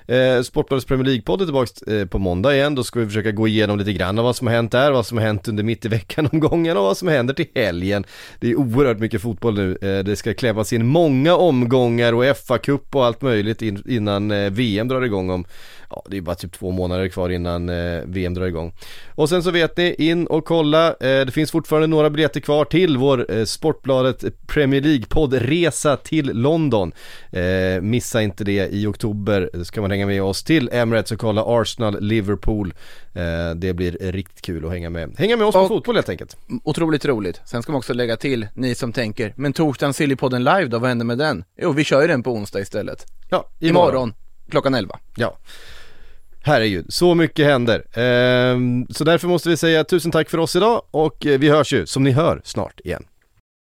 Eh, 0.06 0.42
Sportbladets 0.42 0.86
Premier 0.86 1.06
League-podd 1.06 1.40
är 1.40 1.44
tillbaka 1.44 2.00
eh, 2.00 2.06
på 2.06 2.18
måndag 2.18 2.54
igen. 2.54 2.74
Då 2.74 2.84
ska 2.84 3.00
vi 3.00 3.06
försöka 3.06 3.30
gå 3.30 3.48
igenom 3.48 3.78
lite 3.78 3.92
grann 3.92 4.18
av 4.18 4.24
vad 4.24 4.36
som 4.36 4.46
har 4.46 4.54
hänt 4.54 4.72
där, 4.72 4.90
vad 4.90 5.06
som 5.06 5.18
har 5.18 5.24
hänt 5.24 5.48
under 5.48 5.62
mitt 5.62 5.84
i 5.84 5.88
veckan-omgången 5.88 6.76
och 6.76 6.82
vad 6.82 6.96
som 6.96 7.08
händer 7.08 7.34
till 7.34 7.46
helgen. 7.54 8.04
Det 8.40 8.50
är 8.50 8.56
oerhört 8.56 8.98
mycket 8.98 9.22
fotboll 9.22 9.54
nu. 9.54 9.78
Eh, 9.82 10.04
det 10.04 10.16
ska 10.16 10.34
klämmas 10.34 10.72
in 10.72 10.86
många 10.86 11.36
omgångar 11.36 12.12
och 12.12 12.24
FA-cup 12.24 12.94
och 12.96 13.04
allt 13.04 13.22
möjligt 13.22 13.62
in, 13.62 13.82
innan 13.86 14.30
eh, 14.30 14.50
VM 14.50 14.88
drar 14.88 15.02
igång 15.02 15.30
om 15.30 15.44
ja, 15.92 16.02
det 16.10 16.16
är 16.16 16.20
bara 16.20 16.34
typ 16.34 16.52
två 16.52 16.70
månader 16.70 17.08
kvar 17.08 17.30
innan 17.30 17.68
eh, 17.68 18.00
VM 18.04 18.34
drar 18.34 18.46
igång. 18.46 18.72
Och 19.14 19.28
sen 19.28 19.42
så 19.42 19.50
vet 19.50 19.76
ni, 19.76 19.94
in 19.98 20.26
och 20.26 20.44
kolla, 20.44 20.88
eh, 20.88 21.24
det 21.26 21.32
finns 21.32 21.50
fortfarande 21.50 21.86
några 21.86 22.10
biljetter 22.10 22.40
kvar 22.40 22.64
till 22.64 22.96
vår 22.96 23.32
eh, 23.32 23.44
Sportbladet 23.44 24.46
Premier 24.46 24.80
League-poddresa 25.42 25.96
till 25.96 26.32
London. 26.32 26.92
Eh, 27.30 27.80
missa 27.80 28.22
inte 28.22 28.44
det 28.44 28.68
i 28.72 28.86
oktober, 28.86 29.64
ska 29.64 29.80
man 29.80 29.90
hänga 29.90 30.06
med 30.06 30.22
oss 30.22 30.44
till 30.44 30.68
Emirates 30.72 31.12
och 31.12 31.18
kolla 31.18 31.42
Arsenal-Liverpool. 31.44 32.74
Eh, 33.12 33.54
det 33.54 33.72
blir 33.72 34.12
riktigt 34.12 34.42
kul 34.42 34.64
att 34.64 34.70
hänga 34.70 34.90
med, 34.90 35.14
hänga 35.18 35.36
med 35.36 35.46
oss 35.46 35.54
och, 35.54 35.62
på 35.62 35.68
fotboll 35.68 35.94
helt 35.94 36.08
enkelt. 36.08 36.36
Otroligt 36.64 37.04
roligt. 37.04 37.40
Sen 37.44 37.62
ska 37.62 37.72
man 37.72 37.78
också 37.78 37.94
lägga 37.94 38.16
till, 38.16 38.46
ni 38.54 38.74
som 38.74 38.92
tänker, 38.92 39.32
men 39.36 39.52
torsdagen 39.52 39.94
Sillypodden 39.94 40.44
live 40.44 40.64
då, 40.64 40.78
vad 40.78 40.88
händer 40.88 41.04
med 41.04 41.18
den? 41.18 41.44
Jo, 41.56 41.72
vi 41.72 41.84
kör 41.84 42.02
ju 42.02 42.08
den 42.08 42.22
på 42.22 42.32
onsdag 42.32 42.60
istället. 42.60 43.06
Ja, 43.30 43.48
imorgon. 43.60 43.88
imorgon 43.88 44.14
klockan 44.50 44.74
11. 44.74 44.98
Ja. 45.16 45.38
Herregud, 46.44 46.86
så 46.88 47.14
mycket 47.14 47.46
händer. 47.46 47.98
Ehm, 47.98 48.86
så 48.90 49.04
därför 49.04 49.28
måste 49.28 49.48
vi 49.48 49.56
säga 49.56 49.84
tusen 49.84 50.10
tack 50.10 50.30
för 50.30 50.38
oss 50.38 50.56
idag 50.56 50.82
och 50.90 51.26
eh, 51.26 51.38
vi 51.38 51.48
hörs 51.48 51.72
ju, 51.72 51.86
som 51.86 52.04
ni 52.04 52.10
hör, 52.10 52.40
snart 52.44 52.80
igen. 52.80 53.04